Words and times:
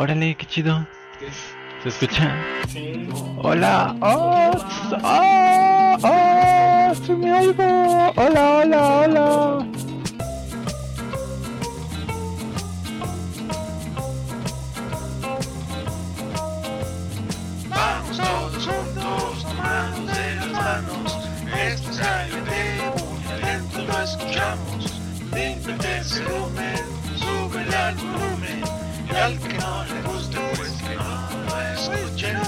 Órale, 0.00 0.36
qué 0.36 0.46
chido. 0.46 0.86
¿Se 1.82 1.88
escucha? 1.88 2.32
Hola. 3.38 3.96
Oh, 4.00 4.52
oh, 5.02 5.96
oh, 6.04 6.94
se 7.04 7.14
me 7.14 7.32
oigo. 7.32 8.12
Hola, 8.14 8.58
hola, 8.58 8.86
hola. 9.00 9.66
Vamos 17.68 18.16
todos 18.18 18.66
juntos, 18.68 19.46
tomados 19.48 20.06
de 20.16 20.34
las 20.36 20.52
manos. 20.52 21.18
Esto 21.60 21.90
es 21.90 22.00
ALT, 22.00 22.50
muy 23.00 23.40
lento 23.42 23.82
lo 23.82 24.00
escuchamos. 24.00 25.00
Límpiate 25.34 25.98
el 25.98 26.24
volumen, 26.24 26.84
sube 27.16 27.74
al 27.74 27.94
volumen. 27.96 28.77
Al 29.20 29.36
que 29.38 29.48
no 29.54 29.84
le 29.84 30.02
guste, 30.02 30.38
pues 30.56 30.70
que 30.82 30.94
no 30.94 31.28
lo 31.46 31.60
escuche. 31.74 32.47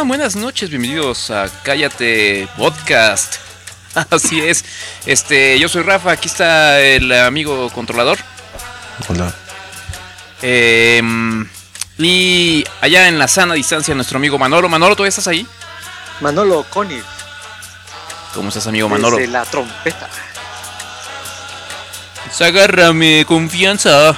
Están? 0.00 0.08
Buenas 0.08 0.36
noches, 0.36 0.70
bienvenidos 0.70 1.30
a 1.30 1.48
Cállate 1.62 2.48
Podcast. 2.56 3.36
Así 4.10 4.40
es. 4.40 4.64
Este, 5.04 5.58
yo 5.58 5.68
soy 5.68 5.82
Rafa, 5.82 6.12
aquí 6.12 6.28
está 6.28 6.80
el 6.80 7.12
amigo 7.12 7.68
controlador. 7.70 8.18
Hola. 9.08 9.34
Em, 10.40 11.46
y 11.98 12.64
allá 12.80 13.08
en 13.08 13.18
la 13.18 13.28
sana 13.28 13.52
distancia 13.54 13.94
nuestro 13.94 14.16
amigo 14.16 14.38
Manolo. 14.38 14.68
Manolo, 14.70 14.96
¿tú 14.96 15.04
estás 15.04 15.28
ahí? 15.28 15.46
Manolo 16.20 16.64
Conif, 16.70 17.04
¿Cómo 18.34 18.48
estás, 18.48 18.66
amigo 18.66 18.88
Manolo? 18.88 19.16
desde 19.18 19.30
la 19.30 19.44
trompeta. 19.44 20.08
Agárrame, 22.40 23.26
confianza. 23.26 24.16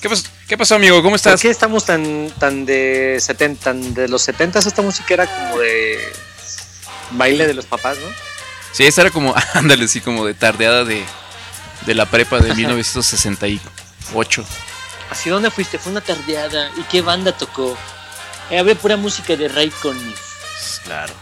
¿Qué 0.00 0.08
pasó, 0.08 0.24
¿Qué 0.52 0.58
pasó, 0.58 0.74
amigo? 0.74 0.96
¿Cómo 0.98 1.12
¿Por 1.12 1.16
estás? 1.16 1.40
qué 1.40 1.48
estamos 1.48 1.86
tan, 1.86 2.30
tan 2.38 2.66
de 2.66 3.16
70, 3.18 3.64
tan 3.64 3.94
de 3.94 4.06
los 4.06 4.20
70 4.20 4.58
esta 4.58 4.82
música 4.82 5.14
era 5.14 5.26
como 5.26 5.58
de 5.58 6.12
baile 7.12 7.46
de 7.46 7.54
los 7.54 7.64
papás, 7.64 7.96
¿no? 7.96 8.06
Sí, 8.70 8.84
esta 8.84 9.00
era 9.00 9.10
como, 9.10 9.34
ándale, 9.54 9.88
sí, 9.88 10.02
como 10.02 10.26
de 10.26 10.34
tardeada 10.34 10.84
de, 10.84 11.02
de 11.86 11.94
la 11.94 12.04
prepa 12.04 12.38
de 12.38 12.54
1968. 12.54 14.44
¿Así 15.08 15.30
dónde 15.30 15.50
fuiste? 15.50 15.78
Fue 15.78 15.90
una 15.90 16.02
tardeada. 16.02 16.70
¿Y 16.76 16.82
qué 16.82 17.00
banda 17.00 17.32
tocó? 17.34 17.74
Eh, 18.50 18.58
había 18.58 18.74
pura 18.74 18.98
música 18.98 19.34
de 19.34 19.48
Ray 19.48 19.70
Conniff. 19.70 20.20
Claro. 20.84 21.14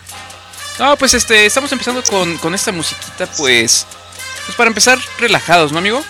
No, 0.81 0.97
pues 0.97 1.15
este, 1.15 1.47
estamos 1.47 1.71
empezando 1.71 2.03
con, 2.03 2.37
con 2.39 2.53
esta 2.53 2.73
musiquita, 2.73 3.29
pues. 3.37 3.87
Pues 4.47 4.57
para 4.57 4.67
empezar, 4.67 4.99
relajados, 5.21 5.71
¿no, 5.71 5.79
amigo? 5.79 6.03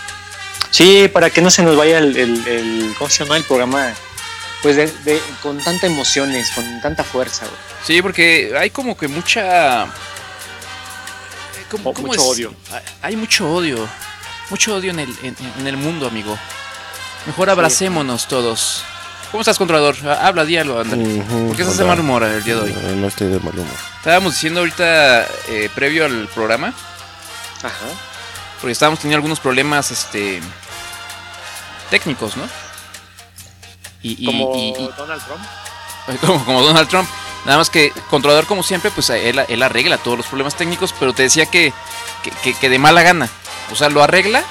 Sí, 0.71 1.09
para 1.13 1.31
que 1.31 1.43
no 1.43 1.51
se 1.51 1.63
nos 1.63 1.77
vaya 1.77 1.99
el, 1.99 2.17
el, 2.17 2.47
el- 2.47 2.95
¿cómo 2.99 3.11
se 3.11 3.25
llama? 3.25 3.37
El 3.37 3.45
programa. 3.45 3.93
Pues 4.63 4.77
de, 4.77 4.87
de- 5.05 5.23
con 5.43 5.59
tanta 5.59 5.87
emociones, 5.87 6.51
con 6.51 6.81
tanta 6.83 7.03
fuerza, 7.03 7.47
güey. 7.47 7.57
Sí, 7.85 8.03
porque 8.03 8.53
hay 8.59 8.71
como 8.71 8.97
que 8.97 9.09
mucha. 9.09 9.85
eh, 9.85 9.89
¿Cómo, 11.71 11.91
O 11.91 11.95
cómo 11.95 12.09
mucho 12.09 12.21
es? 12.21 12.27
odio. 12.27 12.55
Hay- 13.03 13.17
mucho 13.17 13.51
odio. 13.51 13.89
Mucho 14.51 14.75
odio 14.77 14.91
en 14.91 14.99
el, 15.01 15.17
en, 15.23 15.37
en 15.61 15.67
el 15.67 15.77
mundo, 15.77 16.07
amigo. 16.09 16.39
Mejor 17.27 17.51
abracémonos 17.51 18.27
todos. 18.29 18.85
¿Cómo 19.31 19.41
estás, 19.43 19.59
controlador? 19.59 19.97
Ha- 20.07 20.27
Habla, 20.27 20.45
diálogo, 20.45 20.81
ándale. 20.81 21.05
Ujú, 21.21 21.47
¿Por 21.49 21.57
qué 21.57 21.63
estás 21.63 21.79
de 21.79 21.85
mal 21.85 22.01
humor 22.01 22.23
el 22.25 22.43
día 22.43 22.57
de 22.57 22.61
hoy? 22.63 22.73
No, 22.73 22.97
no 22.97 23.07
estoy 23.09 23.29
de 23.29 23.39
mal 23.41 23.55
humor. 23.59 23.75
Estábamos 23.99 24.35
diciendo 24.35 24.61
ahorita, 24.61 25.23
eh, 25.49 25.71
previo 25.75 26.05
al 26.05 26.27
programa, 26.29 26.75
Ajá. 27.63 27.87
Porque 28.61 28.73
estábamos 28.73 29.01
teniendo 29.01 29.17
algunos 29.17 29.41
problemas 29.41 29.91
este 29.91 30.41
técnicos, 31.91 32.37
¿no? 32.37 32.45
Y, 34.03 34.23
y- 34.23 34.27
Como 34.27 34.55
y- 34.57 34.69
y- 34.71 34.91
Donald 34.97 35.23
Trump. 35.25 36.21
como, 36.21 36.45
como 36.45 36.63
Donald 36.63 36.89
Trump. 36.89 37.09
Nada 37.45 37.59
más 37.59 37.71
que 37.71 37.91
controlador 38.11 38.47
como 38.47 38.63
siempre, 38.63 38.91
pues 38.91 39.09
él, 39.11 39.43
él 39.49 39.63
arregla 39.63 39.97
todos 39.99 40.19
los 40.19 40.27
problemas 40.27 40.55
técnicos, 40.57 40.95
pero 40.99 41.13
te 41.15 41.23
decía 41.23 41.47
que, 41.47 41.73
que, 42.23 42.31
que- 42.31 42.55
que 42.55 42.69
de 42.69 42.79
mala 42.79 43.03
gana. 43.03 43.29
O 43.73 43.77
sea, 43.77 43.89
lo 43.89 44.03
arregla. 44.03 44.43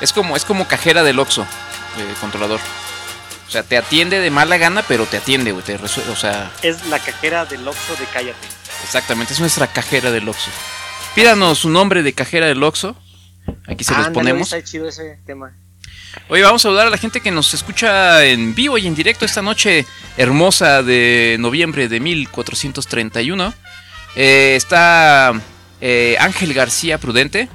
Es 0.00 0.12
como, 0.12 0.36
es 0.36 0.44
como 0.44 0.66
cajera 0.66 1.02
del 1.04 1.18
Oxxo, 1.20 1.42
eh, 1.42 2.14
controlador. 2.20 2.60
O 3.46 3.50
sea, 3.50 3.62
te 3.62 3.76
atiende 3.76 4.18
de 4.18 4.30
mala 4.30 4.56
gana, 4.58 4.82
pero 4.88 5.06
te 5.06 5.18
atiende, 5.18 5.52
güey. 5.52 5.64
Te 5.64 5.76
resuelve, 5.76 6.10
o 6.12 6.16
sea, 6.16 6.50
Es 6.62 6.84
la 6.86 6.98
cajera 6.98 7.44
del 7.44 7.66
Oxxo 7.66 7.94
de 7.96 8.04
Cállate. 8.06 8.46
exactamente, 8.82 9.32
es 9.32 9.40
nuestra 9.40 9.68
cajera 9.68 10.10
del 10.10 10.28
Oxxo. 10.28 10.50
Pídanos 11.14 11.58
su 11.58 11.70
nombre 11.70 12.02
de 12.02 12.12
cajera 12.12 12.46
del 12.46 12.62
Oxxo. 12.62 12.96
Aquí 13.68 13.84
se 13.84 13.94
los 13.94 14.08
ponemos. 14.08 14.52
Está 14.52 14.64
chido 14.64 14.88
ese 14.88 15.20
tema. 15.24 15.56
Oye, 16.28 16.42
vamos 16.42 16.62
a 16.62 16.64
saludar 16.64 16.88
a 16.88 16.90
la 16.90 16.98
gente 16.98 17.20
que 17.20 17.30
nos 17.30 17.54
escucha 17.54 18.24
en 18.24 18.54
vivo 18.54 18.78
y 18.78 18.86
en 18.86 18.94
directo 18.94 19.24
esta 19.24 19.42
noche 19.42 19.86
hermosa 20.16 20.82
de 20.82 21.36
noviembre 21.38 21.88
de 21.88 22.00
1431. 22.00 23.54
Eh, 24.16 24.54
está 24.56 25.32
eh, 25.80 26.16
Ángel 26.18 26.52
García 26.52 26.98
Prudente. 26.98 27.48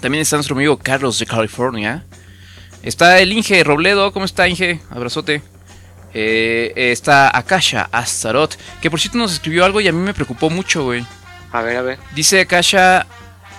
También 0.00 0.22
está 0.22 0.36
nuestro 0.36 0.54
amigo 0.54 0.78
Carlos 0.78 1.18
de 1.18 1.26
California. 1.26 2.04
Está 2.84 3.20
el 3.20 3.32
Inge 3.32 3.64
Robledo. 3.64 4.12
¿Cómo 4.12 4.26
está, 4.26 4.48
Inge? 4.48 4.80
Abrazote. 4.90 5.42
Eh, 6.14 6.72
está 6.76 7.36
Akasha 7.36 7.88
Astaroth, 7.90 8.54
que 8.80 8.90
por 8.90 9.00
cierto 9.00 9.18
nos 9.18 9.32
escribió 9.32 9.64
algo 9.64 9.80
y 9.80 9.88
a 9.88 9.92
mí 9.92 9.98
me 9.98 10.12
preocupó 10.12 10.50
mucho, 10.50 10.84
güey. 10.84 11.04
A 11.52 11.62
ver, 11.62 11.76
a 11.76 11.82
ver. 11.82 11.98
Dice 12.14 12.40
Akasha 12.40 13.06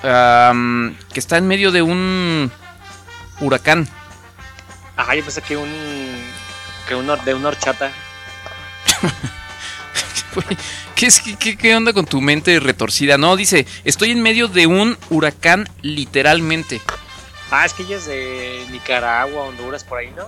am, 0.04 0.96
que 1.14 1.20
está 1.20 1.38
en 1.38 1.48
medio 1.48 1.72
de 1.72 1.82
un 1.82 2.52
huracán. 3.40 3.88
Ajá, 4.98 5.16
yo 5.16 5.24
pensé 5.24 5.42
que 5.42 5.58
un. 5.58 5.70
que 6.88 6.96
un 6.96 7.08
de 7.26 7.34
una 7.34 7.50
horchata. 7.50 7.92
¿Qué, 10.96 11.10
qué, 11.40 11.58
qué 11.58 11.76
onda 11.76 11.94
con 11.94 12.06
tu 12.06 12.22
mente 12.22 12.60
retorcida? 12.60 13.18
No, 13.18 13.36
dice, 13.36 13.66
estoy 13.84 14.12
en 14.12 14.22
medio 14.22 14.48
de 14.48 14.66
un 14.68 14.98
huracán 15.10 15.68
literalmente. 15.82 16.82
Ah, 17.52 17.66
es 17.66 17.74
que 17.74 17.84
ella 17.84 17.98
es 17.98 18.06
de 18.06 18.66
Nicaragua, 18.72 19.44
Honduras, 19.44 19.84
por 19.84 20.00
ahí, 20.00 20.12
¿no? 20.16 20.28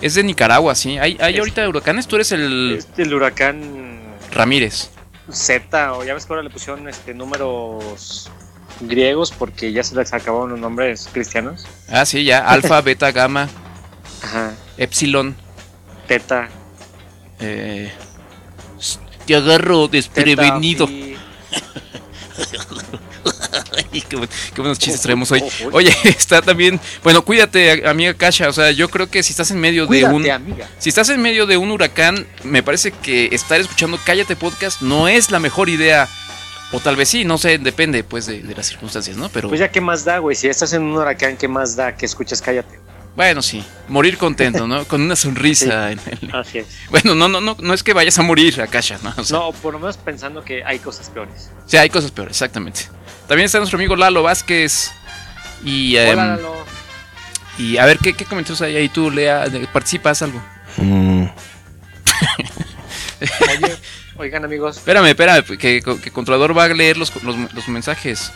Es 0.00 0.14
de 0.14 0.22
Nicaragua, 0.22 0.74
sí. 0.74 0.98
¿Hay, 0.98 1.16
hay 1.20 1.34
Es- 1.34 1.38
ahorita 1.40 1.68
huracanes? 1.68 2.06
Tú 2.06 2.16
eres 2.16 2.30
el 2.32 2.76
Es 2.78 2.94
del 2.96 3.12
huracán 3.14 4.00
Ramírez. 4.32 4.90
Z, 5.30 5.92
o 5.92 6.04
ya 6.04 6.14
ves 6.14 6.26
que 6.26 6.32
ahora 6.32 6.42
le 6.42 6.50
pusieron 6.50 6.88
este 6.88 7.14
números 7.14 8.30
griegos 8.80 9.30
porque 9.32 9.72
ya 9.72 9.82
se 9.82 9.94
les 9.94 10.12
acabaron 10.12 10.50
los 10.50 10.58
nombres 10.58 11.08
cristianos. 11.12 11.66
Ah, 11.88 12.04
sí, 12.04 12.24
ya. 12.24 12.46
Alfa, 12.46 12.80
beta, 12.82 13.10
gamma, 13.12 13.48
Ajá. 14.22 14.52
epsilon. 14.76 15.34
Teta. 16.06 16.48
Eh, 17.40 17.90
te 19.26 19.34
agarro 19.34 19.88
desprevenido. 19.88 20.86
Teta. 20.86 21.20
Ay, 23.92 24.00
qué, 24.08 24.16
buen- 24.16 24.28
qué 24.54 24.60
buenos 24.60 24.78
chistes 24.78 25.00
traemos 25.02 25.30
hoy. 25.32 25.42
Oye, 25.72 25.94
está 26.04 26.42
también... 26.42 26.80
Bueno, 27.02 27.22
cuídate, 27.24 27.86
amiga 27.88 28.14
Kasha. 28.14 28.48
O 28.48 28.52
sea, 28.52 28.70
yo 28.70 28.88
creo 28.88 29.08
que 29.10 29.22
si 29.22 29.32
estás 29.32 29.50
en 29.50 29.60
medio 29.60 29.86
de 29.86 30.04
un... 30.04 30.28
amiga. 30.30 30.68
Si 30.78 30.88
estás 30.88 31.08
en 31.08 31.20
medio 31.22 31.46
de 31.46 31.56
un 31.56 31.70
huracán, 31.70 32.26
me 32.42 32.62
parece 32.62 32.90
que 32.92 33.28
estar 33.32 33.60
escuchando 33.60 33.98
Cállate 34.04 34.36
Podcast 34.36 34.80
no 34.82 35.08
es 35.08 35.30
la 35.30 35.40
mejor 35.40 35.68
idea. 35.68 36.08
O 36.72 36.80
tal 36.80 36.96
vez 36.96 37.08
sí, 37.08 37.24
no 37.24 37.38
sé, 37.38 37.58
depende 37.58 38.02
pues 38.02 38.26
de, 38.26 38.42
de 38.42 38.54
las 38.54 38.66
circunstancias, 38.66 39.16
¿no? 39.16 39.28
Pero 39.28 39.48
Pues 39.48 39.60
ya, 39.60 39.70
¿qué 39.70 39.80
más 39.80 40.04
da, 40.04 40.18
güey? 40.18 40.34
Si 40.34 40.48
estás 40.48 40.72
en 40.72 40.82
un 40.82 40.96
huracán, 40.96 41.36
¿qué 41.36 41.46
más 41.46 41.76
da 41.76 41.94
que 41.96 42.04
escuches 42.04 42.40
Cállate? 42.42 42.80
Bueno, 43.14 43.42
sí. 43.42 43.64
Morir 43.86 44.18
contento, 44.18 44.66
¿no? 44.66 44.84
Con 44.88 45.00
una 45.02 45.14
sonrisa. 45.14 45.92
en 45.92 46.00
el- 46.20 46.34
Así 46.34 46.58
es. 46.58 46.66
Bueno, 46.90 47.14
no, 47.14 47.28
no, 47.28 47.40
no, 47.40 47.56
no 47.60 47.74
es 47.74 47.84
que 47.84 47.92
vayas 47.92 48.18
a 48.18 48.22
morir, 48.22 48.60
Akasha, 48.60 48.98
¿no? 49.04 49.14
O 49.16 49.22
sea, 49.22 49.38
No, 49.38 49.52
por 49.52 49.74
lo 49.74 49.78
menos 49.78 49.96
pensando 49.98 50.42
que 50.42 50.64
hay 50.64 50.80
cosas 50.80 51.10
peores. 51.10 51.48
sí, 51.66 51.76
hay 51.76 51.90
cosas 51.90 52.10
peores, 52.10 52.32
exactamente. 52.32 52.80
También 53.28 53.46
está 53.46 53.58
nuestro 53.58 53.76
amigo 53.78 53.96
Lalo 53.96 54.22
Vázquez. 54.22 54.92
Y, 55.64 55.96
em, 55.96 56.10
Hola, 56.18 56.36
Lalo. 56.36 56.64
y 57.58 57.78
a 57.78 57.86
ver, 57.86 57.98
¿qué, 57.98 58.12
qué 58.14 58.24
comentarios 58.24 58.60
hay 58.62 58.76
ahí? 58.76 58.88
Tú, 58.88 59.10
Lea, 59.10 59.46
participas 59.72 60.20
algo. 60.22 60.42
Mm, 60.76 61.24
Oye, 63.20 63.76
oigan, 64.16 64.44
amigos. 64.44 64.76
Espérame, 64.76 65.06
espérame, 65.06 65.42
que, 65.56 65.80
que 66.02 66.10
Controlador 66.10 66.56
va 66.56 66.64
a 66.64 66.68
leer 66.68 66.96
los, 66.98 67.12
los, 67.22 67.36
los 67.54 67.68
mensajes. 67.68 68.30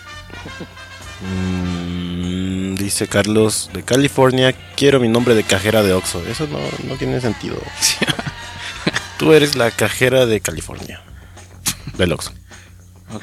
mm, 1.21 2.75
dice 2.77 3.09
Carlos 3.09 3.71
de 3.73 3.83
California, 3.83 4.55
quiero 4.77 5.01
mi 5.01 5.09
nombre 5.09 5.35
de 5.35 5.43
cajera 5.45 5.83
de 5.83 5.93
Oxxo. 5.93 6.23
Eso 6.27 6.47
no, 6.47 6.59
no 6.89 6.97
tiene 6.97 7.21
sentido. 7.21 7.61
Tú 9.19 9.33
eres 9.33 9.57
la 9.57 9.71
cajera 9.71 10.27
de 10.27 10.41
California. 10.41 11.03
Del 11.97 12.13
Oxxo. 12.13 12.33
Ok. 13.13 13.23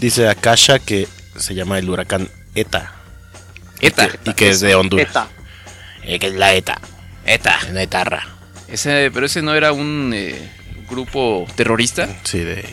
Dice 0.00 0.28
Akasha 0.28 0.78
que 0.78 1.08
se 1.36 1.54
llama 1.54 1.78
el 1.78 1.88
huracán 1.88 2.28
ETA. 2.54 2.92
ETA. 3.80 4.08
Y 4.24 4.34
que 4.34 4.50
es 4.50 4.60
de 4.60 4.74
Honduras. 4.74 5.08
Eta. 5.08 5.28
Eh, 6.02 6.18
que 6.18 6.28
es 6.28 6.34
la 6.34 6.54
ETA. 6.54 6.80
ETA. 7.24 7.58
La 7.72 7.82
etarra. 7.82 8.26
Ese, 8.68 9.10
pero 9.12 9.26
ese 9.26 9.42
no 9.42 9.54
era 9.54 9.72
un 9.72 10.12
eh, 10.14 10.50
grupo 10.88 11.46
terrorista. 11.56 12.08
Sí, 12.24 12.38
de 12.38 12.64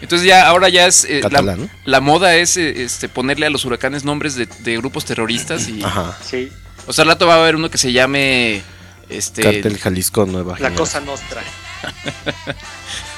Entonces 0.00 0.26
ya, 0.26 0.46
ahora 0.46 0.68
ya 0.68 0.86
es... 0.86 1.04
eh, 1.04 1.20
la, 1.22 1.28
catalán. 1.30 1.60
¿no? 1.62 1.68
la 1.84 2.00
moda 2.00 2.36
es 2.36 2.56
eh, 2.56 2.82
este, 2.82 3.08
ponerle 3.08 3.46
a 3.46 3.50
los 3.50 3.64
huracanes 3.64 4.04
nombres 4.04 4.34
de, 4.34 4.46
de 4.46 4.76
grupos 4.76 5.04
terroristas 5.04 5.68
y... 5.68 5.82
Ajá. 5.82 6.16
Sí, 6.24 6.50
O 6.86 6.92
sea, 6.92 7.02
al 7.02 7.08
rato 7.08 7.26
va 7.26 7.34
a 7.34 7.40
haber 7.42 7.56
uno 7.56 7.70
que 7.70 7.78
se 7.78 7.92
llame... 7.92 8.62
Este, 9.08 9.42
Cartel 9.42 9.76
Jalisco 9.76 10.24
Nueva 10.24 10.56
la 10.60 10.70
cosa 10.72 11.00
nostra. 11.00 11.42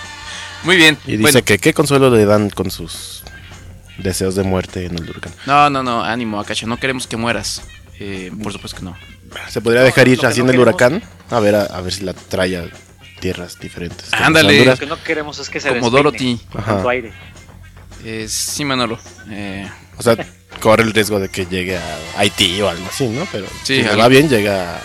Muy 0.64 0.76
bien. 0.76 0.96
Y 1.06 1.12
dice 1.12 1.22
Bueno, 1.22 1.42
que 1.44 1.58
qué 1.58 1.72
consuelo 1.74 2.10
le 2.10 2.24
dan 2.24 2.50
con 2.50 2.70
sus 2.70 3.22
deseos 3.98 4.34
de 4.34 4.42
muerte 4.42 4.86
en 4.86 4.96
el 4.98 5.08
huracán. 5.10 5.32
no, 5.46 5.70
no, 5.70 5.82
no, 5.82 6.02
ánimo, 6.04 6.40
Akasha, 6.40 6.66
no 6.66 6.78
queremos 6.78 7.06
que 7.06 7.16
mueras. 7.16 7.62
Eh, 7.98 8.30
por 8.42 8.52
supuesto 8.52 8.78
que 8.78 8.84
no. 8.84 8.96
¿Se 9.48 9.60
podría 9.60 9.82
dejar 9.82 10.08
ir 10.08 10.22
no 10.22 10.28
en 10.30 10.50
el 10.50 10.58
huracán? 10.58 11.02
A 11.30 11.40
ver, 11.40 11.54
a, 11.54 11.62
a 11.64 11.80
ver 11.80 11.92
si 11.92 12.04
la 12.04 12.12
trae 12.14 12.56
a 12.56 12.64
tierras 13.20 13.58
diferentes. 13.58 14.12
Ándale. 14.12 14.64
Lo 14.64 14.76
que 14.76 14.86
no 14.86 15.02
queremos 15.02 15.38
es 15.38 15.48
que 15.48 15.60
se 15.60 15.68
Como 15.68 15.90
Dorothy. 15.90 16.40
Ajá. 16.54 16.74
tanto 16.74 16.88
aire. 16.88 17.12
Eh, 18.04 18.26
sí, 18.28 18.64
Manolo. 18.64 18.98
Eh, 19.30 19.68
O 19.96 20.02
sea, 20.02 20.16
corre 20.60 20.82
el 20.82 20.92
riesgo 20.92 21.20
de 21.20 21.28
que 21.28 21.46
llegue 21.46 21.76
a 21.76 21.98
Haití 22.16 22.60
o 22.60 22.68
algo 22.68 22.84
así, 22.88 23.06
¿no? 23.08 23.26
Pero 23.30 23.46
Sí, 23.62 23.76
si 23.76 23.82
le 23.82 23.88
algo. 23.90 24.02
va 24.02 24.08
bien, 24.08 24.28
llega 24.28 24.76
a 24.76 24.80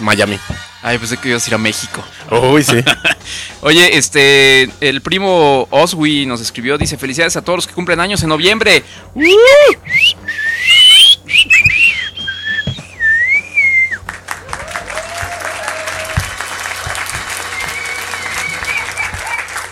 Miami. 0.00 0.38
Ay, 0.82 0.98
pensé 0.98 1.16
que 1.16 1.28
ibas 1.28 1.44
a 1.44 1.50
ir 1.50 1.54
a 1.54 1.58
México. 1.58 2.04
Uy, 2.30 2.62
sí. 2.62 2.82
Oye, 3.60 3.96
este, 3.96 4.70
el 4.80 5.00
primo 5.00 5.66
Oswi 5.70 6.26
nos 6.26 6.40
escribió, 6.40 6.78
dice, 6.78 6.96
felicidades 6.96 7.36
a 7.36 7.42
todos 7.42 7.58
los 7.58 7.66
que 7.66 7.74
cumplen 7.74 8.00
años 8.00 8.22
en 8.22 8.28
noviembre. 8.28 8.84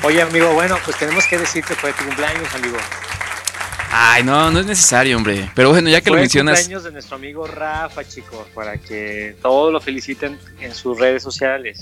Oye, 0.03 0.21
amigo, 0.21 0.53
bueno, 0.53 0.79
pues 0.85 0.99
tenemos 0.99 1.27
que 1.27 1.39
decir 1.39 1.65
que 1.65 1.75
fue 1.75 1.93
tu 1.95 2.05
cumpleaños, 2.05 2.55
amigo. 2.55 2.77
Ay, 3.97 4.25
no, 4.25 4.51
no 4.51 4.59
es 4.59 4.67
necesario, 4.67 5.17
hombre. 5.17 5.49
Pero 5.55 5.71
bueno, 5.71 5.89
ya 5.89 6.01
que 6.01 6.09
fue 6.09 6.17
lo 6.17 6.23
mencionas, 6.23 6.59
cumpleaños 6.59 6.83
de 6.83 6.91
nuestro 6.91 7.15
amigo 7.15 7.47
Rafa, 7.47 8.03
chicos, 8.05 8.45
para 8.53 8.77
que 8.79 9.37
todos 9.41 9.73
lo 9.73 9.81
feliciten 9.81 10.37
en 10.61 10.75
sus 10.75 10.99
redes 10.99 11.23
sociales. 11.23 11.81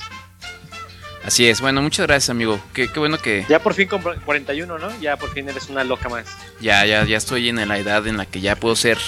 así 1.25 1.49
es. 1.49 1.63
Bueno, 1.63 1.81
muchas 1.81 2.07
gracias, 2.07 2.29
amigo. 2.29 2.61
Qué, 2.75 2.89
qué 2.93 2.99
bueno 2.99 3.17
que 3.17 3.47
Ya 3.49 3.63
por 3.63 3.73
fin 3.73 3.89
con 3.89 4.03
41, 4.03 4.79
¿no? 4.79 5.01
Ya 5.01 5.17
por 5.17 5.33
fin 5.33 5.49
eres 5.49 5.71
una 5.71 5.85
loca 5.85 6.11
más. 6.11 6.27
ya, 6.61 6.85
ya, 6.85 7.03
ya 7.05 7.17
estoy 7.17 7.49
en 7.49 7.67
la 7.67 7.79
edad 7.79 8.07
en 8.07 8.19
la 8.19 8.27
que 8.27 8.43
ya 8.43 8.57
puedo 8.57 8.77
ser 8.77 8.99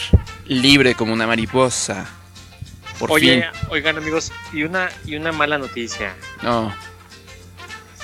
libre 0.47 0.95
como 0.95 1.13
una 1.13 1.27
mariposa. 1.27 2.07
Por 2.99 3.13
Oye, 3.13 3.43
fin. 3.53 3.61
oigan, 3.69 3.99
amigos, 3.99 4.33
y 4.51 4.63
una, 4.63 4.89
y 5.05 5.17
una 5.17 5.31
mala 5.31 5.59
noticia. 5.59 6.15
No. 6.43 6.75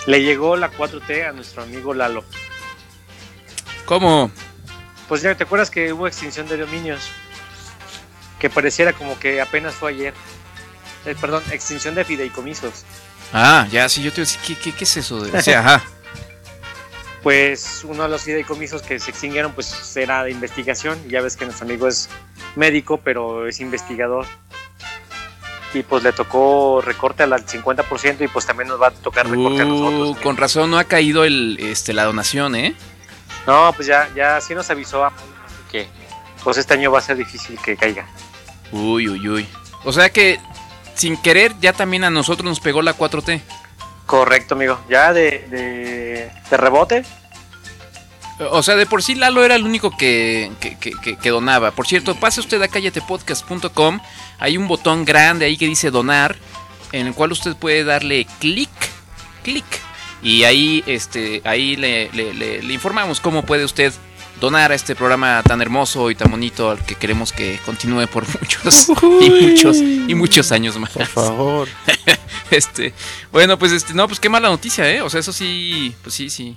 Le 0.07 0.23
llegó 0.23 0.57
la 0.57 0.71
4T 0.71 1.27
a 1.27 1.33
nuestro 1.33 1.63
amigo 1.63 1.95
Lalo. 1.95 2.23
¿Cómo? 3.87 4.31
Pues 5.11 5.21
ya 5.23 5.35
te 5.35 5.45
acuerdas 5.45 5.71
que 5.71 5.93
hubo 5.93 6.07
extinción 6.07 6.49
de 6.49 6.57
dominios. 6.57 7.11
Que 8.39 8.49
pareciera 8.49 8.93
como 8.95 9.19
que 9.19 9.41
apenas 9.43 9.75
fue 9.75 9.91
ayer. 9.91 10.15
Eh, 11.05 11.15
perdón, 11.21 11.43
extinción 11.51 11.95
de 11.95 12.05
fideicomisos. 12.05 12.85
Ah, 13.33 13.67
ya, 13.71 13.89
sí, 13.89 14.03
yo 14.03 14.11
te 14.13 14.21
iba 14.21 14.29
a 14.29 14.33
decir, 14.33 14.41
¿qué, 14.47 14.55
qué, 14.55 14.73
qué 14.73 14.85
es 14.85 14.97
eso? 14.97 15.23
De, 15.23 15.37
o 15.37 15.43
sea, 15.43 15.61
ajá. 15.61 15.85
Pues 17.23 17.83
uno 17.85 18.05
de 18.05 18.09
los 18.09 18.23
fideicomisos 18.23 18.81
que 18.81 18.99
se 18.99 19.11
extinguieron 19.11 19.53
pues 19.53 19.95
era 19.97 20.25
de 20.25 20.31
investigación. 20.31 20.99
Ya 21.07 21.21
ves 21.21 21.37
que 21.37 21.45
nuestro 21.45 21.67
amigo 21.67 21.87
es 21.87 22.09
médico, 22.57 22.99
pero 23.05 23.47
es 23.47 23.61
investigador. 23.61 24.25
Y 25.75 25.83
pues 25.83 26.03
le 26.03 26.13
tocó 26.15 26.81
recorte 26.83 27.23
al 27.25 27.33
50% 27.33 28.25
y 28.25 28.29
pues 28.29 28.47
también 28.47 28.69
nos 28.69 28.81
va 28.81 28.87
a 28.87 28.91
tocar 28.91 29.29
recorte 29.29 29.61
a 29.61 29.67
Uh, 29.67 29.69
nosotros. 29.69 30.23
con 30.23 30.37
razón 30.39 30.71
no 30.71 30.79
ha 30.79 30.85
caído 30.85 31.25
el, 31.25 31.59
este, 31.61 31.93
la 31.93 32.05
donación, 32.05 32.55
¿eh? 32.55 32.75
No, 33.47 33.73
pues 33.75 33.87
ya, 33.89 34.09
ya 34.15 34.41
sí 34.41 34.55
nos 34.55 34.69
avisó 34.71 35.05
a 35.05 35.13
que 35.71 35.89
pues 36.45 36.57
este 36.57 36.75
año 36.75 36.91
va 36.91 36.99
a 36.99 37.03
ser 37.03 37.17
difícil 37.17 37.59
que 37.65 37.77
caiga. 37.77 38.07
Uy, 38.73 39.09
uy, 39.09 39.29
uy. 39.29 39.49
O 39.85 39.93
sea 39.93 40.11
que 40.11 40.39
sin 40.95 41.17
querer 41.17 41.55
ya 41.61 41.73
también 41.73 42.05
a 42.05 42.11
nosotros 42.11 42.45
nos 42.45 42.61
pegó 42.61 42.83
la 42.83 42.97
4T. 42.97 43.41
Correcto, 44.07 44.55
amigo. 44.55 44.79
Ya 44.89 45.13
de, 45.13 45.47
de, 45.51 46.31
de 46.51 46.57
rebote. 46.57 47.05
O 48.51 48.63
sea, 48.63 48.75
de 48.77 48.87
por 48.87 49.03
sí 49.03 49.15
Lalo 49.15 49.45
era 49.45 49.55
el 49.55 49.65
único 49.65 49.95
que, 49.97 50.51
que, 50.61 50.77
que- 50.79 50.93
que- 50.93 51.17
que 51.17 51.31
donaba. 51.31 51.73
Por 51.73 51.87
cierto, 51.87 52.15
pase 52.15 52.41
usted 52.41 52.61
a 52.63 52.69
callatepodcast.com. 52.69 54.01
Hay 54.39 54.57
un 54.57 54.67
botón 54.67 55.05
grande 55.05 55.45
ahí 55.45 55.59
que 55.59 55.67
dice 55.67 55.91
donar, 55.91 56.37
en 56.93 57.07
el 57.07 57.15
cual 57.15 57.33
usted 57.33 57.55
puede 57.57 57.85
darle 57.85 58.27
clic, 58.41 58.71
clic. 59.45 59.65
Y 60.23 60.45
ahí, 60.45 60.83
este, 60.87 61.41
ahí 61.45 61.77
le, 61.77 62.11
le- 62.13 62.35
le- 62.35 62.63
le 62.63 62.73
informamos 62.75 63.21
cómo 63.21 63.45
puede 63.45 63.65
usted 63.65 63.93
donar 64.41 64.73
a 64.73 64.75
este 64.75 64.95
programa 64.95 65.43
tan 65.43 65.61
hermoso 65.61 66.11
y 66.11 66.15
tan 66.15 66.31
bonito 66.31 66.71
al 66.71 66.85
que 66.85 66.95
queremos 66.95 67.33
que 67.33 67.59
continúe 67.67 68.07
por 68.07 68.25
muchos 68.41 68.89
y 69.21 69.31
muchos 69.31 69.77
y 69.79 70.15
muchos 70.15 70.53
años 70.53 70.79
más. 70.79 70.91
Por 70.91 71.07
favor. 71.07 71.69
Este, 72.51 72.93
bueno, 73.31 73.57
pues 73.61 73.71
este, 73.71 73.95
no, 73.95 74.09
pues 74.09 74.19
qué 74.19 74.29
mala 74.29 74.49
noticia, 74.49 74.91
¿eh? 74.91 75.03
O 75.03 75.09
sea, 75.09 75.21
eso 75.21 75.33
sí, 75.33 75.95
pues 76.03 76.17
sí, 76.17 76.29
sí. 76.31 76.57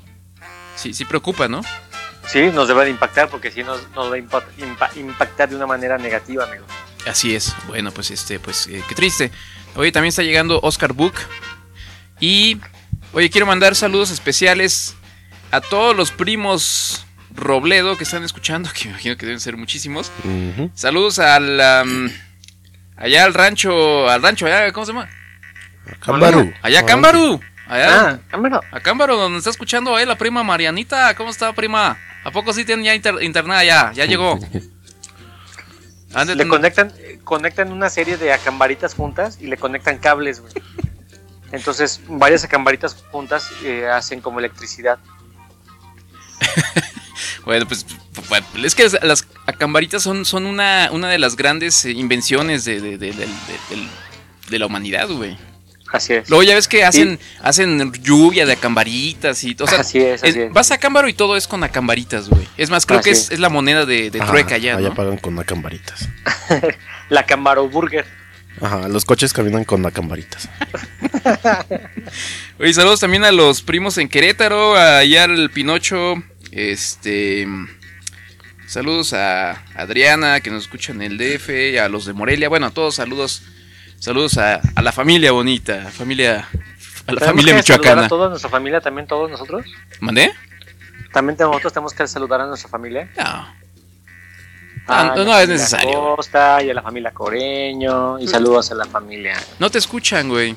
Sí, 0.76 0.92
sí 0.92 1.06
preocupa, 1.06 1.48
¿no? 1.48 1.62
Sí, 2.28 2.42
nos 2.52 2.68
debe 2.68 2.86
de 2.86 2.90
impactar 2.90 3.30
porque 3.30 3.52
sí 3.52 3.62
nos, 3.64 3.80
nos 3.92 4.12
va 4.12 4.16
a 4.16 4.18
impa- 4.18 4.44
impa- 4.58 4.90
impactar 4.98 5.50
de 5.50 5.56
una 5.56 5.68
manera 5.68 6.00
negativa, 6.00 6.46
amigo. 6.46 6.66
Así 7.06 7.36
es. 7.36 7.54
Bueno, 7.68 7.92
pues 7.92 8.10
este, 8.10 8.40
pues 8.40 8.66
eh, 8.68 8.84
qué 8.90 8.96
triste. 8.96 9.32
Oye, 9.76 9.92
también 9.92 10.10
está 10.10 10.24
llegando 10.24 10.60
Oscar 10.64 10.94
Book. 10.94 11.14
Y, 12.20 12.58
oye, 13.14 13.30
quiero 13.30 13.46
mandar 13.46 13.76
saludos 13.76 14.12
especiales 14.12 14.96
a 15.52 15.62
todos 15.62 15.96
los 15.96 16.12
primos 16.12 17.06
Robledo 17.36 17.98
que 17.98 18.04
están 18.04 18.24
escuchando, 18.24 18.70
que 18.74 18.86
me 18.86 18.92
imagino 18.92 19.18
que 19.18 19.26
deben 19.26 19.40
ser 19.40 19.58
muchísimos. 19.58 20.12
Saludos 20.76 21.20
al, 21.20 21.60
am, 21.62 22.12
allá 22.96 23.24
al 23.24 23.34
rancho, 23.34 24.10
al 24.10 24.22
rancho, 24.22 24.46
allá, 24.46 24.72
¿cómo 24.72 24.86
se 24.86 24.94
llama? 24.94 25.10
Cambaru. 26.00 26.54
Allá, 26.62 26.80
Ah, 26.82 26.86
Cámbaru. 26.86 27.42
Allá, 27.68 28.22
Ah, 28.32 28.62
a 28.72 28.80
Cámbaro, 28.82 29.16
donde 29.18 29.38
está 29.40 29.50
escuchando 29.50 29.96
ahí 29.96 30.06
la 30.06 30.18
prima 30.18 30.44
Marianita. 30.44 31.14
¿Cómo 31.16 31.30
está, 31.32 31.52
prima? 31.54 31.98
¿A 32.24 32.32
poco 32.32 32.54
sí 32.54 32.66
tienen 32.66 32.86
ya 32.86 32.94
inter- 32.94 33.22
internet 33.24 33.66
ya? 33.66 33.92
Ya 33.94 34.06
llegó. 34.06 34.40
Le 36.36 36.48
conectan, 36.48 36.94
eh, 37.00 37.20
conectan 37.24 37.72
una 37.72 37.90
serie 37.90 38.18
de 38.18 38.32
acambaritas 38.32 38.94
juntas 38.94 39.40
y 39.42 39.48
le 39.48 39.58
conectan 39.58 39.98
cables, 39.98 40.42
güey. 40.42 40.54
Entonces, 41.54 42.02
varias 42.08 42.44
acambaritas 42.44 42.96
juntas 43.12 43.48
eh, 43.64 43.88
hacen 43.88 44.20
como 44.20 44.40
electricidad. 44.40 45.00
Bueno, 47.46 47.68
pues 47.68 47.86
es 48.64 48.74
que 48.76 48.88
las- 49.02 49.28
acambaritas 49.46 50.02
son, 50.02 50.24
son 50.24 50.46
una, 50.46 50.90
una 50.94 51.10
de 51.10 51.20
las 51.20 51.36
grandes 51.36 51.84
invenciones 51.86 52.64
de, 52.64 52.80
de- 52.80 52.98
de- 52.98 54.60
la 54.60 54.66
humanidad, 54.66 55.10
güey. 55.10 55.38
Así 55.92 56.14
es. 56.14 56.30
Luego 56.30 56.44
ya 56.44 56.56
ves 56.56 56.68
que 56.70 56.86
hacen, 56.86 57.20
hacen 57.42 57.92
lluvia 58.02 58.46
de 58.46 58.54
acambaritas 58.54 59.44
y 59.44 59.56
todo. 59.56 59.68
Sea, 59.68 59.80
así 59.82 60.00
es, 60.00 60.24
así 60.24 60.30
es- 60.30 60.36
es. 60.48 60.54
vas 60.54 60.72
a 60.72 60.78
Cámbaro 60.78 61.08
y 61.10 61.14
todo 61.14 61.36
es 61.36 61.48
con 61.48 61.64
acambaritas, 61.64 62.30
güey. 62.30 62.48
Es 62.58 62.70
más, 62.70 62.86
creo 62.86 63.00
Así 63.00 63.10
que 63.10 63.12
es, 63.16 63.32
es. 63.32 63.40
la 63.40 63.50
moneda 63.50 63.86
de, 63.86 64.10
de 64.10 64.22
Ajá, 64.22 64.32
trueca 64.32 64.58
ya, 64.58 64.78
Allá 64.78 64.90
¿no? 64.90 64.96
pagan 64.96 65.18
con 65.18 65.38
acambaritas. 65.40 66.08
La 67.10 67.26
Camaro 67.26 67.68
Burger. 67.68 68.06
Ajá, 68.62 68.88
los 68.88 69.06
coches 69.06 69.34
caminan 69.34 69.64
con 69.66 69.86
acambaritas. 69.86 70.50
Oye, 72.60 72.74
saludos 72.74 73.00
también 73.00 73.24
a 73.24 73.32
los 73.32 73.62
primos 73.62 73.98
en 73.98 74.10
Querétaro, 74.10 74.76
allá 74.76 75.24
al 75.26 75.50
Pinocho, 75.50 76.16
este... 76.52 77.48
Saludos 78.68 79.14
a 79.14 79.64
Adriana, 79.76 80.40
que 80.42 80.50
nos 80.50 80.64
escucha 80.64 80.94
en 80.94 81.04
el 81.04 81.18
DF, 81.18 81.50
y 81.74 81.78
a 81.78 81.88
los 81.90 82.06
de 82.06 82.14
Morelia. 82.14 82.50
Bueno, 82.50 82.66
a 82.68 82.72
todos 82.72 82.96
saludos. 82.96 83.44
Saludos 84.00 84.38
a, 84.40 84.62
a 84.76 84.82
la 84.82 84.92
familia 84.92 85.32
bonita, 85.32 85.92
familia, 85.92 86.48
a 87.06 87.12
la 87.12 87.20
¿Tenemos 87.20 87.26
familia 87.28 87.56
michoacana. 87.56 88.06
a 88.06 88.08
toda 88.08 88.30
nuestra 88.30 88.50
familia, 88.50 88.82
también 88.82 89.06
todos 89.06 89.30
nosotros? 89.30 89.66
¿Mandé? 90.00 90.34
También 91.12 91.38
nosotros 91.40 91.72
tenemos 91.72 91.94
que 91.94 92.08
saludar 92.08 92.42
a 92.42 92.48
nuestra 92.48 92.68
familia. 92.68 93.10
No. 93.16 93.63
Ah, 94.88 95.14
Ah, 95.16 95.24
no, 95.24 95.40
es 95.40 95.48
necesario. 95.48 96.16
Costa 96.16 96.62
y 96.62 96.70
a 96.70 96.74
la 96.74 96.82
familia 96.82 97.12
Coreño. 97.12 98.20
Y 98.20 98.28
saludos 98.28 98.70
a 98.72 98.76
la 98.76 98.86
familia. 98.86 99.42
No 99.60 99.70
te 99.70 99.78
escuchan, 99.78 100.28
güey. 100.30 100.56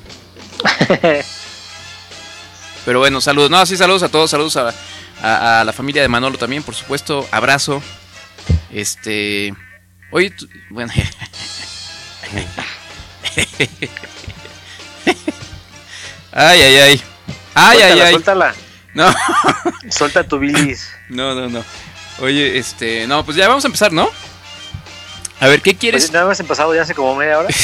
Pero 2.85 2.99
bueno, 2.99 3.21
saludos. 3.21 3.49
No, 3.49 3.65
sí, 3.65 3.75
saludos 3.77 4.03
a 4.03 4.09
todos. 4.09 4.29
Saludos 4.29 4.57
a, 4.57 4.73
a- 5.21 5.61
a 5.61 5.63
la 5.63 5.73
familia 5.73 6.01
de 6.01 6.07
Manolo 6.09 6.37
también, 6.37 6.63
por 6.63 6.75
supuesto. 6.75 7.25
Abrazo. 7.31 7.81
Este. 8.71 9.53
Oye, 10.11 10.29
tú- 10.31 10.47
bueno. 10.69 10.91
ay, 16.31 16.61
ay, 16.61 16.75
ay. 16.77 17.01
Ay, 17.55 17.81
ay, 17.81 17.91
suéltala, 17.91 18.05
ay. 18.05 18.11
suéltala. 18.13 18.55
No, 18.93 19.13
Suelta 19.91 20.23
tu 20.23 20.39
bilis. 20.39 20.89
no, 21.09 21.35
no, 21.35 21.49
no. 21.49 21.63
Oye, 22.19 22.57
este. 22.57 23.07
No, 23.07 23.23
pues 23.25 23.37
ya 23.37 23.47
vamos 23.47 23.63
a 23.63 23.67
empezar, 23.67 23.91
¿no? 23.91 24.09
A 25.39 25.47
ver, 25.47 25.61
¿qué 25.61 25.75
quieres? 25.75 26.03
Pues 26.03 26.13
nada 26.13 26.25
más 26.25 26.39
empezado 26.39 26.73
ya 26.73 26.81
hace 26.81 26.95
como 26.95 27.15
media 27.15 27.39
hora. 27.39 27.49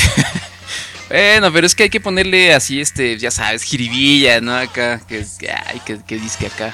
Bueno, 1.09 1.53
pero 1.53 1.67
es 1.67 1.75
que 1.75 1.83
hay 1.83 1.89
que 1.91 1.99
ponerle 2.01 2.55
así, 2.55 2.81
este, 2.81 3.19
ya 3.19 3.29
sabes, 3.29 3.61
jiribilla, 3.61 4.41
¿no? 4.41 4.55
Acá, 4.55 4.99
que 5.07 5.23
ay, 5.67 5.79
que, 5.85 5.99
que 6.07 6.15
disque 6.17 6.47
acá. 6.47 6.73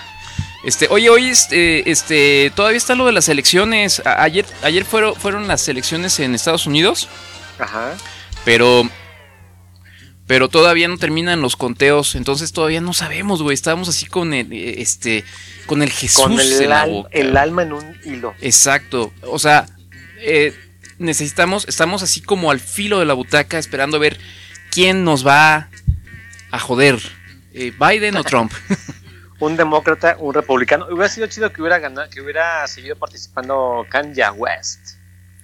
Este, 0.63 0.87
oye, 0.89 1.09
hoy, 1.09 1.27
este, 1.29 1.89
este, 1.91 2.49
todavía 2.55 2.77
está 2.77 2.95
lo 2.95 3.05
de 3.05 3.11
las 3.11 3.27
elecciones. 3.27 4.01
A- 4.05 4.23
ayer, 4.23 4.45
ayer 4.61 4.85
fueron, 4.85 5.15
fueron 5.15 5.47
las 5.49 5.67
elecciones 5.67 6.17
en 6.21 6.35
Estados 6.35 6.67
Unidos, 6.67 7.09
Ajá. 7.57 7.95
pero, 8.45 8.87
pero 10.29 10.47
todavía 10.47 10.87
no 10.87 10.99
terminan 10.99 11.41
los 11.41 11.55
conteos, 11.55 12.13
entonces 12.13 12.51
todavía 12.53 12.81
no 12.81 12.93
sabemos, 12.93 13.41
güey. 13.41 13.55
Estábamos 13.55 13.89
así 13.89 14.05
con 14.05 14.31
el, 14.35 14.53
este, 14.53 15.23
con 15.65 15.81
el 15.81 15.89
Jesús 15.89 16.21
Con 16.21 16.39
el, 16.39 16.51
en 16.53 16.69
la 16.69 16.81
al- 16.83 16.91
boca. 16.91 17.09
el 17.13 17.35
alma 17.35 17.63
en 17.63 17.73
un 17.73 17.97
hilo. 18.05 18.35
Exacto. 18.39 19.11
O 19.23 19.39
sea, 19.39 19.65
eh, 20.19 20.53
necesitamos, 20.99 21.67
estamos 21.67 22.03
así 22.03 22.21
como 22.21 22.51
al 22.51 22.59
filo 22.59 22.99
de 22.99 23.05
la 23.05 23.15
butaca 23.15 23.57
esperando 23.57 23.97
a 23.97 24.01
ver 24.01 24.19
quién 24.69 25.03
nos 25.03 25.25
va 25.25 25.67
a 26.51 26.59
joder. 26.59 26.99
eh, 27.55 27.73
Biden 27.79 28.15
o 28.15 28.23
Trump. 28.23 28.53
Un 29.39 29.57
demócrata, 29.57 30.15
un 30.19 30.33
republicano. 30.33 30.85
Hubiera 30.91 31.09
sido 31.09 31.25
chido 31.25 31.51
que 31.51 31.61
hubiera 31.61 31.79
ganado, 31.79 32.07
que 32.11 32.21
hubiera 32.21 32.67
seguido 32.67 32.95
participando 32.97 33.83
Kanye 33.89 34.29
West. 34.31 34.98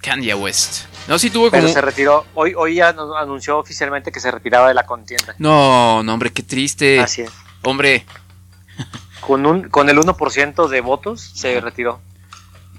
Kanye 0.05 0.33
West. 0.35 0.85
No, 1.07 1.17
sí 1.19 1.29
tuvo 1.29 1.49
Pero 1.51 1.63
como... 1.63 1.73
se 1.73 1.81
retiró. 1.81 2.25
Hoy, 2.35 2.53
hoy 2.55 2.75
ya 2.75 2.93
nos 2.93 3.15
anunció 3.17 3.57
oficialmente 3.57 4.11
que 4.11 4.19
se 4.19 4.29
retiraba 4.31 4.67
de 4.67 4.73
la 4.73 4.85
contienda. 4.85 5.35
No, 5.39 6.03
no, 6.03 6.13
hombre, 6.13 6.31
qué 6.31 6.43
triste. 6.43 6.99
Así 6.99 7.21
es. 7.23 7.31
Hombre. 7.63 8.05
Con, 9.21 9.45
un, 9.45 9.69
con 9.69 9.89
el 9.89 9.97
1% 9.97 10.67
de 10.67 10.81
votos 10.81 11.31
se 11.33 11.59
retiró. 11.61 12.01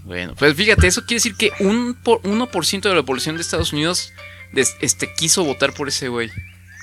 Bueno, 0.04 0.35
pues 0.38 0.54
fíjate, 0.54 0.87
eso 0.87 1.00
quiere 1.04 1.16
decir 1.16 1.35
que 1.37 1.52
un 1.59 1.95
por, 2.04 2.21
1% 2.23 2.80
de 2.83 2.95
la 2.95 3.02
población 3.02 3.35
de 3.37 3.42
Estados 3.42 3.73
Unidos 3.73 4.12
des- 4.52 4.76
este, 4.80 5.12
quiso 5.14 5.42
votar 5.45 5.73
por 5.73 5.88
ese 5.88 6.09
güey. 6.09 6.30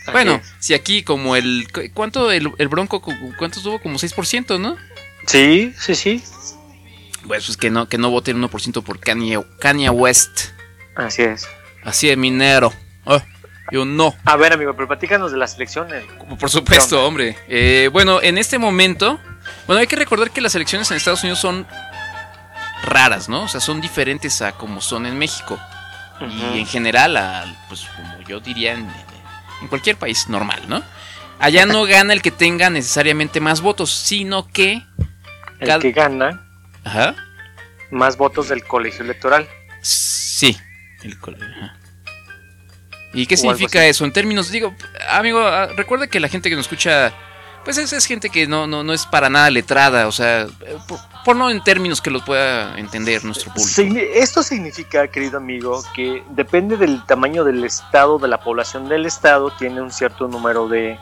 Así 0.02 0.12
Bueno, 0.12 0.34
es. 0.36 0.54
si 0.60 0.74
aquí 0.74 1.04
como 1.04 1.38
el... 1.38 1.68
cu- 1.74 1.90
¿Cuánto 1.94 2.30
el, 2.32 2.52
el 2.58 2.68
Bronco, 2.68 3.02
cu- 3.02 3.14
cuánto 3.40 3.62
tuvo? 3.62 3.80
Como 3.82 3.98
6%, 3.98 4.60
¿no? 4.60 4.76
Sí, 5.28 5.74
sí, 5.80 5.96
sí. 5.96 6.22
Pues, 7.28 7.46
pues 7.46 7.58
que 7.58 7.70
no, 7.70 7.88
que 7.88 7.98
no 7.98 8.10
voten 8.10 8.42
1% 8.42 8.84
por 8.84 9.00
Kanye, 9.00 9.40
Kanye 9.60 9.90
West. 9.90 10.50
Así 10.96 11.22
es. 11.24 11.48
Así 11.84 12.08
de 12.08 12.16
minero. 12.18 12.72
Ah, 13.06 13.22
yo 13.72 13.86
no. 13.86 14.14
A 14.26 14.36
ver, 14.36 14.54
amigo, 14.54 14.74
pero 14.76 14.88
platícanos 14.88 15.32
de 15.32 15.38
las 15.38 15.56
elecciones. 15.56 16.04
Por 16.40 16.50
supuesto, 16.50 17.06
hombre. 17.06 17.38
Eh, 17.48 17.90
bueno, 17.92 18.22
en 18.22 18.38
este 18.38 18.58
momento. 18.60 19.20
Bueno, 19.68 19.80
hay 19.82 19.88
que 19.88 19.96
recordar 19.96 20.32
que 20.32 20.42
las 20.42 20.56
elecciones 20.56 20.90
en 20.92 20.98
Estados 20.98 21.24
Unidos 21.24 21.40
son 21.40 21.66
raras, 22.84 23.30
¿no? 23.30 23.44
O 23.44 23.48
sea, 23.48 23.60
son 23.62 23.82
diferentes 23.82 24.42
a 24.42 24.54
como 24.54 24.82
son 24.82 25.06
en 25.06 25.18
México. 25.18 25.60
Y 26.22 26.60
en 26.60 26.66
general, 26.66 27.18
a, 27.18 27.44
pues 27.68 27.86
como 27.96 28.22
yo 28.28 28.40
diría, 28.40 28.74
en, 28.74 28.88
en 29.62 29.68
cualquier 29.68 29.98
país 29.98 30.30
normal, 30.30 30.62
¿no? 30.68 30.82
Allá 31.40 31.66
no 31.66 31.84
gana 31.86 32.14
el 32.14 32.22
que 32.22 32.32
tenga 32.32 32.70
necesariamente 32.70 33.40
más 33.42 33.60
votos, 33.62 33.92
sino 33.94 34.48
que. 34.48 34.84
El 35.60 35.68
Cada- 35.68 35.80
que 35.80 35.92
gana 35.92 36.42
Ajá. 36.84 37.16
más 37.92 38.18
votos 38.18 38.50
del 38.50 38.64
colegio 38.64 39.04
electoral. 39.04 39.48
Sí. 39.82 40.58
El 41.04 41.20
col- 41.20 41.38
ajá. 41.42 41.76
¿Y 43.14 43.28
qué 43.28 43.36
O 43.36 43.38
significa 43.38 43.86
eso? 43.86 44.06
En 44.06 44.12
términos, 44.14 44.50
digo, 44.50 44.74
amigo, 45.10 45.40
ah, 45.42 45.68
recuerda 45.78 46.08
que 46.08 46.20
la 46.20 46.28
gente 46.30 46.50
que 46.50 46.56
nos 46.56 46.66
escucha, 46.66 47.14
pues 47.64 47.78
es, 47.78 47.94
es 47.94 48.06
gente 48.08 48.30
que 48.32 48.48
no, 48.48 48.66
no, 48.66 48.84
no 48.84 48.92
es 48.92 49.06
para 49.06 49.30
nada 49.30 49.52
letrada, 49.52 50.08
o 50.08 50.12
sea, 50.12 50.42
eh, 50.42 50.78
por- 50.88 51.00
ponlo 51.24 51.52
en 51.52 51.64
términos 51.64 52.02
que 52.02 52.10
los 52.10 52.24
pueda 52.24 52.76
entender 52.80 53.24
nuestro 53.24 53.54
público. 53.54 54.00
Esto 54.16 54.42
significa, 54.42 55.08
querido 55.10 55.38
amigo, 55.38 55.84
que 55.96 56.24
depende 56.32 56.76
del 56.78 57.06
tamaño 57.06 57.44
del 57.44 57.64
estado, 57.64 58.18
de 58.18 58.28
la 58.28 58.40
población 58.40 58.90
del 58.90 59.06
estado, 59.06 59.52
tiene 59.52 59.80
un 59.82 59.92
cierto 59.92 60.28
número 60.28 60.68
de, 60.68 60.98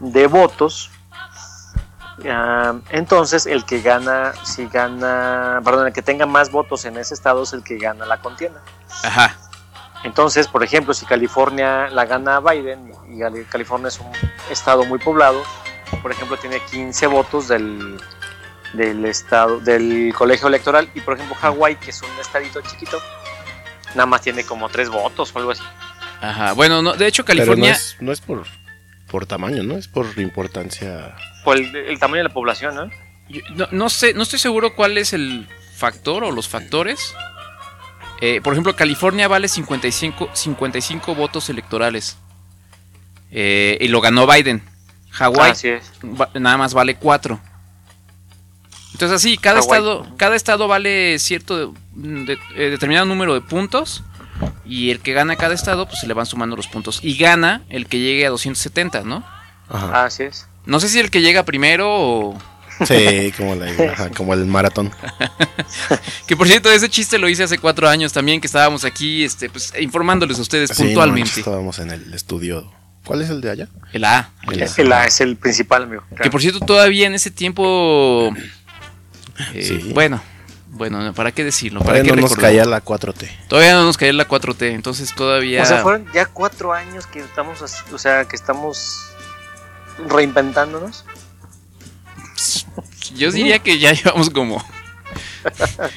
de 0.00 0.26
votos. 0.26 0.90
Ah, 2.28 2.74
entonces, 2.90 3.46
el 3.46 3.64
que 3.64 3.80
gana, 3.80 4.32
si 4.44 4.66
gana, 4.66 5.60
perdón, 5.64 5.88
el 5.88 5.92
que 5.92 6.02
tenga 6.02 6.26
más 6.26 6.50
votos 6.50 6.84
en 6.84 6.96
ese 6.96 7.14
estado 7.14 7.42
es 7.42 7.52
el 7.52 7.64
que 7.64 7.78
gana 7.78 8.06
la 8.06 8.18
contienda. 8.20 8.60
Ajá. 9.04 9.36
Entonces, 10.04 10.48
por 10.48 10.64
ejemplo, 10.64 10.94
si 10.94 11.06
California 11.06 11.88
la 11.88 12.04
gana 12.06 12.40
Biden 12.40 12.92
y 13.08 13.44
California 13.44 13.88
es 13.88 14.00
un 14.00 14.10
estado 14.50 14.84
muy 14.84 14.98
poblado, 14.98 15.42
por 16.02 16.10
ejemplo, 16.10 16.36
tiene 16.36 16.60
15 16.60 17.06
votos 17.06 17.48
del, 17.48 18.00
del 18.72 19.04
estado 19.04 19.60
del 19.60 20.12
colegio 20.16 20.48
electoral 20.48 20.90
y 20.94 21.00
por 21.00 21.14
ejemplo 21.14 21.36
Hawái, 21.36 21.76
que 21.76 21.90
es 21.90 22.02
un 22.02 22.10
estadito 22.20 22.60
chiquito, 22.62 23.00
nada 23.94 24.06
más 24.06 24.22
tiene 24.22 24.44
como 24.44 24.68
3 24.68 24.88
votos 24.90 25.30
o 25.34 25.38
algo 25.38 25.52
así. 25.52 25.62
Ajá. 26.20 26.52
Bueno, 26.52 26.82
no, 26.82 26.94
de 26.94 27.06
hecho, 27.06 27.24
Pero 27.24 27.40
no 27.40 27.46
California. 27.46 27.72
es, 27.72 27.96
no 28.00 28.10
es 28.12 28.20
por, 28.20 28.44
por 29.12 29.26
tamaño, 29.26 29.62
¿no? 29.62 29.76
Es 29.76 29.86
por 29.86 30.06
importancia. 30.18 31.14
Por 31.44 31.58
el, 31.58 31.76
el 31.76 31.98
tamaño 32.00 32.22
de 32.24 32.28
la 32.28 32.34
población, 32.34 32.74
¿no? 32.74 32.90
yo- 33.28 33.42
no, 33.54 33.68
no 33.70 33.88
sé, 33.90 34.14
no 34.14 34.22
estoy 34.24 34.38
seguro 34.40 34.74
cuál 34.74 34.98
es 34.98 35.12
el 35.12 35.46
factor 35.76 36.24
o 36.24 36.32
los 36.32 36.48
factores. 36.48 37.14
Eh, 38.20 38.40
por 38.42 38.52
ejemplo, 38.54 38.74
California 38.74 39.28
vale 39.28 39.48
55, 39.48 40.30
55 40.32 41.14
votos 41.14 41.48
electorales. 41.50 42.16
Eh, 43.30 43.78
y 43.80 43.88
lo 43.88 44.00
ganó 44.00 44.26
Biden. 44.26 44.62
Hawái 45.10 45.50
nada 46.34 46.56
más 46.56 46.72
vale 46.74 46.96
4. 46.96 47.38
Entonces 48.92 49.16
así, 49.16 49.36
cada 49.38 49.60
estado, 49.60 50.06
cada 50.16 50.36
estado 50.36 50.68
vale 50.68 51.18
cierto 51.18 51.72
de- 51.94 52.24
de- 52.24 52.38
eh, 52.56 52.70
determinado 52.70 53.06
número 53.06 53.34
de 53.34 53.40
puntos. 53.40 54.02
Y 54.64 54.90
el 54.90 55.00
que 55.00 55.12
gana 55.12 55.36
cada 55.36 55.54
estado, 55.54 55.86
pues 55.86 56.00
se 56.00 56.06
le 56.06 56.14
van 56.14 56.26
sumando 56.26 56.56
los 56.56 56.68
puntos. 56.68 57.00
Y 57.02 57.16
gana 57.16 57.62
el 57.68 57.86
que 57.86 57.98
llegue 57.98 58.26
a 58.26 58.30
270, 58.30 59.02
¿no? 59.02 59.24
Ajá. 59.68 60.04
Así 60.04 60.24
es. 60.24 60.46
No 60.66 60.80
sé 60.80 60.88
si 60.88 60.98
el 61.00 61.10
que 61.10 61.20
llega 61.22 61.44
primero 61.44 61.88
o... 61.90 62.38
Sí, 62.86 63.32
como, 63.36 63.54
la, 63.54 63.66
ajá, 63.92 64.10
como 64.10 64.34
el 64.34 64.46
maratón. 64.46 64.90
Que 66.26 66.36
por 66.36 66.46
cierto, 66.48 66.70
ese 66.70 66.88
chiste 66.88 67.18
lo 67.18 67.28
hice 67.28 67.42
hace 67.44 67.58
cuatro 67.58 67.88
años 67.88 68.12
también, 68.12 68.40
que 68.40 68.46
estábamos 68.46 68.84
aquí 68.84 69.24
este, 69.24 69.50
pues, 69.50 69.72
informándoles 69.80 70.38
a 70.38 70.42
ustedes 70.42 70.70
Sí, 70.70 70.82
no, 70.82 70.88
puntualmente. 70.88 71.40
estábamos 71.40 71.78
en 71.78 71.90
el 71.90 72.12
estudio. 72.14 72.72
¿Cuál 73.04 73.22
es 73.22 73.30
el 73.30 73.40
de 73.40 73.50
allá? 73.50 73.68
el 73.92 74.04
A. 74.04 74.30
el 74.48 74.54
El 74.54 74.62
A. 74.62 74.66
A. 74.66 74.74
El 74.78 74.92
A 74.92 75.06
es 75.06 75.20
el 75.20 75.36
principal, 75.36 75.84
amigo. 75.84 76.02
Que 76.22 76.30
por 76.30 76.40
cierto, 76.40 76.60
todavía 76.60 77.06
en 77.06 77.14
ese 77.14 77.30
tiempo... 77.30 78.32
eh, 79.54 79.62
Sí. 79.62 79.90
Bueno, 79.92 80.22
bueno, 80.72 81.12
¿para 81.12 81.32
qué 81.32 81.44
decirlo? 81.44 81.80
¿Para 81.80 81.92
Todavía 81.98 82.12
qué 82.14 82.16
no 82.16 82.22
nos 82.22 82.34
caía 82.34 82.64
la 82.64 82.82
4T. 82.82 83.28
Todavía 83.48 83.74
no 83.74 83.84
nos 83.84 83.96
caía 83.98 84.12
la 84.14 84.26
4T, 84.26 84.72
entonces 84.72 85.14
todavía... 85.14 85.62
O 85.62 85.66
sea, 85.66 85.82
fueron 85.82 86.06
ya 86.14 86.26
cuatro 86.26 86.72
años 86.72 87.06
que 87.06 87.20
estamos, 87.20 87.60
o 87.62 87.98
sea, 87.98 88.24
que 88.24 88.34
estamos 88.36 88.98
reinventándonos. 90.08 91.04
Yo 93.14 93.30
diría 93.30 93.58
que 93.58 93.78
ya 93.78 93.92
llevamos 93.92 94.30
como... 94.30 94.64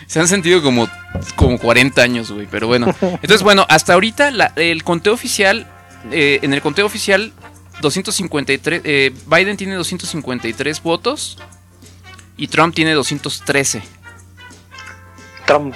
Se 0.08 0.20
han 0.20 0.28
sentido 0.28 0.62
como, 0.62 0.90
como 1.36 1.58
40 1.58 2.02
años, 2.02 2.32
güey, 2.32 2.48
pero 2.50 2.68
bueno. 2.68 2.88
Entonces, 3.02 3.44
bueno, 3.44 3.66
hasta 3.70 3.94
ahorita 3.94 4.32
la- 4.32 4.52
el 4.56 4.84
conteo 4.84 5.14
oficial, 5.14 5.68
eh, 6.12 6.40
en 6.42 6.54
el 6.54 6.62
conteo 6.62 6.86
oficial, 6.86 7.32
253, 7.82 8.82
eh, 8.84 9.14
Biden 9.28 9.56
tiene 9.56 9.76
253 9.76 10.82
votos 10.84 11.38
y 12.38 12.48
Trump 12.48 12.74
tiene 12.76 12.94
213. 12.94 13.84
Trump, 15.46 15.76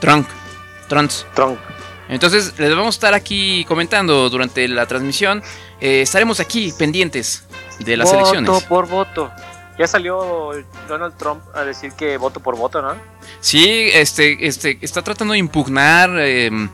Trump, 0.00 0.28
Trump. 0.88 1.10
Trump. 1.34 1.58
Entonces, 2.08 2.54
les 2.58 2.70
vamos 2.70 2.94
a 2.94 2.96
estar 2.96 3.14
aquí 3.14 3.64
comentando 3.64 4.30
durante 4.30 4.68
la 4.68 4.86
transmisión. 4.86 5.42
Eh, 5.80 6.02
estaremos 6.02 6.38
aquí 6.40 6.72
pendientes 6.78 7.44
de 7.80 7.96
las 7.96 8.06
voto 8.06 8.18
elecciones. 8.18 8.62
por 8.64 8.86
voto. 8.86 9.30
Ya 9.78 9.86
salió 9.86 10.52
Donald 10.88 11.16
Trump 11.18 11.42
a 11.54 11.62
decir 11.62 11.92
que 11.92 12.16
voto 12.16 12.40
por 12.40 12.56
voto, 12.56 12.80
¿no? 12.80 12.94
Sí, 13.40 13.90
este, 13.92 14.46
este, 14.46 14.78
está 14.80 15.02
tratando 15.02 15.32
de 15.32 15.38
impugnar 15.38 16.18
em, 16.18 16.70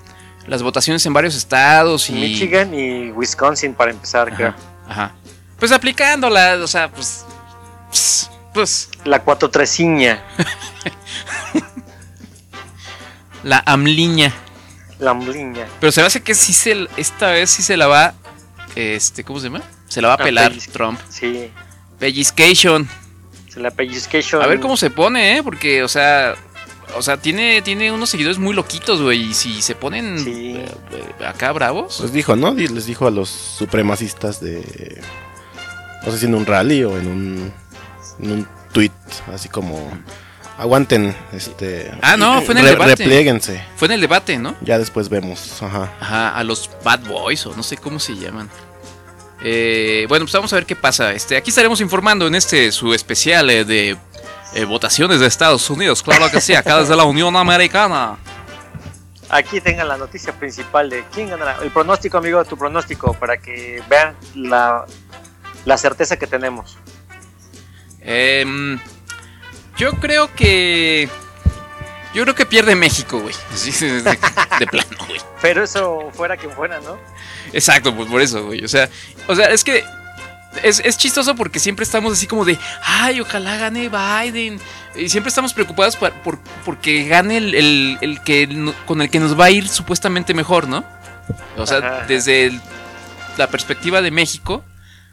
las 0.47 0.63
votaciones 0.63 1.05
en 1.07 1.13
varios 1.13 1.35
estados 1.35 2.09
y... 2.11 2.13
Michigan 2.13 2.73
y 2.73 3.11
Wisconsin 3.11 3.75
para 3.75 3.91
empezar, 3.91 4.33
creo. 4.35 4.55
Ajá. 4.89 5.13
Pues 5.59 5.73
aplicándola, 5.73 6.59
o 6.63 6.67
sea, 6.69 6.89
pues... 6.91 7.25
Pues... 7.89 8.31
pues, 8.55 8.89
La 9.05 9.21
4 9.21 9.51
tresiña, 9.51 10.23
la 13.43 13.63
amliña. 13.67 14.33
la 14.99 15.11
ambliña. 15.13 15.67
Pero 15.81 15.91
se 15.93 16.01
me 16.01 16.07
hace 16.07 16.21
que 16.23 16.35
sí 16.35 16.53
se, 16.53 16.87
esta 16.97 17.31
vez 17.31 17.51
sí 17.51 17.63
se 17.63 17.77
la 17.77 17.87
va, 17.89 18.15
este, 18.77 19.25
¿cómo 19.25 19.41
se 19.41 19.47
llama? 19.49 19.63
Se 19.89 20.01
la 20.01 20.09
va 20.09 20.15
a 20.15 20.17
Ah, 20.21 20.25
pelar. 20.25 20.53
Trump. 20.73 20.99
Sí, 21.09 21.51
Pellizcation. 21.99 22.89
se 23.49 23.61
la 23.61 23.71
pellizcation. 23.71 24.43
A 24.43 24.47
ver 24.47 24.61
cómo 24.61 24.77
se 24.77 24.91
pone, 24.91 25.37
¿eh? 25.39 25.43
Porque, 25.43 25.83
o 25.83 25.89
sea, 25.89 26.35
o 26.97 27.03
sea, 27.03 27.17
tiene, 27.19 27.63
tiene 27.63 27.93
unos 27.93 28.09
seguidores 28.11 28.39
muy 28.39 28.55
loquitos, 28.55 29.01
güey. 29.03 29.23
Y 29.31 29.35
si 29.35 29.61
se 29.63 29.75
ponen 29.75 30.19
Sí. 30.19 30.55
eh, 30.57 31.25
acá 31.27 31.53
bravos. 31.53 31.97
Pues 32.01 32.13
dijo, 32.13 32.35
¿no? 32.37 32.53
Les 32.55 32.87
dijo 32.87 33.07
a 33.07 33.11
los 33.11 33.29
supremacistas 33.29 34.41
de. 34.41 35.01
No 36.05 36.11
sé 36.13 36.19
si 36.19 36.27
en 36.27 36.35
un 36.35 36.47
rally 36.47 36.83
o 36.85 36.99
en 36.99 37.07
un. 37.07 37.53
En 38.21 38.31
un 38.33 38.49
tweet, 38.73 38.91
así 39.33 39.49
como. 39.49 39.91
Aguanten, 40.63 41.15
este. 41.33 41.91
Ah, 42.03 42.17
no, 42.17 42.41
fue 42.43 42.53
en 42.55 42.59
el 42.59 42.65
re- 42.67 42.71
debate. 42.71 42.95
Replieguense. 42.97 43.65
Fue 43.77 43.87
en 43.89 43.93
el 43.93 44.01
debate, 44.01 44.39
¿no? 44.39 44.55
Ya 44.61 44.79
después 44.79 45.09
vemos. 45.09 45.61
Ajá. 45.61 45.93
Ajá, 46.01 46.37
a 46.37 46.45
los 46.45 46.71
Bad 46.85 47.01
Boys 47.01 47.45
o 47.47 47.57
no 47.57 47.65
sé 47.65 47.77
cómo 47.77 47.99
se 47.99 48.15
llaman. 48.15 48.49
Eh, 49.43 50.07
bueno, 50.09 50.25
pues 50.25 50.33
vamos 50.35 50.53
a 50.53 50.57
ver 50.57 50.65
qué 50.67 50.77
pasa. 50.77 51.13
Este, 51.13 51.37
aquí 51.37 51.51
estaremos 51.51 51.81
informando 51.81 52.29
en 52.29 52.37
este 52.37 52.71
su 52.71 52.95
especial 52.95 53.51
eh, 53.51 53.65
de 53.65 53.97
eh, 54.55 54.65
votaciones 54.65 55.19
de 55.19 55.27
Estados 55.27 55.69
Unidos. 55.69 56.01
Claro 56.01 56.31
que 56.31 56.41
sí, 56.41 56.55
acá 56.55 56.79
desde 56.79 56.95
la 56.95 57.03
Unión 57.05 57.35
Americana. 57.37 58.19
Aquí 59.31 59.61
tengan 59.61 59.89
la 59.89 59.97
noticia 59.97 60.33
principal 60.33 60.91
de 60.91 61.03
quién 61.13 61.29
ganará. 61.31 61.57
El 61.61 61.71
pronóstico, 61.71 62.19
amigo, 62.19 62.45
tu 62.45 62.57
pronóstico, 62.57 63.15
para 63.15 63.39
que 63.39 63.83
vean 63.91 64.15
la, 64.37 64.85
la 65.65 65.77
certeza 65.77 66.17
que 66.17 66.29
tenemos. 66.29 66.79
Em, 68.01 68.79
yo 69.77 69.93
creo 69.95 70.33
que. 70.35 71.09
Yo 72.15 72.23
creo 72.25 72.35
que 72.35 72.45
pierde 72.45 72.75
México, 72.77 73.21
güey. 73.21 73.35
De, 73.81 74.03
de 74.03 74.67
plano, 74.67 74.97
güey. 75.07 75.21
Pero 75.41 75.65
eso 75.65 76.11
fuera 76.13 76.37
quien 76.37 76.53
fuera, 76.53 76.79
¿no? 76.81 76.99
Exacto, 77.53 77.95
pues 77.95 78.09
por 78.09 78.21
eso, 78.21 78.45
güey. 78.47 78.63
O 78.65 78.69
sea, 78.69 78.89
o 79.29 79.35
sea, 79.35 79.47
es 79.47 79.65
que 79.65 79.83
es, 80.63 80.81
es 80.85 80.99
chistoso 80.99 81.35
porque 81.35 81.59
siempre 81.59 81.85
estamos 81.85 82.13
así 82.13 82.27
como 82.27 82.45
de, 82.45 82.59
ay, 82.85 83.21
ojalá 83.21 83.57
gane 83.57 83.89
Biden. 83.89 84.61
Y 84.95 85.09
siempre 85.09 85.31
estamos 85.31 85.55
preocupados 85.55 85.97
por, 85.97 86.13
por- 86.23 86.39
porque 86.67 87.09
gane 87.09 87.39
el, 87.39 87.55
el- 87.55 87.99
el 88.03 88.23
que 88.23 88.73
con 88.85 89.01
el 89.01 89.09
que 89.09 89.19
nos 89.19 89.39
va 89.39 89.47
a 89.47 89.51
ir 89.51 89.67
supuestamente 89.67 90.35
mejor, 90.35 90.69
¿no? 90.69 90.85
O 91.57 91.67
sea, 91.67 91.79
Ajá. 91.79 92.05
desde 92.07 92.45
el- 92.45 92.61
la 93.39 93.47
perspectiva 93.47 94.03
de 94.03 94.11
México, 94.11 94.63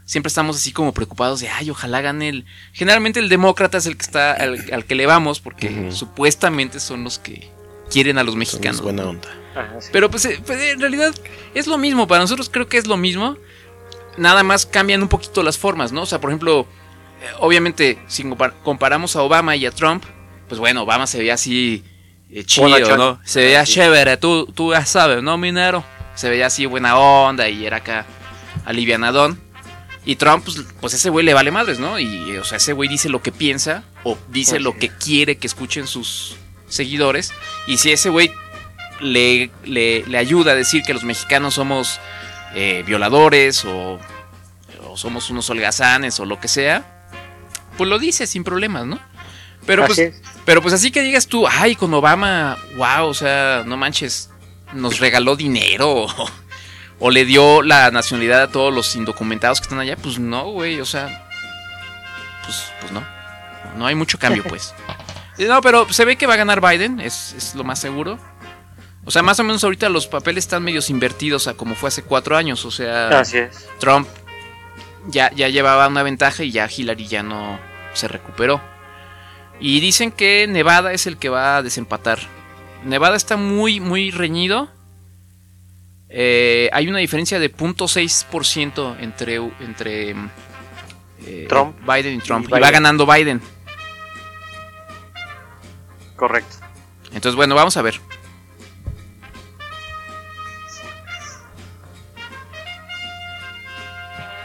siempre 0.10 0.30
estamos 0.30 0.56
así 0.56 0.72
como 0.72 0.92
preocupados 0.92 1.40
de, 1.40 1.50
ay, 1.50 1.70
ojalá 1.70 2.02
gane 2.02 2.30
el... 2.30 2.46
Generalmente 2.74 3.20
el 3.20 3.30
demócrata 3.30 3.78
es 3.78 3.86
el 3.86 3.96
que 3.96 4.02
está, 4.02 4.32
al, 4.34 4.66
al 4.74 4.86
que 4.86 4.96
le 4.96 5.06
vamos, 5.06 5.40
porque 5.40 5.92
supuestamente 5.92 6.80
son 6.80 7.04
los 7.04 7.20
que 7.20 7.52
quieren 7.92 8.18
a 8.18 8.24
los 8.24 8.36
mexicanos. 8.36 8.82
buena 8.82 9.04
onda. 9.04 9.30
Ajá, 9.56 9.80
sí. 9.80 9.90
Pero 9.92 10.10
pues, 10.10 10.26
eh, 10.26 10.42
pues, 10.44 10.60
en 10.62 10.80
realidad 10.80 11.14
es 11.54 11.68
lo 11.68 11.78
mismo, 11.78 12.08
para 12.08 12.22
nosotros 12.22 12.50
creo 12.50 12.68
que 12.68 12.80
es 12.80 12.88
lo 12.88 12.98
mismo. 12.98 13.38
Nada 14.18 14.42
más 14.42 14.66
cambian 14.66 15.04
un 15.04 15.10
poquito 15.10 15.44
las 15.44 15.60
formas, 15.60 15.92
¿no? 15.92 16.02
O 16.02 16.06
sea, 16.08 16.20
por 16.20 16.32
ejemplo, 16.32 16.62
eh, 17.22 17.26
obviamente, 17.40 18.00
si 18.08 18.24
compar- 18.24 18.54
comparamos 18.64 19.16
a 19.16 19.22
Obama 19.22 19.56
y 19.56 19.68
a 19.68 19.72
Trump, 19.72 20.04
pues 20.48 20.58
bueno, 20.60 20.82
Obama 20.84 21.06
se 21.06 21.20
veía 21.20 21.36
así 21.36 21.84
eh, 22.32 22.44
chido. 22.46 22.98
¿no? 22.98 23.20
Se 23.24 23.42
veía 23.44 23.64
Sí. 23.64 23.74
chévere, 23.74 24.18
tú, 24.18 24.48
tú 24.56 24.72
ya 24.72 24.84
sabes, 24.88 25.22
¿no, 25.22 25.38
minero? 25.38 25.84
Se 26.16 26.30
veía 26.30 26.48
así 26.48 26.66
buena 26.66 26.98
onda 26.98 27.48
y 27.48 27.64
era 27.68 27.78
acá 27.78 28.08
alivianadón. 28.66 29.40
Y 30.06 30.16
Trump, 30.16 30.44
pues, 30.46 30.58
pues 30.80 30.94
ese 30.94 31.10
güey 31.10 31.26
le 31.26 31.34
vale 31.34 31.52
madres, 31.52 31.80
¿no? 31.80 32.00
Y, 32.00 32.38
o 32.38 32.44
sea, 32.44 32.58
ese 32.58 32.74
güey 32.74 32.90
dice 32.90 33.10
lo 33.10 33.22
que 33.22 33.32
piensa 33.32 33.84
o 34.04 34.18
dice 34.30 34.60
lo 34.60 34.78
que 34.78 34.90
quiere 34.90 35.38
que 35.38 35.48
escuchen 35.48 35.88
sus 35.88 36.36
seguidores. 36.68 37.32
Y 37.68 37.78
si 37.78 37.92
ese 37.92 38.10
güey 38.10 38.32
le, 39.02 39.52
le, 39.64 40.06
le 40.06 40.18
ayuda 40.18 40.54
a 40.54 40.56
decir 40.56 40.84
que 40.84 40.94
los 40.94 41.04
mexicanos 41.04 41.56
somos 41.56 42.00
eh, 42.56 42.84
violadores 42.88 43.66
o, 43.66 44.00
o 44.88 44.98
somos 44.98 45.30
unos 45.30 45.50
holgazanes 45.50 46.20
o 46.20 46.26
lo 46.26 46.40
que 46.40 46.48
sea, 46.48 47.08
pues 47.78 47.90
lo 47.90 48.00
dice 48.00 48.26
sin 48.26 48.44
problemas, 48.44 48.86
¿no? 48.86 49.00
Pero 49.66 49.84
Así 49.84 49.94
pues, 49.96 50.00
es. 50.00 50.22
pero 50.46 50.62
pues 50.62 50.74
así 50.74 50.90
que 50.92 51.02
digas 51.02 51.28
tú, 51.28 51.46
ay, 51.48 51.76
con 51.76 51.94
Obama, 51.94 52.58
wow, 52.78 53.08
o 53.08 53.14
sea, 53.14 53.64
no 53.66 53.78
manches, 53.78 54.30
nos 54.74 55.00
regaló 55.00 55.36
dinero 55.36 56.08
o 57.00 57.12
le 57.12 57.26
dio 57.26 57.62
la 57.62 57.92
nacionalidad 57.92 58.42
a 58.42 58.48
todos 58.52 58.74
los 58.74 58.96
indocumentados 58.96 59.60
que 59.60 59.66
están 59.66 59.80
allá, 59.80 59.96
pues 59.96 60.20
no, 60.20 60.52
güey, 60.52 60.80
o 60.82 60.86
sea, 60.86 61.28
pues, 62.44 62.72
pues 62.82 62.92
no, 62.92 63.04
no 63.78 63.86
hay 63.86 63.96
mucho 63.96 64.18
cambio, 64.20 64.44
pues. 64.44 64.74
No, 65.48 65.62
pero 65.62 65.88
se 65.94 66.04
ve 66.04 66.18
que 66.18 66.28
va 66.28 66.34
a 66.34 66.36
ganar 66.36 66.60
Biden, 66.60 67.00
es, 67.00 67.32
es 67.32 67.56
lo 67.56 67.64
más 67.64 67.80
seguro. 67.80 68.20
O 69.06 69.12
sea, 69.12 69.24
más 69.24 69.40
o 69.40 69.46
menos 69.46 69.64
ahorita 69.64 69.88
los 69.88 70.06
papeles 70.06 70.44
están 70.44 70.64
medios 70.64 70.90
invertidos 70.90 71.48
a 71.48 71.54
como 71.54 71.76
fue 71.76 71.88
hace 71.88 72.04
cuatro 72.04 72.36
años, 72.36 72.66
o 72.66 72.72
sea, 72.72 73.20
Así 73.20 73.38
es. 73.38 73.70
Trump 73.80 74.06
ya, 75.08 75.32
ya 75.34 75.48
llevaba 75.48 75.88
una 75.88 76.04
ventaja 76.04 76.44
y 76.44 76.52
ya 76.52 76.68
Hillary 76.70 77.08
ya 77.08 77.24
no 77.24 77.58
se 77.94 78.10
recuperó. 78.10 78.62
Y 79.60 79.80
dicen 79.80 80.12
que 80.12 80.46
Nevada 80.48 80.94
es 80.94 81.08
el 81.08 81.18
que 81.18 81.30
va 81.30 81.58
a 81.58 81.64
desempatar. 81.64 82.20
Nevada 82.84 83.16
está 83.16 83.36
muy, 83.36 83.80
muy 83.80 84.12
reñido. 84.12 84.70
Eh, 86.10 86.70
hay 86.74 86.88
una 86.88 86.98
diferencia 87.00 87.40
de 87.40 87.54
0.6% 87.54 88.98
entre, 89.00 89.36
entre 89.60 90.16
eh, 91.26 91.46
Trump 91.48 91.76
Biden 91.88 92.16
y 92.16 92.20
Trump. 92.20 92.46
y 92.46 92.48
Y, 92.48 92.52
va 92.52 92.58
Biden. 92.60 92.72
ganando 92.74 93.06
Biden. 93.06 93.42
Correcto. 96.16 96.56
Entonces, 97.14 97.36
bueno, 97.36 97.56
vamos 97.56 97.78
a 97.78 97.82
ver. 97.82 98.00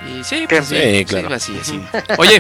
Y 0.07 0.23
sí, 0.25 0.47
pues 0.49 0.67
sí, 0.67 0.77
Sí, 0.77 0.99
sí, 0.99 1.05
claro. 1.07 1.35
así, 1.35 1.57
así. 1.61 1.81
Oye, 2.19 2.39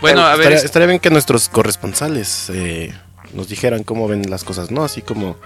bueno, 0.00 0.16
Pero 0.16 0.20
a 0.22 0.30
ver. 0.32 0.38
Estaría, 0.40 0.58
es- 0.58 0.64
estaría 0.64 0.86
bien 0.88 1.00
que 1.00 1.10
nuestros 1.10 1.48
corresponsales 1.48 2.50
eh, 2.52 2.92
nos 3.34 3.48
dijeran 3.48 3.84
cómo 3.84 4.08
ven 4.08 4.28
las 4.28 4.44
cosas, 4.44 4.70
¿no? 4.70 4.82
Así 4.84 5.02
como 5.02 5.36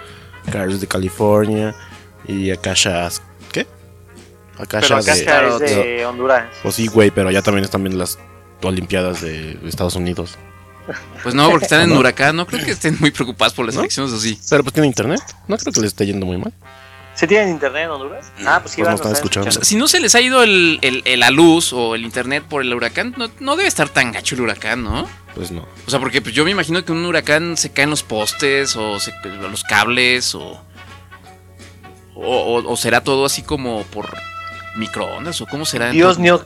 Carlos 0.51 0.81
de 0.81 0.87
California 0.87 1.75
y 2.29 2.51
Akasha. 2.51 3.09
¿Qué? 3.53 3.67
Akasha 4.59 4.81
Pero 4.89 4.97
acá 5.01 5.15
de. 5.15 5.21
es 5.21 5.61
de- 5.77 5.85
de 5.99 6.07
Honduras. 6.07 6.45
Pues 6.63 6.75
sí, 6.75 6.87
güey, 6.89 7.11
pero 7.11 7.31
ya 7.31 7.43
también 7.43 7.65
están 7.65 7.83
viendo 7.83 7.99
las 7.99 8.19
Olimpiadas 8.63 9.21
de 9.21 9.59
Estados 9.67 9.97
Unidos. 9.97 10.37
Pues 11.23 11.35
no, 11.35 11.51
porque 11.51 11.65
están 11.65 11.83
en 11.83 11.91
¿No? 11.95 11.99
huracán. 12.01 12.37
No 12.37 12.47
creo 12.47 12.65
que 12.65 12.71
estén 12.73 12.97
muy 13.01 13.11
preocupados 13.11 13.55
por 13.55 13.67
las 13.67 13.75
¿No? 13.75 13.81
elecciones 13.83 14.13
así. 14.13 14.39
Pero 14.51 14.63
pues 14.63 14.73
tiene 14.75 14.87
internet. 14.87 15.21
No 15.49 15.57
creo 15.57 15.73
que 15.73 15.81
les 15.81 15.89
esté 15.89 16.07
yendo 16.07 16.27
muy 16.27 16.37
mal. 16.39 16.53
¿Se 17.15 17.27
tienen 17.27 17.51
internet 17.51 17.85
en 17.85 17.91
Honduras? 17.91 18.33
Ah, 18.47 18.61
pues 18.63 18.73
sí, 18.75 18.81
Pues 18.81 18.89
no 18.89 18.95
están 18.95 19.13
escuchando. 19.13 19.49
O 19.49 19.53
sea, 19.53 19.65
si 19.65 19.77
no 19.77 19.87
se 19.87 20.01
les 20.01 20.15
ha 20.15 20.21
ido 20.23 20.43
el, 20.43 20.79
el- 20.81 21.03
el- 21.05 21.21
la 21.21 21.31
luz 21.31 21.73
o 21.75 21.95
el 21.95 22.05
internet 22.05 22.43
por 22.49 22.63
el 22.63 22.73
huracán, 22.73 23.15
no, 23.19 23.31
no 23.39 23.55
debe 23.57 23.69
estar 23.69 23.89
tan 23.91 24.13
gacho 24.13 24.35
el 24.35 24.41
huracán, 24.41 24.83
¿no? 24.83 25.07
Pues 25.35 25.51
no. 25.51 25.67
O 25.87 25.91
sea, 25.91 26.01
porque 26.01 26.23
pues, 26.23 26.35
yo 26.35 26.45
me 26.45 26.51
imagino 26.53 26.83
que 26.85 26.91
un 26.93 27.05
huracán 27.05 27.57
se 27.59 27.71
caen 27.71 27.91
los 27.91 28.03
postes 28.03 28.77
o 28.77 28.99
se, 28.99 29.13
los 29.43 29.63
cables 29.65 30.35
o, 30.35 30.65
o, 32.15 32.59
o- 32.59 32.73
o 32.73 32.77
será 32.77 33.03
todo 33.03 33.25
así 33.25 33.43
como 33.43 33.83
por 33.85 34.15
microondas 34.77 35.41
o 35.41 35.47
cómo 35.47 35.65
será. 35.65 35.91
Dios 35.91 36.19
no, 36.19 36.41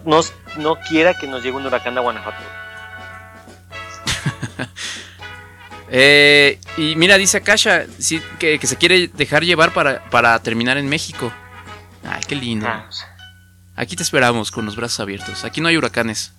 no 0.56 0.76
quiera 0.88 1.14
que 1.18 1.26
nos 1.26 1.42
llegue 1.42 1.56
un 1.56 1.66
huracán 1.66 1.98
a 1.98 2.00
Guanajuato. 2.00 2.42
Eh, 5.88 6.58
y 6.76 6.96
mira, 6.96 7.16
dice 7.16 7.36
Akasha 7.36 7.86
sí, 8.00 8.20
que, 8.40 8.58
que 8.58 8.66
se 8.66 8.76
quiere 8.76 9.06
dejar 9.06 9.44
llevar 9.44 9.72
para, 9.72 10.02
para 10.10 10.36
terminar 10.40 10.76
en 10.78 10.88
México. 10.88 11.32
Ay, 12.04 12.22
qué 12.26 12.34
lindo. 12.34 12.66
Ah, 12.68 12.86
pues, 12.88 13.06
Aquí 13.76 13.94
te 13.94 14.02
esperamos 14.02 14.50
con 14.50 14.66
los 14.66 14.74
brazos 14.74 14.98
abiertos. 14.98 15.44
Aquí 15.44 15.60
no 15.60 15.68
hay 15.68 15.76
huracanes. 15.76 16.32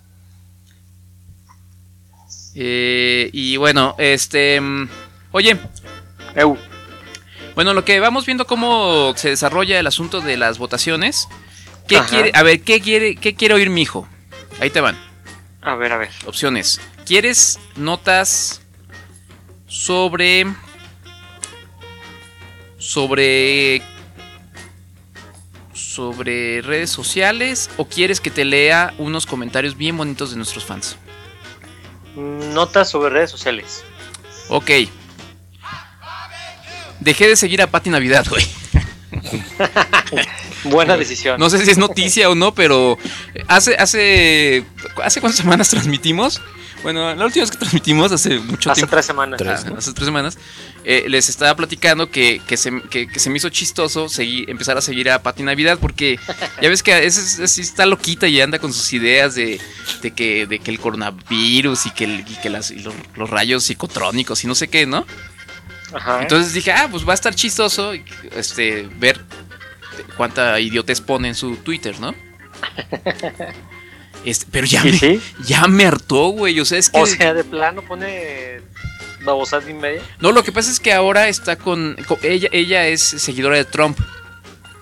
Eh, 2.54 3.30
y 3.32 3.56
bueno, 3.56 3.94
este... 3.98 4.60
mm, 4.60 4.88
Oye, 5.32 5.56
eu, 6.34 6.58
bueno, 7.58 7.74
lo 7.74 7.84
que 7.84 7.98
vamos 7.98 8.24
viendo 8.24 8.46
cómo 8.46 9.14
se 9.16 9.30
desarrolla 9.30 9.80
el 9.80 9.86
asunto 9.88 10.20
de 10.20 10.36
las 10.36 10.58
votaciones. 10.58 11.26
¿Qué 11.88 12.00
quiere, 12.08 12.30
a 12.32 12.44
ver, 12.44 12.62
¿qué 12.62 12.80
quiere, 12.80 13.16
qué 13.16 13.34
quiere 13.34 13.54
oír 13.54 13.68
mi 13.68 13.82
hijo? 13.82 14.06
Ahí 14.60 14.70
te 14.70 14.80
van. 14.80 14.96
a 15.60 15.74
ver, 15.74 15.90
a 15.90 15.96
ver. 15.96 16.08
Opciones. 16.24 16.80
¿Quieres 17.04 17.58
notas 17.74 18.62
sobre... 19.66 20.46
sobre... 22.78 23.82
sobre 25.72 26.62
redes 26.62 26.90
sociales 26.90 27.70
o 27.76 27.86
quieres 27.86 28.20
que 28.20 28.30
te 28.30 28.44
lea 28.44 28.94
unos 28.98 29.26
comentarios 29.26 29.76
bien 29.76 29.96
bonitos 29.96 30.30
de 30.30 30.36
nuestros 30.36 30.64
fans? 30.64 30.96
Notas 32.14 32.88
sobre 32.88 33.10
redes 33.10 33.32
sociales. 33.32 33.82
Ok. 34.48 34.70
Dejé 37.00 37.28
de 37.28 37.36
seguir 37.36 37.62
a 37.62 37.66
Pati 37.68 37.90
Navidad, 37.90 38.26
güey. 38.28 38.46
Buena 40.64 40.96
decisión. 40.96 41.38
No 41.38 41.48
sé 41.50 41.64
si 41.64 41.70
es 41.70 41.78
noticia 41.78 42.28
o 42.30 42.34
no, 42.34 42.54
pero 42.54 42.98
hace, 43.46 43.76
hace, 43.76 44.64
¿hace 45.02 45.20
cuántas 45.20 45.38
semanas 45.40 45.70
transmitimos? 45.70 46.40
Bueno, 46.82 47.12
la 47.14 47.24
última 47.24 47.42
vez 47.42 47.50
que 47.50 47.56
transmitimos, 47.58 48.12
hace 48.12 48.38
mucho 48.38 48.70
Hace 48.70 48.82
tiempo. 48.82 48.92
tres 48.94 49.06
semanas. 49.06 49.38
Tres. 49.38 49.64
Hace 49.76 49.92
tres 49.92 50.04
semanas, 50.04 50.38
eh, 50.84 51.06
les 51.08 51.28
estaba 51.28 51.56
platicando 51.56 52.08
que, 52.10 52.40
que, 52.46 52.56
se, 52.56 52.70
que- 52.88 53.08
que 53.08 53.18
se 53.18 53.30
me 53.30 53.38
hizo 53.38 53.48
chistoso 53.48 54.08
seguir, 54.08 54.48
empezar 54.48 54.78
a 54.78 54.80
seguir 54.80 55.10
a 55.10 55.20
Pati 55.20 55.42
Navidad 55.42 55.78
porque 55.80 56.20
ya 56.62 56.68
ves 56.68 56.84
que 56.84 56.94
veces 56.94 57.40
así 57.40 57.62
está 57.62 57.84
loquita 57.84 58.28
y 58.28 58.40
anda 58.40 58.60
con 58.60 58.72
sus 58.72 58.92
ideas 58.92 59.34
de, 59.34 59.60
de 60.02 60.10
que, 60.12 60.46
de 60.46 60.60
que 60.60 60.70
el 60.70 60.78
coronavirus 60.78 61.86
y 61.86 61.90
que, 61.90 62.04
el- 62.04 62.20
y 62.20 62.34
que 62.42 62.48
las, 62.48 62.70
y 62.70 62.78
los, 62.80 62.94
los 63.16 63.28
rayos 63.28 63.64
psicotrónicos 63.64 64.44
y 64.44 64.46
no 64.46 64.54
sé 64.54 64.68
qué, 64.68 64.86
¿no? 64.86 65.04
Ajá. 65.92 66.22
Entonces 66.22 66.52
dije, 66.52 66.72
ah, 66.72 66.88
pues 66.90 67.06
va 67.06 67.12
a 67.12 67.14
estar 67.14 67.34
chistoso 67.34 67.92
este, 68.36 68.88
ver 68.96 69.20
cuánta 70.16 70.58
idiotez 70.60 71.00
pone 71.00 71.28
en 71.28 71.34
su 71.34 71.56
Twitter, 71.56 71.98
¿no? 72.00 72.14
Este, 74.24 74.46
pero 74.50 74.66
ya 74.66 74.80
¿Y 74.84 74.92
me, 74.92 74.98
sí? 74.98 75.20
ya 75.44 75.66
me 75.68 75.86
hartó, 75.86 76.28
güey. 76.30 76.58
O 76.60 76.64
sea, 76.64 76.78
es 76.78 76.90
que. 76.90 76.98
O 77.00 77.06
sea, 77.06 77.32
de 77.34 77.44
plano 77.44 77.82
pone 77.82 78.60
babosas 79.22 79.68
y 79.68 79.74
media. 79.74 80.02
no, 80.18 80.32
lo 80.32 80.42
que 80.42 80.50
pasa 80.50 80.70
es 80.70 80.80
que 80.80 80.92
ahora 80.92 81.28
está 81.28 81.56
con. 81.56 81.96
con- 82.06 82.18
ella, 82.22 82.48
ella 82.52 82.86
es 82.88 83.00
seguidora 83.00 83.56
de 83.56 83.64
Trump. 83.64 83.98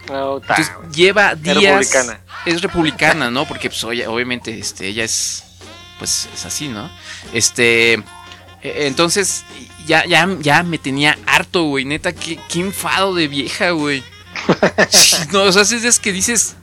Entonces 0.09 0.71
lleva 0.93 1.33
Es 1.33 1.43
días. 1.43 1.55
republicana. 1.63 2.21
Es 2.47 2.63
republicana, 2.63 3.31
¿no? 3.31 3.47
Porque, 3.47 3.69
pues, 3.69 3.85
obviamente, 3.85 4.59
este, 4.59 4.87
ella 4.89 5.05
es. 5.05 5.45
Pues 5.99 6.29
es 6.35 6.47
así, 6.47 6.69
¿no? 6.69 6.91
Este. 7.35 7.95
eh, 7.95 8.03
Entonces, 8.87 9.45
ya, 9.87 10.05
ya, 10.07 10.29
ya 10.41 10.63
me 10.63 10.79
tenía 10.79 11.19
harto, 11.27 11.65
güey. 11.65 11.85
Neta, 11.85 12.13
qué, 12.13 12.39
qué 12.49 12.61
enfado 12.61 13.15
de 13.15 13.29
vieja, 13.29 13.71
güey. 13.71 14.03
no, 15.33 15.43
o 15.45 15.53
sea, 15.53 15.63
es 15.63 15.99
que 15.99 16.13
dices. 16.13 16.57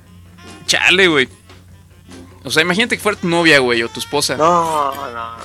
Chale, 0.68 1.08
güey. 1.08 1.28
O 2.44 2.52
sea, 2.52 2.62
imagínate 2.62 2.98
que 2.98 3.04
fuera 3.04 3.20
tu 3.20 3.28
novia, 3.28 3.60
güey, 3.60 3.84
o 3.84 3.90
tu 3.90 4.00
esposa. 4.00 4.36
No, 4.36 4.94
no. 5.12 5.36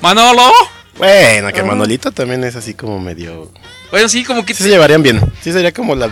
Manolo. 0.00 0.52
Bueno, 0.98 1.52
que 1.52 1.60
Ah. 1.60 1.64
Manolito 1.64 2.12
también 2.12 2.44
es 2.44 2.56
así 2.56 2.74
como 2.74 3.00
medio. 3.00 3.52
Bueno, 3.90 4.08
sí, 4.08 4.24
como 4.24 4.44
que 4.44 4.54
Sí 4.54 4.64
se 4.64 4.68
llevarían 4.68 5.02
bien. 5.02 5.20
Sí 5.40 5.52
sería 5.52 5.72
como 5.72 5.94
la, 5.94 6.06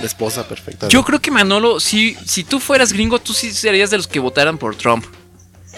la 0.00 0.06
esposa 0.06 0.46
perfecta. 0.48 0.88
Yo 0.88 1.04
creo 1.04 1.20
que 1.20 1.30
Manolo, 1.30 1.80
si, 1.80 2.16
si 2.26 2.44
tú 2.44 2.60
fueras 2.60 2.92
gringo, 2.92 3.18
tú 3.18 3.32
sí 3.32 3.52
serías 3.52 3.90
de 3.90 3.98
los 3.98 4.06
que 4.08 4.18
votaran 4.18 4.58
por 4.58 4.76
Trump. 4.76 5.04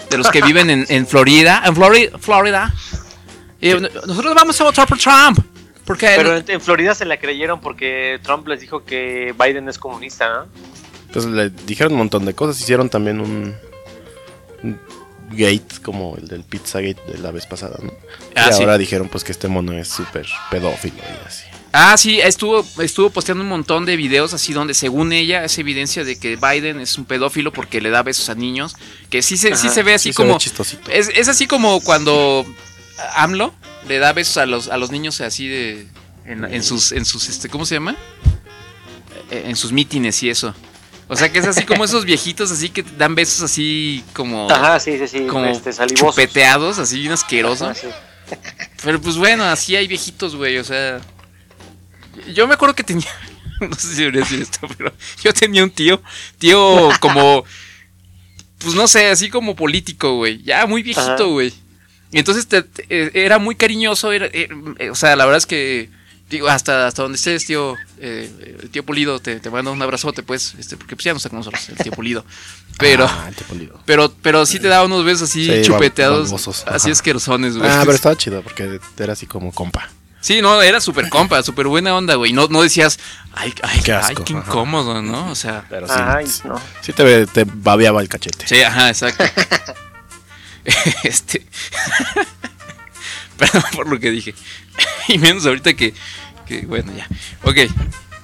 De 0.09 0.17
los 0.17 0.29
que 0.29 0.41
viven 0.41 0.69
en, 0.69 0.85
en 0.89 1.07
Florida. 1.07 1.63
En 1.65 1.75
Florida. 1.75 2.17
Florida. 2.19 2.73
Y, 3.69 3.73
"No- 3.73 3.89
nosotros 4.07 4.35
vamos 4.35 4.59
a 4.61 4.63
votar 4.63 4.87
por 4.87 4.97
Trump. 4.97 5.39
Porque 5.85 6.07
Pero 6.17 6.37
en, 6.37 6.45
en 6.47 6.61
Florida 6.61 6.95
se 6.95 7.05
la 7.05 7.17
creyeron 7.17 7.61
porque 7.61 8.19
Trump 8.23 8.47
les 8.47 8.59
dijo 8.59 8.83
que 8.83 9.35
Biden 9.39 9.69
es 9.69 9.77
comunista, 9.77 10.27
¿no? 10.33 10.45
Pues 11.13 11.25
le 11.25 11.49
dijeron 11.49 11.93
un 11.93 11.99
montón 11.99 12.25
de 12.25 12.33
cosas. 12.33 12.59
Hicieron 12.59 12.89
también 12.89 13.19
un, 13.19 13.55
un 14.63 14.79
gate 15.31 15.63
como 15.83 16.15
el 16.17 16.27
del 16.27 16.43
Pizzagate 16.43 16.99
de 17.11 17.17
la 17.19 17.31
vez 17.31 17.45
pasada, 17.45 17.77
¿no? 17.83 17.91
Ah, 18.35 18.47
y 18.49 18.53
sí. 18.53 18.61
ahora 18.61 18.77
dijeron 18.77 19.09
pues 19.09 19.23
que 19.23 19.31
este 19.31 19.47
mono 19.47 19.73
es 19.73 19.87
súper 19.87 20.25
pedófilo 20.49 20.95
y 20.97 21.27
así. 21.27 21.43
Ah, 21.77 21.97
sí, 21.97 22.19
estuvo, 22.21 22.65
estuvo 22.79 23.09
posteando 23.09 23.43
un 23.43 23.49
montón 23.49 23.85
de 23.85 23.97
videos 23.97 24.33
así 24.33 24.53
donde 24.53 24.73
según 24.73 25.11
ella 25.11 25.43
es 25.43 25.57
evidencia 25.59 26.05
de 26.05 26.17
que 26.17 26.37
Biden 26.37 26.79
es 26.79 26.97
un 26.97 27.03
pedófilo 27.05 27.51
porque 27.51 27.81
le 27.81 27.89
da 27.89 28.01
besos 28.01 28.29
a 28.29 28.35
niños. 28.35 28.75
Que 29.09 29.21
sí 29.21 29.35
se, 29.37 29.55
sí 29.57 29.67
se 29.69 29.83
ve 29.83 29.93
así 29.95 30.09
Sí 30.09 30.13
se 30.13 30.23
ve 30.23 30.27
como... 30.29 30.39
chistosito. 30.39 30.89
Es, 30.89 31.09
es 31.13 31.27
así 31.27 31.47
como 31.47 31.81
cuando 31.81 32.45
AMLO 33.15 33.53
le 33.87 33.99
da 33.99 34.13
besos 34.13 34.37
a 34.37 34.45
los, 34.45 34.67
a 34.69 34.77
los 34.77 34.91
niños 34.91 35.21
así 35.21 35.47
de... 35.47 35.87
En, 36.25 36.43
en 36.43 36.63
sus, 36.63 36.91
en 36.91 37.05
sus, 37.05 37.29
este, 37.29 37.49
¿cómo 37.49 37.65
se 37.65 37.75
llama? 37.75 37.95
Eh, 39.29 39.43
En 39.47 39.55
sus 39.55 39.71
mítines 39.71 40.23
y 40.23 40.29
eso. 40.29 40.55
O 41.07 41.15
sea 41.15 41.31
que 41.31 41.37
es 41.37 41.45
así 41.45 41.65
como 41.65 41.85
esos 41.85 42.03
viejitos 42.03 42.51
así 42.51 42.69
que 42.69 42.81
dan 42.81 43.13
besos 43.13 43.41
así 43.43 44.03
como... 44.13 44.49
Ajá, 44.49 44.79
sí, 44.79 44.97
sí, 44.97 45.07
sí. 45.07 45.27
como 45.27 45.45
este, 45.45 45.71
salivosos. 45.71 46.15
chupeteados, 46.15 46.79
así 46.79 46.99
bien. 46.99 47.13
Ajá, 47.13 47.75
sí. 47.75 47.87
Pero 48.83 48.99
pues 48.99 49.17
bueno, 49.17 49.43
así 49.43 49.75
hay 49.75 49.87
viejitos, 49.87 50.35
güey, 50.35 50.57
o 50.57 50.63
sea... 50.63 50.99
Yo 52.33 52.47
me 52.47 52.55
acuerdo 52.55 52.75
que 52.75 52.83
tenía... 52.83 53.07
No 53.61 53.73
sé 53.73 53.87
si 53.87 53.95
debería 54.01 54.19
decir 54.19 54.41
esto, 54.41 54.67
pero 54.77 54.91
yo 55.23 55.33
tenía 55.33 55.63
un 55.63 55.69
tío, 55.69 56.01
tío 56.39 56.89
como... 56.99 57.45
Pues 58.57 58.75
no 58.75 58.87
sé, 58.87 59.07
así 59.07 59.29
como 59.29 59.55
político, 59.55 60.17
güey. 60.17 60.41
Ya 60.43 60.65
muy 60.65 60.83
viejito, 60.83 61.29
güey. 61.29 61.53
Y 62.15 62.19
entonces 62.19 62.47
te- 62.47 62.63
te- 62.63 62.85
eh, 62.89 63.11
era 63.13 63.39
muy 63.39 63.55
cariñoso, 63.55 64.13
era, 64.13 64.27
eh, 64.27 64.47
eh, 64.79 64.89
o 64.89 64.95
sea, 64.95 65.15
la 65.17 65.25
verdad 65.25 65.37
es 65.39 65.45
que... 65.45 65.89
Digo, 66.29 66.47
hasta, 66.47 66.87
hasta 66.87 67.03
donde 67.03 67.17
estés, 67.17 67.45
tío, 67.45 67.75
eh, 67.99 68.57
el 68.63 68.69
tío 68.71 68.83
Pulido, 68.83 69.19
te, 69.19 69.39
te 69.39 69.49
mando 69.51 69.71
un 69.71 69.79
abrazote, 69.81 70.23
pues, 70.23 70.55
este, 70.57 70.75
porque 70.75 70.95
pues 70.95 71.03
ya 71.05 71.11
no 71.11 71.17
está 71.17 71.29
con 71.29 71.37
nosotros, 71.37 71.69
el 71.69 71.75
tío 71.77 71.91
Pulido. 71.91 72.25
Pero... 72.79 73.05
Ah, 73.05 73.29
el. 73.51 73.71
Pero, 73.85 74.11
pero 74.23 74.45
sí 74.47 74.59
te 74.59 74.67
daba 74.67 74.85
unos 74.85 75.05
besos 75.05 75.29
así 75.29 75.45
Sí, 75.45 75.61
chupeteados, 75.61 76.31
así 76.47 76.63
ajá. 76.65 76.91
asquerosones, 76.91 77.57
güey. 77.57 77.69
Ah, 77.69 77.81
pero 77.81 77.93
estaba 77.93 78.15
chido 78.17 78.41
porque 78.41 78.79
era 78.97 79.13
así 79.13 79.27
como 79.27 79.51
compa. 79.51 79.87
Sí, 80.19 80.41
no, 80.41 80.61
era 80.63 80.81
súper 80.81 81.09
compa, 81.09 81.43
súper 81.43 81.67
buena 81.67 81.95
onda, 81.95 82.15
güey. 82.15 82.33
No, 82.33 82.47
no 82.47 82.63
decías, 82.63 82.97
ay, 83.33 83.53
ay, 83.61 83.81
Qué 83.83 83.93
ay, 83.93 83.99
asco, 84.11 84.23
qué 84.25 84.33
ajá. 84.33 84.43
incómodo, 84.47 85.01
¿no? 85.03 85.29
O 85.29 85.35
sea, 85.35 85.63
Pero 85.69 85.87
sí, 85.87 85.93
Ay, 85.95 86.25
no. 86.45 86.59
sí 86.81 86.91
te, 86.91 87.27
te 87.27 87.43
babeaba 87.45 88.01
el 88.01 88.09
cachete. 88.09 88.47
sí, 88.47 88.61
ajá, 88.63 88.89
exacto. 88.89 89.23
este. 91.03 91.45
Perdón 93.37 93.63
por 93.73 93.87
lo 93.87 93.99
que 93.99 94.11
dije. 94.11 94.33
y 95.07 95.17
menos 95.17 95.45
ahorita 95.45 95.73
que, 95.73 95.93
que, 96.45 96.65
bueno, 96.65 96.91
ya. 96.95 97.07
Ok. 97.43 97.57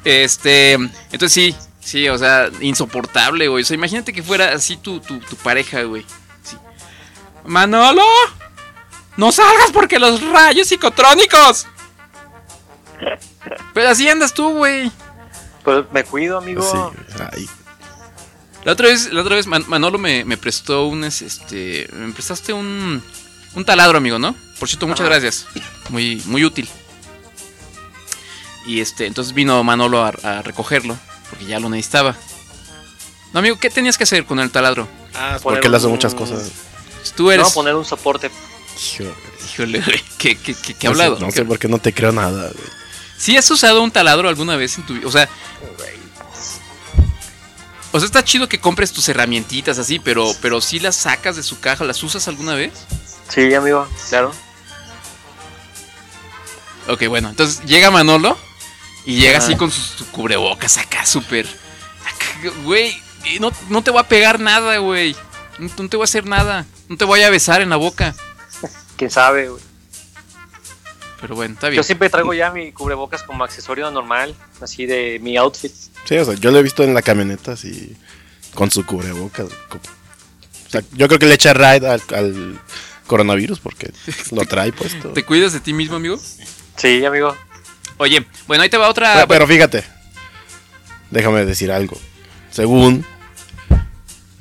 Este, 0.03 0.73
entonces 0.73 1.31
sí, 1.31 1.55
sí, 1.79 2.09
o 2.09 2.17
sea, 2.17 2.49
insoportable, 2.61 3.47
güey. 3.47 3.63
O 3.63 3.65
sea, 3.65 3.75
imagínate 3.75 4.13
que 4.13 4.23
fuera 4.23 4.53
así 4.53 4.77
tu, 4.77 4.99
tu, 4.99 5.19
tu 5.19 5.35
pareja, 5.37 5.83
güey. 5.83 6.05
Sí. 6.43 6.57
Manolo, 7.45 8.03
no 9.17 9.31
salgas 9.31 9.71
porque 9.71 9.99
los 9.99 10.21
rayos 10.21 10.67
psicotrónicos. 10.67 11.67
Pero 13.73 13.89
así 13.89 14.07
andas 14.09 14.33
tú, 14.33 14.49
güey. 14.57 14.91
Pues 15.63 15.85
me 15.91 16.03
cuido, 16.03 16.37
amigo. 16.37 16.63
Sí, 16.63 16.77
ay, 17.31 17.47
La 18.63 18.73
otra 18.73 18.87
vez, 18.89 19.11
la 19.11 19.21
otra 19.21 19.35
vez 19.35 19.47
Man- 19.47 19.65
Manolo 19.67 19.97
me, 19.97 20.23
me 20.25 20.37
prestó 20.37 20.85
un 20.87 21.03
es- 21.03 21.21
este. 21.21 21.89
Me 21.93 22.11
prestaste 22.13 22.53
un. 22.53 23.01
Un 23.53 23.65
taladro, 23.65 23.97
amigo, 23.97 24.17
¿no? 24.19 24.33
Por 24.59 24.69
cierto, 24.69 24.87
muchas 24.87 25.01
Ajá. 25.05 25.09
gracias. 25.19 25.45
Muy, 25.89 26.21
muy 26.25 26.45
útil. 26.45 26.69
Y 28.65 28.79
este, 28.79 29.07
entonces 29.07 29.33
vino 29.33 29.63
Manolo 29.63 30.03
a, 30.05 30.09
a 30.23 30.41
recogerlo. 30.41 30.97
Porque 31.29 31.45
ya 31.45 31.59
lo 31.59 31.69
necesitaba. 31.69 32.15
No, 33.33 33.39
amigo, 33.39 33.57
¿qué 33.59 33.69
tenías 33.69 33.97
que 33.97 34.03
hacer 34.03 34.25
con 34.25 34.39
el 34.39 34.51
taladro? 34.51 34.87
Poner 35.13 35.41
porque 35.41 35.67
él 35.67 35.75
hace 35.75 35.85
un- 35.87 35.93
muchas 35.93 36.13
cosas. 36.13 36.49
Tú 37.15 37.31
eres. 37.31 37.45
No, 37.47 37.51
poner 37.53 37.75
un 37.75 37.83
soporte. 37.85 38.29
Híjole, 39.53 39.81
güey, 39.81 40.01
¿qué, 40.17 40.35
qué, 40.37 40.53
qué, 40.53 40.73
qué 40.75 40.87
no 40.87 40.95
sé- 40.95 41.01
hablado? 41.03 41.19
No 41.19 41.31
sé 41.31 41.43
por 41.43 41.57
qué 41.59 41.67
no 41.67 41.79
te 41.79 41.93
creo 41.93 42.11
nada. 42.11 42.49
güey. 42.53 42.65
¿Sí 43.17 43.35
has 43.37 43.49
usado 43.51 43.81
un 43.83 43.91
taladro 43.91 44.29
alguna 44.29 44.55
vez 44.55 44.77
en 44.77 44.85
tu 44.85 44.93
vida? 44.93 45.07
O 45.07 45.11
sea. 45.11 45.27
O 47.91 47.99
sea, 47.99 48.05
está 48.05 48.23
chido 48.23 48.47
que 48.47 48.59
compres 48.59 48.91
tus 48.93 49.09
herramientitas 49.09 49.77
así, 49.77 49.99
pero, 49.99 50.31
pero 50.41 50.61
si 50.61 50.79
las 50.79 50.95
sacas 50.95 51.35
de 51.35 51.43
su 51.43 51.59
caja, 51.59 51.83
¿las 51.83 52.01
usas 52.03 52.27
alguna 52.27 52.55
vez? 52.55 52.71
Sí, 53.27 53.53
amigo, 53.53 53.87
claro. 54.09 54.31
Ok, 56.87 57.07
bueno, 57.07 57.29
entonces 57.29 57.63
llega 57.65 57.91
Manolo 57.91 58.37
y 59.05 59.15
llega 59.15 59.39
así 59.39 59.55
con 59.55 59.71
su, 59.71 59.81
su 59.81 60.07
cubrebocas 60.11 60.77
acá, 60.77 61.05
súper. 61.05 61.47
Güey, 62.63 62.99
no, 63.39 63.51
no 63.69 63.83
te 63.83 63.91
voy 63.91 63.99
a 63.99 64.07
pegar 64.07 64.39
nada, 64.39 64.77
güey. 64.77 65.15
No, 65.59 65.69
no 65.77 65.89
te 65.89 65.97
voy 65.97 66.03
a 66.03 66.05
hacer 66.05 66.25
nada. 66.25 66.65
No 66.87 66.97
te 66.97 67.05
voy 67.05 67.21
a 67.21 67.29
besar 67.29 67.61
en 67.61 67.69
la 67.69 67.75
boca. 67.75 68.15
Quién 68.97 69.11
sabe, 69.11 69.49
güey. 69.49 69.61
Pero 71.21 71.35
bueno, 71.35 71.53
está 71.53 71.69
bien. 71.69 71.77
Yo 71.77 71.83
siempre 71.83 72.09
traigo 72.09 72.33
ya 72.33 72.51
mi 72.51 72.71
cubrebocas 72.71 73.21
como 73.23 73.43
accesorio 73.43 73.89
normal, 73.91 74.35
así 74.59 74.87
de 74.87 75.19
mi 75.21 75.37
outfit. 75.37 75.71
Sí, 76.05 76.17
o 76.17 76.25
sea, 76.25 76.33
yo 76.33 76.51
lo 76.51 76.57
he 76.57 76.63
visto 76.63 76.83
en 76.83 76.93
la 76.95 77.03
camioneta 77.03 77.51
así, 77.53 77.95
con 78.55 78.71
su 78.71 78.85
cubrebocas. 78.85 79.45
O 79.45 80.69
sea, 80.69 80.81
yo 80.93 81.07
creo 81.07 81.19
que 81.19 81.27
le 81.27 81.35
echa 81.35 81.53
raid 81.53 81.83
al, 81.85 82.01
al 82.15 82.59
coronavirus 83.05 83.59
porque 83.59 83.91
lo 84.31 84.45
trae 84.45 84.73
puesto. 84.73 85.09
¿Te 85.09 85.23
cuidas 85.23 85.53
de 85.53 85.59
ti 85.59 85.73
mismo, 85.73 85.97
amigo? 85.97 86.19
Sí, 86.75 87.05
amigo. 87.05 87.35
Oye, 87.97 88.25
bueno, 88.47 88.63
ahí 88.63 88.69
te 88.69 88.77
va 88.77 88.89
otra. 88.89 89.13
Pero, 89.13 89.27
pero 89.27 89.47
fíjate, 89.47 89.83
déjame 91.11 91.45
decir 91.45 91.71
algo. 91.71 91.97
Según 92.49 93.05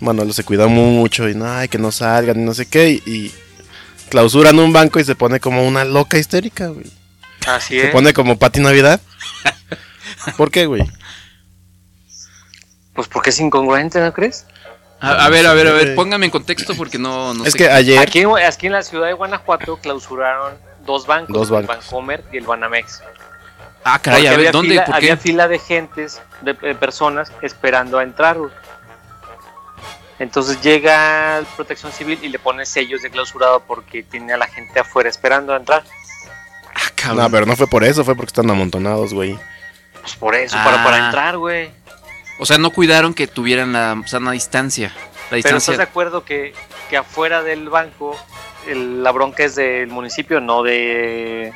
Manolo 0.00 0.32
se 0.32 0.44
cuida 0.44 0.66
mucho 0.66 1.28
y 1.28 1.34
no, 1.34 1.46
ay, 1.46 1.68
que 1.68 1.78
no 1.78 1.92
salgan 1.92 2.40
y 2.40 2.44
no 2.44 2.54
sé 2.54 2.66
qué. 2.66 2.90
Y 2.90 3.32
clausuran 4.10 4.58
un 4.58 4.72
banco 4.72 4.98
y 5.00 5.04
se 5.04 5.14
pone 5.14 5.40
como 5.40 5.66
una 5.66 5.84
loca 5.84 6.18
histérica, 6.18 6.66
güey. 6.68 6.86
Así 7.46 7.80
Se 7.80 7.86
es. 7.86 7.92
pone 7.92 8.12
como 8.12 8.38
Pati 8.38 8.60
Navidad. 8.60 9.00
¿Por 10.36 10.50
qué, 10.50 10.66
güey? 10.66 10.82
Pues 12.94 13.08
porque 13.08 13.30
es 13.30 13.40
incongruente, 13.40 14.00
¿no 14.00 14.12
crees? 14.12 14.46
A, 15.00 15.24
a 15.24 15.28
ver, 15.30 15.46
a 15.46 15.54
ver, 15.54 15.66
a 15.68 15.72
ver, 15.72 15.94
póngame 15.94 16.26
en 16.26 16.30
contexto 16.30 16.74
porque 16.76 16.98
no, 16.98 17.32
no 17.32 17.44
es 17.46 17.52
sé. 17.52 17.58
que 17.58 17.70
ayer. 17.70 17.98
Aquí, 17.98 18.22
aquí 18.46 18.66
en 18.66 18.72
la 18.74 18.82
ciudad 18.82 19.06
de 19.06 19.14
Guanajuato 19.14 19.78
clausuraron 19.78 20.54
dos 20.84 21.06
bancos, 21.06 21.34
Dos 21.34 21.50
bancos. 21.50 21.74
el 21.76 21.80
Bancomer 21.80 22.24
y 22.32 22.36
el 22.36 22.44
Banamex. 22.44 23.02
Ah, 23.82 23.98
caray, 23.98 24.24
Porque 24.24 24.28
a 24.28 24.30
ver, 24.32 24.38
había 24.40 24.52
¿dónde? 24.52 24.68
Fila, 24.72 24.84
¿Por 24.84 24.94
había 24.94 25.16
fila 25.16 25.48
de 25.48 25.58
gentes, 25.58 26.20
de, 26.42 26.52
de 26.52 26.74
personas 26.74 27.32
esperando 27.40 27.98
a 27.98 28.02
entrar. 28.02 28.36
güey. 28.36 28.50
Entonces 30.20 30.60
llega 30.60 31.38
el 31.38 31.46
Protección 31.46 31.90
Civil 31.92 32.18
y 32.22 32.28
le 32.28 32.38
pone 32.38 32.64
sellos 32.66 33.02
de 33.02 33.10
clausurado 33.10 33.64
porque 33.66 34.02
tiene 34.04 34.32
a 34.34 34.36
la 34.36 34.46
gente 34.46 34.78
afuera 34.78 35.08
esperando 35.10 35.52
a 35.52 35.56
entrar. 35.56 35.82
Ah, 36.74 36.90
cabrón. 36.94 37.24
No, 37.24 37.30
pero 37.30 37.46
no 37.46 37.56
fue 37.56 37.66
por 37.66 37.82
eso, 37.82 38.04
fue 38.04 38.14
porque 38.14 38.28
están 38.28 38.48
amontonados, 38.50 39.12
güey. 39.14 39.36
Pues 40.00 40.14
por 40.16 40.34
eso, 40.34 40.56
Ah. 40.58 40.64
para, 40.64 40.84
para 40.84 41.06
entrar, 41.06 41.36
güey. 41.38 41.70
O 42.38 42.46
sea, 42.46 42.58
no 42.58 42.70
cuidaron 42.70 43.12
que 43.14 43.26
tuvieran 43.26 43.72
la 43.72 44.00
sana 44.06 44.30
distancia. 44.32 44.88
La 44.88 44.94
Pero 45.30 45.36
estás 45.38 45.50
de 45.52 45.56
distancia. 45.56 45.84
acuerdo 45.84 46.24
que, 46.24 46.52
que 46.88 46.96
afuera 46.96 47.42
del 47.42 47.68
banco 47.68 48.16
el- 48.66 49.02
la 49.02 49.10
bronca 49.12 49.42
es 49.44 49.54
del 49.54 49.88
municipio, 49.88 50.40
no 50.40 50.62
de 50.62 51.52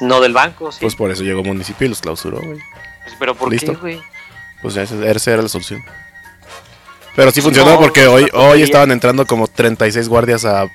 no 0.00 0.20
del 0.22 0.32
banco, 0.32 0.72
¿sí? 0.72 0.78
Pues 0.80 0.94
por 0.96 1.10
eso 1.10 1.22
llegó 1.22 1.42
municipio 1.44 1.84
y 1.86 1.90
los 1.90 2.00
clausuró, 2.00 2.38
güey. 2.38 2.58
Pues, 3.04 3.14
pero 3.18 3.34
¿por 3.34 3.50
listo. 3.50 3.72
qué, 3.72 3.78
güey? 3.78 4.02
Pues 4.62 4.76
esa 4.76 4.94
era 5.32 5.42
la 5.42 5.48
solución. 5.48 5.84
Pero 7.16 7.30
sí 7.30 7.40
funcionó 7.40 7.72
No, 7.72 7.80
porque 7.80 8.06
hoy, 8.06 8.28
hoy 8.32 8.62
estaban 8.62 8.92
entrando 8.92 9.26
como 9.26 9.46
36 9.48 10.08
guardias 10.08 10.44
a, 10.44 10.66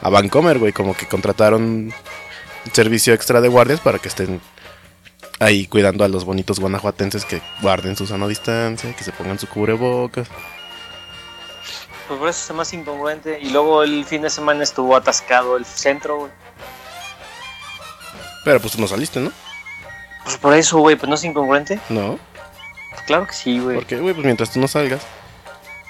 a 0.00 0.08
Vancomer, 0.08 0.58
güey. 0.58 0.72
Como 0.72 0.94
que 0.94 1.06
contrataron 1.06 1.62
un 1.62 1.94
servicio 2.72 3.12
extra 3.12 3.40
de 3.40 3.48
guardias 3.48 3.80
para 3.80 3.98
que 3.98 4.08
estén 4.08 4.40
ahí 5.40 5.66
cuidando 5.66 6.04
a 6.04 6.08
los 6.08 6.24
bonitos 6.24 6.60
guanajuatenses 6.60 7.24
que 7.24 7.42
guarden 7.62 7.96
su 7.96 8.06
sana 8.06 8.28
distancia, 8.28 8.94
que 8.94 9.04
se 9.04 9.12
pongan 9.12 9.38
su 9.38 9.48
cubrebocas. 9.48 10.28
Pues 12.06 12.18
por 12.18 12.28
eso 12.28 12.52
es 12.52 12.56
más 12.56 12.72
incongruente. 12.72 13.38
Y 13.40 13.50
luego 13.50 13.82
el 13.82 14.04
fin 14.04 14.22
de 14.22 14.30
semana 14.30 14.62
estuvo 14.62 14.96
atascado 14.96 15.56
el 15.56 15.64
centro, 15.64 16.18
güey. 16.18 16.32
Pero 18.44 18.60
pues 18.60 18.72
tú 18.72 18.80
no 18.80 18.88
saliste, 18.88 19.20
¿no? 19.20 19.32
Pues 20.24 20.36
por 20.36 20.54
eso, 20.54 20.78
güey, 20.78 20.96
pues 20.96 21.08
no 21.08 21.14
es 21.14 21.24
incongruente. 21.24 21.80
No. 21.88 22.18
Pues 22.90 23.02
claro 23.02 23.26
que 23.26 23.32
sí, 23.32 23.58
güey. 23.58 23.76
Porque, 23.76 23.96
güey, 23.98 24.14
pues 24.14 24.24
mientras 24.24 24.52
tú 24.52 24.60
no 24.60 24.68
salgas. 24.68 25.02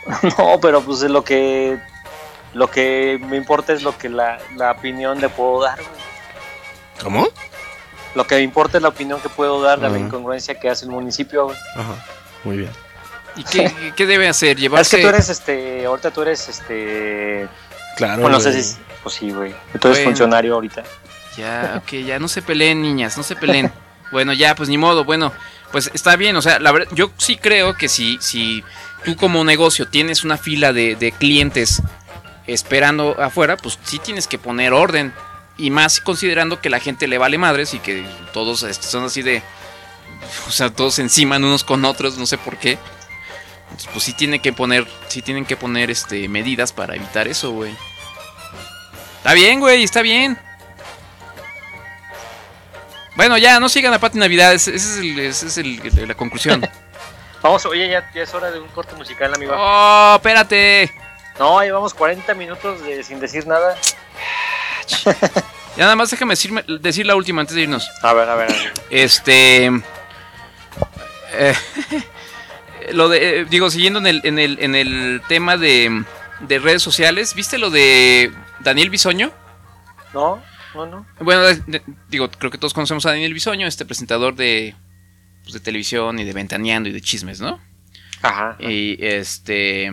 No, 0.39 0.59
pero 0.61 0.81
pues 0.83 1.03
es 1.03 1.11
lo 1.11 1.23
que 1.25 1.79
lo 2.55 2.69
que 2.71 3.19
me 3.29 3.37
importa 3.37 3.73
es 3.73 3.83
lo 3.83 3.97
que 3.97 4.09
la, 4.09 4.39
la 4.57 4.73
opinión 4.73 5.21
le 5.21 5.29
puedo 5.29 5.63
dar, 5.63 5.77
güey. 5.79 6.03
¿Cómo? 7.03 7.29
Lo 8.15 8.27
que 8.27 8.35
me 8.37 8.43
importa 8.43 8.79
es 8.79 8.83
la 8.83 8.89
opinión 8.89 9.21
que 9.21 9.29
puedo 9.29 9.63
dar 9.63 9.79
de 9.81 9.89
la 9.89 9.99
incongruencia 9.99 10.59
que 10.59 10.69
hace 10.69 10.85
el 10.85 10.91
municipio, 10.91 11.45
güey. 11.47 11.57
Ajá. 11.77 11.95
Muy 12.45 12.57
bien. 12.59 12.71
¿Y 13.37 13.45
qué, 13.45 13.93
qué 13.95 14.07
debe 14.07 14.29
hacer? 14.29 14.57
Es 14.57 14.63
Llevarse. 14.63 14.97
que 14.97 15.03
tú 15.03 15.09
eres 15.09 15.29
este, 15.29 15.87
ahorita 15.87 16.11
tú 16.11 16.23
eres 16.23 16.49
este, 16.49 17.49
Claro. 17.97 18.23
bueno, 18.23 18.39
no 18.39 18.41
sé 18.43 18.61
si, 18.63 18.77
pues 19.05 19.15
sí, 19.15 19.31
güey. 19.31 19.55
Tú 19.81 19.87
eres 19.89 19.99
Bueno. 19.99 20.05
funcionario 20.11 20.55
ahorita. 20.55 20.83
Ya, 21.37 21.81
ok, 21.83 21.93
ya 22.05 22.19
no 22.19 22.27
se 22.27 22.43
peleen, 22.43 22.83
niñas, 22.83 23.17
no 23.17 23.23
se 23.23 23.37
peleen. 23.37 23.73
bueno, 24.13 24.33
ya, 24.33 24.57
pues 24.57 24.69
ni 24.69 24.77
modo, 24.77 25.05
bueno, 25.05 25.33
pues 25.71 25.89
está 25.95 26.17
bien, 26.17 26.35
o 26.35 26.43
sea, 26.43 26.59
la 26.59 26.73
verdad, 26.73 26.89
yo 26.93 27.13
sí 27.17 27.37
creo 27.37 27.77
que 27.77 27.89
si, 27.89 28.19
si 28.21 28.65
tú 29.05 29.17
como 29.17 29.45
negocio 29.45 29.89
tienes 29.89 30.25
una 30.25 30.37
fila 30.39 30.73
de, 30.73 30.97
de 30.97 31.13
clientes 31.13 31.83
esperando 32.47 33.21
afuera, 33.21 33.57
pues 33.57 33.79
sí 33.85 33.99
tienes 33.99 34.27
que 34.27 34.39
poner 34.39 34.73
orden. 34.73 35.13
Y 35.57 35.71
más 35.71 36.01
considerando 36.01 36.61
que 36.61 36.71
la 36.71 36.81
gente 36.81 37.07
le 37.07 37.19
vale 37.19 37.37
madres 37.37 37.75
y 37.75 37.81
que 37.81 38.05
todos 38.33 38.61
son 38.81 39.05
así 39.05 39.21
de. 39.23 39.43
O 40.49 40.51
sea, 40.51 40.71
todos 40.71 40.99
encima 40.99 41.37
unos 41.37 41.65
con 41.65 41.85
otros, 41.85 42.17
no 42.17 42.25
sé 42.27 42.39
por 42.39 42.57
qué. 42.57 42.79
Entonces, 43.65 43.91
pues 43.93 44.05
sí 44.05 44.13
tiene 44.15 44.39
que 44.41 44.53
poner. 44.55 44.87
Sí 45.09 45.21
tienen 45.23 45.45
que 45.45 45.57
poner 45.57 45.91
este 45.91 46.29
medidas 46.29 46.73
para 46.73 46.97
evitar 46.97 47.29
eso, 47.29 47.51
güey. 47.53 47.75
Está 49.19 49.35
bien, 49.35 49.61
güey, 49.61 49.83
está 49.83 50.01
bien. 50.01 50.39
Bueno, 53.17 53.37
ya, 53.37 53.61
no 53.61 53.69
sigan 53.69 53.93
a 53.93 53.99
Pati 53.99 54.19
Navidad, 54.19 54.55
ese 54.55 54.75
es, 54.75 54.87
ese 54.87 55.47
es 55.47 55.59
el- 55.59 56.09
la 56.09 56.15
conclusión. 56.15 56.67
Vamos, 57.43 57.65
oye, 57.67 57.89
ya, 57.89 58.11
ya 58.15 58.23
es 58.23 58.35
hora 58.35 58.51
de 58.51 58.61
un 58.61 58.69
corte 58.69 58.95
musical, 58.97 59.33
amigo. 59.35 59.53
¡Oh, 59.57 60.15
espérate! 60.17 60.93
No, 61.39 61.63
llevamos 61.63 61.95
40 61.95 62.35
minutos 62.35 62.83
de, 62.85 63.03
sin 63.03 63.19
decir 63.19 63.47
nada. 63.47 63.77
Ya 65.77 65.85
nada 65.85 65.97
más 65.97 66.11
déjame 66.11 66.35
decirme- 66.35 66.65
decir 66.81 67.07
la 67.07 67.17
última 67.17 67.41
antes 67.41 67.55
de 67.57 67.63
irnos. 67.63 67.89
A 68.03 68.13
ver, 68.13 68.29
a 68.29 68.35
ver. 68.35 68.51
a 68.51 68.55
ver. 68.55 68.73
Este. 68.91 69.67
eh, 71.33 71.55
lo 72.93 73.09
de. 73.09 73.41
eh, 73.41 73.45
digo, 73.49 73.71
siguiendo 73.71 74.01
en 74.01 74.07
el, 74.07 74.21
en 74.25 74.39
el, 74.39 74.59
en 74.61 74.75
el 74.75 75.23
tema 75.29 75.57
de, 75.57 76.05
de 76.41 76.59
redes 76.59 76.83
sociales, 76.83 77.35
¿viste 77.35 77.57
lo 77.57 77.71
de 77.71 78.33
Daniel 78.59 78.91
Bisoño? 78.91 79.31
No, 80.13 80.43
no, 80.75 80.87
no. 80.87 81.07
Bueno, 81.21 81.43
de- 81.43 81.63
de- 81.67 81.83
digo, 82.09 82.29
creo 82.31 82.51
que 82.51 82.59
todos 82.59 82.75
conocemos 82.75 83.07
a 83.07 83.11
Daniel 83.11 83.33
Bisoño, 83.33 83.67
este 83.67 83.87
presentador 83.87 84.35
de, 84.35 84.75
pues, 85.51 85.61
de 85.61 85.65
televisión 85.65 86.19
y 86.19 86.25
de 86.25 86.33
ventaneando 86.33 86.89
y 86.89 86.93
de 86.93 87.01
chismes, 87.01 87.41
¿no? 87.41 87.61
Ajá. 88.23 88.57
Y 88.61 88.97
este. 89.05 89.91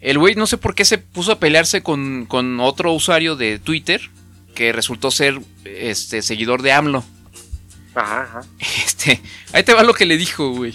El 0.00 0.18
güey 0.18 0.34
no 0.34 0.46
sé 0.46 0.58
por 0.58 0.74
qué 0.74 0.84
se 0.84 0.98
puso 0.98 1.32
a 1.32 1.38
pelearse 1.38 1.82
con, 1.82 2.26
con 2.26 2.58
otro 2.60 2.92
usuario 2.92 3.36
de 3.36 3.58
Twitter 3.60 4.10
que 4.54 4.72
resultó 4.72 5.10
ser 5.12 5.40
este 5.64 6.22
seguidor 6.22 6.62
de 6.62 6.72
AMLO. 6.72 7.04
Ajá, 7.94 8.22
ajá. 8.22 8.40
Este, 8.84 9.22
ahí 9.52 9.62
te 9.62 9.74
va 9.74 9.82
lo 9.84 9.94
que 9.94 10.06
le 10.06 10.16
dijo, 10.16 10.50
güey. 10.50 10.74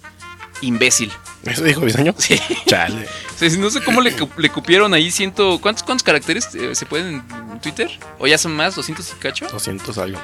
Imbécil. 0.62 1.10
¿Eso 1.44 1.64
dijo 1.64 1.80
Bisoño? 1.80 2.14
Sí. 2.18 2.38
Chale. 2.66 3.06
No 3.58 3.70
sé 3.70 3.82
cómo 3.82 4.02
le 4.02 4.50
cupieron 4.50 4.92
ahí 4.92 5.10
ciento... 5.10 5.58
¿Cuántos, 5.62 5.82
cuántos 5.84 6.02
caracteres 6.02 6.54
eh, 6.54 6.74
se 6.74 6.84
pueden 6.84 7.22
en 7.52 7.60
Twitter? 7.60 7.90
¿O 8.18 8.26
ya 8.26 8.36
son 8.36 8.54
más? 8.54 8.76
¿200 8.76 9.14
y 9.16 9.20
cacho? 9.20 9.48
200 9.48 9.96
algo. 9.98 10.20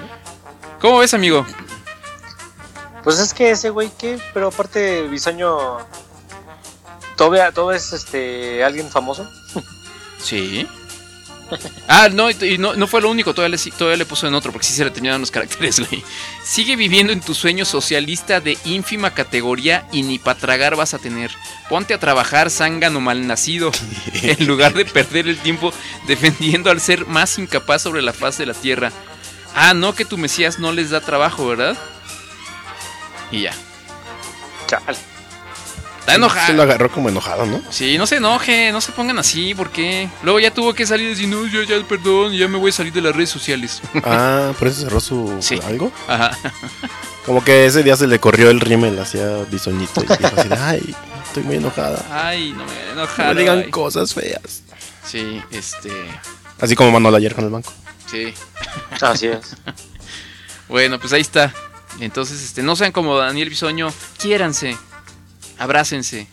¿Cómo 0.79 0.99
ves, 0.99 1.15
amigo? 1.15 1.47
Pues 3.07 3.21
es 3.21 3.33
que 3.33 3.53
ese 3.53 3.71
güey, 3.71 3.89
¿qué? 3.97 4.19
Pero 4.35 4.49
aparte, 4.49 5.07
Bisoño. 5.07 5.79
¿Todavía, 7.17 7.53
¿Todavía 7.53 7.77
es 7.77 7.93
este, 7.93 8.65
alguien 8.65 8.91
famoso? 8.91 9.31
Sí. 10.19 10.67
Ah, 11.87 12.09
no, 12.09 12.29
y 12.29 12.35
y 12.43 12.59
no, 12.59 12.75
no 12.75 12.89
fue 12.89 13.01
lo 13.01 13.09
único, 13.09 13.33
todavía 13.33 13.57
le, 13.57 13.71
todavía 13.71 13.99
le 13.99 14.07
puso 14.07 14.27
en 14.27 14.35
otro, 14.35 14.51
porque 14.51 14.67
sí 14.67 14.73
se 14.73 14.83
le 14.83 14.91
terminaron 14.91 15.21
los 15.21 15.31
caracteres, 15.31 15.79
güey. 15.79 16.03
Sigue 16.43 16.75
viviendo 16.75 17.13
en 17.13 17.21
tu 17.21 17.33
sueño 17.33 17.65
socialista 17.65 18.41
de 18.41 18.59
ínfima 18.65 19.15
categoría 19.15 19.87
y 19.93 20.03
ni 20.03 20.19
para 20.19 20.41
tragar 20.41 20.75
vas 20.75 20.93
a 20.93 20.99
tener. 20.99 21.31
Ponte 21.69 21.95
a 21.95 22.01
trabajar, 22.01 22.51
zángano 22.51 23.01
malnacido, 23.01 23.71
en 24.15 24.49
lugar 24.49 24.75
de 24.75 24.85
perder 24.85 25.29
el 25.29 25.39
tiempo 25.39 25.73
defendiendo 26.09 26.73
al 26.73 26.81
ser 26.81 27.07
más 27.07 27.39
incapaz 27.39 27.83
sobre 27.83 28.03
la 28.03 28.13
faz 28.13 28.37
de 28.37 28.47
la 28.47 28.55
tierra. 28.55 28.91
Ah, 29.55 29.75
no, 29.75 29.95
que 29.95 30.05
tu 30.05 30.19
Mesías 30.19 30.59
no 30.59 30.73
les 30.73 30.91
da 30.91 31.01
trabajo, 31.01 31.47
¿verdad? 31.47 31.79
Y 33.31 33.43
ya. 33.43 33.53
Chale. 34.67 34.85
Está 36.01 36.13
Se 36.13 36.19
lo 36.19 36.27
enojado. 36.27 36.63
agarró 36.63 36.91
como 36.93 37.09
enojado, 37.09 37.47
¿no? 37.47 37.61
Sí, 37.71 37.99
no 37.99 38.07
se 38.07 38.17
enoje, 38.17 38.71
no 38.71 38.81
se 38.81 38.93
pongan 38.93 39.19
así, 39.19 39.55
¿por 39.57 39.71
qué? 39.71 40.09
Luego 40.23 40.39
ya 40.39 40.53
tuvo 40.55 40.73
que 40.73 40.87
salir 40.87 41.07
y 41.07 41.11
decir, 41.11 41.27
no, 41.29 41.45
yo 41.47 41.63
ya, 41.65 41.83
perdón, 41.83 42.33
ya 42.33 42.47
me 42.47 42.59
voy 42.59 42.71
a 42.71 42.73
salir 42.73 42.93
de 42.93 43.01
las 43.01 43.15
redes 43.15 43.31
sociales. 43.31 43.83
Ah, 44.05 44.53
por 44.57 44.69
eso 44.69 44.83
cerró 44.83 45.01
su 45.01 45.37
Sí. 45.41 45.59
algo. 45.67 45.91
Ajá. 46.07 46.31
Como 47.27 47.43
que 47.43 47.67
ese 47.67 47.83
día 47.83 47.97
se 47.97 48.07
le 48.07 48.21
corrió 48.21 48.51
el 48.51 48.61
rímel 48.61 48.97
hacia 49.01 49.43
Bisoñito 49.51 50.01
y 50.05 50.07
dijo 50.07 50.31
así, 50.37 50.49
ay, 50.57 50.95
estoy 51.27 51.43
muy 51.43 51.57
enojada. 51.57 52.05
Ay, 52.13 52.53
no 52.53 52.59
me 52.65 52.73
voy 52.73 52.75
a 52.83 52.87
No 52.87 52.93
enojar. 53.03 53.35
me 53.35 53.41
digan 53.41 53.59
ay. 53.65 53.71
cosas 53.71 54.15
feas. 54.15 54.63
Sí, 55.05 55.43
este. 55.51 55.91
Así 56.61 56.77
como 56.77 56.93
Manuel 56.93 57.17
ayer 57.17 57.35
con 57.35 57.45
el 57.45 57.51
banco. 57.51 57.73
Sí. 58.09 58.33
Así 59.01 59.27
es. 59.27 59.57
Bueno, 60.69 60.99
pues 60.99 61.13
ahí 61.13 61.21
está. 61.21 61.55
Entonces, 62.01 62.43
este, 62.43 62.63
no 62.63 62.77
sean 62.77 62.93
como 62.93 63.17
Daniel 63.17 63.49
Bisoño, 63.49 63.93
quiéranse, 64.19 64.77
abrácense. 65.59 66.27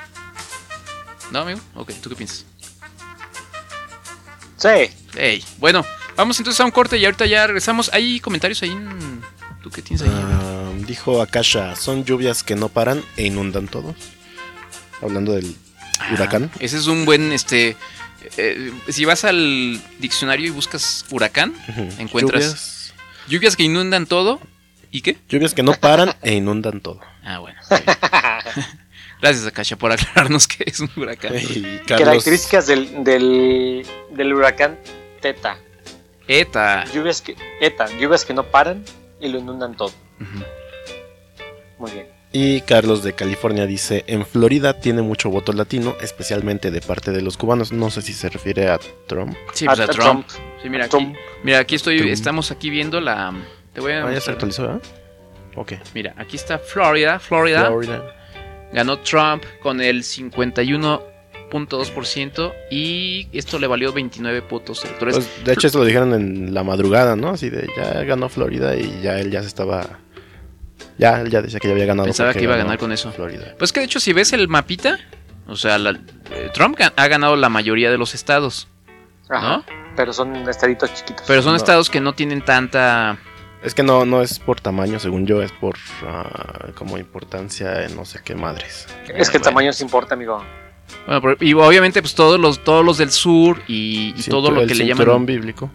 ¿No, 1.32 1.40
amigo? 1.40 1.60
Ok, 1.76 1.92
¿tú 2.02 2.10
qué 2.10 2.16
piensas? 2.16 2.46
Sí. 4.58 4.90
Ey, 5.18 5.44
bueno, 5.58 5.86
vamos 6.16 6.38
entonces 6.40 6.60
a 6.62 6.66
un 6.66 6.72
corte 6.72 6.98
y 6.98 7.06
ahorita 7.06 7.26
ya 7.26 7.46
regresamos. 7.48 7.90
¿Hay 7.94 8.20
comentarios 8.20 8.62
ahí? 8.64 8.72
en- 8.72 9.22
¿Tú 9.62 9.70
qué 9.70 9.82
tienes 9.82 10.02
ahí? 10.02 10.12
Ah, 10.14 10.70
dijo 10.86 11.22
Akasha, 11.22 11.76
son 11.76 12.04
lluvias 12.04 12.44
que 12.44 12.56
no 12.56 12.70
paran 12.70 13.04
e 13.18 13.26
inundan 13.26 13.68
todo. 13.68 13.96
Hablando 15.02 15.34
del 15.34 15.56
huracán. 16.14 16.50
Ah, 16.54 16.58
ese 16.60 16.78
es 16.78 16.88
un 16.88 17.06
buen, 17.06 17.32
este, 17.32 17.76
eh, 18.38 18.72
si 18.90 19.06
vas 19.06 19.24
al 19.24 19.82
diccionario 20.00 20.48
y 20.48 20.50
buscas 20.50 21.06
huracán, 21.10 21.54
encuentras 21.98 22.44
Lluvias, 22.44 22.94
lluvias 23.28 23.56
que 23.56 23.64
inundan 23.64 24.06
todo. 24.06 24.42
¿Y 24.94 25.02
qué? 25.02 25.18
lluvias 25.28 25.56
que 25.56 25.64
no 25.64 25.74
paran 25.74 26.14
e 26.22 26.36
inundan 26.36 26.80
todo. 26.80 27.02
Ah, 27.24 27.40
bueno. 27.40 27.60
Gracias, 29.22 29.48
Akasha, 29.48 29.76
por 29.76 29.92
aclararnos 29.92 30.48
que 30.48 30.64
es 30.68 30.80
un 30.80 30.90
huracán. 30.96 31.34
Características 31.88 32.68
del, 32.68 33.04
del, 33.04 33.88
del 34.12 34.34
huracán 34.34 34.78
Teta. 35.20 35.58
ETA. 36.28 36.86
Lluvias 36.94 37.22
que, 37.22 37.36
ETA, 37.60 37.88
lluvias 37.98 38.24
que 38.24 38.36
no 38.36 38.44
paran 38.44 38.84
y 39.20 39.30
lo 39.30 39.40
inundan 39.40 39.76
todo. 39.76 39.92
Muy 41.80 41.92
bien. 41.92 42.08
y 42.32 42.62
Carlos 42.62 43.04
de 43.04 43.14
California 43.14 43.66
dice, 43.66 44.04
en 44.08 44.26
Florida 44.28 44.80
tiene 44.80 45.02
mucho 45.02 45.30
voto 45.30 45.54
latino, 45.54 45.96
especialmente 46.02 46.70
de 46.70 46.82
parte 46.82 47.12
de 47.12 47.22
los 47.22 47.36
cubanos. 47.36 47.72
No 47.72 47.90
sé 47.90 48.04
si 48.04 48.14
se 48.14 48.30
refiere 48.30 48.70
a 48.70 48.80
Trump. 49.08 49.36
Sí, 49.54 49.66
pues 49.66 49.80
a 49.80 49.88
Trump. 49.88 50.28
Sí, 50.62 50.70
mira 50.70 50.86
aquí, 50.86 50.98
Trump. 50.98 51.16
mira, 51.44 51.60
aquí 51.60 51.76
estoy, 51.76 51.98
Trump. 51.98 52.12
estamos 52.12 52.52
aquí 52.52 52.70
viendo 52.70 53.02
la... 53.02 53.34
Te 53.74 53.82
voy 53.82 53.92
a 53.94 54.06
Ah, 54.06 54.12
ya 54.14 54.22
se 54.22 54.32
actualizó, 54.32 54.62
¿verdad? 54.64 54.82
Ok. 55.56 55.74
Mira, 55.94 56.14
aquí 56.18 56.36
está 56.36 56.58
Florida. 56.60 57.20
Florida 57.20 57.68
Florida. 57.68 58.04
ganó 58.72 59.00
Trump 59.00 59.44
con 59.62 59.82
el 59.82 60.04
51.2% 60.04 62.54
y 62.72 63.28
esto 63.34 63.60
le 63.60 63.68
valió 63.68 63.92
29 63.94 64.42
votos 64.50 64.84
electorales. 64.86 65.26
Pues, 65.26 65.46
de 65.46 65.54
hecho, 65.54 65.68
esto 65.68 65.80
lo 65.80 65.86
dijeron 65.86 66.14
en 66.14 66.54
la 66.54 66.64
madrugada, 66.64 67.16
¿no? 67.16 67.30
Así 67.30 67.50
de, 67.50 67.68
ya 67.76 68.04
ganó 68.04 68.30
Florida 68.30 68.76
y 68.76 69.02
ya 69.02 69.20
él 69.20 69.32
ya 69.32 69.42
se 69.42 69.48
estaba... 69.48 70.00
Ya, 70.98 71.22
él 71.22 71.30
ya 71.30 71.42
decía 71.42 71.60
que 71.60 71.68
ya 71.68 71.74
había 71.74 71.86
ganado. 71.86 72.06
Pensaba 72.06 72.34
que 72.34 72.44
iba 72.44 72.54
a 72.54 72.58
ganar 72.58 72.78
con 72.78 72.92
eso. 72.92 73.12
Florida. 73.12 73.56
Pues 73.58 73.72
que 73.72 73.80
de 73.80 73.86
hecho 73.88 74.00
si 74.00 74.14
ves 74.14 74.34
el 74.34 74.48
mapita, 74.48 75.00
o 75.48 75.56
sea, 75.56 75.78
la- 75.78 76.00
eh, 76.32 76.50
Trump 76.54 76.78
ha 76.96 77.08
ganado 77.08 77.36
la 77.36 77.50
mayoría 77.50 77.90
de 77.92 77.98
los 77.98 78.14
estados, 78.14 78.68
Ajá. 79.30 79.58
¿no? 79.58 79.66
Pero 79.96 80.14
son 80.14 80.36
estaditos 80.50 80.94
chiquitos. 80.94 81.24
Pero 81.28 81.42
son 81.42 81.54
No. 81.54 81.58
estados 81.58 81.90
que 81.90 82.00
no 82.02 82.14
tienen 82.14 82.44
tanta... 82.44 83.18
Es 83.64 83.74
que 83.74 83.84
no, 83.84 84.06
no 84.06 84.22
es 84.22 84.40
por 84.40 84.60
tamaño, 84.60 85.00
según 85.00 85.26
yo, 85.26 85.42
es 85.42 85.52
por 85.54 85.76
ah, 86.06 86.68
como 86.76 86.98
importancia 86.98 87.86
en 87.86 87.96
no 87.96 88.04
sé 88.06 88.20
qué 88.24 88.36
madres. 88.36 88.88
es 89.08 89.30
que 89.30 89.38
el 89.38 89.42
Bueno. 89.42 89.44
tamaño 89.44 89.74
se 89.74 89.84
importa, 89.84 90.16
amigo. 90.16 90.44
Bueno, 91.06 91.22
pero- 91.22 91.38
y 91.40 91.54
obviamente 91.54 92.02
pues 92.02 92.14
todos 92.14 92.40
los 92.40 92.64
todos 92.64 92.84
los 92.86 92.98
del 92.98 93.10
sur 93.12 93.62
y, 93.68 94.14
todo 94.30 94.52
lo 94.52 94.62
que 94.68 94.76
le 94.76 94.86
cinturón 94.86 95.14
llaman... 95.14 95.26
bíblico. 95.26 95.72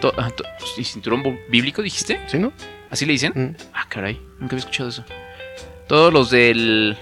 to- 0.00 0.12
ah, 0.16 0.30
to- 0.30 0.44
¿Y 0.78 0.84
cinturón 0.84 1.22
bíblico 1.50 1.82
dijiste? 1.82 2.20
¿Sí, 2.28 2.38
no? 2.38 2.52
¿Así 2.90 3.04
le 3.04 3.12
dicen? 3.12 3.32
Mm. 3.34 3.56
Ah, 3.74 3.84
caray, 3.88 4.14
nunca 4.38 4.54
había 4.56 4.58
escuchado 4.60 4.88
eso. 4.88 5.04
Todos 5.86 6.12
los 6.12 6.30
del 6.30 6.96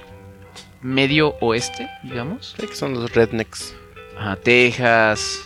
medio 0.83 1.37
oeste, 1.41 1.89
digamos. 2.03 2.55
Sí, 2.59 2.67
que 2.67 2.75
son 2.75 2.95
los 2.95 3.13
rednecks. 3.15 3.75
Ajá, 4.19 4.37
Texas, 4.37 5.41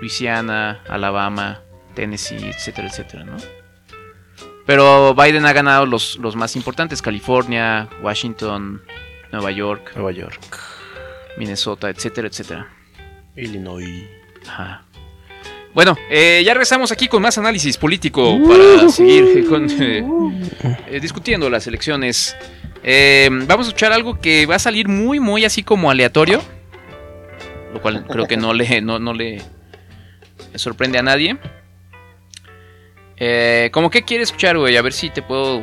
Luisiana, 0.00 0.80
Alabama, 0.88 1.60
Tennessee, 1.94 2.36
etcétera, 2.48 2.88
etcétera, 2.88 3.24
¿no? 3.24 3.36
Pero 4.70 5.16
Biden 5.16 5.46
ha 5.46 5.52
ganado 5.52 5.84
los, 5.84 6.16
los 6.18 6.36
más 6.36 6.54
importantes, 6.54 7.02
California, 7.02 7.88
Washington, 8.02 8.80
Nueva 9.32 9.50
York, 9.50 9.90
Nueva 9.96 10.12
York. 10.12 10.38
Minnesota, 11.36 11.90
etcétera, 11.90 12.28
etcétera. 12.28 12.68
Illinois. 13.34 14.06
Ajá. 14.46 14.84
Bueno, 15.74 15.98
eh, 16.08 16.44
ya 16.46 16.54
regresamos 16.54 16.92
aquí 16.92 17.08
con 17.08 17.20
más 17.20 17.36
análisis 17.36 17.76
político 17.76 18.38
para 18.46 18.88
seguir 18.90 19.38
eh, 19.38 19.44
con, 19.44 19.68
eh, 19.68 20.04
eh, 20.86 21.00
discutiendo 21.00 21.50
las 21.50 21.66
elecciones. 21.66 22.36
Eh, 22.84 23.28
vamos 23.48 23.66
a 23.66 23.70
escuchar 23.70 23.92
algo 23.92 24.20
que 24.20 24.46
va 24.46 24.54
a 24.54 24.60
salir 24.60 24.86
muy, 24.86 25.18
muy 25.18 25.44
así 25.44 25.64
como 25.64 25.90
aleatorio. 25.90 26.40
Lo 27.74 27.82
cual 27.82 28.06
creo 28.06 28.28
que 28.28 28.36
no 28.36 28.54
le, 28.54 28.80
no, 28.82 29.00
no 29.00 29.14
le 29.14 29.42
sorprende 30.54 30.96
a 30.96 31.02
nadie. 31.02 31.38
Eh, 33.22 33.68
¿Cómo 33.72 33.90
qué 33.90 34.02
quieres 34.02 34.28
escuchar, 34.28 34.56
güey? 34.56 34.76
A 34.78 34.82
ver 34.82 34.94
si 34.94 35.10
te 35.10 35.22
puedo... 35.22 35.62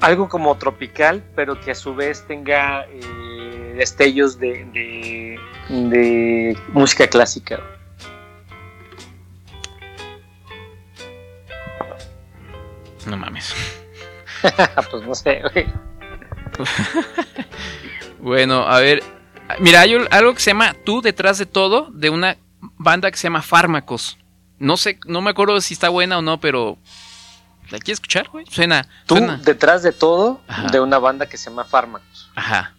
Algo 0.00 0.28
como 0.28 0.56
tropical, 0.56 1.22
pero 1.34 1.60
que 1.60 1.70
a 1.70 1.74
su 1.74 1.94
vez 1.94 2.26
tenga 2.26 2.86
eh, 2.86 3.74
destellos 3.76 4.38
de, 4.38 4.64
de, 4.72 5.38
de 5.68 6.58
música 6.72 7.06
clásica. 7.06 7.60
No 13.06 13.16
mames. 13.16 13.54
pues 14.90 15.06
no 15.06 15.14
sé, 15.14 15.42
güey. 15.52 15.66
Bueno, 18.18 18.66
a 18.66 18.80
ver. 18.80 19.04
Mira, 19.60 19.82
hay 19.82 19.94
algo 20.10 20.34
que 20.34 20.40
se 20.40 20.50
llama 20.50 20.74
Tú 20.84 21.00
detrás 21.00 21.38
de 21.38 21.46
todo, 21.46 21.88
de 21.92 22.10
una 22.10 22.38
banda 22.60 23.08
que 23.08 23.16
se 23.16 23.24
llama 23.24 23.40
Fármacos. 23.42 24.18
No 24.58 24.76
sé, 24.76 24.98
no 25.06 25.20
me 25.20 25.30
acuerdo 25.30 25.60
si 25.60 25.74
está 25.74 25.88
buena 25.88 26.18
o 26.18 26.22
no, 26.22 26.40
pero. 26.40 26.78
¿La 27.70 27.78
quieres 27.78 27.96
escuchar, 27.96 28.28
güey? 28.28 28.46
Suena. 28.46 28.88
Tú 29.06 29.16
suena. 29.16 29.38
detrás 29.38 29.82
de 29.82 29.92
todo 29.92 30.40
Ajá. 30.46 30.68
de 30.68 30.80
una 30.80 30.98
banda 30.98 31.26
que 31.26 31.36
se 31.36 31.50
llama 31.50 31.64
Fármacos. 31.64 32.30
Ajá. 32.34 32.74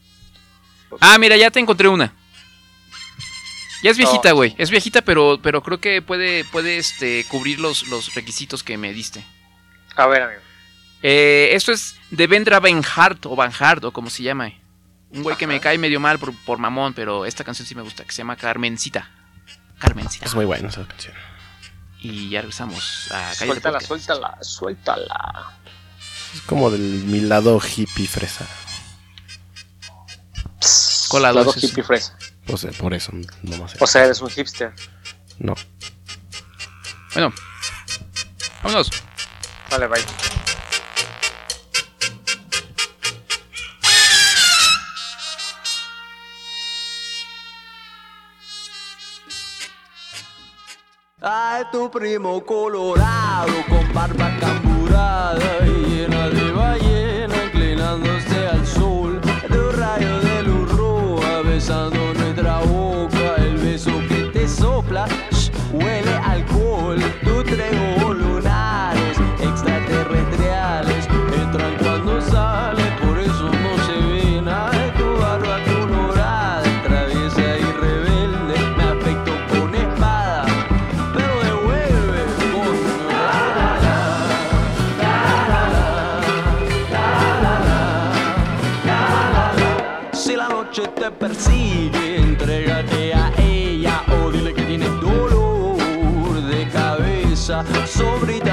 Ah, 1.02 1.18
mira, 1.18 1.36
ya 1.36 1.52
te 1.52 1.60
encontré 1.60 1.88
una. 1.90 2.14
Ya 3.84 3.92
es 3.92 3.98
viejita, 3.98 4.32
güey. 4.32 4.56
Es 4.58 4.72
viejita, 4.72 5.02
pero, 5.02 5.40
pero 5.42 5.62
creo 5.62 5.80
que 5.80 6.02
puede, 6.02 6.44
puede 6.46 6.78
este, 6.78 7.26
cubrir 7.26 7.60
los, 7.60 7.88
los 7.90 8.16
requisitos 8.16 8.64
que 8.64 8.78
me 8.78 8.94
diste. 8.94 9.24
A 9.96 10.08
ver, 10.08 10.24
amigo. 10.24 10.42
Eh, 11.04 11.50
esto 11.52 11.72
es 11.72 11.96
de 12.10 12.26
Vendra 12.26 12.60
Van 12.60 12.82
Hart 12.96 13.26
o 13.28 13.36
Van 13.36 13.52
Hart 13.58 13.84
o 13.84 13.92
como 13.92 14.10
se 14.10 14.24
llama. 14.24 14.52
Un 15.12 15.24
güey 15.24 15.38
que 15.38 15.48
me 15.48 15.60
cae 15.60 15.78
medio 15.78 16.00
mal 16.00 16.18
por, 16.18 16.34
por 16.44 16.58
mamón, 16.58 16.94
pero 16.94 17.26
esta 17.26 17.44
canción 17.44 17.68
sí 17.68 17.76
me 17.76 17.82
gusta, 17.82 18.04
que 18.04 18.12
se 18.12 18.18
llama 18.20 18.36
Carmencita. 18.36 19.10
Carmencita. 19.80 20.26
Es 20.26 20.36
muy 20.36 20.46
buena 20.46 20.70
esa 20.70 20.86
canción. 20.88 21.14
Y 22.10 22.30
ya 22.30 22.40
regresamos 22.40 23.12
a 23.12 23.34
Cállate 23.38 23.46
Suéltala, 23.46 23.80
suéltala, 23.82 24.38
suéltala. 24.42 25.54
Es 26.34 26.42
como 26.42 26.72
del 26.72 26.82
mi 26.82 27.20
lado 27.20 27.60
hippie 27.60 28.08
fresa. 28.08 28.48
Psst, 30.62 31.10
Colado 31.10 31.40
lado 31.40 31.54
es 31.54 31.64
hippie 31.64 31.84
fresa. 31.84 32.18
O 32.48 32.56
sea, 32.56 32.72
por 32.72 32.94
eso, 32.94 33.12
no 33.12 33.58
más. 33.58 33.76
O 33.82 33.88
sea, 33.88 34.06
eres 34.06 34.22
un 34.22 34.30
hipster. 34.30 34.74
No. 35.40 35.54
Bueno, 37.14 37.34
vámonos. 38.64 38.90
Vale, 39.70 39.88
bye. 39.88 40.37
Ay, 51.30 51.66
tu 51.74 51.92
primo 51.92 52.40
colorado 52.46 53.52
con 53.68 53.94
barba 53.94 54.32
camburada 54.40 55.68
y 55.68 55.90
llena 55.90 56.30
de 56.30 56.52
ballena 56.54 57.36
inclinándose 57.44 58.37
sobre 97.98 98.47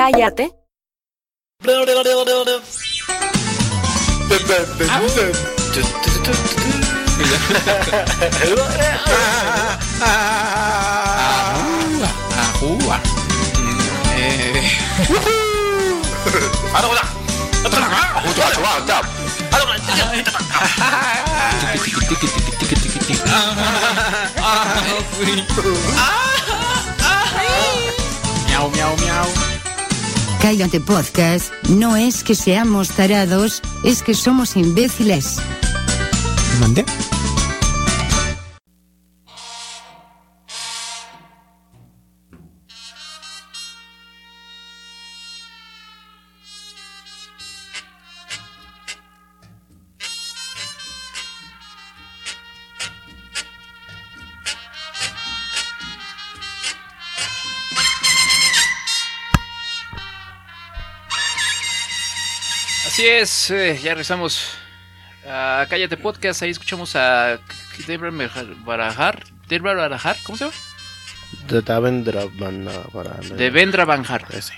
Cállate. 0.00 0.48
Miau, 28.48 28.68
miau, 28.70 28.96
miau. 28.96 29.49
Cállate 30.40 30.80
Podcast 30.80 31.52
no 31.68 31.96
es 31.96 32.24
que 32.24 32.34
seamos 32.34 32.88
tarados, 32.88 33.60
es 33.84 34.02
que 34.02 34.14
somos 34.14 34.56
imbéciles. 34.56 35.36
Así 63.00 63.08
es, 63.08 63.50
eh, 63.50 63.80
ya 63.82 63.92
regresamos 63.92 64.58
a 65.26 65.64
Cállate 65.70 65.96
Podcast. 65.96 66.42
Ahí 66.42 66.50
escuchamos 66.50 66.94
a 66.96 67.38
Debra 67.86 68.10
Barajar. 68.62 69.24
Debra 69.48 69.72
Barajar, 69.72 70.18
¿cómo 70.22 70.36
se 70.36 70.44
llama? 70.44 70.56
De 71.46 73.36
Devendra 73.36 73.86
Banjar. 73.86 74.26
Ese. 74.34 74.52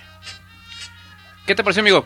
¿Qué 1.47 1.55
te 1.55 1.63
pareció, 1.63 1.83
amigo? 1.83 2.05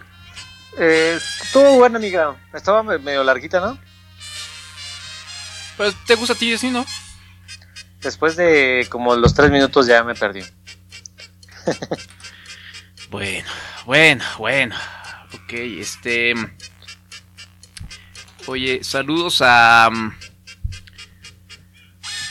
Eh, 0.78 1.18
estuvo 1.42 1.76
buena, 1.76 1.96
amiga. 1.96 2.36
Estaba 2.52 2.82
me- 2.82 2.98
medio 2.98 3.24
larguita, 3.24 3.58
¿no? 3.60 3.78
Pues 5.78 5.94
te 6.04 6.16
gusta 6.16 6.34
a 6.34 6.36
ti 6.36 6.52
así, 6.52 6.68
¿no? 6.68 6.84
Después 8.02 8.36
de 8.36 8.86
como 8.90 9.16
los 9.16 9.32
tres 9.32 9.50
minutos 9.50 9.86
ya 9.86 10.04
me 10.04 10.14
perdí. 10.14 10.44
Bueno, 13.08 13.48
bueno, 13.86 14.22
bueno. 14.36 14.76
Ok, 15.34 15.52
este. 15.52 16.34
Oye, 18.46 18.82
saludos 18.84 19.42
a. 19.42 19.90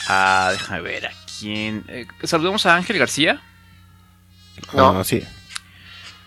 A. 0.08 0.48
Déjame 0.52 0.80
ver 0.80 1.06
a 1.06 1.12
quién. 1.38 1.84
eh, 1.88 2.06
saludamos 2.24 2.64
a 2.66 2.76
Ángel 2.76 2.98
García. 2.98 3.42
No. 4.72 5.00
Ah, 5.00 5.04
sí. 5.04 5.22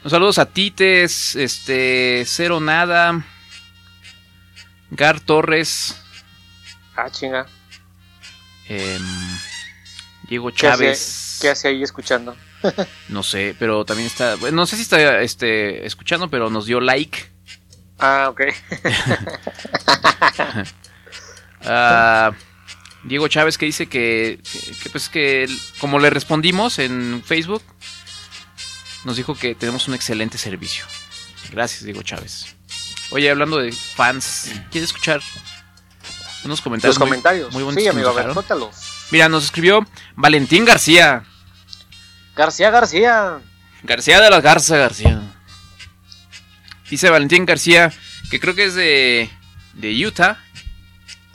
Un 0.03 0.09
saludos 0.09 0.37
a 0.37 0.45
Tites, 0.45 1.35
este. 1.35 2.23
Cero 2.25 2.59
Nada. 2.59 3.23
Gar 4.91 5.19
Torres. 5.19 6.01
Ah, 6.95 7.09
chinga. 7.09 7.45
em, 8.67 9.01
Diego 10.23 10.51
¿Qué 10.51 10.67
hace, 10.67 10.83
Chávez. 10.83 11.37
¿Qué 11.41 11.49
hace 11.49 11.67
ahí 11.69 11.81
escuchando? 11.83 12.35
No 13.09 13.23
sé, 13.23 13.55
pero 13.59 13.85
también 13.85 14.07
está. 14.07 14.35
bueno, 14.35 14.57
No 14.57 14.65
sé 14.65 14.75
si 14.75 14.83
está 14.83 15.21
este, 15.21 15.85
escuchando, 15.85 16.29
pero 16.29 16.49
nos 16.49 16.65
dio 16.65 16.79
like. 16.79 17.29
Ah, 17.99 18.29
ok. 18.29 18.41
Ah, 21.65 22.31
Diego 23.03 23.27
Chávez 23.27 23.57
que 23.57 23.65
dice 23.65 23.87
que, 23.87 24.39
pues 24.91 25.09
que 25.09 25.47
como 25.79 25.99
le 25.99 26.09
respondimos 26.09 26.79
en 26.79 27.23
Facebook, 27.25 27.63
nos 29.03 29.17
dijo 29.17 29.35
que 29.35 29.55
tenemos 29.55 29.87
un 29.87 29.93
excelente 29.93 30.37
servicio. 30.37 30.85
Gracias, 31.51 31.83
Diego 31.83 32.01
Chávez. 32.03 32.55
Oye, 33.11 33.29
hablando 33.29 33.57
de 33.57 33.71
fans, 33.71 34.51
¿quieres 34.71 34.89
escuchar 34.91 35.21
unos 36.43 36.61
comentarios? 36.61 36.95
Los 36.95 36.99
muy- 36.99 37.09
comentarios. 37.09 37.53
muy 37.53 37.63
bonitos 37.63 37.83
sí, 37.83 37.87
nos 37.87 37.95
amigo, 37.95 38.09
a 38.09 38.13
ver. 38.13 38.27
Mira, 39.11 39.29
nos 39.29 39.45
escribió 39.45 39.85
Valentín 40.15 40.65
García. 40.65 41.23
García 42.39 42.69
García. 42.71 43.39
García 43.83 44.21
de 44.21 44.29
la 44.29 44.39
Garza 44.39 44.77
García. 44.77 45.21
Dice 46.89 47.09
Valentín 47.09 47.45
García, 47.45 47.91
que 48.31 48.39
creo 48.39 48.55
que 48.55 48.63
es 48.63 48.75
de, 48.75 49.29
de 49.73 50.05
Utah. 50.07 50.37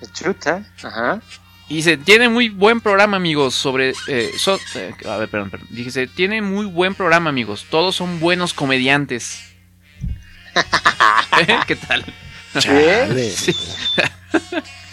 De 0.01 0.07
chuta. 0.13 0.65
Ajá. 0.83 1.21
Y 1.69 1.77
dice, 1.77 1.99
tiene 1.99 2.31
muy 2.31 2.49
buen 2.49 2.81
programa, 2.81 3.19
amigos, 3.19 3.55
sobre... 3.55 3.93
eh, 4.09 4.31
so- 4.39 4.59
eh, 4.77 4.95
a 5.07 5.17
ver, 5.19 5.29
perdón, 5.29 5.51
perdón. 5.51 5.69
Dice, 5.71 6.07
tiene 6.07 6.41
muy 6.41 6.65
buen 6.65 6.95
programa, 6.95 7.29
amigos. 7.29 7.67
Todos 7.71 7.95
son 7.97 8.19
buenos 8.19 8.55
comediantes. 8.55 9.43
¿Eh? 11.47 11.59
¿Qué 11.67 11.77
tal? 11.77 12.03
Chale. 12.59 13.31
Sí. 13.31 13.55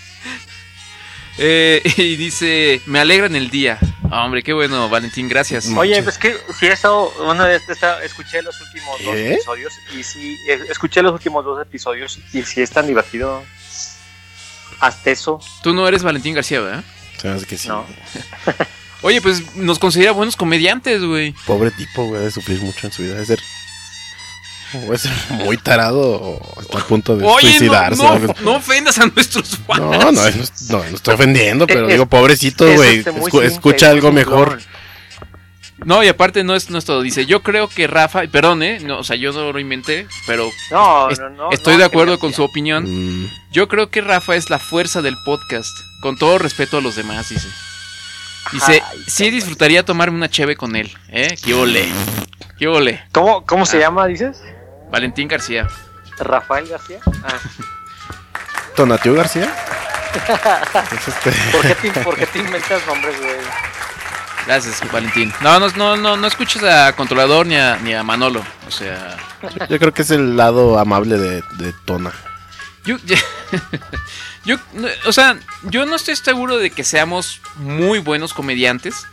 Eh, 1.37 1.81
y 1.97 2.15
dice, 2.15 2.81
me 2.85 2.99
alegran 2.99 3.35
el 3.35 3.49
día. 3.49 3.77
Ah, 4.09 4.25
hombre, 4.25 4.43
qué 4.43 4.51
bueno, 4.51 4.89
Valentín, 4.89 5.29
gracias. 5.29 5.67
Oye, 5.77 6.03
pues 6.03 6.17
que 6.17 6.35
si 6.59 6.67
eso, 6.67 7.13
una 7.21 7.45
vez 7.45 7.61
esta- 7.69 8.03
escuché 8.03 8.41
los 8.41 8.59
últimos 8.59 9.01
dos 9.05 9.15
episodios 9.15 9.73
y 9.97 10.03
sí, 10.03 10.37
eh, 10.49 10.59
escuché 10.69 11.01
los 11.01 11.13
últimos 11.13 11.45
dos 11.45 11.61
episodios 11.61 12.19
y 12.33 12.43
si 12.43 12.61
es 12.61 12.69
tan 12.71 12.87
divertido. 12.87 13.43
Hasta 14.79 15.11
eso, 15.11 15.39
Tú 15.61 15.73
no 15.73 15.87
eres 15.87 16.01
Valentín 16.01 16.33
García, 16.33 16.59
¿verdad? 16.59 16.83
Hace 17.23 17.45
que 17.45 17.55
sí. 17.57 17.67
No. 17.67 17.85
Oye, 19.03 19.21
pues 19.21 19.55
nos 19.55 19.77
considera 19.79 20.11
buenos 20.11 20.35
comediantes, 20.35 21.03
güey. 21.03 21.33
Pobre 21.45 21.69
tipo, 21.71 22.05
güey, 22.05 22.23
de 22.23 22.31
sufrir 22.31 22.59
mucho 22.61 22.87
en 22.87 22.93
su 22.93 23.03
vida. 23.03 23.13
Debe 23.13 23.25
ser. 23.27 23.39
Puede 24.85 24.97
ser 24.97 25.11
muy 25.31 25.57
tarado 25.57 25.99
o 25.99 26.59
hasta 26.59 26.77
el 26.77 26.83
punto 26.85 27.17
de 27.17 27.25
Oye, 27.25 27.33
no, 27.33 27.49
suicidarse. 27.49 28.03
no, 28.43 28.55
ofendas 28.55 28.97
a 28.99 29.05
nuestros 29.07 29.57
fans. 29.67 29.79
No, 29.81 29.91
no, 29.91 30.11
no, 30.11 30.21
no, 30.23 30.77
no 30.77 30.83
estoy 30.95 31.13
ofendiendo, 31.15 31.67
pero 31.67 31.87
Es- 31.87 31.93
digo, 31.93 32.05
pobrecito, 32.05 32.67
es 32.67 32.75
güey. 32.77 32.97
este, 32.99 33.11
escu- 33.13 33.43
escucha 33.43 33.89
algo 33.89 34.11
mejor. 34.11 34.59
No, 35.83 36.03
y 36.03 36.07
aparte 36.07 36.43
no 36.43 36.55
es, 36.55 36.69
no 36.69 36.77
es 36.77 36.85
todo. 36.85 37.01
Dice, 37.01 37.25
yo 37.25 37.41
creo 37.41 37.67
que 37.67 37.87
Rafa, 37.87 38.21
perdón, 38.31 38.61
¿eh? 38.61 38.79
No, 38.81 38.99
o 38.99 39.03
sea, 39.03 39.15
yo 39.15 39.31
no 39.31 39.51
lo 39.51 39.59
inventé, 39.59 40.05
pero 40.27 40.47
No, 40.69 41.09
es- 41.09 41.19
no, 41.19 41.29
no. 41.31 41.51
estoy 41.51 41.73
no, 41.73 41.79
de 41.79 41.85
acuerdo 41.85 42.19
con 42.19 42.33
su 42.33 42.43
opinión. 42.43 43.23
Mm, 43.23 43.29
Yo 43.51 43.67
creo 43.67 43.89
que 43.89 44.01
Rafa 44.01 44.35
es 44.35 44.49
la 44.51 44.59
fuerza 44.59 45.01
del 45.01 45.15
podcast. 45.25 45.71
Con 46.01 46.17
todo 46.17 46.37
respeto 46.37 46.77
a 46.77 46.81
los 46.81 46.95
demás, 46.95 47.29
dice. 47.29 47.47
Dice, 48.51 48.81
Ay, 48.83 49.03
sí 49.07 49.29
disfrutaría 49.31 49.83
tomarme 49.83 50.17
una 50.17 50.29
cheve 50.29 50.55
con 50.55 50.75
él, 50.75 50.91
¿eh? 51.09 51.35
¿Qué 51.43 51.53
ole? 51.53 51.85
¿Qué 52.57 52.67
ole? 52.67 53.01
¿Cómo, 53.11 53.43
cómo 53.45 53.65
se 53.65 53.77
Ah. 53.77 53.81
llama, 53.81 54.05
dices? 54.07 54.41
Valentín 54.91 55.27
García. 55.27 55.67
Rafael 56.19 56.67
García. 56.67 56.99
Ah, 57.23 57.39
¿Tonatiu 58.75 59.15
García? 59.15 59.53
Es 60.91 61.07
este- 61.07 61.31
¿por, 61.51 61.61
qué 61.61 61.75
te, 61.91 61.99
por 62.01 62.15
qué 62.17 62.25
te 62.27 62.39
inventas 62.39 62.85
nombres, 62.85 63.17
güey? 63.19 63.35
Gracias, 64.45 64.81
Valentín. 64.91 65.31
No, 65.41 65.59
no, 65.59 65.69
no, 65.69 65.95
no, 65.95 66.17
no 66.17 66.27
escuches 66.27 66.63
a 66.63 66.91
Controlador 66.93 67.45
ni 67.45 67.55
a, 67.55 67.77
ni 67.77 67.93
a 67.93 68.03
Manolo. 68.03 68.43
O 68.67 68.71
sea, 68.71 69.15
Yo 69.69 69.79
creo 69.79 69.93
que 69.93 70.01
es 70.01 70.11
el 70.11 70.35
lado 70.35 70.77
amable 70.79 71.17
de, 71.17 71.43
de 71.57 71.73
Tona. 71.85 72.11
yo, 72.83 72.97
yo, 74.45 74.57
o 75.05 75.13
sea, 75.13 75.37
yo 75.63 75.85
no 75.85 75.95
estoy 75.95 76.15
seguro 76.17 76.57
de 76.57 76.71
que 76.71 76.83
seamos 76.83 77.39
muy 77.55 77.99
buenos 77.99 78.33
comediantes, 78.33 79.05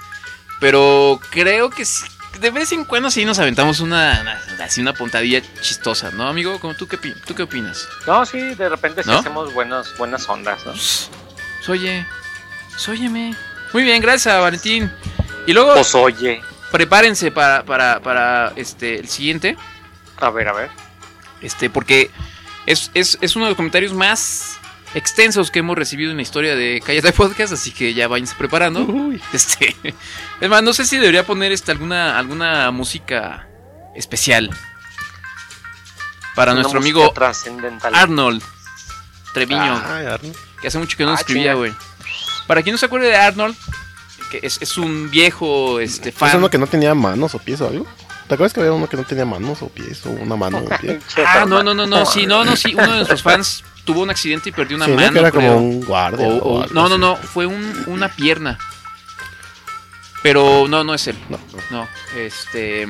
pero 0.61 1.21
creo 1.31 1.71
que 1.71 1.85
sí- 1.85 2.07
de 2.41 2.51
vez 2.51 2.71
en 2.73 2.85
cuando 2.85 3.11
sí 3.11 3.25
nos 3.25 3.39
aventamos 3.39 3.81
una, 3.81 4.19
una- 4.23 4.65
así 4.65 4.81
una 4.81 4.93
puntadilla 4.93 5.43
chistosa, 5.61 6.11
¿no, 6.13 6.29
amigo? 6.29 6.59
¿Cómo, 6.61 6.75
tú, 6.75 6.87
qué, 6.87 6.97
¿Tú 6.99 7.35
qué 7.35 7.43
opinas? 7.43 7.89
No, 8.07 8.25
sí, 8.27 8.39
de 8.55 8.69
repente 8.69 9.03
sí 9.03 9.09
¿No? 9.11 9.19
hacemos 9.19 9.53
buenas, 9.53 9.97
buenas 9.97 10.29
ondas, 10.29 10.65
¿no? 10.67 10.73
Soye, 11.63 12.07
sóyeme. 12.77 13.35
Muy 13.73 13.83
bien, 13.83 14.01
gracias, 14.01 14.41
Valentín. 14.41 14.93
Y 15.47 15.53
luego 15.53 15.75
Pues 15.75 15.95
oye. 15.95 16.41
prepárense 16.71 17.31
para, 17.31 17.65
para, 17.65 18.01
para 18.01 18.53
este, 18.57 18.99
el 19.01 19.09
siguiente. 19.09 19.57
A 20.19 20.31
ver, 20.31 20.49
a 20.49 20.53
ver. 20.53 20.71
Este, 21.41 21.71
porque 21.71 22.11
es, 22.67 22.91
es, 22.95 23.19
es 23.21 23.37
uno 23.37 23.47
de 23.47 23.51
los 23.53 23.57
comentarios 23.57 23.93
más 23.93 24.58
extensos 24.95 25.51
que 25.51 25.59
hemos 25.61 25.77
recibido 25.77 26.11
en 26.11 26.17
la 26.17 26.23
historia 26.23 26.55
de 26.57 26.83
Cállate 26.85 27.13
Podcast, 27.13 27.53
así 27.53 27.71
que 27.73 27.95
ya 27.95 28.09
váyanse 28.09 28.35
preparando. 28.37 28.87
Este, 29.33 29.77
es 30.41 30.49
más, 30.49 30.63
no 30.63 30.73
sé 30.73 30.85
si 30.87 30.97
debería 30.99 31.25
poner 31.27 31.53
este, 31.53 31.73
alguna, 31.73 32.19
alguna 32.19 32.71
música 32.71 33.49
especial 33.95 34.51
para 36.35 36.53
Una 36.53 36.61
nuestro 36.63 36.79
amigo. 36.81 37.13
Arnold 37.93 38.43
Treviño, 39.35 39.83
Ay, 39.87 40.07
Arnold. 40.07 40.37
que 40.61 40.69
hace 40.69 40.79
mucho 40.79 40.97
que 40.97 41.05
no 41.05 41.11
Ah, 41.13 41.15
escribía, 41.17 41.55
güey. 41.55 41.73
Para 42.47 42.63
quien 42.63 42.73
no 42.75 42.79
se 42.79 42.87
acuerde 42.87 43.09
de 43.09 43.17
Arnold, 43.17 43.57
que 44.31 44.41
es, 44.43 44.59
es 44.63 44.79
un 44.79 45.11
viejo 45.11 45.81
este, 45.81 46.09
¿Es 46.11 46.15
fan. 46.15 46.37
uno 46.37 46.49
que 46.49 46.59
no 46.59 46.67
tenía 46.67 46.95
manos 46.95 47.35
o 47.35 47.39
pies 47.39 47.61
o 47.61 47.69
algo? 47.69 47.87
¿Te 48.29 48.35
acuerdas 48.35 48.53
que 48.53 48.61
había 48.61 48.73
uno 48.73 48.89
que 48.89 48.97
no 48.99 49.05
tenía 49.05 49.25
manos 49.25 49.63
o 49.63 49.69
pies? 49.71 50.05
O 50.07 50.11
una 50.11 50.37
mano 50.37 50.59
o 50.59 50.61
un 50.61 50.69
pie. 50.79 51.01
Ah, 51.27 51.45
no, 51.49 51.63
no, 51.63 51.73
no, 51.75 51.87
no, 51.87 52.05
sí, 52.07 52.27
no, 52.27 52.45
no, 52.45 52.55
sí, 52.57 52.75
uno 52.75 52.83
de 52.91 52.97
nuestros 52.97 53.23
fans 53.23 53.65
tuvo 53.85 54.03
un 54.03 54.11
accidente 54.11 54.51
y 54.51 54.53
perdió 54.53 54.77
una 54.77 54.85
Sí, 54.85 54.91
¿no? 54.93 54.97
mano. 54.99 55.13
que 55.13 55.19
era 55.19 55.31
creo. 55.31 55.55
como 55.55 55.57
un 55.67 55.81
guardia. 55.85 56.27
O- 56.29 56.61
o 56.61 56.67
no, 56.67 56.89
no, 56.91 56.99
no, 56.99 57.17
fue 57.17 57.47
un- 57.47 57.85
una 57.87 58.09
pierna. 58.09 58.59
Pero 60.23 60.67
no, 60.69 60.85
no 60.85 60.95
es 60.95 61.07
él. 61.07 61.17
No. 61.29 61.39
No, 61.71 61.89
este. 62.17 62.87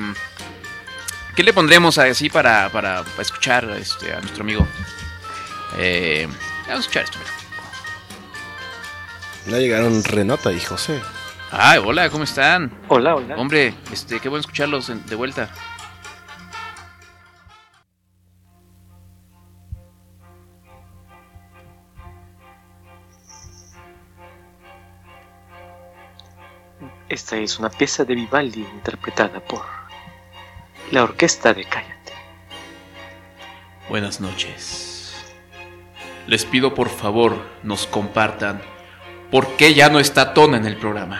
¿Qué 1.35 1.43
le 1.43 1.53
pondremos 1.53 1.97
así 1.97 2.29
para, 2.29 2.69
para, 2.69 3.03
para 3.03 3.21
escuchar 3.21 3.69
este, 3.79 4.11
a 4.13 4.19
nuestro 4.19 4.43
amigo? 4.43 4.67
Eh, 5.77 6.27
vamos 6.67 6.79
a 6.79 6.79
escuchar 6.81 7.03
esto. 7.05 7.17
Ya 9.47 9.57
llegaron 9.57 10.03
Renata 10.03 10.51
y 10.51 10.59
José. 10.59 10.99
Ay, 11.51 11.79
hola, 11.83 12.09
¿cómo 12.11 12.25
están? 12.25 12.71
Hola, 12.89 13.15
hola. 13.15 13.35
Hombre, 13.35 13.73
este, 13.91 14.19
qué 14.19 14.29
bueno 14.29 14.41
escucharlos 14.41 14.91
de 15.07 15.15
vuelta. 15.15 15.49
Esta 27.07 27.37
es 27.37 27.57
una 27.57 27.71
pieza 27.71 28.05
de 28.05 28.13
Vivaldi 28.13 28.61
interpretada 28.61 29.39
por 29.39 29.65
la 30.91 31.03
orquesta 31.03 31.51
de 31.55 31.65
Cállate. 31.65 32.13
Buenas 33.89 34.21
noches. 34.21 35.33
Les 36.27 36.45
pido 36.45 36.75
por 36.75 36.89
favor 36.89 37.43
nos 37.63 37.87
compartan 37.87 38.61
por 39.31 39.55
qué 39.55 39.73
ya 39.73 39.89
no 39.89 39.99
está 39.99 40.35
Tona 40.35 40.57
en 40.57 40.67
el 40.67 40.77
programa. 40.77 41.19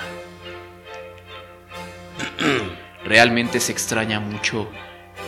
Realmente 3.04 3.60
se 3.60 3.72
extraña 3.72 4.20
mucho 4.20 4.70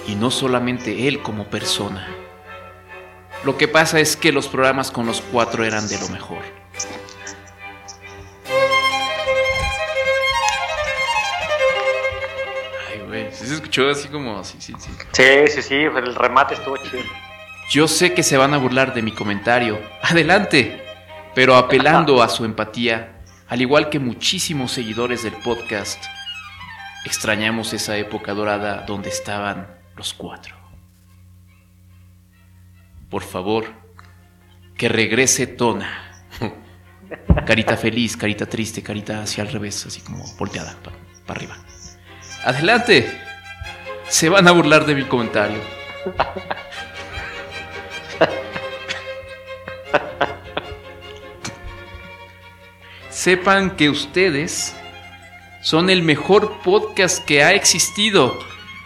y 0.08 0.16
no 0.16 0.32
solamente 0.32 1.08
él 1.08 1.22
como 1.22 1.46
persona. 1.46 2.08
Lo 3.44 3.58
que 3.58 3.68
pasa 3.68 4.00
es 4.00 4.16
que 4.16 4.32
los 4.32 4.48
programas 4.48 4.92
con 4.92 5.06
los 5.06 5.22
cuatro 5.22 5.64
eran 5.64 5.88
de 5.88 6.00
lo 6.00 6.10
mejor. 6.10 6.44
Ay, 12.88 13.00
güey, 13.08 13.32
sí 13.32 13.48
se 13.48 13.56
escuchó 13.56 13.90
así 13.90 14.08
como... 14.10 14.44
Sí, 14.44 14.58
sí, 14.60 14.74
sí. 14.78 14.92
Sí, 15.12 15.48
sí, 15.48 15.62
sí, 15.62 15.76
el 15.76 16.16
remate 16.16 16.54
estuvo 16.54 16.78
chido. 16.78 17.04
Yo 17.72 17.88
sé 17.88 18.14
que 18.14 18.22
se 18.22 18.38
van 18.38 18.54
a 18.54 18.58
burlar 18.58 18.94
de 18.94 19.02
mi 19.02 19.12
comentario. 19.12 19.80
Adelante. 20.04 20.84
Pero 21.34 21.56
apelando 21.56 22.22
a 22.22 22.28
su 22.28 22.44
empatía, 22.44 23.14
al 23.48 23.62
igual 23.62 23.90
que 23.90 24.00
muchísimos 24.00 24.72
seguidores 24.72 25.24
del 25.24 25.34
podcast, 25.34 26.04
extrañamos 27.06 27.74
esa 27.74 27.98
época 27.98 28.34
dorada 28.34 28.84
donde 28.86 29.10
estaban 29.10 29.68
los 29.96 30.14
cuatro. 30.14 30.56
Por 33.10 33.24
favor, 33.24 33.66
que 34.78 34.90
regrese 34.90 35.48
Tona. 35.48 36.24
Carita 37.46 37.76
feliz, 37.76 38.16
carita 38.16 38.46
triste, 38.46 38.82
carita 38.82 39.22
hacia 39.22 39.44
al 39.44 39.52
revés, 39.52 39.86
así 39.86 40.00
como 40.02 40.24
volteada 40.38 40.78
para 40.82 40.96
arriba. 41.28 41.58
Adelante. 42.46 43.20
Se 44.08 44.30
van 44.30 44.48
a 44.48 44.52
burlar 44.52 44.86
de 44.86 44.96
mi 44.96 45.04
comentario. 45.06 45.60
sepan 53.22 53.76
que 53.78 53.88
ustedes 53.88 54.76
son 55.62 55.90
el 55.90 56.02
mejor 56.02 56.60
podcast 56.64 57.24
que 57.26 57.44
ha 57.44 57.54
existido. 57.54 58.38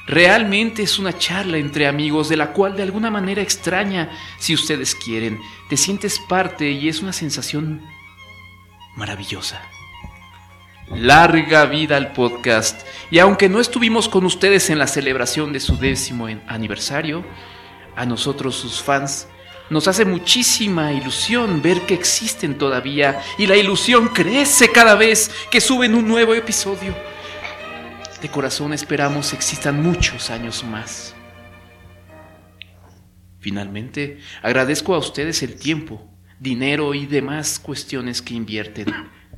Realmente 0.08 0.84
es 0.84 1.00
una 1.00 1.18
charla 1.18 1.58
entre 1.58 1.88
amigos 1.88 2.30
de 2.30 2.38
la 2.38 2.52
cual 2.52 2.76
de 2.76 2.84
alguna 2.84 3.10
manera 3.10 3.42
extraña, 3.42 4.12
si 4.38 4.54
ustedes 4.54 4.94
quieren, 4.94 5.40
te 5.70 5.78
sientes 5.78 6.20
parte 6.20 6.70
y 6.70 6.90
es 6.90 7.02
una 7.02 7.14
sensación 7.14 7.82
maravillosa. 8.96 9.62
Larga 10.90 11.66
vida 11.66 11.98
al 11.98 12.14
podcast 12.14 12.86
y 13.10 13.18
aunque 13.18 13.50
no 13.50 13.60
estuvimos 13.60 14.08
con 14.08 14.26
ustedes 14.26 14.70
en 14.70 14.78
la 14.78 14.86
celebración 14.86 15.54
de 15.54 15.60
su 15.60 15.78
décimo 15.78 16.28
aniversario, 16.48 17.26
a 17.96 18.06
nosotros 18.06 18.56
sus 18.56 18.84
fans 18.84 19.28
nos 19.70 19.88
hace 19.88 20.06
muchísima 20.06 20.94
ilusión 20.94 21.62
ver 21.62 21.82
que 21.82 21.94
existen 21.94 22.58
todavía 22.58 23.22
y 23.38 23.48
la 23.48 23.56
ilusión 23.56 24.10
crece 24.10 24.72
cada 24.72 24.96
vez 24.96 25.32
que 25.50 25.62
suben 25.62 25.96
un 25.96 26.08
nuevo 26.08 26.36
episodio. 26.36 26.96
De 28.22 28.30
corazón 28.30 28.74
esperamos 28.74 29.34
existan 29.34 29.82
muchos 29.82 30.30
años 30.30 30.64
más. 30.64 31.16
Finalmente, 33.40 34.20
agradezco 34.42 34.96
a 34.96 34.98
ustedes 34.98 35.44
el 35.44 35.56
tiempo, 35.56 36.04
dinero 36.40 36.94
y 36.94 37.06
demás 37.06 37.60
cuestiones 37.60 38.22
que 38.22 38.34
invierten 38.34 38.88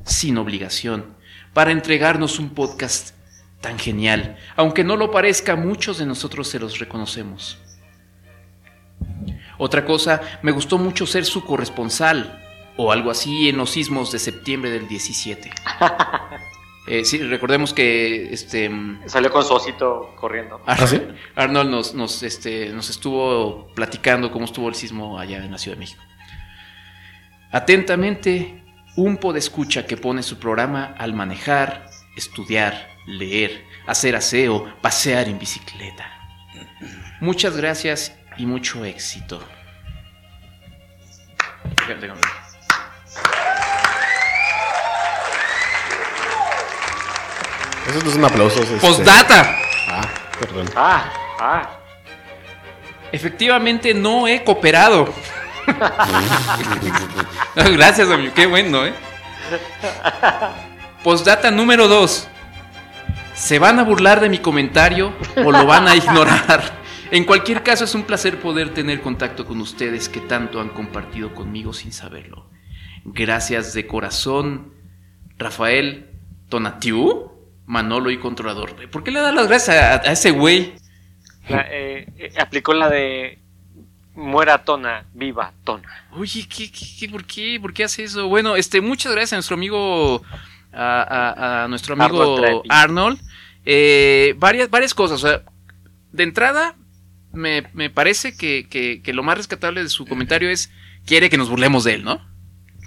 sin 0.04 0.38
obligación 0.38 1.16
para 1.52 1.72
entregarnos 1.72 2.38
un 2.38 2.50
podcast 2.50 3.14
tan 3.60 3.78
genial. 3.78 4.36
Aunque 4.56 4.84
no 4.84 4.96
lo 4.96 5.10
parezca, 5.10 5.56
muchos 5.56 5.98
de 5.98 6.06
nosotros 6.06 6.48
se 6.48 6.58
los 6.58 6.78
reconocemos. 6.78 7.58
Otra 9.58 9.84
cosa, 9.84 10.20
me 10.42 10.52
gustó 10.52 10.78
mucho 10.78 11.04
ser 11.06 11.24
su 11.24 11.44
corresponsal 11.44 12.42
o 12.76 12.92
algo 12.92 13.10
así 13.10 13.48
en 13.48 13.56
los 13.56 13.70
sismos 13.70 14.12
de 14.12 14.18
septiembre 14.18 14.70
del 14.70 14.88
17. 14.88 15.50
Eh, 16.90 17.04
sí, 17.04 17.18
recordemos 17.18 17.74
que 17.74 18.32
este 18.32 18.70
Salió 19.04 19.30
con 19.30 19.44
su 19.44 19.52
osito 19.52 20.14
corriendo. 20.18 20.62
Ar- 20.64 20.82
¿Ah, 20.82 20.86
sí? 20.86 20.98
Arnold 21.36 21.68
nos, 21.70 21.92
nos, 21.92 22.22
este, 22.22 22.70
nos 22.70 22.88
estuvo 22.88 23.66
platicando 23.74 24.30
cómo 24.32 24.46
estuvo 24.46 24.70
el 24.70 24.74
sismo 24.74 25.18
allá 25.18 25.36
en 25.44 25.50
la 25.52 25.58
Ciudad 25.58 25.76
de 25.76 25.80
México. 25.80 26.02
Atentamente, 27.52 28.62
un 28.96 29.18
podescucha 29.18 29.86
que 29.86 29.98
pone 29.98 30.22
su 30.22 30.38
programa 30.38 30.94
al 30.98 31.12
manejar, 31.12 31.90
estudiar, 32.16 32.88
leer, 33.06 33.64
hacer 33.86 34.16
aseo, 34.16 34.72
pasear 34.80 35.28
en 35.28 35.38
bicicleta. 35.38 36.06
Muchas 37.20 37.54
gracias 37.56 38.17
y 38.38 38.46
mucho 38.46 38.84
éxito. 38.84 39.42
Déjame- 41.86 42.20
Esos 47.88 48.04
no 48.04 48.10
son 48.10 48.24
aplausos. 48.24 48.60
este. 48.68 48.76
Postdata. 48.86 49.56
Ah, 49.88 50.02
perdón. 50.38 50.66
Ah, 50.76 51.04
ah. 51.40 51.70
Efectivamente 53.10 53.94
no 53.94 54.28
he 54.28 54.44
cooperado. 54.44 55.12
Gracias, 57.54 58.10
amigo. 58.10 58.32
Qué 58.34 58.46
bueno, 58.46 58.84
¿eh? 58.84 58.92
Postdata 61.02 61.50
número 61.50 61.88
2. 61.88 62.28
¿Se 63.34 63.58
van 63.58 63.78
a 63.78 63.84
burlar 63.84 64.20
de 64.20 64.28
mi 64.28 64.38
comentario 64.38 65.14
o 65.36 65.50
lo 65.52 65.64
van 65.64 65.88
a 65.88 65.96
ignorar? 65.96 66.72
En 67.10 67.24
cualquier 67.24 67.62
caso, 67.62 67.84
es 67.84 67.94
un 67.94 68.02
placer 68.02 68.38
poder 68.40 68.74
tener 68.74 69.00
contacto 69.00 69.46
con 69.46 69.60
ustedes 69.60 70.08
que 70.08 70.20
tanto 70.20 70.60
han 70.60 70.68
compartido 70.68 71.34
conmigo 71.34 71.72
sin 71.72 71.92
saberlo. 71.92 72.50
Gracias 73.04 73.72
de 73.72 73.86
corazón, 73.86 74.74
Rafael 75.38 76.10
Tonatiu, 76.50 77.30
Manolo 77.66 78.10
y 78.10 78.18
Controlador. 78.18 78.74
¿Por 78.90 79.02
qué 79.04 79.10
le 79.10 79.20
das 79.20 79.34
las 79.34 79.48
gracias 79.48 79.76
a, 79.76 79.94
a 80.10 80.12
ese 80.12 80.32
güey? 80.32 80.74
La, 81.48 81.66
eh, 81.70 82.06
eh, 82.18 82.32
aplicó 82.38 82.74
la 82.74 82.90
de 82.90 83.38
muera 84.14 84.64
tona, 84.64 85.06
viva 85.14 85.52
tona. 85.64 85.88
Oye, 86.12 86.46
¿qué, 86.46 86.70
qué, 86.70 86.84
qué- 87.00 87.08
por 87.08 87.24
qué? 87.24 87.58
¿Por 87.60 87.72
qué 87.72 87.84
hace 87.84 88.04
eso? 88.04 88.28
Bueno, 88.28 88.56
este, 88.56 88.82
muchas 88.82 89.12
gracias 89.12 89.32
a 89.32 89.36
nuestro 89.36 89.54
amigo, 89.54 90.22
a, 90.72 91.02
a- 91.02 91.64
a 91.64 91.68
nuestro 91.68 91.94
amigo 91.94 92.62
Arnold. 92.68 93.18
Eh, 93.64 94.34
varias, 94.38 94.68
varias 94.68 94.92
cosas. 94.92 95.22
O 95.24 95.26
sea, 95.28 95.42
de 96.12 96.22
entrada, 96.22 96.74
me, 97.32 97.62
me 97.72 97.90
parece 97.90 98.36
que, 98.36 98.68
que- 98.68 99.00
que 99.02 99.12
lo 99.12 99.22
más 99.22 99.36
rescatable 99.36 99.82
de 99.82 99.88
su 99.88 100.06
comentario 100.06 100.50
es 100.50 100.70
quiere 101.06 101.30
que 101.30 101.36
nos 101.38 101.48
burlemos 101.50 101.84
de 101.84 101.94
él, 101.94 102.04
¿no? 102.04 102.20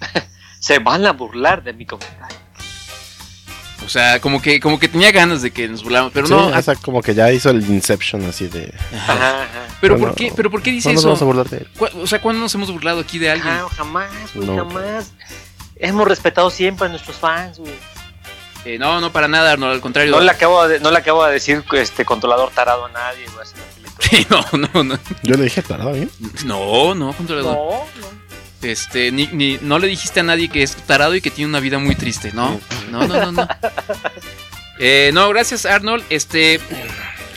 Se 0.60 0.78
van 0.78 1.04
a 1.06 1.12
burlar 1.12 1.62
de 1.64 1.72
mi 1.72 1.86
comentario. 1.86 2.36
O 3.84 3.88
sea, 3.88 4.20
como 4.20 4.40
que, 4.40 4.60
como 4.60 4.78
que 4.78 4.86
tenía 4.88 5.10
ganas 5.10 5.42
de 5.42 5.50
que 5.50 5.66
nos 5.68 5.82
burláramos, 5.82 6.12
pero 6.12 6.28
Sí, 6.28 6.32
no. 6.32 6.46
o 6.46 6.62
sea, 6.62 6.76
como 6.76 7.02
que 7.02 7.14
ya 7.14 7.32
hizo 7.32 7.50
el 7.50 7.68
Inception 7.68 8.24
así 8.26 8.46
de. 8.46 8.72
Ajá. 8.94 9.12
Ajá. 9.42 9.46
Pero 9.80 9.94
Bueno, 9.94 10.08
por 10.08 10.16
qué, 10.16 10.32
pero 10.36 10.50
por 10.52 10.62
qué 10.62 10.70
dice 10.70 10.88
No 10.88 10.92
nos 10.94 11.00
eso? 11.00 11.08
vamos 11.08 11.22
a 11.22 11.24
burlar 11.24 11.48
de 11.48 11.56
él. 11.58 11.68
O 12.00 12.06
sea, 12.06 12.20
¿cuándo 12.20 12.40
nos 12.40 12.54
hemos 12.54 12.70
burlado 12.70 13.00
aquí 13.00 13.18
de 13.18 13.30
alguien? 13.30 13.52
Ajá, 13.52 13.68
jamás, 13.70 14.10
güey, 14.34 14.46
No. 14.46 14.56
jamás. 14.58 15.12
Hemos 15.76 16.06
respetado 16.06 16.48
siempre 16.50 16.86
a 16.86 16.90
nuestros 16.90 17.16
fans, 17.16 17.58
güey. 17.58 17.72
Eh, 18.64 18.78
no, 18.78 19.00
no 19.00 19.10
para 19.10 19.26
nada, 19.26 19.50
Arnold, 19.50 19.72
al 19.74 19.80
contrario. 19.80 20.12
No 20.12 20.20
le 20.20 20.30
acabo 20.30 20.68
de, 20.68 20.78
no 20.78 20.92
le 20.92 20.98
acabo 20.98 21.24
de 21.26 21.32
decir 21.32 21.64
este 21.72 22.04
controlador 22.04 22.52
tarado 22.52 22.86
a 22.86 22.88
nadie, 22.90 23.24
güey. 23.34 23.44
Sí, 24.10 24.26
no, 24.28 24.44
no, 24.74 24.84
no. 24.84 24.98
Yo 25.22 25.34
le 25.36 25.44
dije 25.44 25.62
tarado, 25.62 25.94
¿eh? 25.94 26.08
No, 26.44 26.94
no, 26.94 27.12
controlador. 27.12 27.54
No, 27.56 27.70
no. 28.00 28.22
Este, 28.62 29.10
ni, 29.10 29.26
ni- 29.28 29.58
no 29.60 29.78
le 29.78 29.88
dijiste 29.88 30.20
a 30.20 30.22
nadie 30.22 30.48
que 30.48 30.62
es 30.62 30.74
tarado 30.76 31.14
y 31.14 31.20
que 31.20 31.30
tiene 31.30 31.48
una 31.48 31.60
vida 31.60 31.78
muy 31.78 31.94
triste, 31.94 32.32
¿no? 32.32 32.60
No, 32.90 33.06
no, 33.06 33.18
no, 33.26 33.32
no. 33.32 33.48
Eh, 34.78 35.10
no, 35.14 35.28
gracias 35.28 35.64
Arnold. 35.66 36.02
Este, 36.10 36.58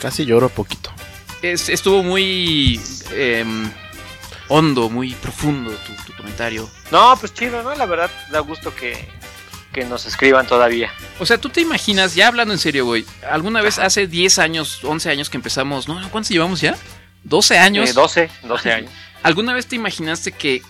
Casi 0.02 0.26
lloro 0.26 0.50
poquito. 0.50 0.92
Es- 1.42 1.70
estuvo 1.70 2.02
muy 2.02 2.80
em, 3.12 3.70
hondo, 4.48 4.90
muy 4.90 5.14
profundo 5.14 5.72
tu, 5.72 5.94
tu 6.12 6.18
comentario. 6.18 6.68
No, 6.92 7.16
pues 7.20 7.34
chido, 7.34 7.62
¿no? 7.62 7.76
La 7.76 7.86
verdad, 7.86 8.10
da 8.32 8.40
gusto 8.40 8.74
que, 8.74 9.08
que 9.76 9.84
nos 9.84 10.06
escriban 10.06 10.48
todavía. 10.48 10.90
O 11.20 11.26
sea, 11.26 11.38
tú 11.38 11.50
te 11.50 11.60
imaginas, 11.60 12.16
ya 12.16 12.30
hablando 12.30 12.54
en 12.54 12.60
serio, 12.60 12.86
güey, 12.86 13.06
alguna 13.30 13.62
vez 13.62 13.78
hace 13.78 14.08
10 14.08 14.40
años, 14.40 14.80
11 14.84 15.10
años 15.10 15.30
que 15.30 15.36
empezamos, 15.36 15.90
no, 15.90 15.96
¿cuántos 16.12 16.30
llevamos 16.30 16.62
ya? 16.62 16.78
12 17.26 17.58
años. 17.58 17.90
Eh, 17.90 17.94
12, 17.94 18.30
12 18.44 18.72
años. 18.72 18.92
¿Alguna 19.22 19.54
vez 19.54 19.68
te 19.68 19.76
imaginaste 19.76 20.32
que 20.32 20.62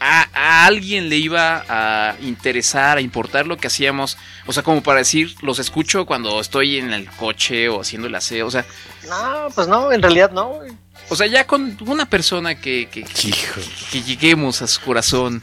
a, 0.00 0.26
a 0.32 0.66
alguien 0.66 1.08
le 1.08 1.16
iba 1.18 1.64
a 1.68 2.16
interesar, 2.22 2.98
a 2.98 3.00
importar 3.00 3.46
lo 3.46 3.56
que 3.58 3.68
hacíamos? 3.68 4.18
O 4.46 4.52
sea, 4.52 4.64
como 4.64 4.82
para 4.82 4.98
decir, 4.98 5.36
los 5.42 5.60
escucho 5.60 6.04
cuando 6.04 6.40
estoy 6.40 6.78
en 6.78 6.92
el 6.92 7.08
coche 7.12 7.68
o 7.68 7.80
haciendo 7.80 8.08
el 8.08 8.14
aseo. 8.16 8.46
O 8.46 8.50
sea, 8.50 8.64
No, 9.08 9.48
pues 9.54 9.68
no, 9.68 9.92
en 9.92 10.02
realidad 10.02 10.32
no, 10.32 10.48
güey. 10.54 10.72
o 11.10 11.14
sea 11.16 11.26
ya 11.28 11.46
con 11.46 11.76
una 11.86 12.06
persona 12.10 12.56
que, 12.60 12.88
que, 12.90 13.00
Hijo. 13.00 13.60
que 13.92 14.02
lleguemos 14.02 14.62
a 14.62 14.66
su 14.66 14.80
corazón, 14.80 15.42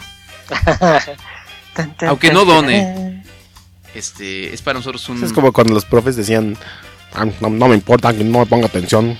Aunque 2.07 2.31
no 2.31 2.45
done. 2.45 3.23
este, 3.93 4.53
es 4.53 4.61
para 4.61 4.79
nosotros 4.79 5.07
un... 5.09 5.23
Es 5.23 5.33
como 5.33 5.51
cuando 5.53 5.73
los 5.73 5.85
profes 5.85 6.15
decían, 6.15 6.57
"Ah, 7.13 7.25
no, 7.39 7.49
no 7.49 7.67
me 7.67 7.75
importa 7.75 8.13
que 8.13 8.23
no 8.23 8.39
me 8.39 8.45
ponga 8.45 8.67
atención, 8.67 9.17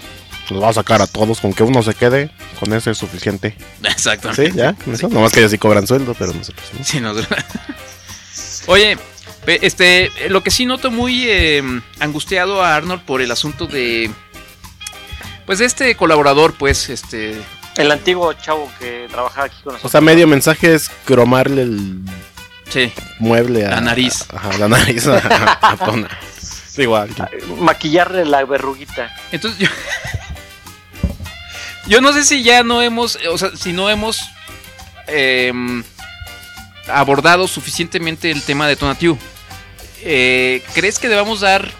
los 0.50 0.62
va 0.62 0.70
a 0.70 0.74
sacar 0.74 1.02
a 1.02 1.08
todos, 1.08 1.40
con 1.42 1.54
que 1.54 1.64
uno 1.64 1.82
se 1.84 1.94
quede, 1.96 2.30
con 2.60 2.72
eso 2.74 2.92
es 2.92 2.98
suficiente. 2.98 3.56
Exactamente. 3.84 4.52
¿Sí? 4.52 4.58
¿Ya? 4.58 4.74
¿Con 4.74 4.94
eso? 4.94 5.08
Nomás 5.10 5.32
que 5.32 5.40
ellos 5.40 5.52
sí 5.52 5.58
cobran 5.58 5.88
sueldo, 5.88 6.14
pero 6.18 6.34
nosotros 6.34 6.66
no. 6.78 6.84
Sí, 6.86 7.00
nos- 7.00 7.26
Oye, 8.68 8.98
este, 9.48 10.12
lo 10.30 10.44
que 10.44 10.52
sí 10.52 10.66
noto 10.66 10.92
muy 10.92 11.24
eh, 11.28 11.64
angustiado 12.00 12.64
a 12.64 12.76
Arnold 12.76 13.04
por 13.04 13.22
el 13.22 13.32
asunto 13.32 13.68
de, 13.68 14.10
pues 15.46 15.60
de 15.60 15.66
este 15.66 15.96
colaborador, 15.96 16.54
pues, 16.58 16.90
este, 16.90 17.40
El 17.78 17.92
antiguo 17.92 18.34
chavo 18.34 18.72
que 18.80 19.08
trabajaba 19.12 19.46
aquí 19.46 19.58
con 19.64 19.72
O 19.72 19.74
nosotros. 19.74 19.92
sea, 19.92 20.02
medio 20.02 20.28
mensaje 20.28 20.74
es 20.74 20.90
cromarle 21.06 21.62
el 21.62 22.00
sí, 22.70 22.92
mueble 23.20 23.66
a 23.66 23.72
La 23.72 23.82
nariz. 23.82 24.26
Ajá, 24.34 24.58
la 24.58 24.68
nariz 24.68 25.08
a, 25.08 25.58
a 25.62 25.78
Tona. 25.86 26.10
Igual. 26.78 27.10
Maquillarle 27.60 28.26
la 28.26 28.44
verruguita. 28.44 29.16
entonces 29.32 29.60
yo, 29.60 29.70
yo 31.88 32.02
no 32.02 32.12
sé 32.14 32.24
si 32.24 32.44
ya 32.44 32.64
no 32.64 32.82
hemos, 32.82 33.18
o 33.32 33.38
sea, 33.38 33.52
si 33.56 33.72
no 33.72 33.90
hemos 33.90 34.22
em, 35.08 35.84
abordado 36.88 37.48
suficientemente 37.48 38.32
el 38.32 38.42
tema 38.42 38.68
de 38.68 38.76
Tonatiu. 38.76 39.18
Eh, 40.02 40.62
¿Crees 40.74 41.00
que 41.00 41.08
debamos 41.10 41.40
dar 41.40 41.72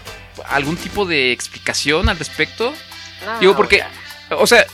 algún 0.48 0.76
tipo 0.76 1.04
de 1.04 1.32
explicación 1.32 2.08
al 2.08 2.18
respecto? 2.18 2.72
No, 3.24 3.38
Digo, 3.40 3.56
porque, 3.56 3.78
ya. 3.78 3.90
O 4.30 4.46
sea, 4.46 4.64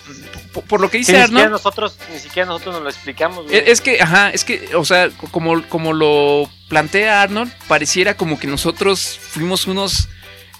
por, 0.53 0.65
por 0.65 0.81
lo 0.81 0.91
que 0.91 0.99
Sí, 0.99 1.13
dice 1.13 1.13
ni 1.13 1.19
siquiera 1.25 1.45
Arnold, 1.45 1.53
nosotros, 1.53 1.97
ni 2.13 2.19
siquiera 2.19 2.47
nosotros 2.47 2.75
nos 2.75 2.83
lo 2.85 2.91
explicamos. 2.91 3.45
güey. 3.45 3.57
es, 3.57 3.69
es 3.69 3.81
que, 3.81 4.01
ajá, 4.01 4.31
es 4.31 4.45
que, 4.45 4.75
o 4.77 4.85
sea, 4.85 5.11
co- 5.11 5.29
como, 5.29 5.63
como 5.69 5.93
lo 5.93 6.49
plantea 6.69 7.23
Arnold, 7.23 7.53
pareciera 7.69 8.17
como 8.17 8.39
que 8.39 8.47
nosotros 8.47 9.19
fuimos 9.21 9.67
unos, 9.67 10.09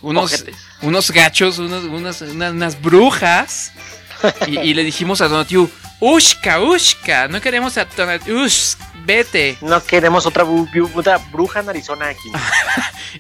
unos, 0.03 0.33
Ojetes. 0.33 0.57
unos 0.83 1.11
gachos, 1.11 1.59
unos, 1.59 1.85
unas, 1.85 2.21
unas, 2.23 2.53
unas 2.53 2.81
brujas, 2.83 3.73
y, 4.47 4.59
y 4.59 4.75
le 4.75 4.85
dijimos 4.85 5.21
a 5.21 5.29
Donatiu, 5.29 5.71
Ushka, 6.01 6.61
Ushka, 6.61 7.29
no 7.29 7.41
queremos 7.41 7.77
a 7.79 7.85
Donatiu, 7.85 8.43
Ush, 8.43 8.75
vete. 9.05 9.57
No 9.61 9.83
queremos 9.85 10.27
otra, 10.27 10.45
bu- 10.45 10.91
otra 10.95 11.19
bruja 11.19 11.63
narizona 11.63 12.09
aquí. 12.09 12.31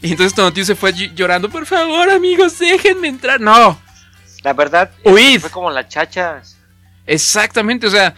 Y 0.01 0.11
entonces 0.13 0.35
Donatiu 0.35 0.65
se 0.65 0.75
fue 0.75 0.93
ll- 0.95 1.13
llorando, 1.15 1.49
por 1.51 1.67
favor, 1.67 2.09
amigos, 2.11 2.59
déjenme 2.59 3.09
entrar. 3.09 3.41
No, 3.41 3.81
La 4.43 4.53
verdad, 4.53 4.91
Huid. 5.05 5.41
fue 5.41 5.51
como 5.51 5.71
las 5.71 5.89
chachas. 5.89 6.57
Exactamente, 7.07 7.87
o 7.87 7.91
sea, 7.91 8.15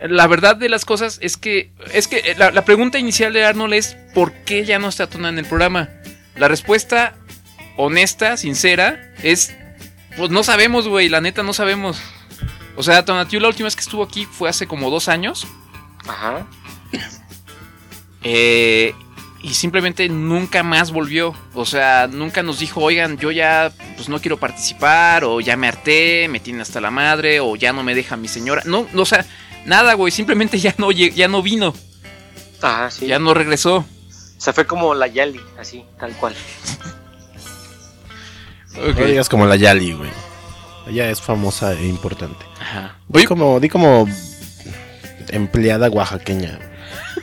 la 0.00 0.26
verdad 0.26 0.56
de 0.56 0.68
las 0.68 0.84
cosas 0.84 1.18
es 1.22 1.36
que 1.36 1.72
es 1.92 2.08
que 2.08 2.18
eh, 2.18 2.34
la, 2.36 2.50
la 2.50 2.64
pregunta 2.64 2.98
inicial 2.98 3.32
de 3.32 3.44
Arnold 3.44 3.74
es 3.74 3.96
¿por 4.14 4.32
qué 4.32 4.64
ya 4.64 4.78
no 4.78 4.88
está 4.88 5.06
Tona 5.08 5.28
en 5.28 5.38
el 5.38 5.46
programa? 5.46 5.88
La 6.36 6.48
respuesta 6.48 7.14
honesta, 7.76 8.36
sincera, 8.36 9.12
es 9.22 9.54
pues 10.16 10.30
no 10.30 10.42
sabemos, 10.44 10.88
güey, 10.88 11.08
la 11.08 11.20
neta 11.20 11.42
no 11.42 11.52
sabemos. 11.52 12.00
O 12.76 12.82
sea, 12.82 13.04
Tonatiu 13.04 13.40
la 13.40 13.48
última 13.48 13.66
vez 13.66 13.76
que 13.76 13.82
estuvo 13.82 14.02
aquí 14.02 14.26
fue 14.26 14.48
hace 14.48 14.66
como 14.66 14.90
dos 14.90 15.08
años. 15.08 15.46
Ajá. 16.06 16.46
eh, 18.22 18.94
y 19.44 19.52
simplemente 19.52 20.08
nunca 20.08 20.62
más 20.62 20.90
volvió. 20.90 21.34
O 21.52 21.66
sea, 21.66 22.08
nunca 22.10 22.42
nos 22.42 22.60
dijo, 22.60 22.80
oigan, 22.80 23.18
yo 23.18 23.30
ya 23.30 23.72
pues 23.94 24.08
no 24.08 24.18
quiero 24.18 24.38
participar, 24.38 25.22
o 25.24 25.38
ya 25.38 25.54
me 25.58 25.68
harté, 25.68 26.28
me 26.28 26.40
tiene 26.40 26.62
hasta 26.62 26.80
la 26.80 26.90
madre, 26.90 27.40
o 27.40 27.54
ya 27.54 27.74
no 27.74 27.82
me 27.82 27.94
deja 27.94 28.16
mi 28.16 28.26
señora. 28.26 28.62
No, 28.64 28.86
no, 28.94 29.02
o 29.02 29.06
sea, 29.06 29.26
nada, 29.66 29.92
güey, 29.94 30.10
simplemente 30.10 30.58
ya 30.60 30.74
no, 30.78 30.90
ya 30.90 31.28
no 31.28 31.42
vino, 31.42 31.74
Ajá, 32.62 32.90
sí. 32.90 33.06
ya 33.06 33.18
no 33.18 33.34
regresó. 33.34 33.76
O 33.76 34.40
sea, 34.40 34.54
fue 34.54 34.66
como 34.66 34.94
la 34.94 35.08
Yali, 35.08 35.40
así, 35.58 35.84
tal 36.00 36.12
cual. 36.16 36.34
Ok. 38.76 38.98
No 38.98 39.06
digas 39.06 39.28
como 39.28 39.46
la 39.46 39.54
Yali, 39.54 39.92
güey. 39.92 40.10
Ella 40.88 41.08
es 41.08 41.20
famosa 41.20 41.74
e 41.74 41.86
importante. 41.86 42.44
Ajá. 42.60 42.98
Di 43.06 43.24
como, 43.24 43.60
di 43.60 43.68
como 43.68 44.08
empleada 45.28 45.88
oaxaqueña. 45.90 46.58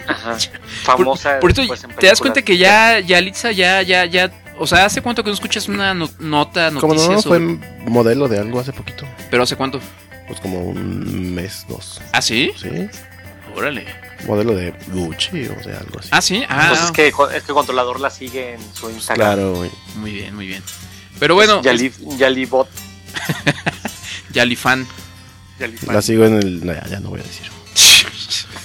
Ajá. 0.08 0.38
Famosa. 0.84 1.39
por 1.39 1.52
eso, 1.52 1.62
¿te 1.99 2.08
das 2.08 2.20
cuenta 2.20 2.41
que 2.41 2.58
ya, 2.58 2.99
ya 2.99 3.20
Litza, 3.22 3.52
ya, 3.52 3.82
ya, 3.82 4.06
ya, 4.06 4.32
o 4.58 4.68
sea, 4.68 4.86
¿hace 4.86 5.02
cuánto 5.02 5.24
que 5.24 5.30
no 5.30 5.34
escuchas 5.34 5.68
una 5.68 5.93
no- 5.93 6.10
nota, 6.20 6.72
Como 6.80 6.93
no, 6.93 7.02
noticias? 7.02 7.26
fue 7.26 7.39
modelo 7.39 8.28
de 8.28 8.39
algo 8.39 8.60
hace 8.60 8.74
poquito. 8.74 9.06
¿Pero 9.30 9.43
hace 9.43 9.56
cuánto? 9.56 9.80
Pues 10.28 10.39
como 10.39 10.60
un 10.64 11.34
mes, 11.36 11.66
dos. 11.68 11.99
¿Ah, 12.14 12.22
sí? 12.22 12.52
¿Sí? 12.58 12.70
Órale. 13.56 13.86
Modelo 14.28 14.56
de 14.56 14.72
Gucci 14.89 15.47
o 15.47 15.64
sea, 15.64 15.80
algo 15.80 15.99
así. 15.99 16.10
¿Ah, 16.12 16.22
sí? 16.22 16.43
Ah, 16.47 16.68
Pues 16.70 16.82
es 16.84 16.91
que, 16.91 17.08
es 17.38 17.43
que 17.43 17.54
Controlador 17.54 17.99
la 17.99 18.10
sigue 18.12 18.54
en 18.54 18.62
su 18.74 18.89
Instagram. 18.89 19.28
Claro, 19.36 19.56
güey. 19.56 19.72
muy 19.95 20.12
bien, 20.14 20.36
muy 20.36 20.45
bien. 20.47 20.62
Pero 21.20 21.34
bueno, 21.36 21.62
Yali, 21.64 21.91
Yali 22.18 22.45
Bot. 22.45 22.70
Yalifan. 24.32 24.88
Yali 25.60 25.78
fan. 25.78 25.95
La 25.95 26.02
sigo 26.02 26.26
en 26.26 26.36
el. 26.36 26.66
no, 26.66 26.74
ya, 26.74 26.86
ya 26.88 26.99
no 26.99 27.10
voy 27.10 27.20
a 27.20 27.24
decir. 27.24 27.47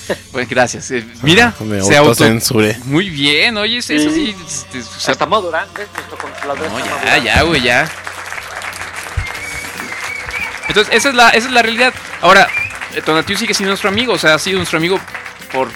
Pues 0.33 0.49
gracias. 0.49 0.91
Eh, 0.91 1.07
mira, 1.23 1.55
Me 1.61 1.83
se 1.83 1.97
auto... 1.97 2.11
autocensuré. 2.11 2.77
Muy 2.85 3.11
bien, 3.11 3.57
oye, 3.57 3.79
eso 3.79 3.89
sí. 3.89 4.11
Sí. 4.11 4.37
este, 4.47 4.81
o 4.81 5.01
sea, 5.01 5.13
está 5.13 5.27
madurando, 5.27 5.73
¿ves? 5.75 5.89
Nuestro 5.95 6.19
controlador 6.19 6.71
no, 6.71 6.79
está 6.79 7.19
ya, 7.19 7.25
ya, 7.25 7.43
güey, 7.43 7.63
ya. 7.63 7.91
Entonces, 10.69 10.95
esa 10.95 11.09
es 11.09 11.15
la, 11.15 11.29
esa 11.31 11.47
es 11.47 11.53
la 11.53 11.63
realidad. 11.63 11.95
Ahora, 12.21 12.49
eh, 12.95 13.03
Tonatiu 13.03 13.37
sigue 13.37 13.55
siendo 13.55 13.71
nuestro 13.71 13.89
amigo, 13.89 14.13
o 14.13 14.19
sea, 14.19 14.35
ha 14.35 14.39
sido 14.39 14.59
nuestro 14.59 14.79
amigo 14.79 15.01
por 15.53 15.69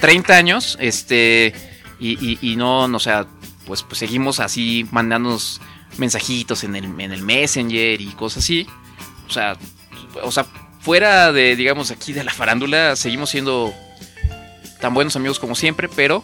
30 0.00 0.34
años, 0.34 0.76
este, 0.80 1.54
y, 2.00 2.12
y, 2.12 2.38
y 2.52 2.56
no, 2.56 2.88
no, 2.88 2.96
o 2.96 3.00
sea, 3.00 3.26
pues, 3.66 3.82
pues 3.82 3.98
seguimos 3.98 4.40
así 4.40 4.86
mandándonos 4.90 5.60
mensajitos 5.98 6.64
en 6.64 6.76
el, 6.76 6.84
en 6.84 7.12
el 7.12 7.22
Messenger 7.22 8.00
y 8.00 8.06
cosas 8.12 8.44
así. 8.44 8.66
O 9.28 9.32
sea, 9.32 9.56
o 10.22 10.32
sea, 10.32 10.46
fuera 10.82 11.32
de, 11.32 11.56
digamos, 11.56 11.90
aquí 11.90 12.12
de 12.12 12.24
la 12.24 12.32
farándula, 12.32 12.96
seguimos 12.96 13.30
siendo 13.30 13.72
tan 14.80 14.94
buenos 14.94 15.14
amigos 15.16 15.38
como 15.38 15.54
siempre, 15.54 15.88
pero 15.88 16.22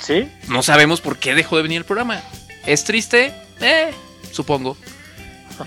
¿Sí? 0.00 0.28
no 0.48 0.62
sabemos 0.62 1.00
por 1.00 1.18
qué 1.18 1.34
dejó 1.34 1.56
de 1.56 1.62
venir 1.62 1.78
el 1.78 1.84
programa. 1.84 2.22
¿Es 2.64 2.84
triste? 2.84 3.32
Eh, 3.60 3.90
supongo. 4.32 4.76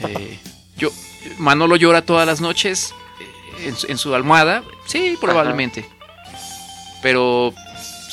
Eh, 0.07 0.37
yo, 0.77 0.91
Manolo 1.39 1.75
llora 1.75 2.03
todas 2.03 2.27
las 2.27 2.41
noches 2.41 2.93
eh, 3.59 3.65
en, 3.69 3.75
su- 3.75 3.87
en 3.87 3.97
su 3.97 4.13
almohada. 4.13 4.61
Sí, 4.85 5.17
probablemente. 5.19 5.83
Pero 7.01 7.53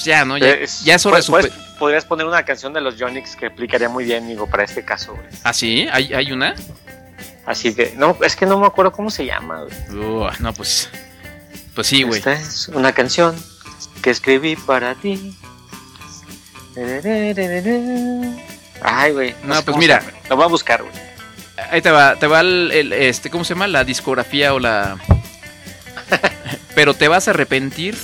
ya, 0.02 0.24
¿no? 0.24 0.38
Ya, 0.38 0.50
Es- 0.52 0.82
ya 0.82 0.94
es 0.94 1.04
hora 1.04 1.20
de 1.20 1.52
Podrías 1.78 2.06
poner 2.06 2.24
una 2.24 2.42
canción 2.46 2.72
de 2.72 2.80
los 2.80 2.94
Jonix 2.98 3.36
que 3.36 3.44
aplicaría 3.46 3.90
muy 3.90 4.04
bien, 4.04 4.26
digo, 4.26 4.48
para 4.48 4.64
este 4.64 4.82
caso, 4.86 5.12
güey. 5.12 5.26
¿Ah, 5.44 5.52
sí? 5.52 5.86
¿Hay, 5.92 6.14
hay 6.14 6.32
una? 6.32 6.54
Así 7.46 7.74
que, 7.74 7.94
no, 7.96 8.16
es 8.22 8.34
que 8.34 8.44
no 8.44 8.58
me 8.58 8.66
acuerdo 8.66 8.90
cómo 8.90 9.08
se 9.10 9.24
llama, 9.24 9.62
güey. 9.62 10.04
Uh, 10.04 10.28
no, 10.40 10.52
pues... 10.52 10.90
Pues 11.74 11.86
sí, 11.86 12.02
güey. 12.02 12.18
Esta 12.18 12.32
es 12.32 12.68
una 12.68 12.92
canción 12.92 13.36
que 14.02 14.10
escribí 14.10 14.56
para 14.56 14.94
ti. 14.94 15.36
Ay, 18.82 19.12
güey. 19.12 19.34
No, 19.44 19.56
sé 19.56 19.62
pues 19.62 19.76
mira. 19.76 20.02
Lo 20.28 20.36
voy 20.36 20.44
a 20.44 20.48
buscar, 20.48 20.82
güey. 20.82 20.94
Ahí 21.70 21.80
te 21.82 21.90
va, 21.90 22.16
te 22.16 22.26
va 22.26 22.40
el, 22.40 22.70
el, 22.72 22.92
este, 22.92 23.30
¿cómo 23.30 23.44
se 23.44 23.54
llama? 23.54 23.68
La 23.68 23.84
discografía 23.84 24.52
o 24.52 24.58
la... 24.58 24.98
Pero 26.74 26.94
te 26.94 27.08
vas 27.08 27.28
a 27.28 27.30
arrepentir. 27.30 27.96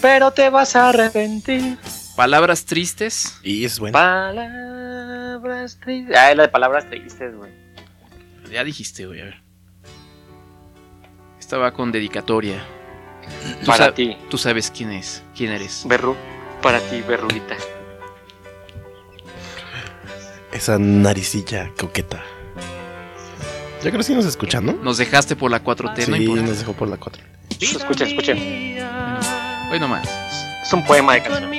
Pero 0.00 0.32
te 0.32 0.50
vas 0.50 0.76
a 0.76 0.90
arrepentir. 0.90 1.78
Palabras 2.16 2.64
tristes. 2.64 3.38
Y 3.42 3.64
es 3.64 3.78
bueno. 3.78 3.92
Palabras 3.94 5.78
tristes. 5.80 6.16
Ah, 6.16 6.34
la 6.34 6.42
de 6.44 6.48
palabras 6.48 6.88
tristes, 6.88 7.34
güey. 7.36 7.61
Ya 8.52 8.64
dijiste, 8.64 9.06
güey, 9.06 9.20
a 9.20 9.24
ver. 9.24 9.42
Esta 11.38 11.56
va 11.56 11.72
con 11.72 11.90
dedicatoria. 11.90 12.62
Tú 13.60 13.66
Para 13.66 13.94
ti, 13.94 14.16
Tú 14.28 14.36
sabes 14.36 14.70
quién 14.70 14.92
es, 14.92 15.22
quién 15.34 15.52
eres. 15.52 15.84
Berru. 15.86 16.14
Para 16.60 16.78
ti, 16.80 17.00
Berruguita. 17.02 17.56
Esa 20.52 20.78
naricilla 20.78 21.70
coqueta. 21.78 22.22
Yo 23.82 23.88
creo 23.90 23.96
que 23.98 24.02
sí 24.04 24.14
nos 24.14 24.26
escuchan, 24.26 24.66
¿no? 24.66 24.72
Nos 24.74 24.98
dejaste 24.98 25.34
por 25.34 25.50
la 25.50 25.64
4T, 25.64 26.06
no 26.08 26.16
Sí, 26.16 26.22
importa. 26.24 26.42
nos 26.42 26.58
dejó 26.58 26.72
por 26.74 26.88
la 26.88 26.96
4. 26.98 27.22
Escuchen, 27.58 28.08
escuchen. 28.08 28.38
Hoy 29.72 29.80
nomás. 29.80 30.08
Es 30.62 30.72
un 30.72 30.84
poema 30.84 31.14
de 31.14 31.22
canción. 31.22 31.50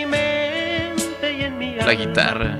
La 1.86 1.94
guitarra. 1.94 2.60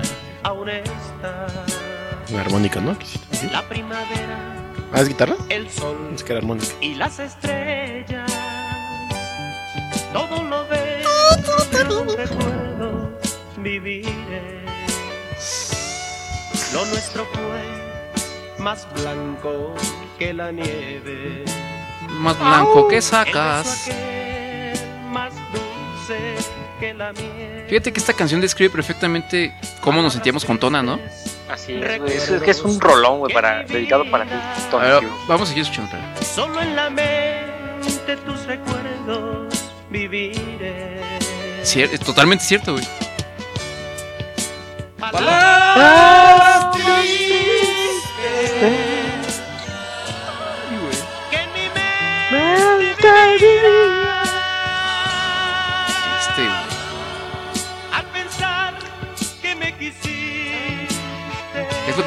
La 2.34 2.40
armónica, 2.40 2.80
¿no? 2.80 2.94
Decir. 3.30 3.50
La 3.52 3.62
primavera, 3.68 4.54
Ah, 4.92 5.00
¿es 5.00 5.08
guitarra? 5.08 5.36
el 5.48 5.70
sol 5.70 6.10
Es 6.14 6.22
que 6.22 6.32
era 6.32 6.40
armónica. 6.40 6.66
y 6.80 6.94
las 6.94 7.18
estrellas. 7.18 8.32
Todo 10.12 10.42
lo 10.42 10.64
un 12.00 12.16
recuerdo 12.16 13.18
viviré. 13.58 14.64
Lo 16.72 16.84
nuestro 16.86 17.26
fue 17.32 18.62
más 18.62 18.86
blanco 18.94 19.74
que 20.18 20.32
la 20.32 20.50
nieve. 20.52 21.44
Más 22.08 22.38
blanco 22.38 22.88
que 22.88 23.02
sacas. 23.02 23.88
más 25.10 25.32
dulce 25.52 26.34
que 26.80 26.94
la 26.94 27.12
miel. 27.12 27.64
Fíjate 27.68 27.92
que 27.92 28.00
esta 28.00 28.12
canción 28.12 28.40
describe 28.40 28.70
perfectamente 28.70 29.52
cómo 29.80 30.00
nos 30.02 30.12
sentíamos 30.12 30.44
con 30.44 30.58
Tona, 30.58 30.82
¿no? 30.82 30.98
Así 31.54 31.72
es, 31.74 32.00
güey. 32.00 32.12
Es, 32.16 32.28
es 32.28 32.42
que 32.42 32.50
es 32.50 32.60
un 32.62 32.80
rolón, 32.80 33.20
güey, 33.20 33.32
para, 33.32 33.62
dedicado 33.64 34.10
para 34.10 34.24
ti. 34.24 34.34
Ver, 34.78 35.04
vamos 35.28 35.42
a 35.48 35.52
seguir 35.52 35.62
escuchando. 35.62 35.90
Solo 36.22 36.60
en 36.60 36.74
la 36.76 36.90
mente 36.90 38.16
tus 38.24 38.44
recuerdos 38.46 39.54
viviré. 39.90 41.00
Cier- 41.62 41.90
es 41.92 42.00
totalmente 42.00 42.44
cierto, 42.44 42.72
güey. 42.72 42.84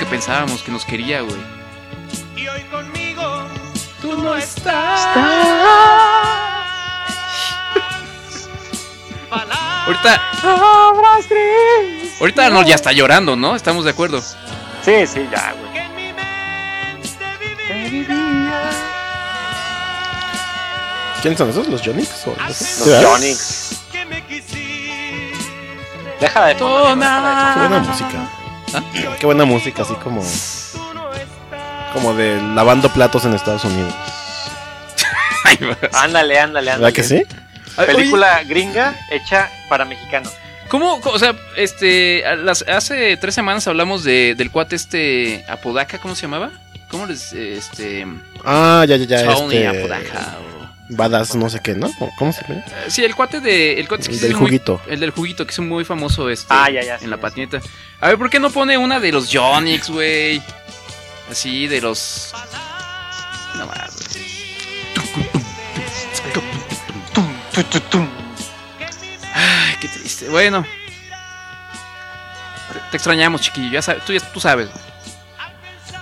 Pensábamos, 0.08 0.64
que 0.64 0.72
nos 0.72 0.86
quería, 0.86 1.22
güey. 1.22 1.38
Y 2.36 2.48
hoy 2.48 2.62
conmigo 2.64 3.48
tú 4.02 4.18
no 4.18 4.36
estás. 4.36 5.08
Ahorita, 9.86 10.22
ahorita 12.20 12.46
Arnold 12.46 12.68
ya 12.68 12.76
está 12.76 12.92
llorando, 12.92 13.36
¿no? 13.36 13.56
Estamos 13.56 13.86
de 13.86 13.92
acuerdo. 13.92 14.22
Sí, 14.84 15.08
sí, 15.08 15.28
ya, 15.32 15.54
güey. 15.54 15.68
¿Quiénes 21.22 21.38
son 21.38 21.50
esos? 21.50 21.68
¿Los 21.68 21.82
Jonix? 21.82 22.26
Los. 22.26 23.04
Jonix. 23.04 23.82
Deja 26.20 26.46
de. 26.46 26.56
Qué 26.56 26.64
buena 26.64 27.80
música. 27.80 28.47
Qué 29.20 29.26
buena 29.26 29.46
música, 29.46 29.82
así 29.84 29.94
como, 29.96 30.24
como 31.94 32.14
de 32.14 32.42
lavando 32.54 32.90
platos 32.90 33.26
en 33.26 33.34
Estados 33.34 33.64
Unidos. 33.66 33.94
Ay, 35.44 35.58
vas. 35.62 35.78
Ándale, 35.94 36.40
ándale, 36.40 36.72
ándale. 36.72 36.92
¿Verdad 36.92 36.94
que 36.96 37.04
sí? 37.04 37.24
Oye, 37.78 37.88
Película 37.88 38.44
gringa 38.44 38.96
hecha 39.12 39.50
para 39.70 39.86
mexicanos. 39.86 40.34
¿Cómo, 40.70 40.96
o 41.04 41.20
sea, 41.20 41.34
este, 41.56 42.24
las- 42.44 42.64
hace 42.68 43.16
tres 43.18 43.34
semanas 43.36 43.68
hablamos 43.68 44.04
de, 44.04 44.36
del 44.36 44.52
cuate 44.52 44.76
este 44.76 45.46
Apodaca, 45.48 45.98
¿cómo 46.00 46.14
se 46.16 46.24
llamaba? 46.24 46.52
¿Cómo 46.90 47.06
les, 47.06 47.32
este, 47.34 48.06
Ah, 48.44 48.84
ya, 48.88 48.98
ya, 48.98 49.06
ya. 49.06 49.34
Tony 49.34 49.56
Este, 49.58 49.68
Apodaca? 49.68 50.38
o- 50.54 50.57
Badass, 50.90 51.36
no 51.36 51.50
sé 51.50 51.60
qué, 51.62 51.74
¿no? 51.76 51.88
¿O 52.00 52.10
¿Cómo 52.18 52.32
se 52.32 52.42
llama? 52.48 52.62
Eh, 52.62 52.86
Sí, 52.90 53.04
el 53.04 53.14
cuate 53.16 53.40
de, 53.42 53.80
el 53.80 53.88
cuate 53.88 54.10
El 54.12 54.20
del 54.22 54.32
muy- 54.36 54.40
juguito. 54.46 54.82
el 54.88 55.00
del 55.02 55.12
juguito, 55.12 55.46
que 55.46 55.52
es 55.52 55.60
muy 55.60 55.84
famoso 55.84 56.30
este, 56.30 56.48
Ah, 56.50 56.70
ya, 56.70 56.82
ya, 56.84 56.98
sí, 56.98 57.04
en 57.06 57.10
la 57.12 57.18
patineta. 57.18 57.60
A 58.00 58.08
ver, 58.08 58.18
¿por 58.18 58.30
qué 58.30 58.40
no 58.40 58.50
pone 58.52 58.78
una 58.78 59.00
de 59.00 59.12
los 59.12 59.30
Jonix, 59.32 59.90
güey? 59.90 60.42
Así, 61.30 61.68
de 61.68 61.82
los... 61.82 62.34
No 63.58 63.66
más, 63.68 63.96
güey. 64.14 64.28
Ay, 69.34 69.76
qué 69.82 69.88
triste. 69.88 70.30
Bueno. 70.30 70.66
Te 72.92 72.98
extrañamos, 72.98 73.42
chiquillo. 73.42 73.72
Ya 73.72 73.82
sabes, 73.82 74.06
tú, 74.06 74.14
ya- 74.14 74.32
tú 74.32 74.40
sabes. 74.40 74.70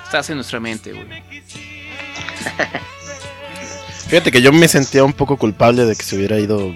Estás 0.05 0.29
en 0.29 0.35
nuestra 0.35 0.59
mente, 0.59 0.93
güey. 0.93 1.07
Fíjate 4.07 4.31
que 4.31 4.41
yo 4.41 4.51
me 4.51 4.67
sentía 4.67 5.03
un 5.03 5.13
poco 5.13 5.37
culpable 5.37 5.85
de 5.85 5.95
que 5.95 6.03
se 6.03 6.15
hubiera 6.15 6.37
ido 6.39 6.73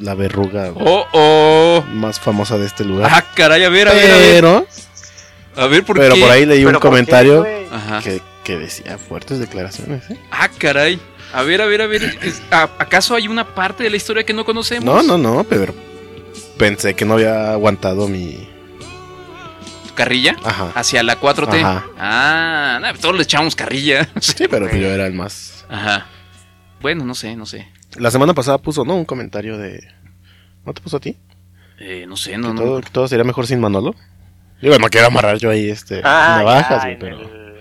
la 0.00 0.14
verruga 0.14 0.72
Oh, 0.74 1.06
oh. 1.12 1.84
más 1.92 2.20
famosa 2.20 2.58
de 2.58 2.66
este 2.66 2.84
lugar. 2.84 3.10
Ah, 3.12 3.24
caray, 3.34 3.64
a 3.64 3.68
ver, 3.68 3.88
a 3.88 3.92
ver, 3.94 4.10
a 4.10 4.16
ver. 4.16 4.34
pero, 4.34 4.66
A 5.56 5.66
ver, 5.66 5.84
¿por 5.84 5.96
pero 5.98 6.14
qué? 6.14 6.20
por 6.20 6.30
ahí 6.30 6.44
leí 6.46 6.60
un 6.64 6.66
Pero 6.66 6.80
¿por 6.80 6.82
qué, 6.82 6.88
comentario 6.90 7.46
que, 8.02 8.20
que 8.44 8.58
decía 8.58 8.98
fuertes 8.98 9.38
declaraciones. 9.38 10.08
¿eh? 10.10 10.18
Ah, 10.30 10.48
caray. 10.58 11.00
A 11.32 11.42
ver, 11.42 11.62
a 11.62 11.66
ver, 11.66 11.82
a 11.82 11.86
ver. 11.86 12.02
es- 12.22 12.42
¿a- 12.50 12.70
¿Acaso 12.78 13.14
hay 13.14 13.26
una 13.26 13.54
parte 13.54 13.82
de 13.82 13.90
la 13.90 13.96
historia 13.96 14.24
que 14.24 14.32
no 14.34 14.44
conocemos? 14.44 14.84
No, 14.84 15.02
no, 15.02 15.16
no, 15.18 15.44
pero 15.44 15.74
pensé 16.58 16.94
que 16.94 17.04
no 17.04 17.14
había 17.14 17.52
aguantado 17.52 18.06
mi... 18.06 18.48
¿Carrilla? 19.94 20.36
Ajá. 20.44 20.72
Hacia 20.74 21.02
la 21.04 21.20
4T. 21.20 21.60
Ajá. 21.60 21.86
Ah, 21.98 22.78
nah, 22.82 22.92
todos 22.94 23.16
le 23.16 23.22
echamos 23.22 23.54
carrilla. 23.56 24.08
Sí, 24.20 24.46
pero 24.50 24.68
pues 24.68 24.80
yo 24.80 24.88
era 24.88 25.06
el 25.06 25.14
más... 25.14 25.64
Ajá. 25.68 26.06
Bueno, 26.84 27.06
no 27.06 27.14
sé, 27.14 27.34
no 27.34 27.46
sé. 27.46 27.66
La 27.96 28.10
semana 28.10 28.34
pasada 28.34 28.58
puso, 28.58 28.84
¿no? 28.84 28.94
Un 28.94 29.06
comentario 29.06 29.56
de... 29.56 29.82
¿No 30.66 30.74
te 30.74 30.82
puso 30.82 30.98
a 30.98 31.00
ti? 31.00 31.16
Eh, 31.80 32.04
no 32.06 32.14
sé, 32.14 32.36
no, 32.36 32.48
que, 32.48 32.54
no. 32.56 32.60
todo, 32.60 32.80
que 32.82 32.90
todo 32.90 33.08
sería 33.08 33.24
mejor 33.24 33.46
sin 33.46 33.58
Manolo. 33.58 33.94
Digo, 34.60 34.78
no 34.78 34.88
quiero 34.90 35.06
amarrar 35.06 35.38
yo 35.38 35.48
ahí 35.48 35.70
este 35.70 36.02
Ah, 36.04 36.34
navajas, 36.40 36.68
ya, 36.68 36.78
güey, 36.80 36.92
en 36.92 36.98
pero... 36.98 37.20
el- 37.22 37.54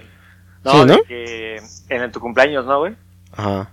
No, 0.65 0.71
Sí, 0.73 0.85
¿no? 0.87 1.03
que 1.07 1.55
en 1.87 2.01
el 2.01 2.11
tu 2.11 2.19
cumpleaños, 2.19 2.65
¿no, 2.65 2.79
güey? 2.79 2.95
Ajá. 3.31 3.69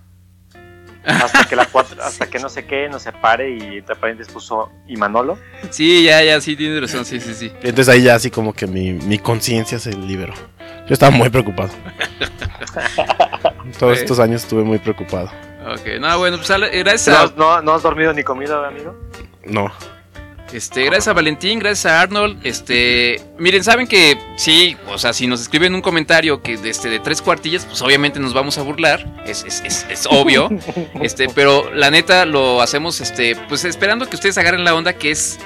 Hasta 1.03 1.43
que 1.43 1.57
la 1.57 1.65
cuatro, 1.65 2.01
hasta 2.01 2.27
que 2.29 2.39
no 2.39 2.47
sé 2.47 2.65
qué, 2.65 2.87
nos 2.87 3.01
separe 3.01 3.49
y 3.53 3.81
de 3.81 3.85
repente 3.87 4.23
puso 4.27 4.71
y 4.87 4.95
Manolo. 4.95 5.37
Sí, 5.69 6.05
ya, 6.05 6.23
ya, 6.23 6.39
sí, 6.39 6.55
tienes 6.55 6.79
razón, 6.79 7.03
sí, 7.03 7.19
sí, 7.19 7.33
sí. 7.33 7.51
Entonces 7.61 7.89
ahí 7.89 8.03
ya 8.03 8.15
así 8.15 8.31
como 8.31 8.53
que 8.53 8.67
mi, 8.67 8.93
mi 8.93 9.17
conciencia 9.19 9.79
se 9.79 9.91
liberó. 9.97 10.33
Yo 10.87 10.93
estaba 10.93 11.11
muy 11.11 11.29
preocupado. 11.29 11.71
Todos 13.77 13.97
Sí. 13.97 14.03
estos 14.03 14.19
años 14.19 14.43
estuve 14.43 14.63
muy 14.63 14.77
preocupado. 14.79 15.31
Ok, 15.73 15.99
no, 15.99 16.17
bueno, 16.17 16.37
pues 16.37 16.49
gracias 16.83 17.07
a, 17.15 17.25
¿No, 17.27 17.33
no, 17.35 17.61
no 17.61 17.73
has 17.73 17.83
dormido 17.83 18.13
ni 18.13 18.23
comido, 18.23 18.63
amigo? 18.65 18.95
No. 19.45 19.71
este, 20.51 20.83
gracias 20.83 21.07
a 21.07 21.13
Valentín, 21.13 21.59
gracias 21.59 21.85
a 21.85 22.01
Arnold. 22.01 22.45
Este, 22.45 23.21
miren, 23.37 23.63
saben 23.63 23.87
que 23.87 24.17
sí, 24.37 24.75
o 24.89 24.97
sea, 24.97 25.13
si 25.13 25.27
nos 25.27 25.39
escriben 25.41 25.73
un 25.75 25.81
comentario 25.81 26.41
que 26.41 26.57
de, 26.57 26.69
este, 26.71 26.89
de 26.89 26.99
tres 26.99 27.21
cuartillas, 27.21 27.65
pues 27.65 27.81
obviamente 27.81 28.19
nos 28.19 28.33
vamos 28.33 28.57
a 28.57 28.63
burlar. 28.63 29.05
Es, 29.25 29.43
es, 29.45 29.61
es, 29.63 29.85
es 29.89 30.07
obvio. 30.09 30.49
este, 31.01 31.27
pero 31.29 31.71
la 31.73 31.89
neta 31.91 32.25
lo 32.25 32.61
hacemos, 32.61 32.99
este, 32.99 33.35
pues 33.47 33.63
esperando 33.63 34.09
que 34.09 34.15
ustedes 34.15 34.37
agarren 34.39 34.63
la 34.65 34.75
onda 34.75 34.93
que 34.93 35.11
es 35.11 35.39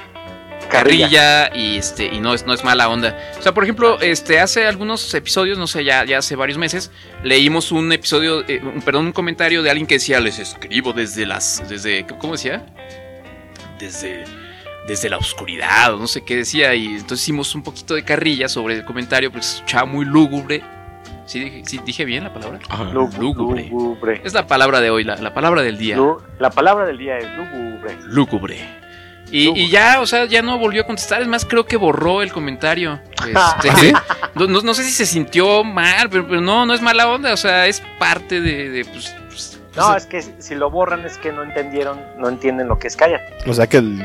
carrilla 0.77 1.55
y 1.55 1.77
este 1.77 2.05
y 2.05 2.19
no 2.19 2.33
es 2.33 2.45
no 2.45 2.53
es 2.53 2.63
mala 2.63 2.87
onda. 2.89 3.17
O 3.37 3.41
sea, 3.41 3.53
por 3.53 3.63
ejemplo, 3.63 3.99
este 4.01 4.39
hace 4.39 4.65
algunos 4.67 5.13
episodios, 5.13 5.57
no 5.57 5.67
sé, 5.67 5.83
ya, 5.83 6.05
ya 6.05 6.19
hace 6.19 6.35
varios 6.35 6.57
meses, 6.57 6.91
leímos 7.23 7.71
un 7.71 7.91
episodio, 7.91 8.43
eh, 8.47 8.61
un- 8.63 8.81
perdón, 8.81 9.07
un 9.07 9.11
comentario 9.13 9.63
de 9.63 9.69
alguien 9.69 9.87
que 9.87 9.95
decía, 9.95 10.19
les 10.19 10.39
escribo 10.39 10.93
desde 10.93 11.25
las, 11.25 11.67
desde, 11.69 12.05
¿cómo 12.19 12.33
decía? 12.33 12.65
Desde, 13.79 14.23
desde 14.87 15.09
la 15.09 15.17
oscuridad, 15.17 15.93
o 15.93 15.97
no 15.99 16.07
sé 16.07 16.23
qué 16.23 16.37
decía, 16.37 16.73
y 16.75 16.85
entonces 16.87 17.21
hicimos 17.21 17.53
un 17.55 17.63
poquito 17.63 17.93
de 17.95 18.03
carrilla 18.03 18.47
sobre 18.47 18.75
el 18.75 18.85
comentario, 18.85 19.31
porque 19.31 19.45
se 19.45 19.55
escuchaba 19.57 19.85
muy 19.85 20.05
lúgubre. 20.05 20.63
¿Sí 21.25 21.39
dije, 21.39 21.63
sí 21.65 21.79
dije 21.83 22.05
bien 22.05 22.23
la 22.23 22.31
palabra? 22.33 22.59
Lu- 22.93 23.09
Lúgubre. 23.19 23.67
Lúgubre. 23.69 24.21
Es 24.23 24.33
la 24.35 24.45
palabra 24.45 24.79
de 24.79 24.91
hoy, 24.91 25.03
la, 25.03 25.15
la 25.15 25.33
palabra 25.33 25.63
del 25.63 25.77
día. 25.77 25.95
Lu- 25.97 26.21
La 26.39 26.51
palabra 26.51 26.85
del 26.85 26.99
día 26.99 27.17
es 27.17 27.25
lúgubre. 27.35 27.97
lúgubre. 28.05 28.57
Y, 29.31 29.49
y 29.59 29.69
ya, 29.69 29.99
o 30.01 30.05
sea, 30.05 30.25
ya 30.25 30.41
no 30.41 30.57
volvió 30.59 30.83
a 30.83 30.85
contestar. 30.85 31.21
Es 31.21 31.27
más, 31.27 31.45
creo 31.45 31.65
que 31.65 31.77
borró 31.77 32.21
el 32.21 32.31
comentario. 32.31 32.99
Este, 33.25 33.33
¿Ah, 33.35 33.75
sí? 33.79 33.91
no, 34.35 34.45
no- 34.47 34.61
no 34.61 34.73
sé 34.75 34.83
si 34.83 34.91
se 34.91 35.05
sintió 35.05 35.63
mal, 35.63 36.09
pero, 36.09 36.27
pero 36.27 36.41
no, 36.41 36.65
no 36.65 36.73
es 36.75 36.81
mala 36.81 37.07
onda. 37.09 37.33
O 37.33 37.37
sea, 37.37 37.65
es 37.67 37.81
parte 37.97 38.39
de. 38.39 38.69
de, 38.69 38.85
pues, 38.85 39.15
pues, 39.27 39.59
No, 39.75 39.87
pues, 39.91 40.03
es 40.03 40.07
que 40.07 40.41
si 40.41 40.53
lo 40.55 40.69
borran 40.69 41.05
es 41.05 41.17
que 41.17 41.31
no 41.31 41.41
entendieron, 41.43 41.99
no 42.19 42.29
entienden 42.29 42.67
lo 42.67 42.77
que 42.77 42.87
es 42.87 42.95
cállate. 42.95 43.49
O 43.49 43.53
sea 43.53 43.65
que 43.67 43.77
el, 43.77 43.99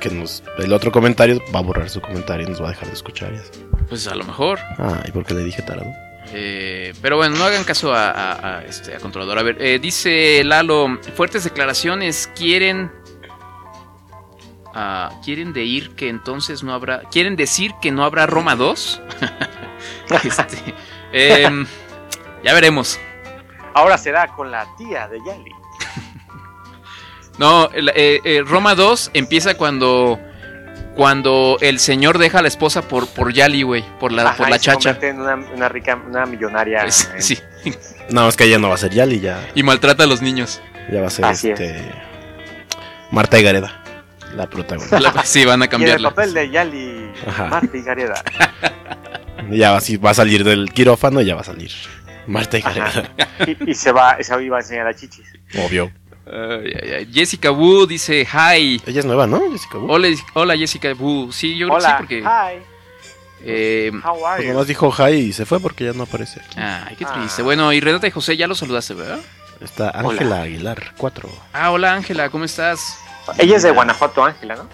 que 0.00 0.10
nos, 0.10 0.42
el 0.58 0.72
otro 0.72 0.92
comentario 0.92 1.40
va 1.54 1.60
a 1.60 1.62
borrar 1.62 1.88
su 1.88 2.00
comentario 2.02 2.46
y 2.46 2.50
nos 2.50 2.60
va 2.62 2.66
a 2.68 2.70
dejar 2.72 2.88
de 2.88 2.94
escuchar. 2.94 3.32
y 3.32 3.36
así. 3.36 3.50
pues 3.88 4.06
a 4.06 4.14
lo 4.14 4.24
mejor. 4.24 4.58
Ah, 4.78 5.02
¿y 5.06 5.10
por 5.12 5.24
qué 5.24 5.32
le 5.32 5.42
dije 5.44 5.62
tarado? 5.62 5.90
Eh, 6.34 6.92
pero 7.00 7.16
bueno, 7.16 7.36
no 7.36 7.44
hagan 7.44 7.64
caso 7.64 7.94
a, 7.94 8.10
a- 8.10 8.58
a 8.58 8.64
este, 8.64 8.94
a 8.94 8.98
controlador. 8.98 9.38
A 9.38 9.42
ver, 9.42 9.56
eh, 9.60 9.78
dice 9.80 10.42
Lalo: 10.44 10.98
fuertes 11.14 11.44
declaraciones. 11.44 12.28
Quieren. 12.36 12.90
Ah, 14.76 15.10
quieren 15.24 15.52
de 15.52 15.64
ir 15.64 15.96
que 15.96 16.08
entonces 16.08 16.62
no 16.62 16.72
habrá. 16.74 17.00
¿Quieren 17.10 17.34
decir 17.34 17.72
que 17.82 17.90
no 17.90 18.04
habrá 18.04 18.26
Roma 18.26 18.54
2? 18.54 19.00
este, 20.24 20.74
em, 21.12 21.66
Ya 22.44 22.52
veremos. 22.54 23.00
Ahora 23.74 23.98
será 23.98 24.28
con 24.28 24.50
la 24.50 24.66
tía 24.78 25.08
de 25.08 25.18
Yali. 25.26 25.50
No, 27.38 27.68
eh, 27.74 28.20
eh, 28.24 28.42
Roma 28.46 28.74
2 28.74 29.10
empieza 29.14 29.54
cuando 29.56 30.18
cuando 30.94 31.58
el 31.60 31.78
señor 31.78 32.16
deja 32.16 32.38
a 32.38 32.42
la 32.42 32.48
esposa 32.48 32.80
por, 32.80 33.06
por 33.08 33.30
Yali, 33.34 33.62
güey, 33.62 33.84
por 34.00 34.12
la, 34.12 34.22
Ajá, 34.30 34.36
por 34.38 34.48
la 34.48 34.56
se 34.58 34.64
chacha. 34.64 34.94
convierte 34.94 35.08
en 35.10 35.20
una, 35.20 35.34
una 35.34 35.68
rica, 35.68 35.94
una 36.06 36.24
millonaria. 36.24 36.82
En- 36.84 36.90
sí, 37.22 37.38
No, 38.08 38.26
es 38.28 38.36
que 38.38 38.48
ya 38.48 38.58
no 38.58 38.70
va 38.70 38.76
a 38.76 38.78
ser 38.78 38.92
Yali, 38.92 39.20
ya, 39.20 39.46
y 39.54 39.62
maltrata 39.62 40.04
a 40.04 40.06
los 40.06 40.22
niños. 40.22 40.62
ya 40.90 41.02
va 41.02 41.08
a 41.08 41.10
ser 41.10 41.26
Así 41.26 41.50
es. 41.50 41.60
este. 41.60 41.92
Marta 43.10 43.38
y 43.38 43.42
Gareda, 43.42 43.82
la 44.34 44.48
protagonista. 44.48 45.00
La- 45.00 45.12
sí, 45.24 45.44
van 45.44 45.62
a 45.62 45.64
Y 45.64 45.66
en 45.66 45.68
el 45.68 45.68
cambiarla. 45.70 46.10
papel 46.10 46.34
de 46.34 46.50
Yali. 46.50 47.12
Marta 47.50 47.76
y 47.76 47.82
Gareda. 47.82 48.22
ya 49.50 49.72
va, 49.72 49.80
sí, 49.80 49.96
va 49.96 50.10
a 50.10 50.14
salir 50.14 50.44
del 50.44 50.72
quirófano 50.72 51.20
y 51.20 51.26
ya 51.26 51.34
va 51.34 51.40
a 51.42 51.44
salir. 51.44 51.70
Marta 52.26 52.58
y. 52.58 52.62
Gareda, 52.62 53.10
Y, 53.46 53.70
y 53.70 53.74
se 53.74 53.92
va, 53.92 54.16
se 54.22 54.42
iba 54.44 54.56
a 54.56 54.60
enseñar 54.60 54.86
a 54.86 54.94
chichis. 54.94 55.26
obvio. 55.64 55.90
Ay. 56.26 57.08
Jessica 57.12 57.52
Wu 57.52 57.86
dice 57.86 58.26
hi. 58.26 58.80
Ella 58.84 58.98
es 59.00 59.04
nueva, 59.06 59.26
¿no? 59.28 59.40
Jessica 59.52 59.78
Wu. 59.78 59.90
Hola, 59.92 60.08
hola 60.34 60.56
Jessica 60.56 60.92
Wu. 60.92 61.30
Sí, 61.32 61.56
yo 61.56 61.68
creo 61.68 61.78
que 61.78 61.82
sí, 61.84 61.86
Hola, 61.88 61.98
porque. 61.98 62.18
hi, 62.20 62.62
eh, 63.44 63.92
how 64.04 64.26
are 64.26 64.36
Pues 64.38 64.46
you? 64.48 64.52
nomás 64.54 64.66
dijo 64.66 64.90
hi 64.98 65.12
y 65.14 65.32
se 65.32 65.46
fue 65.46 65.60
porque 65.60 65.84
ya 65.84 65.92
no 65.92 66.02
aparece. 66.02 66.40
ay, 66.56 66.96
qué 66.96 67.04
Ah. 67.04 67.12
triste. 67.14 67.42
Bueno, 67.42 67.72
y 67.72 67.80
Renata 67.80 68.08
y 68.08 68.10
José 68.10 68.36
ya 68.36 68.48
lo 68.48 68.54
saludaste, 68.56 68.94
¿verdad? 68.94 69.20
Está 69.60 69.90
Ángela 69.90 70.42
Aguilar, 70.42 70.92
4. 70.96 71.30
Ah, 71.52 71.70
hola 71.70 71.94
Ángela, 71.94 72.28
¿cómo 72.28 72.44
estás? 72.44 72.98
Ella 73.38 73.56
es 73.56 73.62
de 73.62 73.70
Guanajuato, 73.70 74.24
Ángela, 74.24 74.56
¿no? 74.56 74.68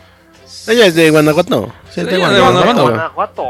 Ella 0.69 0.87
es 0.87 0.95
de 0.95 1.11
Guanajuato. 1.11 1.73
Sí, 1.91 2.01
es 2.03 2.07
de 2.07 2.19
Guanajuato. 2.19 3.47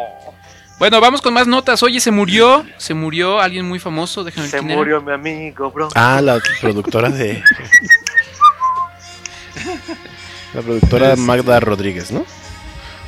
Bueno, 0.79 1.01
vamos 1.01 1.21
con 1.23 1.33
más 1.35 1.47
notas. 1.47 1.83
Oye, 1.85 2.01
se 2.01 2.11
murió, 2.11 2.65
se 2.77 2.93
murió 2.95 3.39
alguien 3.41 3.69
muy 3.69 3.79
famoso, 3.79 4.25
déjame 4.25 4.49
Se 4.49 4.61
murió 4.61 5.01
mi 5.01 5.13
amigo, 5.13 5.71
bro. 5.71 5.89
Ah, 5.95 6.21
la 6.23 6.41
productora 6.61 7.09
de. 7.11 7.43
La 10.55 10.61
productora 10.61 11.17
Magda 11.17 11.61
Rodríguez, 11.61 12.11
¿no? 12.11 12.25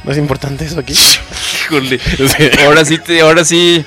¿No 0.03 0.13
es 0.13 0.19
importante 0.19 0.65
eso 0.65 0.81
aquí? 0.81 0.95
Híjole. 1.67 1.99
Sí. 1.99 2.51
Ahora 2.65 2.85
sí 2.85 2.99
te, 2.99 3.21
ahora 3.21 3.45
sí. 3.45 3.85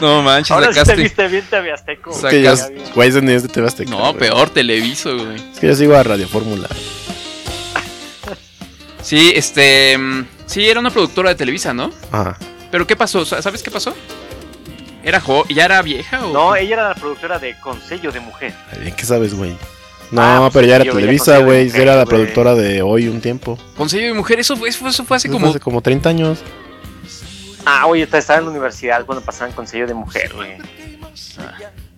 No 0.00 0.22
manches, 0.22 0.50
Ahora 0.52 0.66
sí 0.68 0.72
te 0.74 0.80
sacaste. 0.80 1.02
viste 1.02 1.28
bien, 1.28 1.44
te 1.48 1.72
Azteco. 1.72 2.12
Saca- 2.12 2.30
que 2.30 2.42
ya, 2.42 2.54
Ya 2.54 2.68
vi. 2.68 2.82
güey, 2.94 3.08
ese 3.08 3.20
ni 3.22 3.32
es 3.32 3.42
de 3.42 3.48
TV 3.48 3.66
Azteca, 3.66 3.90
No, 3.90 4.14
peor, 4.14 4.50
Televiso, 4.50 5.16
güey. 5.16 5.36
Es 5.52 5.58
que 5.60 5.66
yo 5.68 5.74
sigo 5.74 5.94
a 5.96 6.02
Radio 6.02 6.26
Fórmula. 6.28 6.68
Sí, 9.04 9.32
este. 9.34 9.96
mm, 9.98 10.26
Sí, 10.46 10.68
era 10.68 10.80
una 10.80 10.90
productora 10.90 11.30
de 11.30 11.34
Televisa, 11.36 11.72
¿no? 11.72 11.90
Ajá. 12.10 12.36
Pero 12.70 12.86
¿qué 12.86 12.96
pasó? 12.96 13.24
Sa- 13.24 13.40
¿Sabes 13.40 13.62
qué 13.62 13.70
pasó? 13.70 13.94
¿Era 15.02 15.20
jo 15.20 15.44
¿Ya 15.48 15.64
era 15.66 15.80
vieja 15.82 16.24
o.? 16.26 16.32
No, 16.32 16.56
ella 16.56 16.74
era 16.74 16.88
la 16.88 16.94
productora 16.94 17.38
de 17.38 17.58
Consejo 17.60 18.10
de 18.10 18.20
Mujer. 18.20 18.54
Bien, 18.80 18.94
¿Qué 18.96 19.04
sabes, 19.04 19.34
güey? 19.34 19.56
No, 20.10 20.20
Ah, 20.22 20.38
pues 20.42 20.52
pero 20.54 20.66
ya 20.66 20.76
era 20.76 20.84
Televisa, 20.92 21.38
güey. 21.38 21.70
Era 21.74 21.96
la 21.96 22.04
productora 22.06 22.54
de 22.54 22.82
hoy 22.82 23.08
un 23.08 23.20
tiempo. 23.20 23.58
Consejo 23.76 24.06
de 24.06 24.12
Mujer, 24.14 24.40
eso 24.40 24.56
fue, 24.56 24.68
eso 24.68 24.80
fue, 24.80 24.90
eso 24.90 25.04
fue 25.04 25.16
hace 25.16 25.28
Eso 25.28 25.34
como. 25.36 25.48
hace 25.48 25.60
como 25.60 25.80
30 25.80 26.08
años. 26.10 26.38
Ah, 27.66 27.86
oye, 27.86 28.02
estaba 28.02 28.38
en 28.38 28.44
la 28.44 28.50
universidad 28.50 29.04
cuando 29.06 29.24
pasaban 29.24 29.52
Consejo 29.54 29.86
de 29.86 29.94
Mujer, 29.94 30.32
güey. 30.34 30.58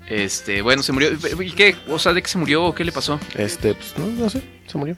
Este, 0.08 0.62
bueno, 0.62 0.82
se 0.82 0.92
murió. 0.92 1.10
¿Y 1.42 1.50
qué? 1.52 1.74
O 1.88 1.98
sea, 1.98 2.12
¿de 2.12 2.22
qué 2.22 2.28
se 2.28 2.38
murió 2.38 2.64
o 2.64 2.74
qué 2.74 2.84
le 2.84 2.92
pasó? 2.92 3.18
Este, 3.34 3.74
pues 3.74 3.94
no, 3.98 4.06
no 4.06 4.30
sé, 4.30 4.40
se 4.66 4.78
murió. 4.78 4.96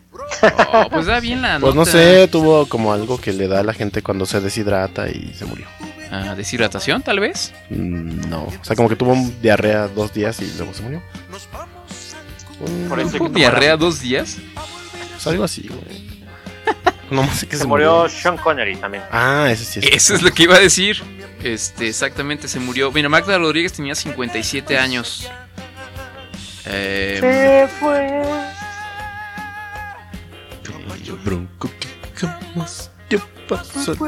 Oh, 0.73 0.89
pues 0.91 1.07
da 1.07 1.19
bien 1.21 1.41
la 1.43 1.59
Pues 1.59 1.75
no 1.75 1.81
nota. 1.83 1.93
sé, 1.93 2.29
tuvo 2.29 2.67
como 2.69 2.93
algo 2.93 3.19
que 3.21 3.33
le 3.33 3.49
da 3.49 3.61
a 3.61 3.63
la 3.63 3.73
gente 3.73 4.03
cuando 4.03 4.27
se 4.27 4.41
deshidrata 4.41 5.09
y 5.09 5.33
se 5.35 5.47
murió. 5.47 5.67
Ah, 6.11 6.35
deshidratación, 6.35 7.03
tal 7.03 7.21
vez. 7.21 7.53
Mm, 7.71 8.29
No, 8.29 8.45
o 8.45 8.65
sea, 8.65 8.77
como 8.77 8.89
que 8.89 8.97
tuvo 8.97 9.13
un 9.13 9.41
diarrea 9.41 9.89
dos 9.89 10.13
días 10.13 10.41
y 10.41 10.53
luego 10.59 10.75
se 10.75 10.83
murió. 10.83 11.03
Por 12.89 12.99
eso 13.01 13.17
¿Tuvo 13.19 13.29
diarrea 13.29 13.77
dos 13.77 14.01
días? 14.01 14.37
pues 15.13 15.27
algo 15.27 15.45
así, 15.45 15.69
güey. 15.69 16.08
No 17.11 17.23
más 17.23 17.39
sé 17.39 17.49
que 17.49 17.57
Se 17.57 17.67
murió 17.67 18.09
Sean 18.09 18.37
Connery 18.37 18.77
también. 18.77 19.03
Ah, 19.11 19.49
ese 19.51 19.65
sí 19.65 19.81
es. 19.81 19.87
Eso 19.95 20.15
es 20.15 20.23
lo 20.23 20.31
que 20.31 20.43
iba 20.45 20.57
a 20.57 20.61
decir. 20.61 21.03
Este, 21.43 21.89
exactamente, 21.89 22.49
se 22.49 22.59
murió. 22.61 22.91
Mira, 22.93 23.09
Magda 23.09 23.39
Rodríguez 23.39 23.73
tenía 23.73 23.95
57 23.95 24.77
años. 24.77 25.31
Eh, 26.67 27.19
Se 27.21 27.69
fue. 27.79 28.23
Bronco 31.25 31.71
que 31.81 31.89
jamás 32.15 32.91
te 33.09 33.19
pasaré. 33.49 33.99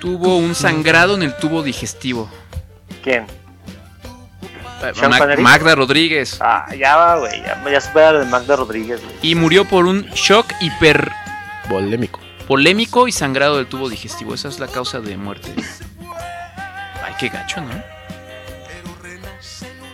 tuvo 0.00 0.36
un 0.36 0.54
sangrado 0.54 1.14
en 1.14 1.22
el 1.22 1.36
tubo 1.36 1.62
digestivo. 1.62 2.28
¿Quién? 3.02 3.26
¿Sean 4.94 5.10
Ma- 5.10 5.18
Connery? 5.18 5.42
Magda 5.42 5.74
Rodríguez. 5.74 6.38
Ah, 6.40 6.66
ya 6.76 6.96
va, 6.96 7.16
güey. 7.18 7.40
Ya, 7.42 7.62
ya 7.70 7.80
supera 7.80 8.12
lo 8.12 8.20
de 8.20 8.26
Magda 8.26 8.56
Rodríguez, 8.56 9.02
güey. 9.02 9.14
Y 9.22 9.34
murió 9.34 9.64
por 9.66 9.86
un 9.86 10.02
shock 10.14 10.46
hiper 10.60 11.10
Polémico. 11.68 12.20
polémico 12.48 13.06
y 13.08 13.12
sangrado 13.12 13.56
del 13.58 13.66
tubo 13.66 13.88
digestivo. 13.88 14.34
Esa 14.34 14.48
es 14.48 14.58
la 14.58 14.66
causa 14.68 15.00
de 15.00 15.16
muerte. 15.16 15.54
Ay, 17.04 17.14
qué 17.18 17.28
gacho, 17.28 17.60
¿no? 17.60 17.70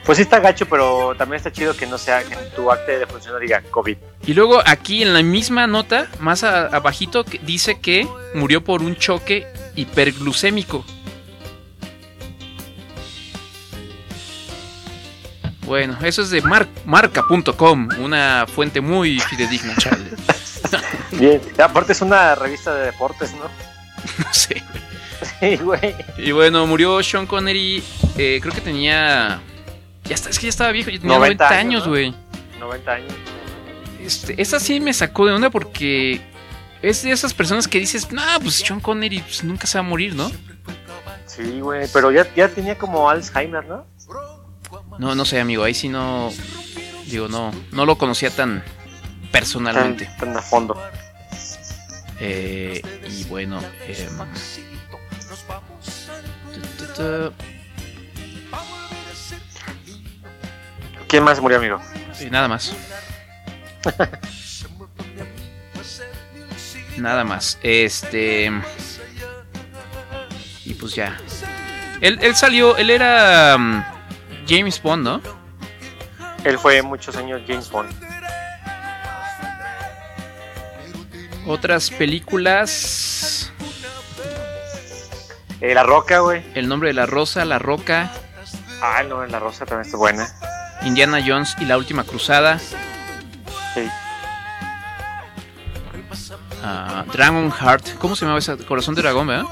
Pues 0.05 0.19
sí 0.19 0.23
está 0.23 0.39
gacho, 0.39 0.67
pero 0.67 1.17
también 1.19 1.39
está 1.39 1.51
chido 1.51 1.77
que 1.77 1.85
no 1.85 1.99
sea 1.99 2.23
que 2.23 2.35
en 2.35 2.51
tu 2.55 2.71
acta 2.71 2.93
de 2.93 3.01
defunción 3.01 3.35
no 3.35 3.41
diga 3.41 3.61
COVID. 3.63 3.97
Y 4.25 4.35
luego 4.35 4.63
aquí 4.65 5.03
en 5.03 5.13
la 5.13 5.21
misma 5.23 5.67
nota, 5.67 6.07
más 6.21 6.45
a- 6.45 6.67
abajito, 6.69 7.25
que 7.25 7.39
dice 7.41 7.81
que 7.81 8.07
murió 8.33 8.63
por 8.63 8.83
un 8.83 8.95
choque 8.95 9.49
hiperglucémico. 9.75 10.85
Bueno, 15.67 15.99
eso 16.03 16.23
es 16.23 16.31
de 16.31 16.41
mar- 16.43 16.69
marca.com, 16.85 17.89
una 17.99 18.47
fuente 18.47 18.81
muy 18.81 19.19
fidedigna. 19.21 19.75
Chale. 19.79 20.11
Bien. 21.13 21.41
Aparte 21.63 21.93
es 21.93 22.01
una 22.01 22.35
revista 22.35 22.75
de 22.75 22.87
deportes, 22.87 23.33
¿no? 23.35 23.45
No 24.25 24.33
sé. 24.33 24.63
Sí, 25.41 25.57
güey. 25.57 25.95
Y 26.19 26.31
bueno, 26.33 26.67
murió 26.67 27.03
Sean 27.03 27.27
Connery, 27.27 27.83
eh, 28.17 28.39
creo 28.41 28.55
que 28.55 28.61
tenía... 28.61 29.41
Ya 30.05 30.15
está, 30.15 30.31
es 30.31 30.39
que 30.39 30.45
ya 30.45 30.51
estaba 30.51 30.71
viejo, 30.71 30.91
ya 30.91 31.01
tenía 31.01 31.17
90, 31.19 31.45
90 31.45 31.49
años, 31.59 31.61
años, 31.61 31.85
¿no? 31.87 31.91
güey. 31.91 32.15
90 32.61 32.93
años. 32.93 33.13
Este, 34.05 34.41
esa 34.41 34.61
sí 34.61 34.79
me 34.79 34.93
sacó 34.95 35.27
de 35.27 35.33
onda 35.33 35.51
porque 35.51 36.21
es 36.83 37.03
de 37.03 37.11
esas 37.11 37.35
personas 37.35 37.67
que 37.67 37.81
dices, 37.81 38.13
nah, 38.13 38.39
pues 38.41 38.55
Sean 38.57 38.79
Connery 38.79 39.19
pues, 39.21 39.43
nunca 39.43 39.67
se 39.67 39.79
va 39.79 39.85
a 39.85 39.89
morir, 39.89 40.15
¿no? 40.15 40.31
Sí, 41.27 41.61
güey. 41.61 41.89
Pero 41.93 42.13
ya, 42.13 42.27
ya 42.37 42.49
tenía 42.49 42.79
como 42.79 43.11
Alzheimer, 43.11 43.65
¿no? 43.67 43.85
No, 44.99 45.15
no 45.15 45.25
sé, 45.25 45.41
amigo, 45.41 45.65
ahí 45.65 45.75
sí 45.75 45.89
no. 45.89 46.31
Digo, 47.07 47.29
no, 47.29 47.53
no 47.73 47.87
lo 47.87 47.99
conocía 47.99 48.31
tan 48.31 48.63
personalmente. 49.31 50.07
Tan, 50.07 50.19
tan 50.19 50.37
a 50.37 50.43
fondo. 50.43 50.83
Eh, 52.19 52.81
y 53.09 53.25
bueno, 53.25 53.61
tu, 56.97 57.33
¿Quién 61.09 61.25
más 61.25 61.41
murió, 61.41 61.59
amigo? 61.59 61.81
y 62.21 62.31
nada 62.31 62.49
más. 62.49 62.75
Nada 66.97 67.25
más. 67.25 67.59
Este. 67.63 68.51
Y 70.65 70.75
pues 70.75 70.95
ya. 70.95 71.19
Él, 72.01 72.19
él 72.23 72.35
salió, 72.35 72.77
él 72.77 72.91
era 72.91 73.57
mm, 73.59 73.85
James 74.47 74.81
Bond, 74.83 75.05
¿no? 75.05 75.21
Él 76.45 76.59
fue 76.59 76.81
muchos 76.83 77.17
años 77.17 77.43
James 77.47 77.71
Bond. 77.71 77.91
Otras 81.47 81.91
películas. 81.91 83.53
Eh, 85.61 85.75
la 85.75 85.83
Roca, 85.85 86.19
güey. 86.21 86.45
El 86.55 86.69
nombre 86.69 86.89
de 86.91 86.95
la 86.95 87.07
rosa, 87.07 87.45
La 87.45 87.59
Roca, 87.59 88.11
Ah, 88.83 89.03
no, 89.09 89.25
la 89.27 89.39
Rosa 89.39 89.65
también 89.65 89.87
está 89.87 89.97
buena. 89.97 90.29
Indiana 90.83 91.19
Jones 91.27 91.57
y 91.59 91.65
la 91.65 91.79
última 91.79 92.05
cruzada. 92.05 92.59
Sí. 92.59 93.89
ah, 96.63 97.05
Dragon 97.13 97.51
Heart. 97.51 97.97
¿Cómo 97.99 98.15
se 98.15 98.27
llamaba 98.27 98.39
esa? 98.39 98.57
Corazón 98.59 98.95
de 98.95 99.03
dragón, 99.03 99.27
¿verdad? 99.29 99.47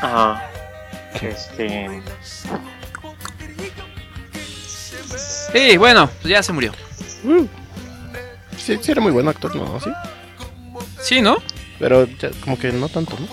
Ajá. 0.00 0.42
Este. 1.20 2.02
Sí, 5.54 5.76
bueno, 5.76 6.10
pues 6.20 6.32
ya 6.32 6.42
se 6.42 6.52
murió. 6.52 6.72
Sí, 8.56 8.76
sí, 8.82 8.90
era 8.90 9.00
muy 9.00 9.12
buen 9.12 9.28
actor, 9.28 9.54
¿no? 9.54 9.78
Sí. 9.78 9.90
Sí, 11.00 11.20
¿no? 11.20 11.36
Pero 11.78 12.06
ya, 12.06 12.30
como 12.42 12.58
que 12.58 12.72
no 12.72 12.88
tanto, 12.88 13.16
¿no? 13.20 13.28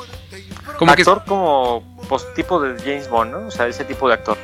Como 0.78 0.94
que. 0.94 1.02
actor 1.02 1.24
como 1.26 1.98
pues, 2.08 2.32
tipo 2.36 2.62
de 2.62 2.80
James 2.80 3.10
Bond, 3.10 3.32
¿no? 3.32 3.48
O 3.48 3.52
sea, 3.52 3.68
ese 3.68 3.86
tipo 3.86 4.08
de 4.08 4.14
actor. 4.14 4.38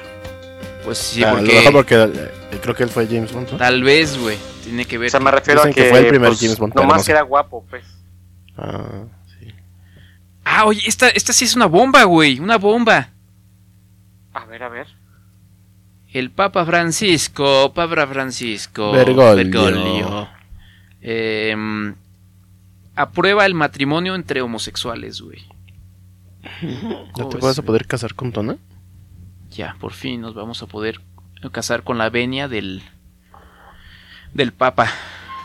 Pues 0.84 0.97
sí, 0.97 1.23
Ah, 1.23 1.30
a 1.30 1.34
lo 1.34 1.38
porque. 1.38 1.69
porque 1.71 1.95
eh, 1.95 2.59
creo 2.63 2.73
que 2.73 2.82
él 2.82 2.89
fue 2.89 3.05
James 3.05 3.32
Bond, 3.32 3.51
¿no? 3.51 3.57
Tal 3.57 3.84
vez, 3.84 4.17
güey. 4.17 4.39
Tiene 4.63 4.86
que 4.86 4.97
ver. 4.97 5.09
O 5.09 5.11
sea, 5.11 5.19
me 5.19 5.30
refiero 5.30 5.59
Dicen 5.63 5.71
a 5.71 5.75
que, 5.75 5.84
que 5.84 5.89
fue 5.91 5.99
el 5.99 6.07
primer 6.07 6.30
pues, 6.30 6.39
James 6.39 6.57
Bond, 6.57 6.73
nomás 6.73 7.05
que 7.05 7.11
era 7.11 7.21
guapo, 7.21 7.63
pues. 7.69 7.86
Ah, 8.57 9.03
sí. 9.39 9.53
Ah, 10.43 10.65
oye, 10.65 10.82
esta, 10.88 11.09
esta 11.09 11.32
sí 11.32 11.45
es 11.45 11.55
una 11.55 11.67
bomba, 11.67 12.05
güey. 12.05 12.39
Una 12.39 12.57
bomba. 12.57 13.11
A 14.34 14.45
ver, 14.45 14.63
a 14.63 14.69
ver. 14.69 14.88
El 16.12 16.32
Papa 16.32 16.66
Francisco, 16.66 17.74
Papa 17.74 18.08
Francisco 18.08 18.91
Bergoglio. 18.91 20.30
em, 21.01 21.95
aprueba 22.95 23.45
el 23.45 23.53
matrimonio 23.53 24.16
entre 24.16 24.41
homosexuales, 24.41 25.22
güey. 25.22 25.45
¿Ya 26.62 27.12
¿Cómo 27.12 27.30
te 27.30 27.38
vas 27.38 27.60
a 27.60 27.62
poder 27.62 27.86
casar 27.86 28.16
con 28.16 28.32
Tona? 28.32 28.58
Ya, 29.51 29.76
por 29.80 29.93
fin 29.93 30.22
nos 30.22 30.34
vamos 30.34 30.62
a 30.64 30.68
poder 30.68 31.01
casar 31.51 31.84
con 31.84 31.97
la 31.97 32.10
venia 32.10 32.47
del 32.47 32.82
del 34.34 34.53
Papa. 34.53 34.91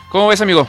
¿Cómo 0.09 0.27
ves, 0.27 0.41
amigo? 0.41 0.67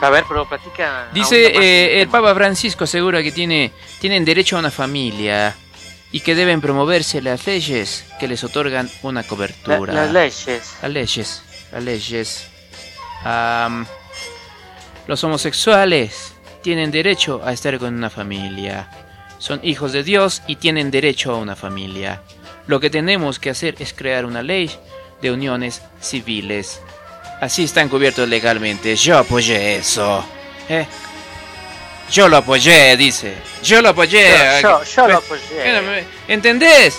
A 0.00 0.10
ver, 0.10 0.24
pero 0.28 0.48
platica. 0.48 1.08
Dice 1.12 1.46
eh, 1.46 2.00
el. 2.00 2.08
Papa 2.08 2.34
Francisco 2.34 2.84
asegura 2.84 3.22
que 3.22 3.32
tiene, 3.32 3.72
tienen 4.00 4.24
derecho 4.24 4.56
a 4.56 4.60
una 4.60 4.70
familia 4.70 5.54
y 6.12 6.20
que 6.20 6.34
deben 6.34 6.60
promoverse 6.60 7.20
las 7.20 7.46
leyes 7.46 8.04
que 8.18 8.28
les 8.28 8.42
otorgan 8.44 8.90
una 9.02 9.22
La- 9.22 9.28
cobertura. 9.28 9.92
las 9.92 10.12
leyes. 10.12 10.74
Las 10.82 10.90
leyes, 10.90 11.42
las 11.72 11.82
leyes. 11.84 12.46
Los 15.06 15.24
homosexuales 15.24 16.34
tienen 16.62 16.90
derecho 16.90 17.40
a 17.44 17.52
estar 17.52 17.78
con 17.78 17.94
una 17.94 18.10
familia. 18.10 18.88
Son 19.38 19.60
hijos 19.62 19.92
de 19.92 20.02
Dios 20.02 20.42
y 20.46 20.56
tienen 20.56 20.90
derecho 20.90 21.32
a 21.32 21.38
una 21.38 21.56
familia. 21.56 22.22
Lo 22.66 22.80
que 22.80 22.90
tenemos 22.90 23.38
que 23.38 23.50
hacer 23.50 23.76
es 23.78 23.92
crear 23.94 24.24
una 24.26 24.42
ley 24.42 24.70
de 25.22 25.30
uniones 25.32 25.82
civiles. 26.00 26.80
Así 27.40 27.64
están 27.64 27.88
cubiertos 27.88 28.28
legalmente. 28.28 28.94
Yo 28.96 29.16
apoyé 29.16 29.76
eso. 29.76 30.24
¿eh? 30.68 30.86
Yo 32.10 32.28
lo 32.28 32.38
apoyé, 32.38 32.96
dice. 32.96 33.34
Yo 33.62 33.82
lo 33.82 33.90
apoyé. 33.90 34.30
Yo, 34.62 34.82
yo, 34.82 34.84
yo 34.84 35.08
lo 35.08 35.16
apoyé. 35.18 36.04
¿Entendés? 36.26 36.98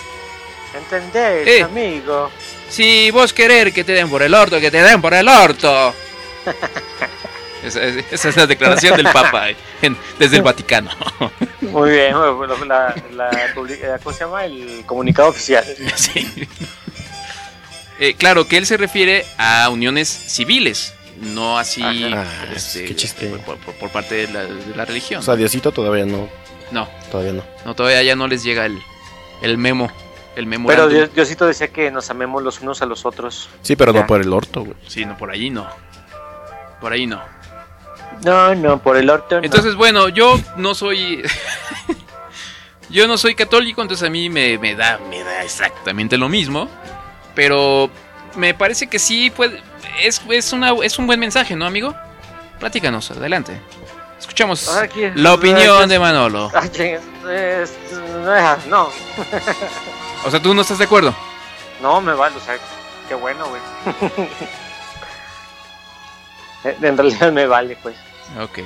¿Entendés, 0.75 1.47
Eh. 1.47 1.63
amigo? 1.63 2.29
Si 2.69 3.09
vos 3.11 3.33
querer 3.33 3.73
que 3.73 3.83
te 3.83 3.93
den 3.93 4.09
por 4.09 4.21
el 4.21 4.33
orto, 4.35 4.59
que 4.59 4.69
te 4.69 4.81
den 4.83 5.01
por 5.01 5.13
el 5.13 5.27
orto. 5.27 5.93
Esa, 7.63 7.81
es- 7.83 8.05
esa 8.09 8.29
es 8.29 8.37
la 8.37 8.47
declaración 8.47 8.95
del 8.95 9.07
Papa 9.11 9.49
eh, 9.49 9.55
en- 9.81 9.97
desde 10.17 10.37
el 10.37 10.43
Vaticano. 10.43 10.91
Muy 11.61 11.89
bien, 11.91 12.13
la, 12.67 12.95
la, 13.11 13.29
eh, 13.31 13.97
¿cómo 14.01 14.13
se 14.15 14.19
llama? 14.23 14.45
El 14.45 14.83
comunicado 14.85 15.27
oficial. 15.29 15.65
Sí. 15.95 16.47
Eh, 17.99 18.13
claro 18.13 18.47
que 18.47 18.55
él 18.57 18.65
se 18.65 18.77
refiere 18.77 19.25
a 19.37 19.67
uniones 19.69 20.07
civiles, 20.07 20.93
no 21.21 21.57
así 21.59 21.81
Ajá. 21.83 22.45
este, 22.55 22.83
Ah, 22.83 22.87
qué 22.87 22.95
chiste. 22.95 23.27
Por, 23.45 23.57
por- 23.57 23.73
por 23.75 23.89
parte 23.89 24.27
de 24.27 24.33
la, 24.33 24.43
de 24.43 24.75
la 24.75 24.85
religión. 24.85 25.19
O 25.19 25.23
sea, 25.23 25.35
Diosito 25.35 25.71
todavía 25.71 26.05
no. 26.05 26.29
no, 26.71 26.87
Todavía 27.11 27.33
no. 27.33 27.43
no, 27.65 27.75
todavía 27.75 28.01
ya 28.03 28.15
no 28.15 28.27
les 28.27 28.43
llega 28.43 28.65
el, 28.65 28.79
el 29.41 29.57
memo. 29.57 29.91
El 30.35 30.45
memo. 30.45 30.67
Pero 30.69 30.87
Dios- 30.87 31.13
Diosito 31.13 31.45
decía 31.47 31.67
que 31.69 31.91
nos 31.91 32.09
amemos 32.09 32.41
los 32.43 32.61
unos 32.61 32.81
a 32.81 32.85
los 32.85 33.05
otros. 33.05 33.49
Sí, 33.61 33.75
pero 33.75 33.93
Ya. 33.93 34.01
no 34.01 34.07
por 34.07 34.21
el 34.21 34.31
orto, 34.31 34.61
güey. 34.61 34.75
Sí, 34.87 35.03
no, 35.05 35.17
por 35.17 35.31
ahí 35.31 35.49
no. 35.49 35.67
Por 36.79 36.93
ahí 36.93 37.05
no. 37.07 37.21
No, 38.23 38.53
no, 38.55 38.79
por 38.81 38.95
el 38.97 39.09
orto. 39.09 39.37
no. 39.39 39.43
Entonces, 39.43 39.75
bueno, 39.75 40.07
yo 40.09 40.39
no 40.57 40.75
soy. 40.75 41.21
yo 42.89 43.07
no 43.07 43.17
soy 43.17 43.35
católico, 43.35 43.81
entonces 43.81 44.07
a 44.07 44.09
mí 44.09 44.29
me, 44.29 44.57
me 44.57 44.75
da, 44.75 44.99
me 45.09 45.23
da 45.23 45.43
exactamente 45.43 46.17
lo 46.17 46.29
mismo. 46.29 46.69
Pero 47.35 47.89
me 48.35 48.53
parece 48.53 48.87
que 48.87 48.99
sí 48.99 49.29
puede. 49.29 49.61
Es, 50.01 50.21
es, 50.29 50.53
una, 50.53 50.71
es 50.83 50.97
un 50.99 51.07
buen 51.07 51.19
mensaje, 51.19 51.55
¿no, 51.55 51.65
amigo? 51.65 51.93
Platícanos, 52.59 53.11
adelante. 53.11 53.59
Escuchamos 54.19 54.67
Ah, 54.69 54.81
aquí- 54.81 55.09
la 55.15 55.33
opinión 55.33 55.87
de 55.87 55.97
Manolo. 55.99 56.51
Ah, 56.53 56.65
es- 56.65 57.73
no, 58.67 58.89
O 60.25 60.31
sea, 60.31 60.41
tú 60.41 60.53
no 60.53 60.61
estás 60.61 60.77
de 60.77 60.85
acuerdo. 60.85 61.15
no 61.81 62.01
me 62.01 62.13
vale, 62.13 62.35
o 62.35 62.39
sea, 62.41 62.57
qué 63.07 63.15
bueno, 63.15 63.45
güey. 63.47 63.61
en 66.81 66.97
realidad 66.97 67.31
me 67.31 67.45
vale, 67.47 67.77
pues. 67.81 67.95
Ok. 68.41 68.59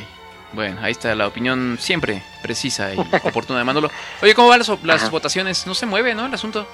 Bueno, 0.54 0.80
ahí 0.84 0.92
está 0.92 1.16
la 1.16 1.28
opinión 1.28 1.78
siempre 1.80 2.22
precisa 2.42 2.94
y 2.94 3.00
oportuna 3.24 3.60
de 3.60 3.66
Manolo. 3.66 3.90
Oye, 4.22 4.36
¿cómo 4.36 4.50
van 4.50 4.60
las, 4.60 4.72
las 4.84 5.10
votaciones? 5.10 5.66
No 5.66 5.74
se 5.74 5.86
mueve, 5.88 6.14
¿no? 6.14 6.26
El 6.28 6.34
asunto. 6.34 6.68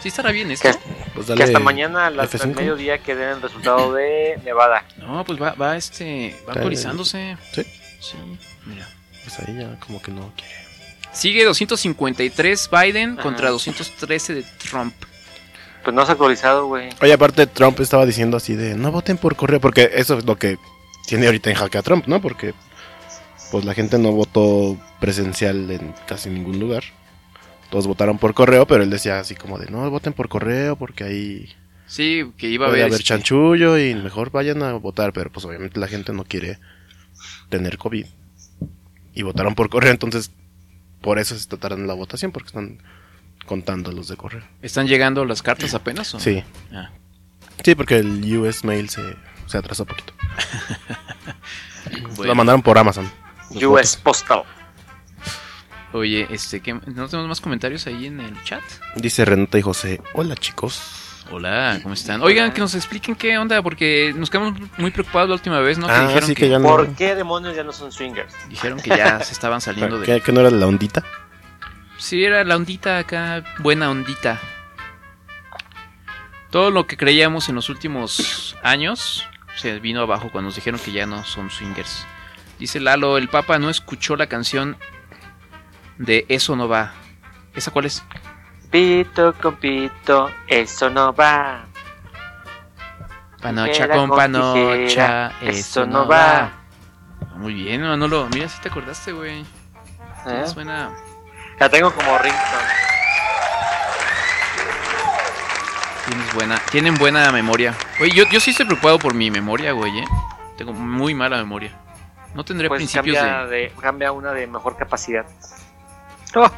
Sí 0.00 0.08
estará 0.08 0.30
bien 0.30 0.50
esto. 0.50 0.70
Que, 0.70 0.78
Pues 1.14 1.26
que 1.26 1.42
hasta 1.42 1.58
mañana 1.58 2.06
a 2.06 2.10
las, 2.10 2.32
F5. 2.32 2.42
al 2.42 2.54
mediodía 2.54 2.98
que 2.98 3.14
den 3.14 3.30
el 3.30 3.42
resultado 3.42 3.92
de 3.94 4.38
Nevada. 4.44 4.84
No, 4.98 5.24
pues 5.24 5.40
va, 5.40 5.52
va 5.52 5.76
este. 5.76 6.34
Va 6.42 6.48
Dale. 6.48 6.58
actualizándose. 6.60 7.36
Sí. 7.52 7.62
Sí, 8.00 8.16
mira. 8.66 8.88
Pues 9.24 9.38
ahí 9.40 9.56
ya 9.58 9.78
como 9.80 10.00
que 10.00 10.12
no 10.12 10.32
quiere. 10.36 10.54
Sigue 11.12 11.44
253 11.44 12.70
Biden 12.70 13.14
Ajá. 13.14 13.22
contra 13.22 13.50
213 13.50 14.34
de 14.34 14.42
Trump. 14.42 14.94
Pues 15.82 15.94
no 15.94 16.04
se 16.04 16.10
ha 16.10 16.12
actualizado, 16.12 16.66
güey. 16.66 16.90
Oye, 17.00 17.12
aparte 17.12 17.46
Trump 17.46 17.80
estaba 17.80 18.04
diciendo 18.06 18.36
así 18.36 18.54
de 18.54 18.74
no 18.74 18.92
voten 18.92 19.16
por 19.16 19.34
correo, 19.36 19.60
porque 19.60 19.90
eso 19.94 20.18
es 20.18 20.24
lo 20.24 20.36
que 20.36 20.58
tiene 21.06 21.26
ahorita 21.26 21.50
en 21.50 21.56
jaque 21.56 21.78
a 21.78 21.82
Trump, 21.82 22.06
¿no? 22.06 22.20
Porque 22.20 22.54
pues 23.50 23.64
la 23.64 23.74
gente 23.74 23.98
no 23.98 24.12
votó 24.12 24.76
presencial 25.00 25.70
en 25.70 25.94
casi 26.06 26.28
ningún 26.28 26.60
lugar. 26.60 26.84
Todos 27.70 27.86
votaron 27.86 28.18
por 28.18 28.34
correo, 28.34 28.66
pero 28.66 28.82
él 28.82 28.90
decía 28.90 29.18
así 29.20 29.34
como 29.34 29.58
de 29.58 29.70
no 29.70 29.88
voten 29.90 30.12
por 30.12 30.28
correo 30.28 30.76
porque 30.76 31.04
ahí 31.04 31.48
Sí, 31.88 32.30
que 32.36 32.48
iba 32.48 32.66
a 32.66 32.68
haber. 32.68 32.82
haber 32.82 32.92
este, 32.92 33.04
chanchullo 33.04 33.78
y 33.78 33.94
mejor 33.94 34.30
vayan 34.30 34.62
a 34.62 34.72
votar, 34.74 35.12
pero 35.14 35.32
pues 35.32 35.44
obviamente 35.46 35.80
la 35.80 35.88
gente 35.88 36.12
no 36.12 36.24
quiere 36.24 36.58
tener 37.48 37.78
COVID. 37.78 38.06
Y 39.14 39.22
votaron 39.22 39.54
por 39.54 39.70
correo, 39.70 39.90
entonces 39.90 40.30
por 41.00 41.18
eso 41.18 41.36
se 41.36 41.56
tardando 41.56 41.86
la 41.86 41.94
votación, 41.94 42.30
porque 42.30 42.48
están 42.48 42.78
contando 43.46 43.90
los 43.90 44.08
de 44.08 44.16
correo. 44.16 44.42
¿Están 44.60 44.86
llegando 44.86 45.24
las 45.24 45.42
cartas 45.42 45.72
apenas? 45.72 46.14
o? 46.14 46.20
Sí. 46.20 46.44
Ah. 46.72 46.90
Sí, 47.64 47.74
porque 47.74 47.96
el 47.96 48.36
US 48.36 48.64
Mail 48.64 48.90
se, 48.90 49.02
se 49.46 49.58
atrasó 49.58 49.84
poquito. 49.84 50.12
Bueno. 52.16 52.24
Lo 52.32 52.34
mandaron 52.34 52.60
por 52.62 52.76
Amazon. 52.76 53.10
US 53.50 53.62
votos. 53.66 53.96
Postal. 54.02 54.42
Oye, 55.92 56.26
este, 56.30 56.60
¿qué, 56.60 56.74
¿no 56.74 57.08
tenemos 57.08 57.28
más 57.28 57.40
comentarios 57.40 57.86
ahí 57.86 58.06
en 58.06 58.20
el 58.20 58.42
chat? 58.44 58.62
Dice 58.96 59.24
Renata 59.24 59.58
y 59.58 59.62
José, 59.62 60.00
hola 60.12 60.36
chicos. 60.36 61.24
Hola, 61.30 61.78
¿cómo 61.82 61.94
están? 61.94 62.22
Oigan, 62.22 62.52
que 62.52 62.60
nos 62.60 62.74
expliquen 62.74 63.14
qué 63.14 63.36
onda, 63.36 63.62
porque 63.62 64.14
nos 64.16 64.30
quedamos 64.30 64.54
muy 64.78 64.90
preocupados 64.90 65.28
la 65.28 65.34
última 65.34 65.60
vez, 65.60 65.78
¿no? 65.78 65.86
Que 65.86 65.92
ah, 65.92 66.06
dijeron 66.06 66.28
sí 66.28 66.34
que, 66.34 66.42
que 66.42 66.48
ya 66.50 66.58
no... 66.58 66.68
¿Por 66.68 66.94
qué 66.94 67.14
demonios 67.14 67.54
ya 67.54 67.64
no 67.64 67.72
son 67.72 67.92
swingers? 67.92 68.34
dijeron 68.48 68.80
que 68.80 68.90
ya 68.90 69.20
se 69.24 69.32
estaban 69.32 69.60
saliendo 69.60 69.98
de... 69.98 70.06
¿Qué, 70.06 70.20
que 70.20 70.32
no 70.32 70.40
era 70.40 70.50
la 70.50 70.66
ondita? 70.66 71.04
Sí, 71.98 72.24
era 72.24 72.44
la 72.44 72.56
ondita 72.56 72.98
acá, 72.98 73.44
buena 73.58 73.90
ondita. 73.90 74.40
Todo 76.50 76.70
lo 76.70 76.86
que 76.86 76.96
creíamos 76.96 77.48
en 77.50 77.56
los 77.56 77.68
últimos 77.68 78.56
años 78.62 79.26
se 79.56 79.80
vino 79.80 80.00
abajo 80.00 80.30
cuando 80.30 80.48
nos 80.48 80.54
dijeron 80.54 80.80
que 80.80 80.92
ya 80.92 81.04
no 81.04 81.24
son 81.24 81.50
swingers. 81.50 82.06
Dice 82.58 82.80
Lalo, 82.80 83.18
el 83.18 83.28
Papa 83.28 83.58
no 83.58 83.68
escuchó 83.68 84.16
la 84.16 84.28
canción 84.28 84.76
de 85.98 86.24
Eso 86.28 86.56
no 86.56 86.68
va. 86.68 86.92
¿Esa 87.54 87.70
cuál 87.70 87.86
es? 87.86 88.02
Pito 88.70 89.34
con 89.34 89.56
pito, 89.56 90.30
eso 90.46 90.90
no 90.90 91.12
va. 91.12 91.64
Panocha 93.40 93.72
Tijera 93.72 93.96
con 93.96 94.10
panocha, 94.10 95.32
eso 95.40 95.86
no 95.86 96.06
va. 96.06 96.52
Muy 97.36 97.54
bien, 97.54 97.82
Manolo. 97.82 98.28
Mira 98.32 98.48
si 98.48 98.60
te 98.60 98.68
acordaste, 98.68 99.12
güey. 99.12 99.44
¿Eh? 100.26 100.44
Suena... 100.46 100.90
La 101.58 101.68
tengo 101.68 101.92
como 101.92 102.18
ringtone. 102.18 102.68
Tienes 106.06 106.34
buena, 106.34 106.58
tienen 106.70 106.94
buena 106.94 107.32
memoria. 107.32 107.74
Oye, 108.00 108.10
yo, 108.12 108.24
yo 108.30 108.40
sí 108.40 108.50
estoy 108.50 108.66
preocupado 108.66 108.98
por 108.98 109.14
mi 109.14 109.30
memoria, 109.30 109.72
güey, 109.72 109.98
¿eh? 109.98 110.04
Tengo 110.56 110.72
muy 110.72 111.14
mala 111.14 111.36
memoria. 111.38 111.72
No 112.34 112.44
tendré 112.44 112.68
Pues 112.68 112.78
principios 112.78 113.16
cambia, 113.16 113.46
de... 113.46 113.56
de... 113.56 113.72
cambia 113.80 114.12
una 114.12 114.32
de 114.32 114.46
mejor 114.46 114.76
capacidad. 114.76 115.26
Oh, 116.34 116.50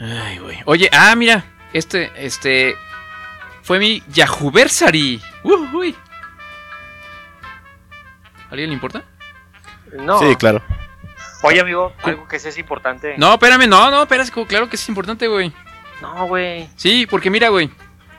Ay, 0.00 0.38
güey. 0.38 0.58
Oye, 0.64 0.88
ah, 0.92 1.14
mira. 1.16 1.44
Este, 1.72 2.10
este... 2.16 2.76
Fue 3.62 3.78
mi 3.78 4.02
Yahooversary. 4.08 5.20
Uh, 5.42 5.76
uy. 5.76 5.94
¿A 8.48 8.50
alguien 8.50 8.70
le 8.70 8.74
importa? 8.74 9.04
no. 9.92 10.18
Sí, 10.18 10.36
claro. 10.36 10.62
Oye, 11.42 11.60
amigo, 11.60 11.92
algo 12.02 12.26
que 12.26 12.38
sí 12.38 12.48
es 12.48 12.58
importante. 12.58 13.14
No, 13.16 13.34
espérame, 13.34 13.68
no, 13.68 13.90
no, 13.90 14.02
espérate, 14.02 14.32
claro 14.46 14.68
que 14.68 14.76
es 14.76 14.88
importante, 14.88 15.28
güey. 15.28 15.52
No, 16.02 16.26
güey. 16.26 16.68
Sí, 16.76 17.06
porque 17.06 17.30
mira, 17.30 17.48
güey. 17.48 17.70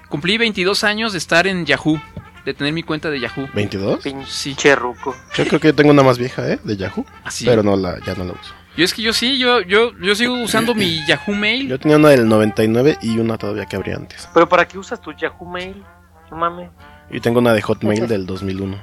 Cumplí 0.07 0.37
22 0.37 0.83
años 0.83 1.11
de 1.11 1.17
estar 1.17 1.45
en 1.47 1.65
Yahoo. 1.65 2.01
De 2.45 2.53
tener 2.53 2.71
mi 2.71 2.83
cuenta 2.83 3.09
de 3.09 3.19
Yahoo. 3.19 3.47
¿22? 3.53 4.27
Sí. 4.27 4.49
Pinche 4.49 4.75
ruco. 4.75 5.15
Yo 5.35 5.45
creo 5.45 5.59
que 5.59 5.67
yo 5.67 5.75
tengo 5.75 5.91
una 5.91 6.03
más 6.03 6.17
vieja, 6.17 6.47
¿eh? 6.47 6.59
De 6.63 6.77
Yahoo. 6.77 7.05
Así. 7.23 7.45
Pero 7.45 7.61
no 7.61 7.75
la, 7.75 7.99
ya 7.99 8.15
no 8.15 8.23
la 8.23 8.33
uso. 8.33 8.53
Yo 8.77 8.85
es 8.85 8.93
que 8.93 9.01
yo 9.01 9.13
sí, 9.13 9.37
yo, 9.37 9.61
yo, 9.61 9.91
yo 9.99 10.15
sigo 10.15 10.33
usando 10.41 10.73
mi 10.73 11.05
Yahoo 11.07 11.35
Mail. 11.35 11.67
Yo 11.67 11.79
tenía 11.79 11.97
una 11.97 12.09
del 12.09 12.27
99 12.27 12.97
y 13.01 13.17
una 13.17 13.37
todavía 13.37 13.65
que 13.65 13.75
abría 13.75 13.95
antes. 13.95 14.29
¿Pero 14.33 14.47
para 14.47 14.67
qué 14.67 14.77
usas 14.77 15.01
tu 15.01 15.11
Yahoo 15.11 15.45
Mail? 15.45 15.83
No 16.31 16.37
mames. 16.37 16.69
Y 17.11 17.19
tengo 17.19 17.39
una 17.39 17.53
de 17.53 17.61
Hotmail 17.61 18.07
del 18.07 18.25
2001. 18.25 18.77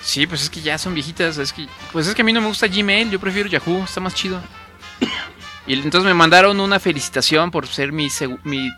Sí, 0.00 0.26
pues 0.26 0.42
es 0.42 0.50
que 0.50 0.60
ya 0.60 0.78
son 0.78 0.94
viejitas. 0.94 1.38
Es 1.38 1.52
que, 1.52 1.66
pues 1.92 2.06
es 2.06 2.14
que 2.14 2.22
a 2.22 2.24
mí 2.24 2.32
no 2.32 2.40
me 2.40 2.48
gusta 2.48 2.68
Gmail, 2.68 3.10
yo 3.10 3.18
prefiero 3.18 3.48
Yahoo, 3.48 3.84
está 3.84 4.00
más 4.00 4.14
chido. 4.14 4.40
Y 5.66 5.74
entonces 5.74 6.04
me 6.04 6.14
mandaron 6.14 6.58
una 6.60 6.80
felicitación 6.80 7.50
por 7.50 7.66
ser 7.66 7.92
mi, 7.92 8.08
mi 8.44 8.70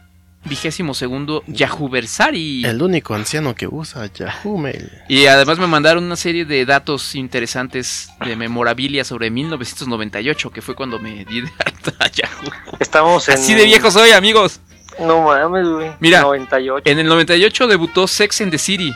vigésimo 0.45 0.95
segundo 0.95 1.43
Yahooversary. 1.47 2.65
El 2.65 2.83
único 2.83 3.15
anciano 3.15 3.55
que 3.55 3.67
usa 3.67 4.07
Yahoo 4.13 4.57
Mail. 4.59 4.91
Y 5.09 5.27
además 5.27 5.59
me 5.59 5.67
mandaron 5.67 6.05
una 6.05 6.17
serie 6.17 6.45
de 6.45 6.65
datos 6.65 7.15
interesantes 7.15 8.11
de 8.25 8.37
memorabilia 8.37 9.05
sobre 9.05 9.31
1998, 9.31 10.51
que 10.51 10.63
fue 10.63 10.75
cuando 10.75 10.99
me 10.99 11.25
di 11.25 11.43
de 11.43 11.53
alta 11.65 11.93
a 11.99 12.09
Yahoo. 12.09 12.51
Estamos 12.79 13.29
en. 13.29 13.35
Así 13.35 13.55
de 13.55 13.65
viejo 13.65 13.91
soy, 13.91 14.11
amigos. 14.13 14.61
No 14.99 15.23
mames, 15.23 15.67
güey. 15.67 15.93
Mira, 16.01 16.23
98. 16.23 16.91
En 16.91 16.99
el 16.99 17.07
98 17.07 17.67
debutó 17.67 18.07
Sex 18.09 18.41
and 18.41 18.51
the 18.51 18.59
City. 18.59 18.93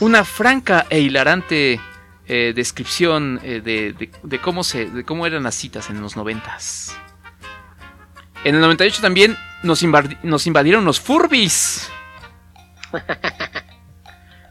Una 0.00 0.24
franca 0.24 0.86
e 0.90 1.00
hilarante 1.00 1.80
eh, 2.28 2.52
descripción 2.54 3.40
eh, 3.42 3.60
de, 3.64 3.92
de- 3.94 4.10
de 4.22 4.38
cómo 4.40 4.62
se, 4.62 4.86
de 4.86 5.04
cómo 5.04 5.26
eran 5.26 5.42
las 5.42 5.54
citas 5.56 5.90
en 5.90 6.00
los 6.00 6.16
noventas. 6.16 6.94
En 8.44 8.54
el 8.54 8.60
98 8.60 9.02
también 9.02 9.36
nos, 9.62 9.84
nos 10.22 10.46
invadieron 10.46 10.84
los 10.84 11.00
Furbies. 11.00 11.90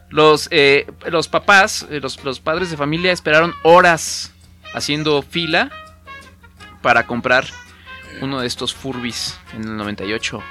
Los, 0.09 0.47
eh, 0.51 0.89
los 1.07 1.27
papás, 1.27 1.85
eh, 1.89 1.99
los, 1.99 2.23
los 2.23 2.39
padres 2.39 2.71
de 2.71 2.77
familia 2.77 3.11
esperaron 3.11 3.53
horas 3.63 4.31
haciendo 4.73 5.21
fila 5.21 5.69
para 6.81 7.05
comprar 7.05 7.45
uno 8.21 8.39
de 8.39 8.47
estos 8.47 8.73
Furbies 8.73 9.37
en 9.53 9.65
el 9.65 9.75
98. 9.75 10.41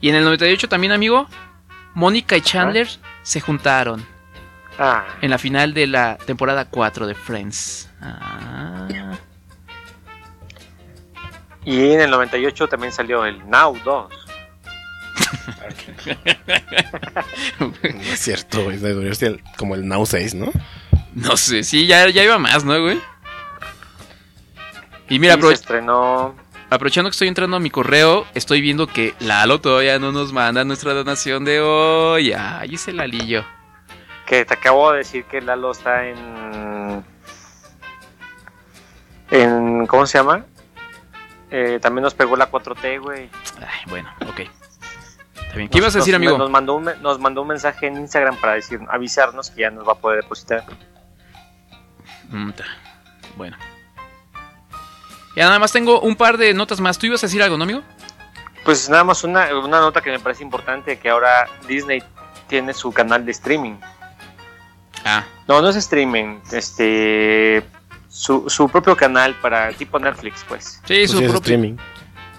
Y 0.00 0.08
en 0.08 0.14
el 0.14 0.22
98 0.22 0.68
también, 0.68 0.92
amigo, 0.92 1.26
Mónica 1.94 2.36
y 2.36 2.42
Chandler 2.42 2.88
se 3.24 3.40
juntaron 3.40 4.06
Ah, 4.78 5.04
en 5.20 5.30
la 5.30 5.38
final 5.38 5.74
de 5.74 5.86
la 5.86 6.16
temporada 6.16 6.64
4 6.64 7.06
de 7.06 7.14
Friends. 7.14 7.90
Ah. 8.00 8.88
Y 11.64 11.92
en 11.92 12.00
el 12.00 12.10
98 12.10 12.68
también 12.68 12.92
salió 12.92 13.24
el 13.24 13.48
Now 13.48 13.78
2. 13.84 14.12
No 17.60 17.72
es 18.12 18.20
cierto, 18.20 18.64
güey. 18.64 18.78
Debería 18.78 19.14
ser 19.14 19.40
como 19.56 19.74
el 19.74 19.86
Now 19.86 20.06
6, 20.06 20.34
¿no? 20.34 20.50
No 21.14 21.36
sé, 21.36 21.62
sí, 21.62 21.86
ya, 21.86 22.08
ya 22.08 22.22
iba 22.24 22.38
más, 22.38 22.64
¿no, 22.64 22.80
güey? 22.80 22.98
Y 25.08 25.18
mira, 25.18 25.34
se 25.34 25.40
aprove- 25.40 25.52
estrenó. 25.52 26.34
aprovechando 26.70 27.10
que 27.10 27.14
estoy 27.14 27.28
entrando 27.28 27.56
a 27.56 27.60
mi 27.60 27.70
correo, 27.70 28.24
estoy 28.34 28.60
viendo 28.62 28.86
que 28.86 29.14
Lalo 29.20 29.60
todavía 29.60 29.98
no 29.98 30.10
nos 30.12 30.32
manda 30.32 30.64
nuestra 30.64 30.94
donación 30.94 31.44
de 31.44 31.60
hoy. 31.60 32.32
Ay, 32.32 32.74
ese 32.76 32.92
Lalillo. 32.92 33.44
Que 34.26 34.44
te 34.44 34.54
acabo 34.54 34.92
de 34.92 34.98
decir 34.98 35.24
que 35.24 35.40
Lalo 35.42 35.72
está 35.72 36.08
en. 36.08 37.04
En. 39.30 39.86
¿Cómo 39.86 40.06
se 40.06 40.18
llama? 40.18 40.46
Eh, 41.54 41.78
también 41.82 42.02
nos 42.02 42.14
pegó 42.14 42.34
la 42.34 42.50
4T, 42.50 42.98
güey. 43.02 43.28
Ay, 43.60 43.80
bueno, 43.88 44.10
ok. 44.26 44.40
Está 44.40 45.54
bien. 45.56 45.68
¿Qué 45.68 45.78
ibas 45.78 45.94
a 45.94 45.98
decir, 45.98 46.14
Nos- 46.14 46.16
amigo? 46.22 46.38
Nos 46.38 46.50
mandó, 46.50 46.76
un, 46.76 46.90
nos 47.02 47.20
mandó 47.20 47.42
un 47.42 47.48
mensaje 47.48 47.86
en 47.88 47.98
Instagram 47.98 48.36
para 48.38 48.54
decir, 48.54 48.80
avisarnos 48.88 49.50
que 49.50 49.60
ya 49.60 49.70
nos 49.70 49.86
va 49.86 49.92
a 49.92 49.96
poder 49.96 50.22
depositar. 50.22 50.64
Mm. 52.30 52.52
Bueno. 53.36 53.56
Ya 55.36 55.44
nada 55.46 55.58
más 55.58 55.72
tengo 55.72 56.00
un 56.00 56.16
par 56.16 56.38
de 56.38 56.54
notas 56.54 56.80
más. 56.80 56.96
¿Tú 56.98 57.06
ibas 57.06 57.22
a 57.22 57.26
decir 57.26 57.42
algo, 57.42 57.58
no, 57.58 57.64
amigo? 57.64 57.82
Pues 58.64 58.88
nada 58.88 59.04
más 59.04 59.22
una, 59.24 59.54
una 59.54 59.80
nota 59.80 60.00
que 60.00 60.10
me 60.10 60.18
parece 60.20 60.42
importante, 60.42 60.98
que 60.98 61.10
ahora 61.10 61.48
Disney 61.66 62.02
tiene 62.48 62.72
su 62.72 62.92
canal 62.92 63.24
de 63.26 63.32
streaming. 63.32 63.76
Ah, 65.04 65.24
No, 65.48 65.60
no 65.60 65.68
es 65.68 65.76
streaming, 65.76 66.38
este... 66.52 67.62
Su, 68.14 68.44
su 68.50 68.68
propio 68.68 68.94
canal 68.94 69.34
para 69.40 69.72
tipo 69.72 69.98
Netflix, 69.98 70.44
pues. 70.46 70.80
sí, 70.84 70.94
Pues 70.94 71.10
su, 71.10 71.16
sí, 71.18 71.22
propio, 71.24 71.38
streaming. 71.40 71.76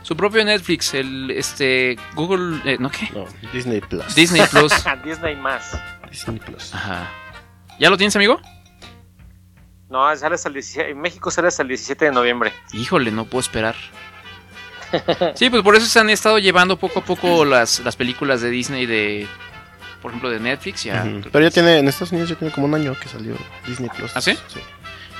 su 0.03 0.15
propio 0.15 0.45
Netflix, 0.45 0.93
el 0.93 1.31
este 1.31 1.97
Google, 2.13 2.61
eh, 2.63 2.77
¿no 2.79 2.91
qué? 2.91 3.09
No, 3.11 3.25
Disney 3.51 3.81
Plus. 3.81 4.13
Disney 4.13 4.43
Plus. 4.51 4.71
Disney 5.03 5.35
más. 5.35 5.75
Disney 6.11 6.39
Plus. 6.39 6.75
Ajá. 6.75 7.09
¿Ya 7.79 7.89
lo 7.89 7.97
tienes, 7.97 8.15
amigo? 8.15 8.39
No, 9.89 10.15
sale 10.15 10.35
hasta 10.35 10.47
el 10.49 10.53
17, 10.53 10.91
en 10.91 11.01
México 11.01 11.31
sale 11.31 11.47
hasta 11.47 11.63
el 11.63 11.69
17 11.69 12.05
de 12.05 12.11
noviembre. 12.11 12.53
Híjole, 12.73 13.09
no 13.11 13.25
puedo 13.25 13.39
esperar. 13.41 13.75
Sí, 15.33 15.49
pues 15.49 15.63
por 15.63 15.75
eso 15.75 15.87
se 15.87 15.99
han 15.99 16.11
estado 16.11 16.37
llevando 16.37 16.77
poco 16.77 16.99
a 16.99 17.03
poco 17.03 17.45
las, 17.45 17.79
las 17.79 17.95
películas 17.95 18.41
de 18.41 18.51
Disney 18.51 18.85
de, 18.85 19.27
por 20.03 20.11
ejemplo, 20.11 20.29
de 20.29 20.39
Netflix. 20.39 20.83
Ya. 20.83 21.03
Pero 21.31 21.43
ya 21.43 21.49
tiene, 21.49 21.79
en 21.79 21.87
Estados 21.87 22.11
Unidos 22.11 22.29
ya 22.29 22.35
tiene 22.35 22.53
como 22.53 22.67
un 22.67 22.75
año 22.75 22.95
que 22.99 23.09
salió 23.09 23.35
Disney 23.65 23.89
Plus. 23.89 24.11
¿Ah, 24.15 24.21
sí? 24.21 24.37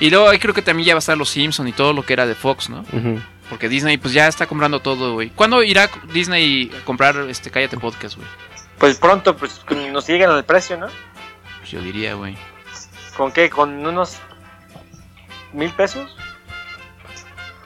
Y 0.00 0.10
luego 0.10 0.28
ahí 0.28 0.38
creo 0.38 0.52
que 0.54 0.62
también 0.62 0.86
ya 0.88 0.94
va 0.94 0.98
a 0.98 1.00
estar 1.00 1.16
Los 1.16 1.30
Simpson 1.30 1.68
y 1.68 1.72
todo 1.72 1.92
lo 1.92 2.04
que 2.04 2.12
era 2.12 2.26
de 2.26 2.34
Fox, 2.34 2.68
¿no? 2.68 2.84
Porque 3.48 3.68
Disney 3.68 3.96
pues 3.98 4.12
ya 4.14 4.26
está 4.26 4.46
comprando 4.46 4.80
todo, 4.80 5.14
güey. 5.14 5.30
¿Cuándo 5.30 5.62
irá 5.62 5.88
Disney 6.12 6.70
a 6.80 6.84
comprar 6.84 7.16
este 7.28 7.50
Cállate 7.50 7.76
Podcast, 7.76 8.16
güey? 8.16 8.26
Pues 8.78 8.98
pronto, 8.98 9.36
pues 9.36 9.60
nos 9.92 10.06
lleguen 10.08 10.30
al 10.30 10.44
precio, 10.44 10.76
¿no? 10.76 10.88
Pues 11.58 11.70
yo 11.70 11.80
diría, 11.80 12.14
güey. 12.14 12.36
¿Con 13.16 13.30
qué? 13.32 13.48
¿Con 13.50 13.86
unos 13.86 14.16
mil 15.52 15.70
pesos? 15.70 16.16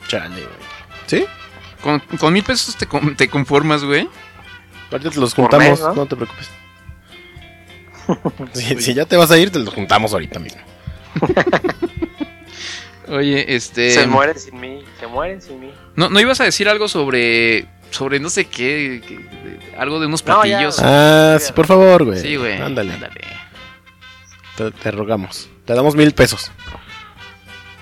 Chale, 0.09 0.35
güey. 0.35 0.47
¿Sí? 1.07 1.27
Con, 1.81 2.01
con 2.01 2.33
mil 2.33 2.43
pesos 2.43 2.77
te, 2.77 2.87
con- 2.87 3.17
te 3.17 3.29
conformas, 3.29 3.85
güey. 3.85 4.09
Ahorita 4.91 5.11
te 5.11 5.21
los 5.21 5.35
juntamos, 5.35 5.69
mes, 5.69 5.81
¿no? 5.81 5.95
¿no? 5.95 6.07
te 6.07 6.17
preocupes. 6.17 6.51
si, 8.55 8.81
si 8.81 8.95
ya 8.95 9.07
te 9.07 9.17
vas 9.17 9.31
a 9.31 9.39
ir, 9.39 9.51
te 9.51 9.59
los 9.59 9.73
juntamos 9.73 10.13
ahorita 10.13 10.39
mismo. 10.39 10.61
Oye, 13.11 13.55
este... 13.55 13.91
Se 13.91 14.07
mueren 14.07 14.39
sin 14.39 14.61
mí, 14.61 14.85
se 15.01 15.07
mueren 15.07 15.41
sin 15.41 15.61
mí. 15.61 15.73
¿No, 15.97 16.09
¿No 16.11 16.21
ibas 16.21 16.41
a 16.41 16.45
decir 16.45 16.69
algo 16.69 16.89
sobre... 16.89 17.67
Sobre 17.91 18.21
no 18.21 18.29
sé 18.29 18.45
qué, 18.47 19.01
de- 19.01 19.77
algo 19.79 19.99
de 19.99 20.07
unos 20.07 20.23
No, 20.27 20.45
ya. 20.45 20.59
platillos? 20.59 20.79
Ah, 20.83 21.39
sí, 21.41 21.53
por 21.55 21.67
favor, 21.67 22.05
güey. 22.05 22.21
sí, 22.21 22.37
güey. 22.37 22.61
Ándale, 22.61 22.93
Te, 24.57 24.71
te 24.73 24.91
rogamos. 24.91 25.49
Te 25.65 25.73
damos 25.73 25.95
mil 25.95 26.13
pesos. 26.13 26.53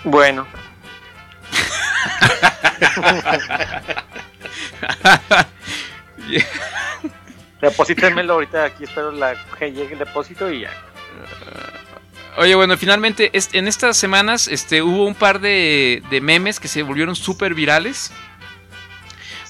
Bueno, 0.04 0.46
deposítenmelo 7.60 8.34
ahorita, 8.34 8.64
aquí 8.64 8.84
espero 8.84 9.10
la, 9.12 9.34
que 9.58 9.72
llegue 9.72 9.92
el 9.94 9.98
depósito 10.00 10.50
y 10.50 10.60
ya. 10.62 10.70
Oye, 12.38 12.54
bueno, 12.54 12.76
finalmente 12.76 13.30
en 13.32 13.66
estas 13.68 13.96
semanas 13.96 14.46
este, 14.48 14.82
hubo 14.82 15.06
un 15.06 15.14
par 15.14 15.40
de, 15.40 16.02
de 16.10 16.20
memes 16.20 16.60
que 16.60 16.68
se 16.68 16.82
volvieron 16.82 17.16
súper 17.16 17.54
virales. 17.54 18.12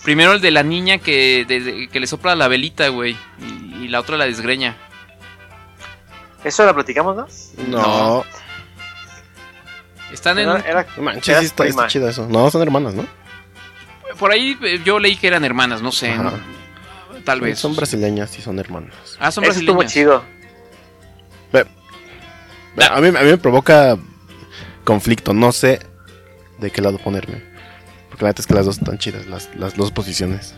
Primero 0.05 0.33
el 0.35 0.41
de 0.41 0.53
la 0.53 0.63
niña 0.63 0.99
que, 0.99 1.45
de- 1.49 1.61
de- 1.61 1.89
que 1.89 1.99
le 1.99 2.07
sopla 2.07 2.37
la 2.37 2.47
velita, 2.47 2.89
güey. 2.89 3.17
Y, 3.41 3.85
y 3.85 3.89
la 3.89 3.99
otra 4.01 4.17
la 4.17 4.27
desgreña. 4.27 4.77
Eso 6.45 6.65
lo 6.65 6.73
platicamos, 6.75 7.17
¿no? 7.17 7.27
No, 7.67 8.25
Están 10.13 10.39
en... 10.39 10.49
Era, 10.49 10.87
manches, 11.01 11.39
sí 11.41 11.45
está, 11.47 11.89
chido 11.89 12.09
eso. 12.09 12.29
No, 12.29 12.49
son 12.53 12.63
hermanas, 12.63 12.95
¿no? 12.95 13.05
Por 14.17 14.31
ahí 14.31 14.57
eh, 14.63 14.81
yo 14.85 15.01
leí 15.01 15.17
que 15.17 15.27
eran 15.27 15.45
hermanas, 15.45 15.83
no 15.83 15.91
sé. 15.91 16.15
Tal 17.25 17.41
vez. 17.41 17.59
Son 17.59 17.75
brasileñas 17.75 18.39
y 18.39 18.43
son 18.43 18.61
hermanas. 18.61 18.95
Ah, 19.19 19.33
son 19.33 19.43
eso 19.43 19.59
estuvo 19.59 19.79
brasileñas. 19.79 20.23
chido. 20.23 20.37
A 22.91 23.01
mí, 23.01 23.09
a 23.09 23.13
mí 23.13 23.31
me 23.31 23.39
provoca 23.39 23.97
conflicto. 24.85 25.33
No 25.33 25.53
sé 25.53 25.81
de 26.59 26.71
qué 26.71 26.81
lado 26.83 26.99
ponerme. 26.99 27.43
Porque 28.09 28.25
la 28.25 28.31
neta 28.31 28.41
es 28.43 28.47
que 28.47 28.55
las 28.55 28.67
dos 28.67 28.79
están 28.79 28.99
chidas, 28.99 29.27
las, 29.27 29.51
las 29.57 29.77
dos 29.77 29.91
posiciones. 29.93 30.55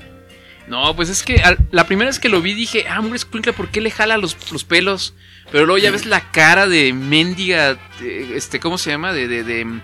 No, 0.66 0.94
pues 0.94 1.08
es 1.08 1.22
que 1.22 1.36
al- 1.36 1.58
la 1.70 1.86
primera 1.86 2.08
vez 2.10 2.18
que 2.18 2.28
lo 2.28 2.42
vi 2.42 2.52
dije, 2.54 2.86
ah, 2.88 2.98
hombre, 3.00 3.16
escuincla, 3.16 3.52
¿por 3.52 3.68
qué 3.68 3.80
le 3.80 3.90
jala 3.90 4.18
los, 4.18 4.36
los 4.52 4.64
pelos? 4.64 5.14
Pero 5.50 5.64
luego 5.64 5.78
ya 5.78 5.90
ves 5.90 6.04
la 6.04 6.30
cara 6.30 6.66
de 6.66 6.92
mendiga, 6.92 7.78
de- 8.00 8.36
este, 8.36 8.60
¿cómo 8.60 8.76
se 8.76 8.90
llama? 8.90 9.12
De, 9.14 9.26
de, 9.28 9.44
de, 9.44 9.80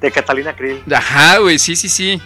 De 0.00 0.10
Catalina 0.10 0.56
Krill. 0.56 0.82
Ajá, 0.90 1.38
güey, 1.38 1.58
sí, 1.58 1.76
sí, 1.76 1.88
sí. 1.90 2.20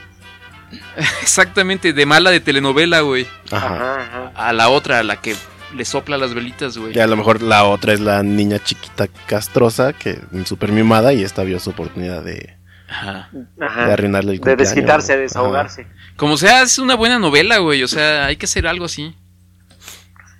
Exactamente, 1.22 1.92
de 1.92 2.06
mala 2.06 2.30
de 2.30 2.38
telenovela, 2.40 3.00
güey. 3.00 3.26
Ajá. 3.50 3.74
Ajá, 3.74 4.02
ajá. 4.02 4.32
A 4.36 4.52
la 4.52 4.68
otra, 4.68 5.00
a 5.00 5.02
la 5.02 5.20
que 5.20 5.34
le 5.74 5.84
sopla 5.84 6.16
las 6.18 6.34
velitas, 6.34 6.76
güey. 6.78 6.96
Y 6.96 7.00
a 7.00 7.06
lo 7.06 7.16
mejor 7.16 7.42
la 7.42 7.64
otra 7.64 7.92
es 7.92 8.00
la 8.00 8.22
niña 8.22 8.58
chiquita 8.62 9.08
castrosa 9.26 9.92
que 9.92 10.20
súper 10.44 10.72
mimada 10.72 11.12
y 11.12 11.22
esta 11.22 11.42
vio 11.44 11.58
su 11.60 11.70
oportunidad 11.70 12.22
de, 12.24 12.56
Ajá. 12.88 13.28
de 13.32 13.92
arruinarle 13.92 14.32
el 14.34 14.40
De 14.40 14.56
desquitarse, 14.56 15.12
de 15.12 15.18
Ajá. 15.18 15.22
desahogarse. 15.22 15.86
Como 16.16 16.36
sea, 16.36 16.62
es 16.62 16.78
una 16.78 16.96
buena 16.96 17.18
novela, 17.18 17.58
güey. 17.58 17.82
O 17.82 17.88
sea, 17.88 18.26
hay 18.26 18.36
que 18.36 18.46
hacer 18.46 18.66
algo 18.66 18.84
así. 18.86 19.14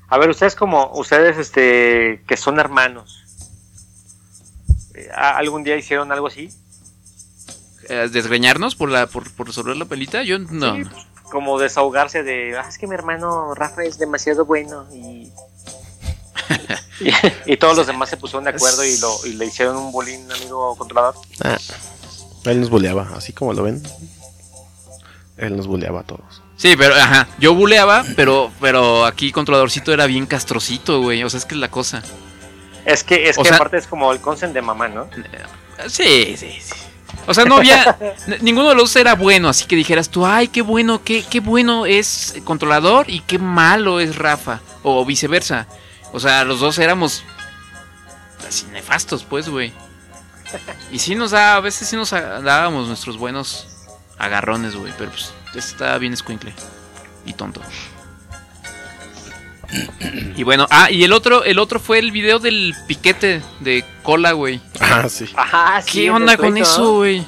A 0.09 0.19
ver, 0.19 0.29
ustedes 0.31 0.57
como, 0.57 0.91
ustedes 0.95 1.39
este, 1.39 2.23
que 2.27 2.37
son 2.37 2.59
hermanos, 2.59 3.23
eh, 4.95 5.09
¿a- 5.15 5.37
¿algún 5.39 5.63
día 5.63 5.77
hicieron 5.77 6.11
algo 6.13 6.27
así? 6.27 6.51
Eh, 7.89 8.09
¿Desgreñarnos 8.13 8.75
por 8.75 8.91
la 8.91 9.07
por, 9.07 9.31
por 9.33 9.47
resolver 9.47 9.77
la 9.77 9.85
pelita? 9.85 10.23
Yo 10.23 10.39
no. 10.39 10.75
Sí, 10.77 10.83
Como 11.31 11.59
desahogarse 11.59 12.23
de, 12.23 12.59
"Ah, 12.59 12.67
es 12.69 12.77
que 12.79 12.87
mi 12.87 12.95
hermano 12.95 13.55
Rafa 13.55 13.85
es 13.85 13.99
demasiado 13.99 14.45
bueno 14.45 14.87
y... 14.93 15.31
Y, 17.01 17.11
y 17.53 17.57
todos 17.57 17.77
los 17.77 17.87
demás 17.87 18.09
se 18.09 18.17
pusieron 18.17 18.45
de 18.45 18.51
acuerdo 18.51 18.85
y, 18.85 18.99
lo, 18.99 19.15
y 19.27 19.35
le 19.35 19.47
hicieron 19.47 19.77
un 19.77 19.93
bullying, 19.93 20.29
amigo 20.35 20.75
controlador. 20.77 21.15
Ah, 21.45 21.57
él 22.45 22.61
nos 22.61 22.71
buleaba, 22.71 23.09
así 23.17 23.33
como 23.33 23.53
lo 23.53 23.63
ven. 23.63 23.83
Él 25.37 25.57
nos 25.57 25.67
buleaba 25.67 26.01
a 26.01 26.03
todos. 26.03 26.43
Sí, 26.57 26.77
pero 26.77 26.95
ajá, 26.95 27.27
yo 27.39 27.55
buleaba, 27.55 28.05
pero 28.17 28.51
pero 28.61 29.07
aquí 29.07 29.33
controladorcito 29.33 29.93
era 29.95 30.05
bien 30.07 30.27
castrocito, 30.27 31.01
güey. 31.01 31.23
O 31.25 31.31
sea, 31.31 31.39
es 31.39 31.47
que 31.47 31.55
es 31.55 31.61
la 31.61 31.71
cosa. 31.71 32.03
Es 32.85 33.03
que, 33.05 33.29
es 33.31 33.39
O 33.39 33.43
que 33.43 33.49
sea- 33.49 33.57
aparte 33.57 33.79
es 33.79 33.87
como 33.87 34.13
el 34.13 34.21
consent 34.21 34.53
de 34.53 34.61
mamá, 34.61 34.89
¿no? 34.89 35.09
Sí, 35.89 36.35
sí, 36.37 36.59
sí. 36.61 36.75
O 37.27 37.35
sea, 37.35 37.45
no 37.45 37.57
había. 37.57 37.97
ninguno 38.41 38.69
de 38.71 38.75
los 38.75 38.85
dos 38.85 38.97
era 38.97 39.15
bueno, 39.15 39.49
así 39.49 39.67
que 39.67 39.77
dijeras 39.77 40.09
tú, 40.09 40.27
ay, 40.27 40.49
qué 40.49 40.63
bueno, 40.63 41.03
qué, 41.05 41.25
qué 41.29 41.41
bueno 41.41 41.87
es 41.87 42.35
controlador 42.45 43.09
y 43.09 43.21
qué 43.21 43.39
malo 43.39 44.01
es 44.01 44.17
Rafa. 44.17 44.61
O 44.83 45.05
viceversa. 45.05 45.67
O 46.13 46.21
sea, 46.21 46.45
los 46.45 46.61
dos 46.61 46.79
éramos. 46.79 47.25
Así 48.47 48.67
nefastos, 48.73 49.25
pues, 49.25 49.49
güey. 49.49 49.73
Y 50.91 50.99
sí 50.99 51.15
nos 51.15 51.31
da, 51.31 51.57
a 51.57 51.61
veces 51.61 51.89
sí 51.89 51.97
nos 51.97 52.11
dábamos 52.11 52.89
nuestros 52.89 53.17
buenos 53.17 53.69
agarrones, 54.19 54.75
güey. 54.75 54.93
Pero 54.99 55.11
pues, 55.11 55.33
está 55.55 55.97
bien 55.99 56.13
escuincle. 56.13 56.53
Y 57.25 57.35
tonto. 57.35 57.61
Y 60.37 60.43
bueno, 60.43 60.67
ah, 60.71 60.91
y 60.91 61.05
el 61.05 61.13
otro, 61.13 61.45
el 61.45 61.59
otro 61.59 61.79
fue 61.81 61.99
el 61.99 62.11
video 62.13 62.39
del 62.39 62.75
piquete 62.87 63.43
de 63.61 63.85
cola, 64.03 64.33
güey. 64.33 64.61
Ah, 64.81 65.09
sí. 65.09 65.27
Ajá, 65.37 65.83
sí. 65.83 65.91
¿Qué 66.03 66.11
onda 66.11 66.37
con 66.37 66.57
eso, 66.57 66.83
¿no? 66.83 66.93
güey? 66.97 67.25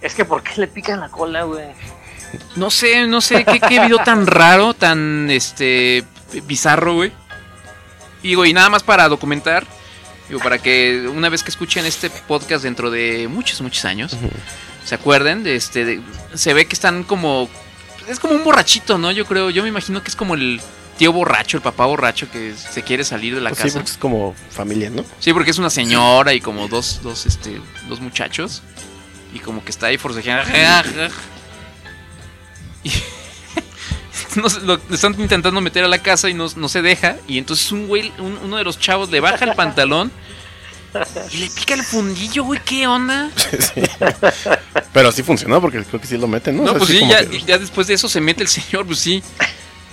Es 0.00 0.14
que 0.14 0.24
¿por 0.24 0.42
qué 0.42 0.60
le 0.60 0.66
pican 0.68 1.00
la 1.00 1.08
cola, 1.08 1.42
güey? 1.42 1.66
No 2.56 2.70
sé, 2.70 3.06
no 3.06 3.20
sé, 3.20 3.44
qué, 3.44 3.58
qué 3.60 3.80
video 3.80 3.98
tan 3.98 4.26
raro, 4.26 4.74
tan 4.74 5.30
este 5.30 6.04
bizarro, 6.44 6.94
güey. 6.94 7.12
Digo, 8.22 8.44
y 8.44 8.52
nada 8.52 8.68
más 8.68 8.82
para 8.82 9.08
documentar, 9.08 9.64
digo, 10.28 10.40
para 10.40 10.58
que 10.58 11.08
una 11.12 11.28
vez 11.28 11.42
que 11.42 11.50
escuchen 11.50 11.86
este 11.86 12.10
podcast 12.10 12.64
dentro 12.64 12.90
de 12.90 13.28
muchos, 13.28 13.60
muchos 13.60 13.84
años, 13.84 14.16
se 14.84 14.94
acuerden 14.94 15.42
de 15.44 15.56
este, 15.56 15.84
de- 15.84 16.00
se 16.34 16.52
ve 16.54 16.66
que 16.66 16.74
están 16.74 17.04
como, 17.04 17.48
es 18.08 18.18
como 18.20 18.34
un 18.34 18.44
borrachito, 18.44 18.98
¿no? 18.98 19.10
Yo 19.12 19.24
creo, 19.24 19.50
yo 19.50 19.62
me 19.62 19.68
imagino 19.68 20.02
que 20.02 20.08
es 20.08 20.16
como 20.16 20.34
el 20.34 20.60
tío 20.98 21.12
borracho, 21.12 21.56
el 21.56 21.62
papá 21.62 21.86
borracho 21.86 22.30
que 22.30 22.54
se 22.54 22.82
quiere 22.82 23.04
salir 23.04 23.34
de 23.34 23.40
la 23.40 23.50
Pues 23.50 23.60
sí, 23.60 23.64
casa. 23.68 23.78
porque 23.78 23.90
es 23.92 23.96
como 23.96 24.34
familia, 24.50 24.90
¿no? 24.90 25.04
Sí, 25.20 25.32
porque 25.32 25.50
es 25.52 25.58
una 25.58 25.70
señora 25.70 26.34
y 26.34 26.40
como 26.40 26.68
dos, 26.68 27.00
dos, 27.02 27.24
este, 27.24 27.60
dos 27.88 28.00
muchachos. 28.00 28.62
Y 29.32 29.38
como 29.38 29.64
que 29.64 29.70
está 29.70 29.86
ahí 29.86 29.96
forcejeando. 29.98 31.08
Y 32.84 32.90
no 34.36 34.46
lo 34.64 34.80
están 34.94 35.18
intentando 35.20 35.60
meter 35.60 35.84
a 35.84 35.88
la 35.88 35.98
casa 36.02 36.28
y 36.28 36.34
no, 36.34 36.46
no 36.56 36.68
se 36.68 36.82
deja. 36.82 37.16
Y 37.26 37.38
entonces 37.38 37.70
un 37.72 37.86
güey, 37.88 38.12
un- 38.18 38.38
uno 38.42 38.56
de 38.56 38.64
los 38.64 38.78
chavos 38.78 39.10
le 39.10 39.20
baja 39.20 39.44
el 39.44 39.54
pantalón 39.54 40.10
y 41.32 41.36
le 41.38 41.50
pica 41.50 41.74
el 41.74 41.84
fundillo, 41.84 42.44
güey. 42.44 42.60
¿Qué 42.64 42.86
onda? 42.86 43.30
Sí. 43.58 43.82
Pero 44.92 45.12
sí 45.12 45.22
funcionó 45.22 45.60
porque 45.60 45.82
creo 45.84 46.00
que 46.00 46.06
sí 46.06 46.16
lo 46.16 46.26
meten, 46.26 46.56
¿no? 46.56 46.64
No, 46.64 46.70
O 46.70 46.74
sea, 46.74 46.78
pues 46.78 46.90
sí, 46.90 47.06
ya, 47.06 47.24
que 47.26 47.40
ya 47.42 47.58
después 47.58 47.86
de 47.86 47.94
eso 47.94 48.08
se 48.08 48.20
mete 48.20 48.42
el 48.42 48.48
señor, 48.48 48.86
pues 48.86 48.98
sí. 48.98 49.22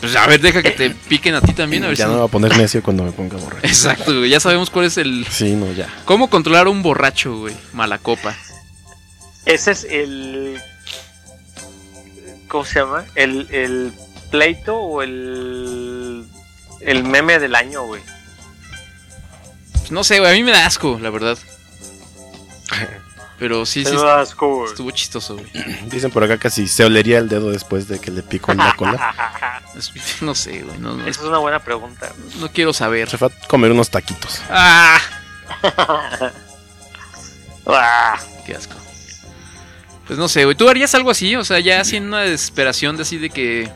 Pues 0.01 0.15
a 0.15 0.27
ver, 0.27 0.41
deja 0.41 0.61
que 0.61 0.71
te 0.71 0.89
piquen 1.07 1.35
a 1.35 1.41
ti 1.41 1.53
también, 1.53 1.83
a 1.83 1.87
ver 1.87 1.97
ya 1.97 2.05
si. 2.05 2.09
no 2.09 2.15
me 2.15 2.21
voy 2.21 2.27
a 2.27 2.31
poner 2.31 2.57
necio 2.57 2.83
cuando 2.83 3.03
me 3.03 3.11
ponga 3.11 3.37
borracho. 3.37 3.65
Exacto, 3.65 4.17
güey. 4.17 4.29
Ya 4.29 4.39
sabemos 4.39 4.69
cuál 4.69 4.85
es 4.85 4.97
el. 4.97 5.25
Sí, 5.29 5.53
no, 5.55 5.71
ya. 5.71 5.87
¿Cómo 6.05 6.29
controlar 6.29 6.67
a 6.67 6.69
un 6.69 6.81
borracho, 6.83 7.37
güey? 7.37 7.55
Mala 7.73 7.97
copa. 7.97 8.35
Ese 9.45 9.71
es 9.71 9.83
el. 9.85 10.59
¿Cómo 12.47 12.65
se 12.65 12.79
llama? 12.79 13.05
El, 13.15 13.47
el 13.51 13.93
pleito 14.31 14.75
o 14.75 15.01
el. 15.01 16.25
El 16.81 17.03
meme 17.03 17.39
del 17.39 17.55
año, 17.55 17.83
güey. 17.83 18.01
Pues 19.79 19.91
no 19.91 20.03
sé, 20.03 20.19
güey. 20.19 20.31
A 20.31 20.33
mí 20.35 20.43
me 20.43 20.51
da 20.51 20.65
asco, 20.65 20.99
la 21.01 21.09
verdad. 21.09 21.37
Pero 23.37 23.65
sí, 23.65 23.83
sí. 23.83 23.95
Estuvo 23.95 24.91
chistoso, 24.91 25.35
güey. 25.35 25.49
Dicen 25.89 26.09
por 26.11 26.23
acá 26.23 26.37
que 26.37 26.49
si 26.49 26.67
se 26.67 26.85
olería 26.85 27.17
el 27.19 27.27
dedo 27.27 27.51
después 27.51 27.87
de 27.87 27.99
que 27.99 28.11
le 28.11 28.23
picó 28.23 28.51
en 28.51 28.59
la 28.59 28.75
cola. 28.75 29.13
No 30.21 30.33
sé, 30.33 30.61
güey. 30.61 30.77
No, 30.77 30.95
no, 30.95 31.05
Esa 31.05 31.21
es 31.21 31.27
una 31.27 31.37
buena 31.39 31.59
pregunta. 31.59 32.11
no 32.39 32.49
quiero 32.49 32.71
saber. 32.71 33.09
Se 33.09 33.17
fue 33.17 33.27
a 33.27 33.47
comer 33.47 33.71
unos 33.71 33.89
taquitos. 33.89 34.41
¡Ah! 34.49 34.99
Ah, 37.67 38.19
Qué 38.45 38.55
asco. 38.55 38.75
Pues 40.05 40.19
no 40.19 40.27
sé, 40.27 40.43
güey. 40.45 40.55
¿Tú 40.55 40.69
harías 40.69 40.93
algo 40.93 41.09
así? 41.09 41.35
O 41.35 41.43
sea, 41.43 41.59
ya 41.59 41.81
así 41.81 41.97
en 41.97 42.05
una 42.05 42.21
desesperación 42.21 42.95
de 42.95 43.01
así 43.01 43.17
de 43.17 43.31
que. 43.31 43.71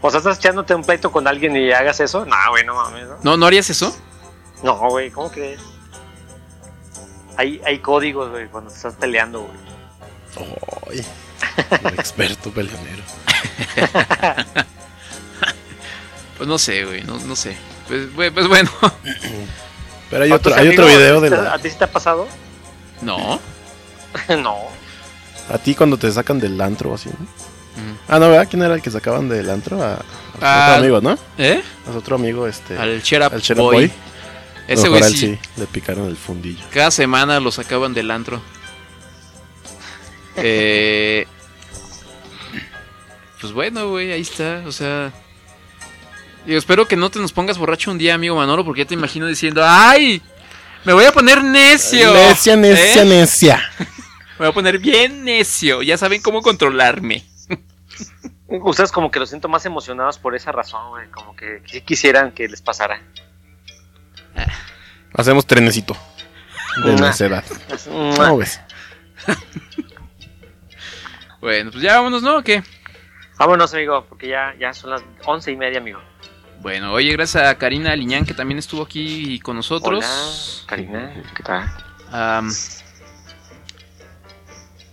O 0.00 0.10
sea, 0.10 0.18
estás 0.18 0.38
echándote 0.38 0.74
un 0.74 0.82
pleito 0.82 1.12
con 1.12 1.28
alguien 1.28 1.56
y 1.56 1.70
hagas 1.70 2.00
eso. 2.00 2.26
No, 2.26 2.34
güey, 2.50 2.64
no 2.64 2.74
mames, 2.74 3.06
¿no? 3.06 3.16
¿No, 3.22 3.36
¿no 3.36 3.46
harías 3.46 3.70
eso? 3.70 3.96
No, 4.64 4.76
güey, 4.88 5.12
¿cómo 5.12 5.30
crees? 5.30 5.60
Hay, 7.40 7.58
hay 7.64 7.78
códigos, 7.78 8.30
güey, 8.30 8.48
cuando 8.48 8.70
te 8.70 8.76
estás 8.76 8.94
peleando, 8.96 9.40
güey. 9.40 10.50
Ay, 10.90 11.04
un 11.84 11.94
experto 11.98 12.50
peleonero. 12.50 13.02
Pues 16.36 16.48
no 16.48 16.56
sé, 16.58 16.84
güey. 16.86 17.02
No, 17.02 17.18
no 17.18 17.36
sé. 17.36 17.54
Pues, 17.86 18.14
güey, 18.14 18.30
pues 18.30 18.48
bueno. 18.48 18.70
Pero 20.10 20.24
hay 20.24 20.30
¿A 20.30 20.34
otro, 20.36 20.54
hay 20.54 20.68
otro 20.68 20.86
video 20.86 21.20
de 21.20 21.28
¿te- 21.30 21.36
la... 21.36 21.52
¿A 21.54 21.58
ti 21.58 21.68
sí 21.70 21.76
te 21.76 21.84
ha 21.84 21.92
pasado? 21.92 22.26
No. 23.02 23.38
no. 24.38 24.56
A 25.52 25.58
ti 25.58 25.74
cuando 25.74 25.98
te 25.98 26.10
sacan 26.10 26.38
del 26.40 26.58
antro 26.60 26.90
o 26.92 26.94
así, 26.94 27.10
¿no? 27.10 27.14
Ujú. 27.24 27.98
Ah, 28.08 28.18
no, 28.18 28.30
¿verdad? 28.30 28.48
¿Quién 28.50 28.62
era 28.62 28.74
el 28.74 28.80
que 28.82 28.90
sacaban 28.90 29.28
del 29.28 29.50
antro? 29.50 29.82
A, 29.82 29.94
a 29.94 29.98
su 29.98 30.02
Ah, 30.40 30.64
otro 30.70 30.78
amigo, 30.78 31.00
¿no? 31.02 31.18
¿Eh? 31.38 31.62
A 31.88 31.92
su 31.92 31.98
otro 31.98 32.16
amigo, 32.16 32.46
este... 32.46 32.76
Al 32.78 32.96
Up 32.98 33.56
Boy. 33.56 33.56
Boy. 33.56 33.92
Ese 34.70 34.88
güey 34.88 35.02
sí. 35.02 35.16
sí 35.16 35.38
le 35.56 35.66
picaron 35.66 36.06
el 36.08 36.16
fundillo. 36.16 36.64
Cada 36.72 36.92
semana 36.92 37.40
lo 37.40 37.50
sacaban 37.50 37.92
del 37.92 38.10
antro. 38.10 38.40
Eh, 40.42 41.26
pues 43.40 43.52
bueno, 43.52 43.90
güey, 43.90 44.12
ahí 44.12 44.20
está. 44.20 44.62
O 44.64 44.72
sea. 44.72 45.12
Digo, 46.46 46.56
espero 46.56 46.86
que 46.86 46.96
no 46.96 47.10
te 47.10 47.18
nos 47.18 47.32
pongas 47.32 47.58
borracho 47.58 47.90
un 47.90 47.98
día, 47.98 48.14
amigo 48.14 48.36
Manolo, 48.36 48.64
porque 48.64 48.82
ya 48.82 48.88
te 48.88 48.94
imagino 48.94 49.26
diciendo, 49.26 49.60
¡ay! 49.64 50.22
Me 50.84 50.92
voy 50.92 51.04
a 51.04 51.12
poner 51.12 51.42
necio. 51.42 52.14
Necia, 52.14 52.56
necia, 52.56 53.02
¿Eh? 53.02 53.04
necia. 53.04 53.62
Me 54.38 54.46
voy 54.46 54.48
a 54.48 54.52
poner 54.52 54.78
bien 54.78 55.24
necio. 55.24 55.82
Ya 55.82 55.98
saben 55.98 56.22
cómo 56.22 56.40
controlarme. 56.40 57.26
Ustedes 58.46 58.92
como 58.92 59.10
que 59.10 59.18
los 59.18 59.28
siento 59.28 59.48
más 59.48 59.66
emocionados 59.66 60.18
por 60.18 60.34
esa 60.34 60.52
razón, 60.52 60.88
güey. 60.90 61.08
Como 61.10 61.36
que 61.36 61.60
sí 61.66 61.82
quisieran 61.82 62.32
que 62.32 62.48
les 62.48 62.62
pasara. 62.62 63.02
Hacemos 65.14 65.46
trenecito. 65.46 65.96
De 66.84 66.94
necedad. 66.94 67.44
¿Cómo 68.16 68.38
ves? 68.38 68.60
Bueno, 71.40 71.70
pues 71.70 71.82
ya 71.82 71.96
vámonos, 71.96 72.22
¿no? 72.22 72.36
¿O 72.38 72.42
qué? 72.42 72.62
Vámonos, 73.38 73.72
amigo, 73.72 74.04
porque 74.08 74.28
ya, 74.28 74.54
ya 74.60 74.74
son 74.74 74.90
las 74.90 75.02
once 75.24 75.50
y 75.50 75.56
media, 75.56 75.78
amigo. 75.78 75.98
Bueno, 76.60 76.92
oye, 76.92 77.10
gracias 77.12 77.46
a 77.48 77.56
Karina 77.56 77.96
Liñán, 77.96 78.26
que 78.26 78.34
también 78.34 78.58
estuvo 78.58 78.82
aquí 78.82 79.40
con 79.40 79.56
nosotros. 79.56 80.04
Hola, 80.04 80.66
Karina, 80.68 81.14
¿qué 81.34 81.42
tal? 81.42 81.70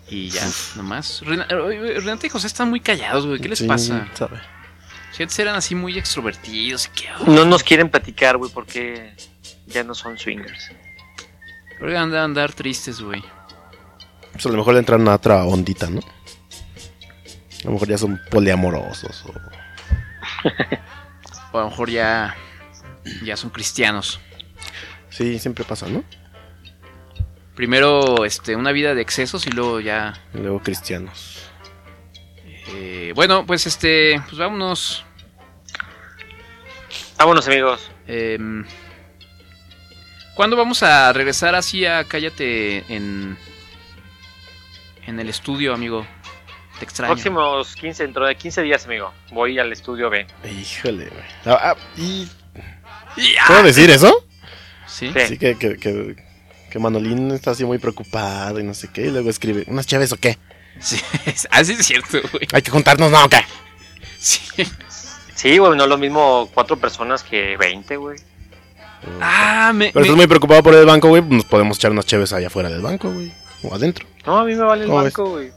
Y 0.10 0.30
ya, 0.30 0.48
nomás. 0.78 1.22
Oye, 1.24 2.00
Renata 2.00 2.26
y 2.28 2.30
José 2.30 2.48
están 2.48 2.70
muy 2.70 2.80
callados, 2.80 3.26
güey. 3.28 3.42
¿Qué 3.42 3.50
les 3.50 3.60
Sí, 3.60 3.68
pasa? 3.68 4.08
sabe. 4.14 4.40
Si 5.12 5.24
antes 5.24 5.38
eran 5.40 5.56
así 5.56 5.76
muy 5.76 5.98
extrovertidos 5.98 6.88
y 6.88 6.90
que 6.92 7.10
No 7.26 7.44
nos 7.44 7.64
quieren 7.64 7.90
platicar, 7.90 8.38
güey, 8.38 8.52
porque 8.54 9.14
ya 9.68 9.84
no 9.84 9.94
son 9.94 10.18
swingers. 10.18 10.72
ahora 11.80 12.02
andan 12.02 12.20
a 12.20 12.24
andar 12.24 12.54
tristes, 12.54 13.02
güey. 13.02 13.24
Pues 14.32 14.46
a 14.46 14.50
lo 14.50 14.58
mejor 14.58 14.74
le 14.74 14.80
entran 14.80 15.08
a 15.08 15.16
otra 15.16 15.44
ondita, 15.46 15.90
¿no? 15.90 16.00
A 16.00 17.66
lo 17.66 17.72
mejor 17.72 17.88
ya 17.88 17.98
son 17.98 18.20
poliamorosos. 18.30 19.26
O... 19.26 19.34
O 21.54 21.60
a 21.60 21.62
lo 21.64 21.70
mejor 21.70 21.90
ya, 21.90 22.36
ya 23.24 23.38
son 23.38 23.50
cristianos. 23.52 24.20
Sí, 25.10 25.40
siempre 25.40 25.64
pasa, 25.64 25.88
¿no? 25.88 26.04
Primero, 27.56 28.26
este, 28.26 28.56
una 28.56 28.72
vida 28.74 28.94
de 28.94 29.02
excesos 29.02 29.48
y 29.48 29.52
luego 29.52 29.80
ya. 29.80 30.14
Y 30.34 30.40
luego 30.40 30.60
cristianos. 30.62 31.50
eh, 32.76 33.14
bueno, 33.16 33.46
pues 33.46 33.66
este, 33.66 34.22
pues 34.26 34.38
vámonos. 34.38 35.06
Vámonos, 37.18 37.48
amigos. 37.48 37.90
Em, 38.08 38.66
¿Cuándo 40.38 40.56
vamos 40.56 40.84
a 40.84 41.12
regresar 41.14 41.56
así 41.56 41.84
a 41.88 42.04
Cállate 42.04 42.84
en, 42.94 43.36
en 45.08 45.20
el 45.20 45.30
estudio, 45.30 45.74
amigo? 45.74 46.06
Te 46.78 46.86
extraño. 46.86 47.12
Próximos 47.16 47.76
15, 47.76 48.04
dentro 48.04 48.24
de 48.24 48.36
15 48.36 48.62
días, 48.62 48.86
amigo. 48.86 49.12
Voy 49.32 49.58
al 49.58 49.74
estudio 49.74 50.12
B. 50.12 50.28
Híjole, 50.46 51.08
güey. 51.08 51.24
Ah, 51.44 51.74
ah, 51.74 51.76
y... 51.98 52.28
¿Puedo 53.48 53.64
decir 53.64 53.90
eso? 53.90 54.28
¿Sí? 54.86 55.12
Sí. 55.12 55.28
Sí, 55.28 55.38
que, 55.40 55.58
que, 55.58 55.78
que, 55.78 56.16
que 56.70 56.80
Manolín 56.80 57.32
está 57.32 57.50
así 57.50 57.66
muy 57.66 57.80
preocupado 57.80 58.60
y 58.60 58.64
no 58.64 58.76
sé 58.76 58.90
qué. 58.94 59.08
Y 59.08 59.10
luego 59.10 59.32
escribe, 59.32 59.64
¿unas 59.66 59.88
chaves 59.88 60.12
o 60.12 60.18
qué? 60.18 60.38
Sí, 60.80 61.02
ah, 61.50 61.64
sí 61.64 61.74
es 61.74 61.84
cierto, 61.84 62.20
güey. 62.32 62.48
Hay 62.54 62.62
que 62.62 62.70
juntarnos, 62.70 63.10
no, 63.10 63.26
¿o 63.26 63.28
qué? 63.28 63.44
Sí. 64.20 64.42
Sí, 65.34 65.58
güey, 65.58 65.76
no 65.76 65.86
es 65.86 65.90
lo 65.90 65.98
mismo 65.98 66.48
cuatro 66.54 66.78
personas 66.78 67.24
que 67.24 67.58
20, 67.58 67.98
güey. 67.98 68.20
Ah, 69.22 69.72
me, 69.74 69.86
Pero 69.88 69.96
me- 69.96 70.02
estás 70.02 70.18
muy 70.18 70.28
preocupado 70.28 70.64
por 70.64 70.74
el 70.74 70.86
banco, 70.86 71.10
güey. 71.10 71.22
Nos 71.22 71.46
podemos 71.46 71.78
echar 71.78 71.92
unas 71.92 72.06
cheves 72.06 72.34
allá 72.34 72.48
afuera 72.48 72.70
del 72.70 72.82
banco, 72.82 73.12
güey. 73.12 73.32
O 73.64 73.74
adentro. 73.74 74.06
No, 74.26 74.40
a 74.40 74.46
mí 74.46 74.56
me 74.56 74.64
vale 74.64 74.86
el 74.86 74.92
banco, 74.92 75.30
güey. 75.30 75.52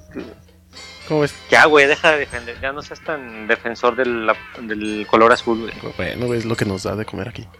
¿Cómo 1.09 1.21
ves? 1.23 1.35
Ya, 1.51 1.65
güey, 1.67 1.87
deja 1.87 2.13
de 2.13 2.19
defender. 2.19 2.57
Ya 2.63 2.73
no 2.73 2.83
seas 2.83 3.01
tan 3.01 3.47
defensor 3.49 3.97
del, 3.97 4.27
la- 4.27 4.37
del 4.61 5.07
color 5.09 5.33
azul, 5.33 5.61
güey. 5.63 5.73
Bueno, 5.97 6.33
es 6.35 6.45
lo 6.45 6.57
que 6.57 6.65
nos 6.65 6.83
da 6.85 6.95
de 6.97 7.05
comer 7.05 7.29
aquí. 7.29 7.47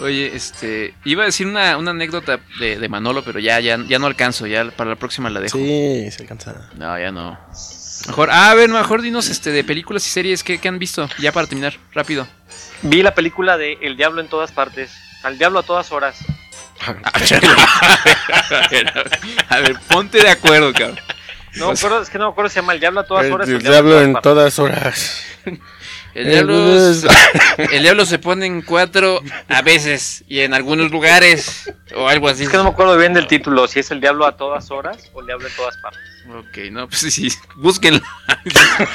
Oye, 0.00 0.34
este, 0.34 0.94
iba 1.04 1.24
a 1.24 1.26
decir 1.26 1.46
una, 1.46 1.76
una 1.76 1.90
anécdota 1.90 2.38
de, 2.60 2.78
de 2.78 2.88
Manolo, 2.88 3.24
pero 3.24 3.40
ya, 3.40 3.58
ya, 3.58 3.76
ya 3.88 3.98
no 3.98 4.06
alcanzo, 4.06 4.46
ya 4.46 4.70
para 4.70 4.90
la 4.90 4.96
próxima 4.96 5.28
la 5.28 5.40
dejo. 5.40 5.58
Sí, 5.58 6.08
se 6.12 6.22
alcanza. 6.22 6.70
No, 6.76 6.96
ya 6.98 7.10
no. 7.10 7.36
Mejor, 8.06 8.30
ah, 8.30 8.52
a 8.52 8.54
ver, 8.54 8.70
mejor 8.70 9.02
dinos 9.02 9.28
este 9.28 9.50
de 9.50 9.64
películas 9.64 10.06
y 10.06 10.10
series 10.10 10.44
que, 10.44 10.60
han 10.68 10.78
visto, 10.78 11.08
ya 11.18 11.32
para 11.32 11.48
terminar, 11.48 11.78
rápido. 11.92 12.28
Vi 12.82 13.02
la 13.02 13.14
película 13.14 13.56
de 13.56 13.78
El 13.82 13.96
Diablo 13.96 14.20
en 14.20 14.28
todas 14.28 14.52
partes. 14.52 14.92
Al 15.24 15.36
diablo 15.36 15.58
a 15.58 15.62
todas 15.64 15.90
horas. 15.90 16.18
a 19.48 19.58
ver, 19.58 19.76
ponte 19.88 20.18
de 20.22 20.28
acuerdo, 20.30 20.72
cabrón. 20.72 20.98
No, 21.56 21.72
pero 21.80 22.00
es 22.00 22.08
que 22.10 22.18
no 22.18 22.26
me 22.26 22.30
acuerdo 22.30 22.48
si 22.50 22.54
se 22.54 22.60
llama 22.60 22.74
El 22.74 22.80
Diablo 22.80 23.00
a 23.00 23.04
todas 23.06 23.24
El, 23.26 23.32
horas. 23.32 23.48
o 23.48 23.50
el 23.50 23.56
El 23.56 23.62
Diablo 23.62 23.90
diablo 23.90 24.02
en 24.02 24.12
partes. 24.12 24.22
todas 24.30 24.58
horas. 24.58 25.24
El 26.14 26.30
diablo, 26.30 26.94
se- 26.94 27.06
el 27.76 27.82
diablo 27.82 28.04
se 28.04 28.18
pone 28.18 28.46
en 28.46 28.62
cuatro 28.62 29.20
a 29.48 29.62
veces 29.62 30.24
y 30.26 30.40
en 30.40 30.52
algunos 30.52 30.90
lugares 30.90 31.72
o 31.94 32.08
algo 32.08 32.28
así. 32.28 32.42
Es 32.44 32.48
que 32.48 32.56
no 32.56 32.64
me 32.64 32.70
acuerdo 32.70 32.96
bien 32.96 33.12
del 33.14 33.28
título, 33.28 33.68
si 33.68 33.78
es 33.80 33.90
El 33.92 34.00
Diablo 34.00 34.26
a 34.26 34.36
todas 34.36 34.70
horas 34.72 35.10
o 35.12 35.20
El 35.20 35.26
Diablo 35.26 35.46
en 35.46 35.54
todas 35.54 35.76
partes. 35.76 36.00
Ok, 36.34 36.72
no, 36.72 36.88
pues 36.88 37.00
sí, 37.02 37.10
sí, 37.12 37.28
búsquenla 37.56 38.02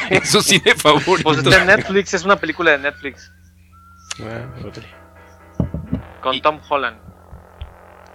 en 0.10 0.26
su 0.26 0.42
cine 0.42 0.74
favorito. 0.76 1.24
Pues 1.24 1.38
está 1.38 1.62
en 1.62 1.68
Netflix, 1.68 2.14
es 2.16 2.24
una 2.24 2.36
película 2.36 2.72
de 2.72 2.80
Netflix 2.80 3.32
con 6.22 6.34
Y- 6.34 6.42
Tom 6.42 6.60
Holland. 6.70 6.98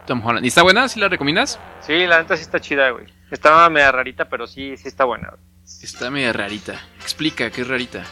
Tom 0.06 0.24
Holland. 0.24 0.44
¿Y 0.44 0.48
está 0.48 0.62
buena? 0.62 0.88
¿Sí 0.88 0.98
la 1.00 1.08
recomiendas? 1.08 1.58
Sí, 1.80 2.06
la 2.06 2.18
neta 2.22 2.36
sí 2.36 2.42
está 2.42 2.60
chida, 2.60 2.90
güey. 2.90 3.06
Estaba 3.30 3.68
media 3.68 3.92
rarita, 3.92 4.28
pero 4.28 4.46
sí, 4.46 4.76
sí 4.76 4.88
está 4.88 5.04
buena. 5.04 5.28
güey. 5.30 5.42
Está 5.82 6.10
media 6.10 6.32
rarita. 6.32 6.80
Explica, 7.02 7.50
¿qué 7.50 7.60
es 7.60 7.68
rarita? 7.68 8.04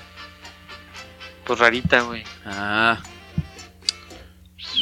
Pues 1.47 1.59
rarita, 1.59 2.01
güey. 2.03 2.23
Ah. 2.45 2.99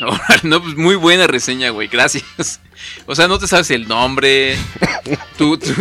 No, 0.00 0.08
no, 0.42 0.60
pues 0.62 0.74
muy 0.76 0.96
buena 0.96 1.26
reseña, 1.28 1.70
güey, 1.70 1.86
gracias. 1.88 2.60
O 3.06 3.14
sea, 3.14 3.28
no 3.28 3.38
te 3.38 3.46
sabes 3.46 3.70
el 3.70 3.86
nombre. 3.86 4.56
Tú, 5.38 5.56
tú- 5.56 5.72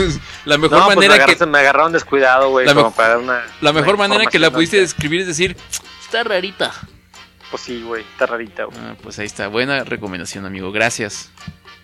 la 0.46 0.58
mejor 0.60 0.78
No, 0.78 0.86
pues 0.86 0.98
me, 0.98 1.08
manera 1.08 1.26
que 1.26 1.46
me 1.48 1.58
agarraron 1.60 1.92
descuidado, 1.94 2.50
güey. 2.52 2.68
La 2.68 2.76
como 2.76 2.92
me- 2.92 2.96
para 2.96 3.10
dar 3.10 3.18
una, 3.18 3.42
la 3.62 3.74
mejor 3.74 3.96
una 3.96 4.08
manera 4.08 4.30
que 4.30 4.38
la 4.38 4.52
pudiste 4.52 4.78
describir 4.78 5.22
es 5.22 5.28
decir, 5.28 5.58
está 6.04 6.24
rarita. 6.24 6.72
Pues 7.54 7.62
sí, 7.66 7.84
güey, 7.84 8.02
está 8.02 8.26
rarita, 8.26 8.64
güey. 8.64 8.80
Ah, 8.80 8.96
pues 9.00 9.20
ahí 9.20 9.28
está, 9.28 9.48
buena 9.48 9.84
recomendación, 9.84 10.44
amigo. 10.48 10.72
Gracias. 10.72 11.30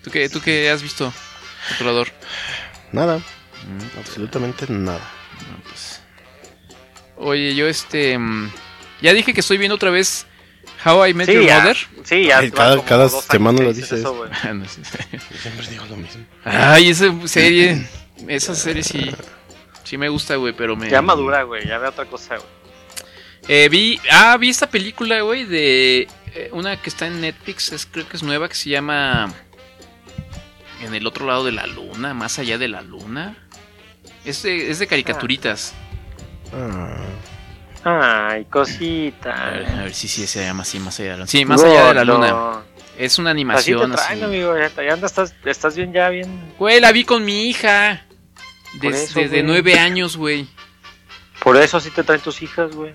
¿Tú 0.03 0.09
qué, 0.09 0.27
tú 0.27 0.41
qué 0.41 0.67
has 0.71 0.81
visto, 0.81 1.13
controlador? 1.67 2.07
Nada, 2.91 3.17
Mm, 3.67 3.99
absolutamente 3.99 4.65
nada. 4.69 4.97
no, 5.51 5.63
pues. 5.69 6.01
Oye, 7.17 7.53
yo 7.53 7.67
este 7.67 8.17
mm, 8.17 8.49
ya 9.01 9.13
dije 9.13 9.31
que 9.33 9.41
estoy 9.41 9.59
viendo 9.59 9.75
otra 9.75 9.91
vez 9.91 10.25
How 10.85 11.05
I 11.05 11.13
Met 11.13 11.27
Sí, 11.27 11.33
Your 11.33 11.43
ya, 11.45 11.59
Mother. 11.59 11.77
sí, 12.03 12.23
ya. 12.25 12.39
Ay, 12.39 12.49
cada- 12.49 12.83
cada 12.83 13.07
semana 13.09 13.61
lo 13.61 13.71
dices 13.71 13.91
eso. 13.91 14.25
Ah, 14.43 14.53
no 14.53 14.65
sé. 14.67 14.81
Siempre 15.41 15.67
digo 15.69 15.85
lo 15.87 15.97
mismo. 15.97 16.25
Ay, 16.45 16.89
esa 16.89 17.13
serie, 17.27 17.85
esa 18.27 18.55
serie 18.55 18.81
sí, 18.81 19.11
sí 19.83 19.97
me 19.99 20.09
gusta, 20.09 20.35
güey, 20.37 20.53
pero 20.53 20.75
me... 20.75 20.89
Ya 20.89 21.03
madura, 21.03 21.43
güey, 21.43 21.67
ya 21.67 21.77
ve 21.77 21.89
otra 21.89 22.05
cosa, 22.05 22.37
güey. 22.37 22.47
Eh, 23.51 23.67
vi, 23.69 23.99
ah, 24.11 24.37
vi 24.37 24.49
esta 24.49 24.69
película, 24.69 25.21
güey, 25.21 25.43
de 25.43 26.07
eh, 26.35 26.49
una 26.53 26.79
que 26.79 26.87
está 26.89 27.07
en 27.07 27.19
Netflix, 27.19 27.71
es, 27.71 27.87
creo 27.87 28.07
que 28.07 28.15
es 28.15 28.21
nueva, 28.23 28.47
que 28.47 28.53
se 28.53 28.69
llama 28.69 29.33
En 30.83 30.93
el 30.93 31.07
otro 31.07 31.25
lado 31.25 31.43
de 31.43 31.51
la 31.51 31.65
luna, 31.65 32.13
más 32.13 32.37
allá 32.37 32.57
de 32.59 32.67
la 32.67 32.81
luna. 32.83 33.35
Es 34.23 34.43
de, 34.43 34.69
es 34.69 34.77
de 34.77 34.85
caricaturitas. 34.87 35.73
Ah, 37.83 38.29
Ay, 38.31 38.45
cosita. 38.45 39.47
A 39.47 39.51
ver, 39.51 39.65
a 39.67 39.83
ver 39.83 39.93
si 39.93 40.07
sí, 40.07 40.27
se 40.27 40.43
llama 40.43 40.61
así, 40.63 40.79
más 40.79 40.99
allá 40.99 41.11
de 41.11 41.15
la 41.15 41.17
luna. 41.21 41.27
Sí, 41.27 41.45
más 41.45 41.63
allá 41.63 41.87
de 41.87 41.93
la 41.95 42.03
luna. 42.05 42.61
Es 42.97 43.17
una 43.17 43.29
Así 43.31 43.35
te 43.35 43.39
animación 43.39 43.91
traen, 43.93 44.11
así. 44.17 44.23
amigo. 44.23 44.53
Ya, 44.57 44.93
andas, 44.93 45.11
estás, 45.11 45.33
estás 45.45 45.75
bien, 45.75 45.93
ya 45.93 46.09
bien. 46.09 46.53
Güey, 46.59 46.81
la 46.81 46.91
vi 46.91 47.05
con 47.05 47.23
mi 47.23 47.47
hija. 47.49 48.05
Por 48.81 48.91
Des- 48.91 49.03
eso, 49.09 49.19
desde 49.21 49.37
güey. 49.37 49.43
nueve 49.43 49.79
años, 49.79 50.17
güey. 50.17 50.47
Por 51.41 51.55
eso 51.55 51.77
así 51.77 51.89
te 51.89 52.03
traen 52.03 52.21
tus 52.21 52.41
hijas, 52.41 52.75
güey. 52.75 52.93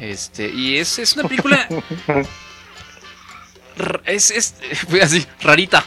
Este, 0.00 0.48
y 0.48 0.78
es, 0.78 0.98
es 0.98 1.14
una 1.14 1.28
película. 1.28 1.68
es, 4.04 4.30
es 4.30 4.54
fue 4.88 5.02
así, 5.02 5.26
rarita. 5.40 5.84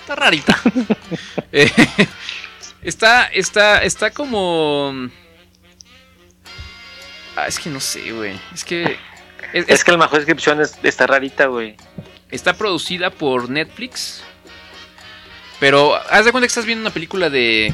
Está 0.00 0.14
rarita. 0.16 0.58
Eh, 1.56 1.70
está, 2.82 3.26
está, 3.26 3.82
está 3.84 4.10
como. 4.10 5.08
Ah, 7.36 7.46
es 7.46 7.60
que 7.60 7.70
no 7.70 7.78
sé, 7.78 8.10
güey. 8.12 8.38
Es 8.52 8.64
que. 8.64 8.82
es- 8.82 8.98
Es 9.52 9.68
es- 9.68 9.84
que 9.84 9.92
la 9.92 9.98
mejor 9.98 10.18
descripción 10.18 10.60
es, 10.60 10.76
está 10.82 11.06
rarita, 11.06 11.46
güey. 11.46 11.76
está 12.30 12.54
producida 12.54 13.10
por 13.10 13.48
Netflix. 13.48 14.22
Pero 15.60 15.94
haz 16.10 16.24
de 16.24 16.32
cuenta 16.32 16.46
que 16.46 16.48
estás 16.48 16.66
viendo 16.66 16.82
una 16.82 16.92
película 16.92 17.30
de. 17.30 17.72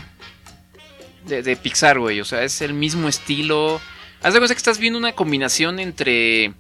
De, 1.25 1.43
de 1.43 1.57
Pixar, 1.57 1.99
güey. 1.99 2.21
O 2.21 2.25
sea, 2.27 2.43
es 2.43 2.61
el 2.61 2.75
mismo 2.75 3.09
estilo. 3.09 3.81
Haz 4.23 4.35
de 4.35 4.41
cuenta 4.41 4.55
que 4.55 4.59
estás 4.59 4.79
viendo 4.79 4.99
una 4.99 5.13
combinación 5.13 5.79
entre. 5.79 6.53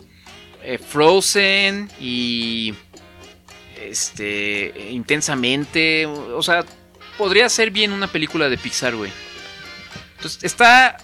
eh, 0.62 0.78
Frozen 0.78 1.90
y. 2.00 2.74
Este. 3.80 4.88
Intensamente. 4.90 6.06
O 6.06 6.42
sea, 6.42 6.64
podría 7.18 7.48
ser 7.48 7.70
bien 7.70 7.92
una 7.92 8.06
película 8.06 8.48
de 8.48 8.58
Pixar, 8.58 8.94
güey. 8.96 9.12
Entonces, 10.16 10.44
está. 10.44 10.96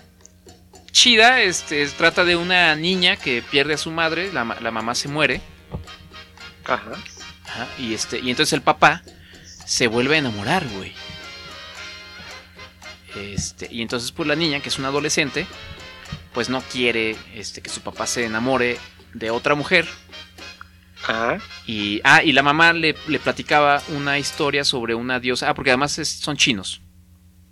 Chida, 0.92 1.42
este, 1.42 1.86
trata 1.88 2.24
de 2.24 2.36
una 2.36 2.74
niña 2.74 3.16
que 3.16 3.42
pierde 3.42 3.74
a 3.74 3.76
su 3.76 3.90
madre, 3.90 4.32
la, 4.32 4.56
la 4.62 4.70
mamá 4.70 4.94
se 4.94 5.08
muere, 5.08 5.42
Ajá. 6.64 6.92
Ajá, 7.44 7.68
y 7.78 7.92
este, 7.92 8.18
y 8.18 8.30
entonces 8.30 8.54
el 8.54 8.62
papá 8.62 9.02
se 9.66 9.88
vuelve 9.88 10.14
a 10.14 10.20
enamorar, 10.20 10.66
güey. 10.68 10.94
Este, 13.14 13.68
y 13.70 13.82
entonces 13.82 14.10
pues 14.10 14.26
la 14.26 14.36
niña, 14.36 14.60
que 14.60 14.70
es 14.70 14.78
una 14.78 14.88
adolescente, 14.88 15.46
pues 16.36 16.50
no 16.50 16.60
quiere 16.60 17.16
este, 17.34 17.62
que 17.62 17.70
su 17.70 17.80
papá 17.80 18.06
se 18.06 18.26
enamore 18.26 18.76
de 19.14 19.30
otra 19.30 19.54
mujer. 19.54 19.88
Ajá. 21.08 21.38
Y, 21.66 22.02
ah, 22.04 22.22
y 22.22 22.32
la 22.32 22.42
mamá 22.42 22.74
le, 22.74 22.94
le 23.08 23.18
platicaba 23.18 23.82
una 23.88 24.18
historia 24.18 24.62
sobre 24.62 24.94
una 24.94 25.18
diosa. 25.18 25.48
Ah, 25.48 25.54
porque 25.54 25.70
además 25.70 25.98
es- 25.98 26.20
son 26.20 26.36
chinos. 26.36 26.82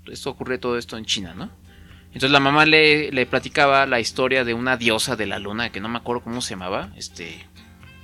Esto 0.06 0.28
ocurre 0.28 0.58
todo 0.58 0.76
esto 0.76 0.98
en 0.98 1.06
China, 1.06 1.32
¿no? 1.34 1.50
Entonces 2.08 2.30
la 2.30 2.40
mamá 2.40 2.66
le, 2.66 3.10
le 3.10 3.24
platicaba 3.24 3.86
la 3.86 4.00
historia 4.00 4.44
de 4.44 4.52
una 4.52 4.76
diosa 4.76 5.16
de 5.16 5.24
la 5.24 5.38
luna, 5.38 5.72
que 5.72 5.80
no 5.80 5.88
me 5.88 5.96
acuerdo 5.96 6.22
cómo 6.22 6.42
se 6.42 6.50
llamaba. 6.50 6.90
Este. 6.94 7.46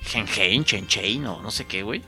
Genhein, 0.01 0.65
Chenchein 0.65 1.27
o 1.27 1.43
no 1.43 1.51
sé 1.51 1.65
qué, 1.67 1.83
güey. 1.83 2.01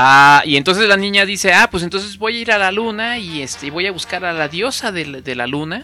Ah, 0.00 0.42
y 0.44 0.56
entonces 0.56 0.88
la 0.88 0.96
niña 0.96 1.26
dice, 1.26 1.52
ah, 1.52 1.68
pues 1.68 1.82
entonces 1.82 2.18
voy 2.18 2.36
a 2.36 2.40
ir 2.40 2.52
a 2.52 2.58
la 2.58 2.70
luna 2.70 3.18
y 3.18 3.42
este 3.42 3.68
voy 3.72 3.86
a 3.88 3.90
buscar 3.90 4.24
a 4.24 4.32
la 4.32 4.46
diosa 4.46 4.92
de 4.92 5.06
la, 5.06 5.20
de 5.20 5.34
la 5.34 5.48
luna. 5.48 5.82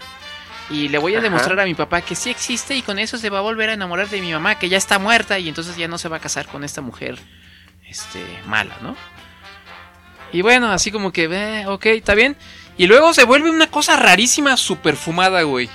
Y 0.69 0.87
le 0.87 0.97
voy 0.97 1.15
a 1.15 1.17
Ajá. 1.17 1.25
demostrar 1.25 1.59
a 1.59 1.65
mi 1.65 1.73
papá 1.75 1.99
que 2.01 2.15
sí 2.15 2.29
existe 2.29 2.75
y 2.75 2.81
con 2.81 2.97
eso 2.97 3.17
se 3.17 3.29
va 3.29 3.39
a 3.39 3.41
volver 3.41 3.69
a 3.69 3.73
enamorar 3.73 4.07
de 4.09 4.21
mi 4.21 4.31
mamá, 4.31 4.57
que 4.57 4.69
ya 4.69 4.77
está 4.77 4.99
muerta 4.99 5.37
y 5.37 5.49
entonces 5.49 5.75
ya 5.75 5.89
no 5.89 5.97
se 5.97 6.07
va 6.07 6.17
a 6.17 6.19
casar 6.21 6.47
con 6.47 6.63
esta 6.63 6.79
mujer 6.81 7.19
este, 7.89 8.23
mala, 8.47 8.77
¿no? 8.81 8.95
Y 10.31 10.41
bueno, 10.41 10.71
así 10.71 10.91
como 10.91 11.11
que, 11.11 11.25
eh, 11.25 11.67
ok, 11.67 11.85
está 11.87 12.15
bien. 12.15 12.37
Y 12.77 12.87
luego 12.87 13.13
se 13.13 13.25
vuelve 13.25 13.49
una 13.49 13.69
cosa 13.69 13.97
rarísima, 13.97 14.55
super 14.55 14.95
fumada, 14.95 15.41
güey. 15.43 15.69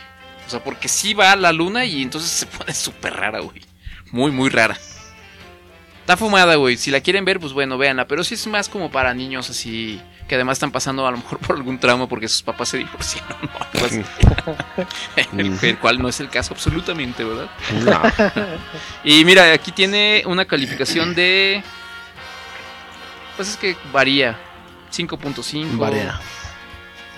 O 0.46 0.50
sea, 0.50 0.64
porque 0.64 0.88
sí 0.88 1.12
va 1.14 1.32
a 1.32 1.36
la 1.36 1.52
luna 1.52 1.84
y 1.84 2.02
entonces 2.02 2.30
se 2.30 2.46
pone 2.46 2.72
súper 2.74 3.14
rara, 3.14 3.40
güey. 3.40 3.60
Muy, 4.12 4.30
muy 4.32 4.48
rara. 4.48 4.78
Está 6.10 6.16
fumada, 6.16 6.56
güey. 6.56 6.76
Si 6.76 6.90
la 6.90 7.00
quieren 7.00 7.24
ver, 7.24 7.38
pues 7.38 7.52
bueno, 7.52 7.78
véanla. 7.78 8.04
Pero 8.08 8.24
sí 8.24 8.34
es 8.34 8.44
más 8.48 8.68
como 8.68 8.90
para 8.90 9.14
niños 9.14 9.48
así. 9.48 10.00
Que 10.26 10.34
además 10.34 10.56
están 10.56 10.72
pasando 10.72 11.06
a 11.06 11.10
lo 11.12 11.18
mejor 11.18 11.38
por 11.46 11.54
algún 11.54 11.78
trauma 11.78 12.08
porque 12.08 12.26
sus 12.26 12.42
papás 12.42 12.70
se 12.70 12.78
divorciaron. 12.78 13.36
o 13.48 13.84
algo 13.84 14.88
el, 15.38 15.56
el 15.62 15.78
cual 15.78 16.02
no 16.02 16.08
es 16.08 16.18
el 16.18 16.28
caso 16.28 16.52
absolutamente, 16.52 17.22
¿verdad? 17.22 17.48
no. 17.84 18.02
Y 19.04 19.24
mira, 19.24 19.52
aquí 19.52 19.70
tiene 19.70 20.24
una 20.26 20.46
calificación 20.46 21.14
de. 21.14 21.62
Pues 23.36 23.50
es 23.50 23.56
que 23.56 23.76
varía. 23.92 24.36
5.5. 24.92 25.78
Varía. 25.78 26.18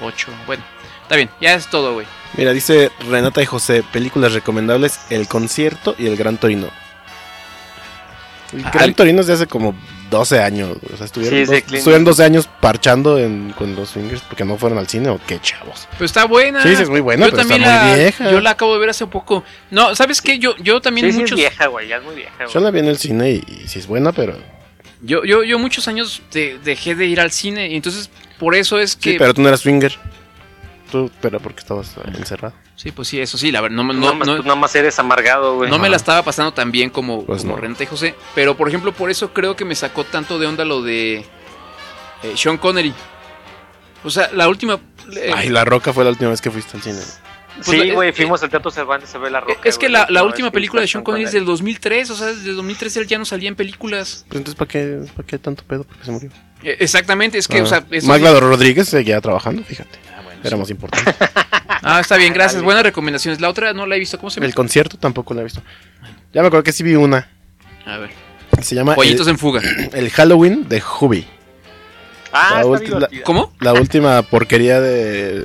8. 0.03 0.29
Bueno, 0.47 0.63
está 1.01 1.17
bien, 1.17 1.31
ya 1.41 1.55
es 1.55 1.67
todo, 1.71 1.95
güey. 1.95 2.07
Mira, 2.37 2.53
dice 2.53 2.93
Renata 3.09 3.41
y 3.41 3.47
José, 3.47 3.85
películas 3.91 4.35
recomendables, 4.35 5.01
El 5.09 5.29
Concierto 5.29 5.95
y 5.99 6.09
El 6.09 6.17
Gran 6.19 6.37
Torino. 6.37 6.82
El 8.53 8.63
Gran 8.63 8.85
el- 8.85 8.95
Torino 8.95 9.21
es 9.21 9.27
de 9.27 9.33
hace 9.35 9.47
como 9.47 9.75
12 10.11 10.41
años. 10.41 10.77
O 10.93 10.97
sea, 10.97 11.07
estuvieron, 11.07 11.39
Sí, 11.41 11.45
dos- 11.47 11.73
estuvieron 11.73 12.05
12 12.05 12.23
años 12.25 12.49
parchando 12.61 13.19
en, 13.19 13.53
con 13.57 13.75
los 13.75 13.91
swingers 13.91 14.21
porque 14.23 14.45
no 14.45 14.59
fueron 14.59 14.79
al 14.79 14.87
cine 14.89 15.09
o 15.09 15.19
qué 15.27 15.41
chavos. 15.41 15.89
Pero 15.93 16.05
está 16.05 16.27
buena. 16.27 16.63
Sí, 16.63 16.77
sí, 16.77 16.83
es 16.83 16.89
muy 16.91 17.01
buena, 17.01 17.27
Yo 17.27 17.31
pero 17.33 17.43
también 17.43 17.63
está 17.63 17.83
muy 17.83 17.91
la, 17.91 17.97
vieja. 17.97 18.31
Yo 18.31 18.41
la 18.41 18.51
acabo 18.51 18.75
de 18.75 18.81
ver 18.81 18.91
hace 18.91 19.07
poco. 19.07 19.43
No, 19.71 19.95
¿sabes 19.97 20.21
qué? 20.21 20.39
Yo, 20.39 20.55
yo 20.59 20.81
también 20.81 21.07
Sí, 21.07 21.13
sí, 21.13 21.17
es 21.17 21.23
muchos... 21.23 21.37
vieja, 21.39 21.67
güey, 21.69 21.89
ya 21.89 21.97
es 21.97 22.03
muy 22.05 22.15
vieja, 22.15 22.33
Yo 22.41 22.49
güey. 22.53 22.65
la 22.65 22.71
vi 22.71 22.79
en 22.81 22.87
el 22.87 22.99
cine 22.99 23.31
y, 23.31 23.45
y 23.65 23.69
sí 23.69 23.79
es 23.79 23.87
buena, 23.87 24.13
pero. 24.13 24.37
Yo, 25.05 25.25
yo, 25.25 25.43
yo 25.43 25.59
muchos 25.59 25.89
años 25.89 26.23
de- 26.33 26.59
dejé 26.63 26.95
de 26.95 27.07
ir 27.07 27.21
al 27.21 27.33
cine 27.33 27.69
y 27.69 27.75
entonces 27.77 28.09
por 28.39 28.55
eso 28.55 28.79
es 28.79 28.95
que... 28.95 29.13
Sí, 29.13 29.17
pero 29.19 29.35
tú 29.35 29.43
no 29.43 29.49
eras 29.49 29.61
swinger. 29.61 29.99
Tú, 30.93 31.11
pero 31.23 31.41
porque 31.41 31.61
estabas 31.61 31.97
eh, 31.97 32.01
encerrado. 32.19 32.55
Sí, 32.77 32.93
pues 32.93 33.09
sí, 33.09 33.19
eso 33.19 33.39
sí, 33.39 33.51
la 33.51 33.63
verdad, 33.63 33.77
no, 33.79 33.83
no, 33.83 33.95
No, 33.95 34.13
no, 34.15 34.39
no, 34.43 34.57
más 34.57 34.75
eres 34.77 34.99
amargado, 34.99 35.57
güey. 35.57 35.71
no 35.71 35.79
me 35.79 35.89
la 35.89 35.97
estaba 35.97 36.23
pasando 36.23 36.53
tan 36.53 36.71
bien 36.71 36.91
como, 36.91 37.25
Pues 37.25 37.43
como 37.45 37.59
José. 37.89 38.15
Pero 38.35 38.57
por 38.59 38.69
ejemplo, 38.69 38.93
por 38.93 39.11
eso 39.11 39.33
creo 39.33 39.57
que 39.57 39.65
me 39.65 39.75
sacó 39.75 40.05
tanto 40.05 40.39
de 40.39 40.47
onda 40.47 40.65
lo 40.67 40.83
de 40.83 41.25
eh, 42.23 42.33
Sean 42.37 42.59
Connery. 42.59 42.93
O 44.05 44.11
sea, 44.11 44.31
la 44.35 44.49
última... 44.49 44.79
eh, 45.17 45.33
Ay, 45.35 45.49
La 45.49 45.65
Roca 45.65 45.93
fue 45.95 46.05
la 46.05 46.11
última 46.11 46.29
vez 46.31 46.41
que 46.43 46.51
fuiste 46.51 46.77
al 46.77 46.83
cine. 46.83 46.99
pues 47.57 47.67
Sí, 47.67 47.77
la- 47.87 47.95
güey, 47.95 48.11
eh, 48.11 48.13
fuimos 48.13 48.43
al 48.43 48.51
Teatro 48.51 48.71
Cervantes 48.71 49.15
a 49.15 49.19
ver 49.19 49.33
la 49.33 49.41
roca. 49.41 49.61
es 49.65 49.79
que 49.79 49.89
la, 49.89 50.07
última 50.25 50.51
película 50.51 50.83
de 50.83 50.89
Sean 50.89 51.03
Connery 51.05 51.25
es 51.25 51.33
del 51.33 51.47
2003, 51.47 52.11
o 52.11 52.15
sea, 52.17 52.27
desde 52.27 52.53
2003 52.53 52.97
él 52.99 53.07
ya 53.07 53.17
no 53.17 53.25
salía 53.25 53.49
en 53.49 53.57
películas. 53.57 54.27
Pues 54.29 54.39
entonces, 54.41 54.57
¿para 54.59 54.69
qué, 54.69 55.01
¿para 55.17 55.27
qué 55.27 55.39
tanto 55.39 55.65
pedo? 55.65 55.85
Porque 55.85 56.05
se 56.05 56.11
murió. 56.11 56.31
Eh, 56.65 56.77
Exactamente, 56.81 57.39
es 57.39 57.49
que, 57.49 57.59
Ah. 57.61 57.63
o 57.63 57.67
sea, 57.67 58.41
Rodríguez 58.41 58.89
seguía 58.89 59.21
trabajando, 59.21 59.63
fíjate. 59.65 59.99
Era 60.43 60.57
más 60.57 60.71
importante. 60.71 61.15
Ah, 61.85 61.99
está 61.99 62.17
bien, 62.17 62.33
gracias. 62.33 62.63
Buenas 62.63 62.85
recomendaciones. 62.85 63.41
La 63.41 63.49
otra 63.49 63.73
no 63.73 63.87
la 63.87 63.97
he 63.97 63.99
visto. 63.99 64.17
¿Cómo 64.17 64.31
se 64.31 64.37
llama? 64.37 64.47
el 64.47 64.55
concierto 64.55 64.97
tampoco 64.99 65.35
la 65.35 65.41
he 65.41 65.45
visto. 65.45 65.63
Ya 66.33 66.41
me 66.41 66.47
acuerdo 66.47 66.63
que 66.63 66.71
sí 66.71 66.85
vi 66.85 66.95
una. 66.95 67.29
A 67.85 67.99
ver. 67.99 68.11
Se 68.61 68.77
llama 68.77 68.95
Pollitos 68.95 69.27
el, 69.27 69.33
en 69.33 69.39
fuga. 69.39 69.61
el 69.93 70.11
Halloween 70.11 70.69
de 70.69 70.81
Hubie. 70.81 71.27
Ah, 72.33 72.63
La 72.65 72.77
está. 72.77 73.09
¿Cómo? 73.25 73.53
La 73.59 73.73
última 73.73 74.23
porquería 74.23 74.81
de. 74.81 75.45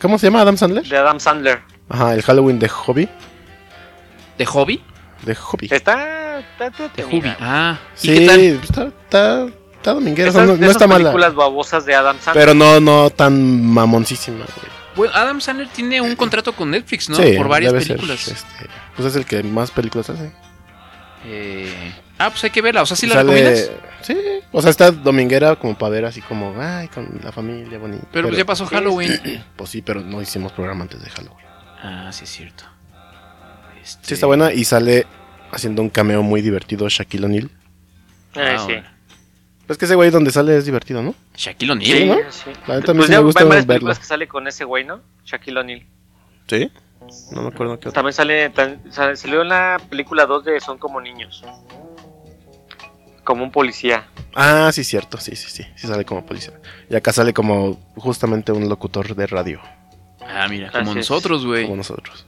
¿Cómo 0.00 0.18
se 0.18 0.26
llama 0.26 0.42
Adam 0.42 0.58
Sandler? 0.58 0.84
De 0.86 0.96
Adam 0.96 1.18
Sandler. 1.18 1.60
Ajá, 1.88 2.14
el 2.14 2.22
Halloween 2.22 2.58
de 2.58 2.68
Hobby. 2.68 3.08
¿De 4.36 4.44
hobby? 4.46 4.82
De 5.24 5.34
Hobby. 5.34 5.68
Está. 5.70 6.38
está 6.38 6.70
De 6.94 7.02
hobby. 7.02 7.34
Ah, 7.40 7.78
¿y 7.96 8.06
Sí, 8.06 8.14
qué 8.14 8.26
tal? 8.26 8.40
está, 8.40 8.84
está, 8.84 9.46
está 9.90 9.94
dominguera. 9.94 10.30
o 10.30 10.32
sea, 10.32 10.42
Esas- 10.42 10.48
no, 10.48 10.54
de 10.54 10.60
no 10.60 10.64
esas 10.66 10.76
está 10.76 10.86
mala. 10.86 11.04
películas 11.04 11.34
babosas 11.34 11.84
de 11.84 11.94
Adam 11.94 12.16
Sandler. 12.20 12.34
Pero 12.46 12.54
no, 12.54 12.80
no 12.80 13.10
tan 13.10 13.64
mamoncísima, 13.66 14.38
güey. 14.38 14.78
Bueno, 14.96 15.12
Adam 15.14 15.40
Sandler 15.40 15.68
tiene 15.68 16.00
un 16.00 16.16
contrato 16.16 16.52
con 16.52 16.70
Netflix, 16.70 17.08
¿no? 17.08 17.16
Sí, 17.16 17.34
Por 17.36 17.46
varias 17.48 17.72
debe 17.72 17.84
ser, 17.84 17.96
películas. 17.96 18.26
este, 18.28 18.66
pues 18.96 19.08
es 19.08 19.16
el 19.16 19.24
que 19.26 19.42
más 19.44 19.70
películas 19.70 20.10
hace. 20.10 20.32
Eh, 21.26 21.92
Ah, 22.20 22.30
pues 22.30 22.42
hay 22.42 22.50
que 22.50 22.60
verla. 22.62 22.82
O 22.82 22.86
sea, 22.86 22.96
¿sí 22.96 23.06
la 23.06 23.14
Sale- 23.14 23.32
recomiendas? 23.32 23.70
Sí, 24.02 24.16
o 24.50 24.60
sea, 24.60 24.70
está 24.70 24.90
dominguera 24.90 25.54
como 25.54 25.78
para 25.78 25.90
ver 25.90 26.04
así 26.04 26.20
como, 26.20 26.52
ay, 26.60 26.88
con 26.88 27.20
la 27.22 27.30
familia 27.30 27.78
bonita. 27.78 28.04
Pero, 28.12 28.26
pues 28.28 28.38
ya 28.38 28.44
pasó 28.44 28.66
Halloween. 28.66 29.44
Pues 29.56 29.70
sí, 29.70 29.82
pero 29.82 30.00
no 30.00 30.20
hicimos 30.20 30.50
programa 30.52 30.82
antes 30.82 31.00
de 31.00 31.10
Halloween. 31.10 31.46
Ah, 31.80 32.10
sí 32.12 32.24
es 32.24 32.30
cierto. 32.30 32.64
Este- 33.82 34.08
Sí, 34.08 34.14
está 34.14 34.26
buena 34.26 34.52
y 34.52 34.64
sale 34.64 35.06
haciendo 35.52 35.80
un 35.82 35.90
cameo 35.90 36.22
muy 36.24 36.42
divertido 36.42 36.88
Shaquille 36.88 37.26
O'Neal. 37.26 37.50
Eh, 38.34 38.56
Ah, 38.58 38.64
sí. 38.66 38.74
Es 39.68 39.76
que 39.78 39.84
ese 39.84 39.94
güey 39.94 40.10
donde 40.10 40.30
sale 40.30 40.56
es 40.56 40.64
divertido, 40.64 41.02
¿no? 41.02 41.14
Shaquille 41.36 41.72
O'Neal. 41.72 41.98
Sí, 41.98 42.06
¿no? 42.06 42.16
sí. 42.30 42.50
La 42.66 42.76
neta 42.76 42.94
Pues 42.94 43.06
sí 43.06 43.12
ya 43.12 43.18
me 43.18 43.24
gusta 43.24 43.40
hay 43.42 43.48
varias 43.48 43.66
verlo. 43.66 43.78
películas 43.80 43.98
que 43.98 44.04
sale 44.06 44.26
con 44.28 44.46
ese 44.48 44.64
güey, 44.64 44.84
¿no? 44.84 45.00
Shaquille 45.24 45.58
O'Neal. 45.60 45.86
Sí. 46.46 46.72
No 47.32 47.42
me 47.42 47.48
acuerdo 47.48 47.74
qué 47.78 47.88
otro. 47.88 47.92
También 47.92 48.12
sale, 48.14 48.50
sale- 48.90 49.16
salió 49.16 49.42
en 49.42 49.48
la 49.48 49.80
película 49.90 50.26
2 50.26 50.44
de 50.44 50.60
Son 50.60 50.78
como 50.78 51.00
niños. 51.00 51.44
Como 53.24 53.44
un 53.44 53.50
policía. 53.52 54.06
Ah, 54.34 54.70
sí, 54.72 54.84
cierto, 54.84 55.18
sí, 55.18 55.36
sí, 55.36 55.50
sí. 55.50 55.64
Sí 55.76 55.86
sale 55.86 56.04
como 56.04 56.24
policía. 56.24 56.54
Y 56.88 56.96
acá 56.96 57.12
sale 57.12 57.34
como 57.34 57.78
justamente 57.96 58.52
un 58.52 58.68
locutor 58.68 59.14
de 59.14 59.26
radio, 59.26 59.60
Ah, 60.30 60.46
mira, 60.48 60.70
como 60.70 60.82
Así 60.90 60.90
es. 60.90 60.96
nosotros, 61.10 61.44
güey. 61.46 61.64
como 61.64 61.76
nosotros. 61.76 62.26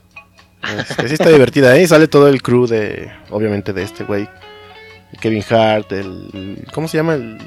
Este, 0.77 1.07
sí 1.07 1.13
está 1.13 1.29
divertida, 1.29 1.75
¿eh? 1.77 1.83
Y 1.83 1.87
Sale 1.87 2.07
todo 2.07 2.27
el 2.27 2.41
crew 2.41 2.65
de, 2.67 3.11
obviamente, 3.29 3.73
de 3.73 3.83
este 3.83 4.03
güey. 4.03 4.27
Kevin 5.19 5.43
Hart, 5.49 5.91
el... 5.91 6.65
¿Cómo 6.73 6.87
se 6.87 6.97
llama? 6.97 7.13
El 7.15 7.37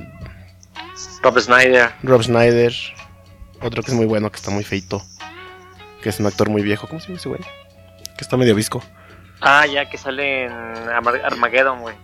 Rob 1.22 1.38
Snyder. 1.40 1.92
Rob 2.02 2.22
Schneider. 2.22 2.72
Otro 3.62 3.82
que 3.82 3.90
es 3.90 3.96
muy 3.96 4.06
bueno, 4.06 4.30
que 4.30 4.36
está 4.36 4.50
muy 4.50 4.64
feito. 4.64 5.02
Que 6.02 6.10
es 6.10 6.20
un 6.20 6.26
actor 6.26 6.50
muy 6.50 6.62
viejo. 6.62 6.86
¿Cómo 6.86 7.00
se 7.00 7.06
llama 7.08 7.18
ese 7.18 7.28
güey? 7.28 7.40
Que 8.16 8.20
está 8.22 8.36
medio 8.36 8.54
visco. 8.54 8.82
Ah, 9.40 9.66
ya 9.66 9.88
que 9.88 9.96
sale 9.98 10.44
en 10.44 10.52
Arma- 10.52 11.20
Armageddon, 11.24 11.80
güey. 11.80 11.96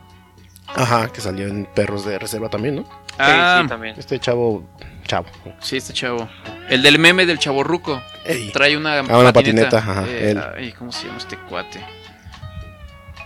Ajá, 0.74 1.08
que 1.12 1.20
salió 1.20 1.46
en 1.48 1.66
Perros 1.66 2.04
de 2.04 2.18
Reserva 2.18 2.48
también, 2.48 2.76
¿no? 2.76 2.88
Ah, 3.18 3.56
sí, 3.58 3.62
sí, 3.64 3.68
también. 3.68 3.94
Este 3.98 4.18
chavo... 4.20 4.68
Chavo. 5.06 5.26
sí, 5.58 5.76
este 5.76 5.92
chavo. 5.92 6.28
El 6.68 6.82
del 6.82 6.98
meme 7.00 7.26
del 7.26 7.38
chavo 7.40 7.64
ruco. 7.64 8.00
Ey. 8.24 8.50
Trae 8.52 8.76
una, 8.76 9.00
Ah, 9.00 9.18
una 9.18 9.32
patineta, 9.32 9.78
ajá, 9.78 10.04
Eh, 10.06 10.30
él. 10.30 10.42
ay, 10.56 10.72
¿cómo 10.72 10.92
se 10.92 11.06
llama 11.06 11.18
este 11.18 11.36
cuate? 11.36 11.80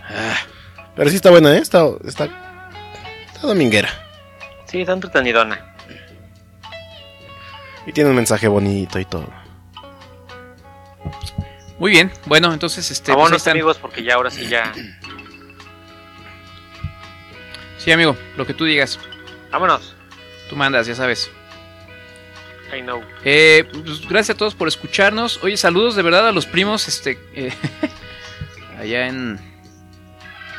Ah, 0.09 0.35
Pero 0.95 1.09
sí 1.09 1.17
está 1.17 1.29
buena, 1.29 1.53
¿eh? 1.55 1.59
Está, 1.59 1.85
está, 2.05 2.25
está 3.27 3.47
dominguera. 3.47 3.89
Sí, 4.65 4.81
está 4.81 4.93
entretenidona. 4.93 5.75
Y 7.85 7.91
tiene 7.91 8.09
un 8.09 8.15
mensaje 8.15 8.47
bonito 8.47 8.99
y 8.99 9.05
todo. 9.05 9.27
muy 11.77 11.91
bien. 11.91 12.11
Bueno, 12.25 12.51
entonces, 12.53 12.89
este. 12.89 13.05
pues 13.05 13.17
Vámonos, 13.17 13.37
están. 13.37 13.51
amigos, 13.51 13.77
porque 13.77 14.03
ya 14.03 14.15
ahora 14.15 14.31
sí 14.31 14.47
ya. 14.47 14.71
Sí, 17.77 17.91
amigo, 17.91 18.15
lo 18.37 18.45
que 18.47 18.53
tú 18.53 18.65
digas. 18.65 18.99
Vámonos. 19.51 19.95
Tú 20.49 20.55
mandas, 20.55 20.87
ya 20.87 20.95
sabes. 20.95 21.29
I 22.75 22.81
know. 22.81 23.03
Eh, 23.23 23.63
pues, 23.71 24.07
gracias 24.07 24.35
a 24.35 24.37
todos 24.37 24.55
por 24.55 24.67
escucharnos. 24.67 25.43
Oye, 25.43 25.57
saludos 25.57 25.95
de 25.95 26.01
verdad 26.01 26.27
a 26.27 26.31
los 26.31 26.45
primos, 26.47 26.87
este, 26.87 27.19
eh, 27.33 27.53
allá 28.79 29.07
en, 29.07 29.39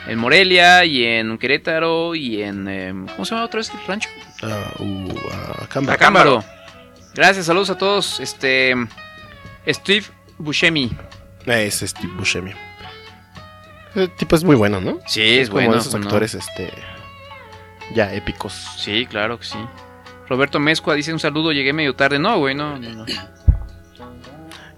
en 0.07 0.19
Morelia 0.19 0.85
y 0.85 1.05
en 1.05 1.39
Querétaro 1.39 2.15
y 2.15 2.43
en, 2.43 2.69
eh, 2.69 2.93
¿cómo 2.93 3.25
se 3.25 3.35
llama 3.35 3.47
otra 3.47 3.59
vez 3.59 3.71
el 3.71 3.87
rancho? 3.87 4.09
Ah, 4.43 4.73
uh, 4.79 5.15
ah, 5.33 5.67
Cámara. 5.69 5.95
Acámbaro. 5.95 6.45
Gracias, 7.15 7.47
saludos 7.47 7.71
a 7.71 7.79
todos. 7.79 8.21
Este, 8.21 8.75
Steve 9.67 10.07
Buscemi. 10.39 10.93
Es 11.47 11.81
Steve 11.81 12.13
Buscemi. 12.17 12.53
Ese 13.91 14.09
tipo 14.09 14.37
es 14.37 14.45
muy 14.45 14.57
bueno, 14.57 14.81
¿no? 14.81 14.99
Sí, 15.07 15.39
es 15.39 15.49
como 15.49 15.63
bueno. 15.63 15.75
de 15.75 15.79
esos 15.81 15.95
actores, 15.95 16.35
este... 16.35 16.71
Ya 17.95 18.13
épicos. 18.13 18.53
Sí, 18.77 19.07
claro 19.07 19.39
que 19.39 19.47
sí. 19.47 19.59
Roberto 20.29 20.59
Mezcua 20.59 20.95
dice 20.95 21.13
un 21.13 21.21
saludo, 21.21 21.53
llegué 21.53 21.73
medio 21.73 21.95
tarde. 21.95 22.19
No, 22.19 22.39
güey, 22.39 22.55
no, 22.55 22.79
no, 22.79 22.91
no. 22.91 23.07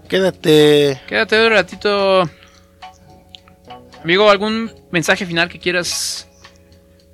Quédate... 0.07 1.01
Quédate 1.07 1.45
un 1.45 1.51
ratito. 1.51 2.29
Amigo, 4.03 4.29
¿algún 4.29 4.71
mensaje 4.91 5.25
final 5.25 5.49
que 5.49 5.59
quieras 5.59 6.27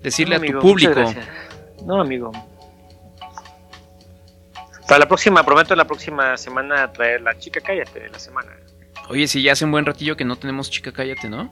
decirle 0.01 0.37
No, 0.37 0.43
a 0.43 0.47
tu 0.47 0.59
público? 0.59 1.13
No, 1.85 2.01
amigo. 2.01 2.31
Para 4.87 4.99
la 4.99 5.07
próxima, 5.07 5.43
prometo 5.43 5.75
la 5.75 5.85
próxima 5.85 6.37
semana 6.37 6.91
traer 6.91 7.21
la 7.21 7.37
chica 7.37 7.59
cállate 7.59 8.01
de 8.01 8.09
la 8.09 8.19
semana. 8.19 8.51
Oye, 9.09 9.27
si 9.27 9.41
ya 9.41 9.53
hace 9.53 9.65
un 9.65 9.71
buen 9.71 9.85
ratillo 9.85 10.15
que 10.15 10.25
no 10.25 10.35
tenemos 10.35 10.69
chica, 10.69 10.91
cállate, 10.91 11.29
¿no? 11.29 11.51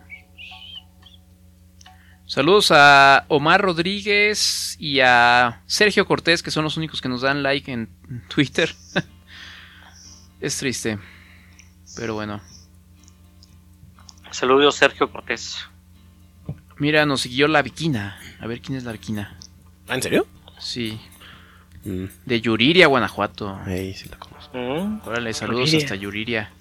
Saludos 2.25 2.71
a 2.71 3.25
Omar 3.27 3.61
Rodríguez 3.61 4.75
y 4.79 5.01
a 5.01 5.61
Sergio 5.65 6.05
Cortés, 6.05 6.41
que 6.41 6.51
son 6.51 6.63
los 6.63 6.77
únicos 6.77 7.01
que 7.01 7.09
nos 7.09 7.21
dan 7.21 7.43
like 7.43 7.71
en 7.71 7.89
Twitter. 8.27 8.73
es 10.39 10.57
triste. 10.57 10.99
Pero 11.95 12.13
bueno. 12.13 12.41
Saludos, 14.33 14.75
Sergio 14.75 15.11
Cortés. 15.11 15.57
Mira, 16.77 17.05
nos 17.05 17.21
siguió 17.21 17.47
la 17.47 17.61
Viquina. 17.61 18.19
A 18.39 18.47
ver 18.47 18.59
quién 18.61 18.77
es 18.77 18.83
la 18.83 18.91
Viquina. 18.91 19.37
¿Ah, 19.87 19.95
¿En 19.95 20.01
serio? 20.01 20.27
Sí. 20.59 20.99
Mm, 21.85 22.05
De 22.25 22.41
Yuriria, 22.41 22.87
Guanajuato. 22.87 23.59
ahí 23.65 23.93
sí 23.93 24.09
la 24.09 24.17
conozco. 24.17 24.57
Mm. 24.57 25.01
Órale, 25.07 25.33
saludos 25.33 25.69
Yuriria. 25.69 25.85
hasta 25.85 25.95
Yuriria. 25.95 26.51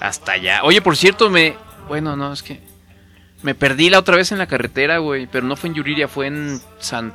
Hasta 0.00 0.32
allá. 0.32 0.60
Oye, 0.64 0.80
por 0.80 0.96
cierto, 0.96 1.28
me. 1.30 1.56
Bueno, 1.88 2.16
no, 2.16 2.32
es 2.32 2.42
que. 2.42 2.60
Me 3.42 3.54
perdí 3.54 3.90
la 3.90 3.98
otra 3.98 4.16
vez 4.16 4.32
en 4.32 4.38
la 4.38 4.46
carretera, 4.46 4.98
güey. 4.98 5.26
Pero 5.26 5.46
no 5.46 5.56
fue 5.56 5.68
en 5.68 5.74
Yuriria, 5.74 6.08
fue 6.08 6.26
en 6.28 6.60
San. 6.78 7.12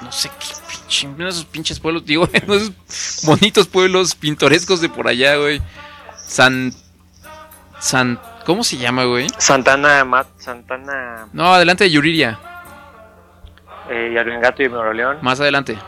No 0.00 0.10
sé 0.12 0.30
qué 0.40 0.46
pinche. 0.70 1.06
Uno 1.08 1.24
de 1.24 1.30
esos 1.30 1.44
pinches 1.44 1.78
pueblos, 1.78 2.06
digo, 2.06 2.26
en 2.32 2.50
esos 2.50 2.72
bonitos 3.24 3.66
pueblos 3.68 4.14
pintorescos 4.14 4.80
de 4.80 4.88
por 4.88 5.08
allá, 5.08 5.36
güey. 5.36 5.60
San. 6.26 6.72
San. 7.80 8.18
¿Cómo 8.44 8.62
se 8.64 8.76
llama, 8.76 9.04
güey? 9.04 9.26
Santana, 9.38 10.04
Mat, 10.04 10.26
Santana, 10.38 11.28
No, 11.32 11.54
adelante 11.54 11.84
de 11.84 11.90
Yuriria. 11.90 12.38
eh, 13.90 14.12
Yarbengato 14.14 14.62
y 14.62 14.68
Moroleón, 14.68 15.18
Más 15.22 15.40
adelante. 15.40 15.78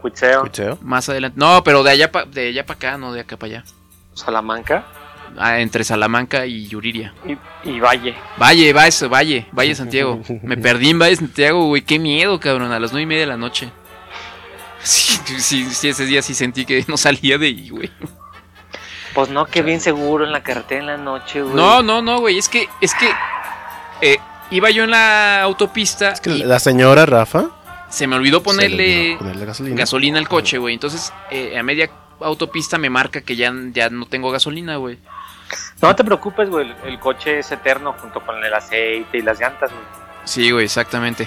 Cuitzeo, 0.00 0.42
¿Cuicheo? 0.42 0.78
Más 0.82 1.08
adelante. 1.08 1.36
No, 1.38 1.64
pero 1.64 1.82
de 1.82 1.90
allá 1.90 2.12
para 2.12 2.26
de 2.26 2.48
allá 2.48 2.64
para 2.66 2.76
acá, 2.76 2.98
no 2.98 3.12
de 3.12 3.20
acá 3.20 3.36
para 3.36 3.54
allá. 3.60 3.64
Salamanca. 4.14 4.84
ah, 5.38 5.58
entre 5.58 5.84
Salamanca 5.84 6.46
y 6.46 6.66
Yuriria. 6.68 7.12
Y, 7.24 7.36
y 7.68 7.80
Valle. 7.80 8.14
Valle, 8.40 8.72
va 8.72 8.86
eso, 8.86 9.08
Valle, 9.08 9.46
Valle 9.52 9.74
Santiago. 9.74 10.20
Me 10.42 10.56
perdí 10.56 10.90
en 10.90 10.98
Valle 10.98 11.16
Santiago, 11.16 11.66
güey. 11.66 11.82
Qué 11.82 11.98
miedo, 11.98 12.38
cabrón, 12.38 12.72
a 12.72 12.78
las 12.78 12.92
nueve 12.92 13.02
y 13.02 13.06
media 13.06 13.20
de 13.22 13.26
la 13.26 13.36
noche. 13.36 13.70
Sí, 14.86 15.18
sí, 15.40 15.64
sí, 15.74 15.88
ese 15.88 16.04
día 16.06 16.22
sí 16.22 16.32
sentí 16.32 16.64
que 16.64 16.84
no 16.86 16.96
salía 16.96 17.38
de 17.38 17.46
ahí, 17.46 17.70
güey. 17.70 17.90
Pues 19.16 19.30
no, 19.30 19.46
que 19.46 19.62
bien 19.62 19.80
seguro 19.80 20.24
en 20.26 20.30
la 20.30 20.42
carretera 20.42 20.80
en 20.80 20.86
la 20.86 20.96
noche, 20.98 21.40
güey. 21.42 21.54
No, 21.56 21.82
no, 21.82 22.02
no, 22.02 22.20
güey. 22.20 22.36
Es 22.38 22.48
que, 22.50 22.68
es 22.82 22.94
que 22.94 23.10
eh, 24.02 24.18
iba 24.50 24.68
yo 24.70 24.84
en 24.84 24.90
la 24.90 25.40
autopista 25.42 26.10
Es 26.10 26.20
que 26.20 26.30
y 26.30 26.42
la 26.44 26.60
señora 26.60 27.06
Rafa. 27.06 27.46
se 27.88 28.06
me 28.06 28.14
olvidó 28.16 28.42
ponerle 28.42 29.04
olvidó 29.14 29.18
ponerle 29.20 29.46
gasolina. 29.46 29.76
gasolina 29.76 30.18
al 30.18 30.28
coche, 30.28 30.58
güey. 30.58 30.74
Entonces, 30.74 31.12
eh, 31.30 31.58
a 31.58 31.62
media 31.62 31.90
autopista 32.20 32.76
me 32.78 32.90
marca 32.90 33.22
que 33.22 33.36
ya, 33.36 33.52
ya 33.72 33.88
no 33.88 34.04
tengo 34.06 34.30
gasolina, 34.30 34.76
güey. 34.76 34.98
No 35.80 35.96
te 35.96 36.04
preocupes, 36.04 36.50
güey. 36.50 36.70
El, 36.84 36.98
coche 37.00 37.38
es 37.38 37.50
eterno 37.50 37.94
junto 37.98 38.20
con 38.20 38.44
el 38.44 38.52
aceite 38.52 39.16
y 39.18 39.22
las 39.22 39.40
llantas, 39.40 39.70
güey. 39.70 39.82
Sí, 40.24 40.50
güey, 40.50 40.66
exactamente. 40.66 41.26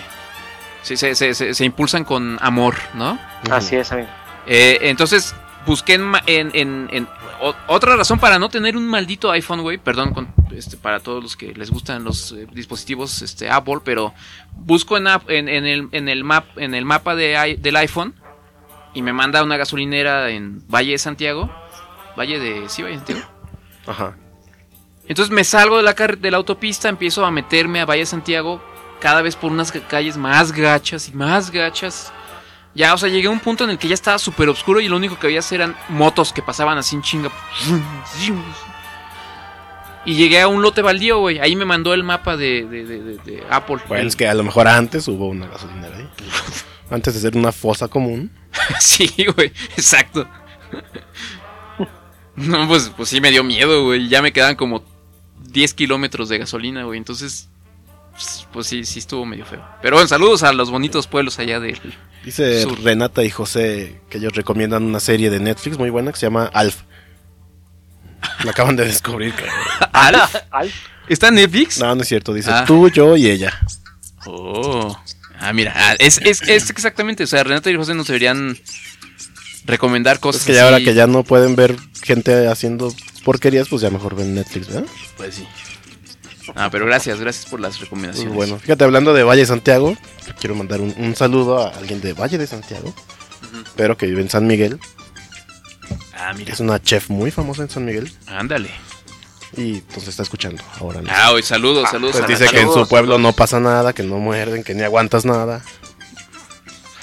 Sí, 0.83 0.95
se, 0.95 1.15
se, 1.15 1.33
se, 1.33 1.55
se 1.55 1.65
impulsan 1.65 2.03
con 2.03 2.37
amor, 2.41 2.75
¿no? 2.93 3.17
Así 3.49 3.75
es, 3.77 3.91
amigo. 3.91 4.09
Eh, 4.45 4.77
entonces, 4.83 5.33
busqué 5.65 5.95
en, 5.95 6.11
en- 6.27 6.89
en- 6.91 7.07
o- 7.41 7.55
otra 7.67 7.95
razón 7.95 8.19
para 8.19 8.37
no 8.39 8.49
tener 8.49 8.75
un 8.77 8.87
maldito 8.87 9.31
iPhone, 9.31 9.61
güey. 9.61 9.77
Perdón 9.77 10.13
con, 10.13 10.33
este, 10.51 10.77
para 10.77 10.99
todos 10.99 11.21
los 11.23 11.35
que 11.37 11.53
les 11.53 11.69
gustan 11.71 12.03
los 12.03 12.31
eh, 12.33 12.47
dispositivos 12.51 13.21
este, 13.21 13.49
Apple, 13.49 13.79
pero 13.83 14.13
busco 14.53 14.97
en, 14.97 15.07
en, 15.07 15.47
en 15.49 15.65
el, 15.65 15.89
en, 15.91 16.09
el 16.09 16.23
map, 16.23 16.45
en 16.57 16.75
el 16.75 16.85
mapa 16.85 17.15
de, 17.15 17.57
del 17.59 17.75
iPhone 17.77 18.13
y 18.93 19.01
me 19.01 19.13
manda 19.13 19.43
una 19.43 19.57
gasolinera 19.57 20.29
en 20.29 20.63
Valle 20.67 20.91
de 20.91 20.97
Santiago. 20.97 21.49
Valle 22.17 22.39
de... 22.39 22.67
Sí, 22.69 22.81
Valle 22.81 22.93
de 22.99 23.05
Santiago. 23.05 23.21
Ajá. 23.87 24.17
Entonces 25.07 25.33
me 25.33 25.43
salgo 25.43 25.77
de 25.77 25.83
la, 25.83 25.93
de 25.93 26.31
la 26.31 26.37
autopista, 26.37 26.89
empiezo 26.89 27.25
a 27.25 27.31
meterme 27.31 27.79
a 27.81 27.85
Valle 27.85 28.01
de 28.01 28.05
Santiago, 28.05 28.61
cada 28.99 29.21
vez 29.21 29.35
por 29.35 29.51
unas 29.51 29.71
ca- 29.71 29.87
calles 29.87 30.17
más 30.17 30.51
gachas 30.51 31.07
y 31.09 31.13
más 31.13 31.49
gachas. 31.51 32.11
Ya, 32.75 32.93
o 32.93 32.97
sea, 32.97 33.09
llegué 33.09 33.27
a 33.27 33.31
un 33.31 33.39
punto 33.39 33.63
en 33.63 33.71
el 33.71 33.77
que 33.77 33.87
ya 33.87 33.93
estaba 33.93 34.19
súper 34.19 34.47
oscuro 34.49 34.79
y 34.79 34.87
lo 34.87 34.95
único 34.95 35.17
que 35.19 35.27
había 35.27 35.41
eran 35.51 35.75
motos 35.89 36.31
que 36.31 36.41
pasaban 36.41 36.77
así 36.77 36.95
en 36.95 37.01
chinga. 37.01 37.29
Y 40.05 40.15
llegué 40.15 40.39
a 40.41 40.47
un 40.47 40.61
lote 40.61 40.81
baldío, 40.81 41.19
güey. 41.19 41.39
Ahí 41.39 41.55
me 41.55 41.65
mandó 41.65 41.93
el 41.93 42.03
mapa 42.03 42.37
de, 42.37 42.65
de- 42.65 42.85
de- 42.85 43.03
de- 43.03 43.17
de 43.17 43.43
Apple. 43.49 43.77
Bueno, 43.87 44.07
es 44.07 44.15
que 44.15 44.27
a 44.27 44.33
lo 44.33 44.43
mejor 44.43 44.67
antes 44.67 45.07
hubo 45.07 45.27
una 45.27 45.47
gasolinera 45.47 45.97
ahí. 45.97 46.09
Antes 46.91 47.13
de 47.13 47.19
ser 47.19 47.37
una 47.37 47.51
fosa 47.51 47.87
común. 47.87 48.31
sí, 48.79 49.13
güey, 49.35 49.49
exacto. 49.77 50.27
No, 52.35 52.67
pues, 52.67 52.91
pues 52.97 53.09
sí 53.09 53.21
me 53.21 53.29
dio 53.29 53.43
miedo, 53.43 53.83
güey. 53.83 54.07
Ya 54.07 54.23
me 54.23 54.31
quedaban 54.33 54.55
como 54.55 54.83
10 55.51 55.75
kilómetros 55.75 56.29
de 56.29 56.39
gasolina, 56.39 56.85
güey. 56.85 56.97
Entonces, 56.97 57.49
pues, 58.11 58.47
pues 58.51 58.65
sí, 58.67 58.85
sí 58.85 58.97
estuvo 58.99 59.23
medio 59.25 59.45
feo. 59.45 59.63
Pero 59.83 59.97
bueno, 59.97 60.07
saludos 60.07 60.41
a 60.41 60.51
los 60.53 60.71
bonitos 60.71 61.05
pueblos 61.05 61.37
allá 61.37 61.59
del... 61.59 61.79
Dice 62.29 62.61
Sur. 62.63 62.79
Renata 62.81 63.23
y 63.23 63.29
José 63.29 64.01
que 64.09 64.17
ellos 64.19 64.33
recomiendan 64.33 64.83
una 64.83 64.99
serie 64.99 65.29
de 65.29 65.39
Netflix 65.39 65.77
muy 65.77 65.89
buena 65.89 66.11
que 66.11 66.17
se 66.19 66.25
llama 66.27 66.45
Alf. 66.53 66.81
La 68.43 68.51
acaban 68.51 68.75
de 68.75 68.85
descubrir, 68.85 69.33
cabrón. 69.33 69.55
¿Alf? 69.93 70.35
Alf. 70.51 70.73
¿Está 71.07 71.29
en 71.29 71.35
Netflix? 71.35 71.79
No, 71.79 71.95
no 71.95 72.01
es 72.03 72.07
cierto. 72.07 72.33
Dice 72.33 72.51
Ah. 72.53 72.65
tú, 72.67 72.89
yo 72.89 73.15
y 73.17 73.27
ella. 73.29 73.53
Oh. 74.25 74.95
Ah, 75.39 75.53
mira, 75.53 75.73
ah, 75.75 75.95
es, 75.99 76.19
es, 76.23 76.41
es 76.43 76.69
exactamente, 76.69 77.23
o 77.23 77.27
sea, 77.27 77.43
Renata 77.43 77.71
y 77.71 77.75
José 77.75 77.93
nos 77.95 78.07
deberían 78.07 78.57
recomendar 79.65 80.19
cosas 80.19 80.41
Es 80.41 80.47
que 80.47 80.53
ya 80.53 80.63
así. 80.65 80.73
ahora 80.73 80.83
que 80.83 80.93
ya 80.93 81.07
no 81.07 81.23
pueden 81.23 81.55
ver 81.55 81.77
gente 82.03 82.47
haciendo 82.47 82.93
porquerías, 83.23 83.69
pues 83.69 83.81
ya 83.81 83.89
mejor 83.89 84.15
ven 84.15 84.35
Netflix, 84.35 84.67
¿verdad? 84.67 84.85
Pues 85.17 85.35
sí. 85.35 85.47
Ah, 86.55 86.69
pero 86.71 86.85
gracias, 86.85 87.19
gracias 87.19 87.45
por 87.45 87.59
las 87.59 87.71
Pues 87.77 87.81
recomendaciones. 87.81 88.33
bueno, 88.33 88.59
fíjate, 88.59 88.83
hablando 88.83 89.13
de 89.13 89.23
Valle 89.23 89.41
de 89.41 89.47
Santiago, 89.47 89.95
quiero 90.39 90.55
mandar 90.55 90.81
un, 90.81 90.93
un 90.97 91.15
saludo 91.15 91.59
a 91.65 91.69
alguien 91.69 92.01
de 92.01 92.13
Valle 92.13 92.37
de 92.37 92.47
Santiago, 92.47 92.93
pero 93.75 93.97
que 93.97 94.05
vive 94.07 94.21
en 94.21 94.29
San 94.29 94.47
Miguel. 94.47 94.79
Ah, 96.13 96.33
mira, 96.35 96.53
Es 96.53 96.59
una 96.59 96.81
chef 96.81 97.09
muy 97.09 97.31
famosa 97.31 97.61
en 97.63 97.69
San 97.69 97.85
Miguel 97.85 98.11
ándale. 98.27 98.69
y 99.55 99.75
entonces 99.75 100.09
está 100.09 100.23
escuchando 100.23 100.61
ahora. 100.79 100.99
mismo. 101.01 101.15
Ah, 101.17 101.31
hoy 101.31 101.41
saludos, 101.43 101.89
saludos. 101.89 102.15
Pues 102.17 102.27
dice 102.39 102.51
que 102.51 102.59
en 102.61 102.67
su 102.67 102.87
pueblo 102.87 103.13
saludos. 103.13 103.21
no 103.21 103.33
pasa 103.33 103.59
nada, 103.59 103.93
que 103.93 104.03
no 104.03 104.17
muerden, 104.17 104.63
que 104.63 104.73
ni 104.75 104.83
aguantas 104.83 105.25
nada. 105.25 105.63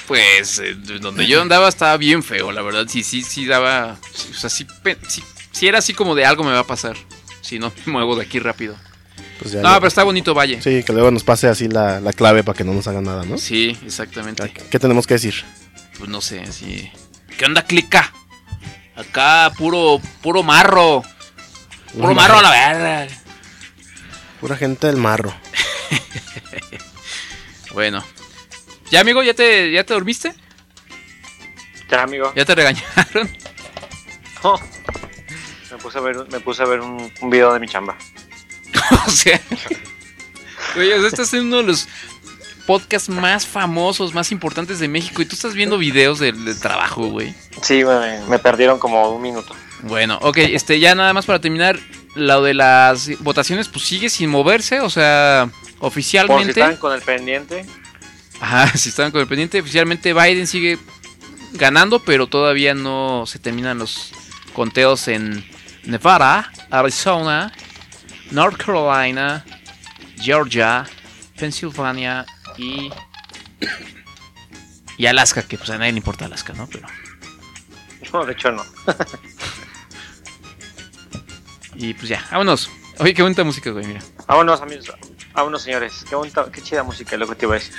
Pues 0.07 0.61
eh, 0.61 0.75
donde 1.01 1.27
yo 1.27 1.43
andaba 1.43 1.69
estaba 1.69 1.97
bien 1.97 2.23
feo, 2.23 2.53
la 2.53 2.63
verdad. 2.63 2.87
Sí, 2.89 3.03
sí, 3.03 3.23
sí 3.23 3.45
daba. 3.47 3.99
o 4.31 4.35
sea, 4.35 4.49
sí, 4.51 4.65
pe- 4.83 4.99
sí, 5.09 5.23
sí 5.51 5.67
era 5.67 5.79
así 5.79 5.95
como 5.95 6.15
de 6.15 6.25
algo 6.25 6.45
me 6.45 6.53
va 6.53 6.61
a 6.61 6.67
pasar. 6.67 6.97
Si 7.41 7.59
no 7.59 7.73
me 7.87 7.93
muevo 7.93 8.15
de 8.17 8.23
aquí 8.23 8.39
rápido. 8.39 8.77
Pues 9.39 9.53
ya 9.53 9.61
No, 9.63 9.75
pero 9.75 9.87
está 9.89 10.03
bonito 10.05 10.35
Valle. 10.35 10.61
Sí, 10.63 10.83
que 10.83 10.93
luego 10.93 11.11
nos 11.11 11.25
pase 11.25 11.49
así 11.49 11.69
la, 11.69 12.01
la 12.01 12.13
clave 12.13 12.43
para 12.43 12.57
que 12.57 12.65
no 12.65 12.73
nos 12.73 12.87
hagan 12.89 13.05
nada, 13.05 13.25
¿no? 13.25 13.39
Sí, 13.39 13.77
exactamente. 13.85 14.51
¿Qué 14.71 14.79
tenemos 14.79 15.07
que 15.07 15.15
decir? 15.15 15.35
Pues 15.99 16.09
no 16.11 16.21
sé, 16.21 16.41
así. 16.41 16.91
¿Qué 17.39 17.45
onda, 17.45 17.63
clica? 17.63 18.13
Acá, 18.95 19.53
puro, 19.57 20.01
puro 20.23 20.43
marro. 20.43 21.03
Puro 21.95 22.15
marro 22.15 22.39
a 22.39 22.43
la 22.43 22.51
verga. 22.51 23.07
Pura 24.41 24.57
gente 24.57 24.87
del 24.87 24.97
marro. 24.97 25.35
Bueno. 27.73 28.03
¿Ya, 28.91 29.01
amigo? 29.01 29.23
¿Ya 29.23 29.35
te, 29.35 29.71
ya 29.71 29.85
te 29.85 29.93
dormiste? 29.93 30.33
Ya, 31.91 32.03
amigo. 32.03 32.33
¿Ya 32.35 32.45
te 32.47 32.55
regañaron? 32.55 33.31
Oh. 34.43 34.59
Me 35.73 35.77
puse 35.79 35.99
a 35.99 36.01
ver, 36.01 36.17
me 36.31 36.41
puse 36.41 36.63
a 36.63 36.67
ver 36.67 36.81
un, 36.81 37.13
un 37.21 37.31
video 37.31 37.53
de 37.53 37.59
mi 37.61 37.67
chamba. 37.69 37.97
o 39.07 39.11
sea. 39.11 39.41
Oye, 40.77 40.95
o 40.95 40.99
sea, 41.01 41.09
estás 41.09 41.33
en 41.35 41.47
uno 41.47 41.59
de 41.59 41.63
los 41.65 41.89
podcasts 42.67 43.09
más 43.09 43.47
famosos, 43.47 44.13
más 44.13 44.33
importantes 44.33 44.79
de 44.79 44.89
México. 44.89 45.23
Y 45.23 45.27
tú 45.27 45.35
estás 45.35 45.55
viendo 45.55 45.79
videos 45.79 46.19
del, 46.19 46.45
del 46.45 46.59
trabajo, 46.59 47.07
güey. 47.09 47.35
Sí, 47.63 47.85
me, 47.85 48.21
me 48.29 48.39
perdieron 48.39 48.79
como 48.79 49.09
un 49.11 49.23
minuto. 49.23 49.55
Bueno, 49.83 50.19
ok, 50.23 50.39
este, 50.39 50.81
ya 50.81 50.95
nada 50.95 51.13
más 51.13 51.27
para 51.27 51.41
terminar. 51.41 51.79
Lo 52.15 52.43
de 52.43 52.55
las 52.55 53.11
votaciones, 53.21 53.69
pues 53.69 53.85
sigue 53.85 54.09
sin 54.09 54.31
moverse. 54.31 54.81
O 54.81 54.89
sea, 54.89 55.49
Por 55.51 55.61
si 55.71 55.77
oficialmente. 55.81 56.61
están 56.61 56.77
con 56.77 56.95
el 56.95 57.03
pendiente. 57.03 57.67
Ajá, 58.41 58.69
si 58.77 58.89
estaban 58.89 59.13
con 59.13 59.21
el 59.21 59.27
pendiente, 59.27 59.61
oficialmente 59.61 60.15
Biden 60.15 60.47
sigue 60.47 60.79
ganando, 61.53 62.01
pero 62.01 62.27
todavía 62.27 62.75
no 62.75 63.25
se 63.27 63.39
terminan 63.39 63.79
los 63.79 64.13
conteos 64.55 65.09
en 65.09 65.45
Nevada, 65.85 66.51
Arizona, 66.71 67.53
North 68.31 68.57
Carolina, 68.57 69.45
Georgia, 70.21 70.87
Pennsylvania 71.39 72.25
y 72.57 72.91
y 74.99 75.07
Alaska, 75.07 75.43
que 75.43 75.59
pues 75.59 75.71
a 75.71 75.79
nadie 75.79 75.93
le 75.93 75.99
importa 75.99 76.25
Alaska, 76.25 76.53
¿no? 76.55 76.67
Pero 76.67 76.87
No, 78.13 78.25
de 78.25 78.33
hecho 78.33 78.53
no. 78.53 78.65
y 81.75 81.95
pues 81.95 82.09
ya, 82.09 82.25
vámonos. 82.31 82.71
Oye, 82.99 83.13
qué 83.13 83.23
bonita 83.23 83.45
música, 83.45 83.71
güey, 83.71 83.87
mira. 83.87 84.01
Vámonos, 84.27 84.61
amigos. 84.63 84.91
Vámonos, 85.35 85.63
señores. 85.63 86.05
Qué, 86.09 86.15
bonita, 86.15 86.51
qué 86.51 86.63
chida 86.63 86.83
música 86.83 87.17
lo 87.17 87.29
que 87.29 87.35
te 87.35 87.45
iba 87.45 87.57
a 87.57 87.59
decir. 87.59 87.75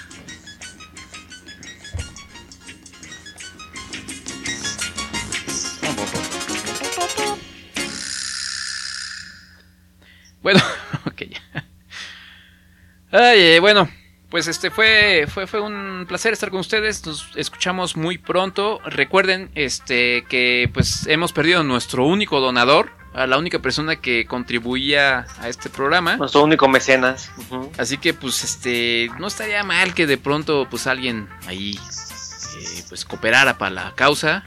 Ay, 13.19 13.39
eh, 13.41 13.59
bueno, 13.59 13.89
pues 14.29 14.47
este 14.47 14.69
fue, 14.69 15.25
fue, 15.27 15.47
fue 15.47 15.59
un 15.59 16.05
placer 16.07 16.33
estar 16.33 16.51
con 16.51 16.59
ustedes. 16.59 17.03
Nos 17.03 17.35
escuchamos 17.35 17.97
muy 17.97 18.19
pronto. 18.19 18.79
Recuerden 18.85 19.49
este 19.55 20.23
que 20.29 20.69
pues 20.71 21.07
hemos 21.07 21.33
perdido 21.33 21.63
nuestro 21.63 22.05
único 22.05 22.39
donador, 22.39 22.91
a 23.15 23.25
la 23.25 23.39
única 23.39 23.57
persona 23.57 23.95
que 23.95 24.27
contribuía 24.27 25.25
a 25.39 25.49
este 25.49 25.71
programa. 25.71 26.17
Nuestro 26.17 26.43
único 26.43 26.67
mecenas. 26.67 27.31
Así 27.79 27.97
que 27.97 28.13
pues 28.13 28.43
este 28.43 29.09
no 29.17 29.25
estaría 29.25 29.63
mal 29.63 29.95
que 29.95 30.05
de 30.05 30.19
pronto 30.19 30.67
pues 30.69 30.85
alguien 30.85 31.27
ahí 31.47 31.71
eh, 31.71 32.83
pues 32.87 33.03
cooperara 33.03 33.57
para 33.57 33.71
la 33.71 33.95
causa. 33.95 34.43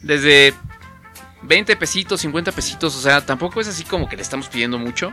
Desde 0.00 0.54
20 1.42 1.76
pesitos, 1.76 2.22
50 2.22 2.50
pesitos, 2.52 2.96
o 2.96 3.00
sea, 3.00 3.26
tampoco 3.26 3.60
es 3.60 3.68
así 3.68 3.84
como 3.84 4.08
que 4.08 4.16
le 4.16 4.22
estamos 4.22 4.48
pidiendo 4.48 4.78
mucho. 4.78 5.12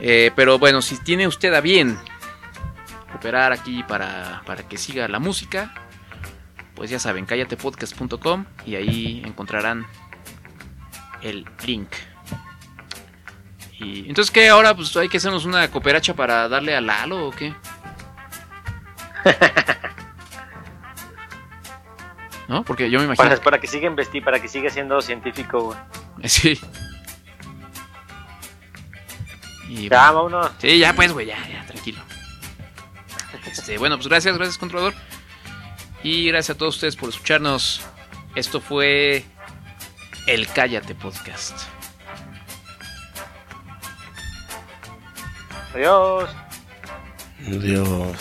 Eh, 0.00 0.30
pero 0.36 0.58
bueno, 0.58 0.80
si 0.82 0.96
tiene 0.98 1.26
usted 1.26 1.52
a 1.54 1.60
bien 1.60 1.98
cooperar 3.10 3.52
aquí 3.52 3.82
para, 3.82 4.42
para 4.46 4.62
que 4.68 4.76
siga 4.76 5.08
la 5.08 5.18
música, 5.18 5.74
pues 6.74 6.90
ya 6.90 6.98
saben, 6.98 7.26
cállatepodcast.com 7.26 8.44
y 8.64 8.76
ahí 8.76 9.22
encontrarán 9.24 9.86
el 11.22 11.44
link. 11.66 11.88
Y 13.80 14.08
entonces 14.08 14.30
qué 14.30 14.48
ahora 14.48 14.74
pues 14.74 14.96
hay 14.96 15.08
que 15.08 15.18
hacernos 15.18 15.44
una 15.44 15.68
cooperacha 15.70 16.14
para 16.14 16.48
darle 16.48 16.76
a 16.76 16.80
Lalo 16.80 17.28
o 17.28 17.30
qué? 17.30 17.54
¿No? 22.48 22.64
Porque 22.64 22.90
yo 22.90 22.98
me 22.98 23.04
imagino. 23.04 23.28
Para, 23.28 23.40
para 23.40 23.60
que 23.60 23.66
siga 23.66 23.94
para 24.24 24.40
que 24.40 24.48
siga 24.48 24.70
siendo 24.70 25.00
científico, 25.00 25.60
güey. 25.60 25.78
Sí. 26.28 26.58
Y, 29.68 29.88
Ya, 29.88 30.10
vámonos. 30.10 30.50
Sí, 30.58 30.78
ya 30.78 30.94
pues, 30.94 31.12
güey, 31.12 31.26
ya, 31.26 31.36
ya, 31.48 31.64
tranquilo. 31.66 32.00
Este, 33.46 33.78
bueno, 33.78 33.96
pues 33.96 34.08
gracias, 34.08 34.36
gracias, 34.36 34.58
controlador. 34.58 34.94
Y 36.02 36.28
gracias 36.28 36.54
a 36.54 36.58
todos 36.58 36.76
ustedes 36.76 36.96
por 36.96 37.08
escucharnos. 37.08 37.82
Esto 38.34 38.60
fue 38.60 39.24
el 40.26 40.46
Cállate 40.48 40.94
Podcast. 40.94 41.58
Adiós. 45.74 46.30
Dios. 47.40 48.16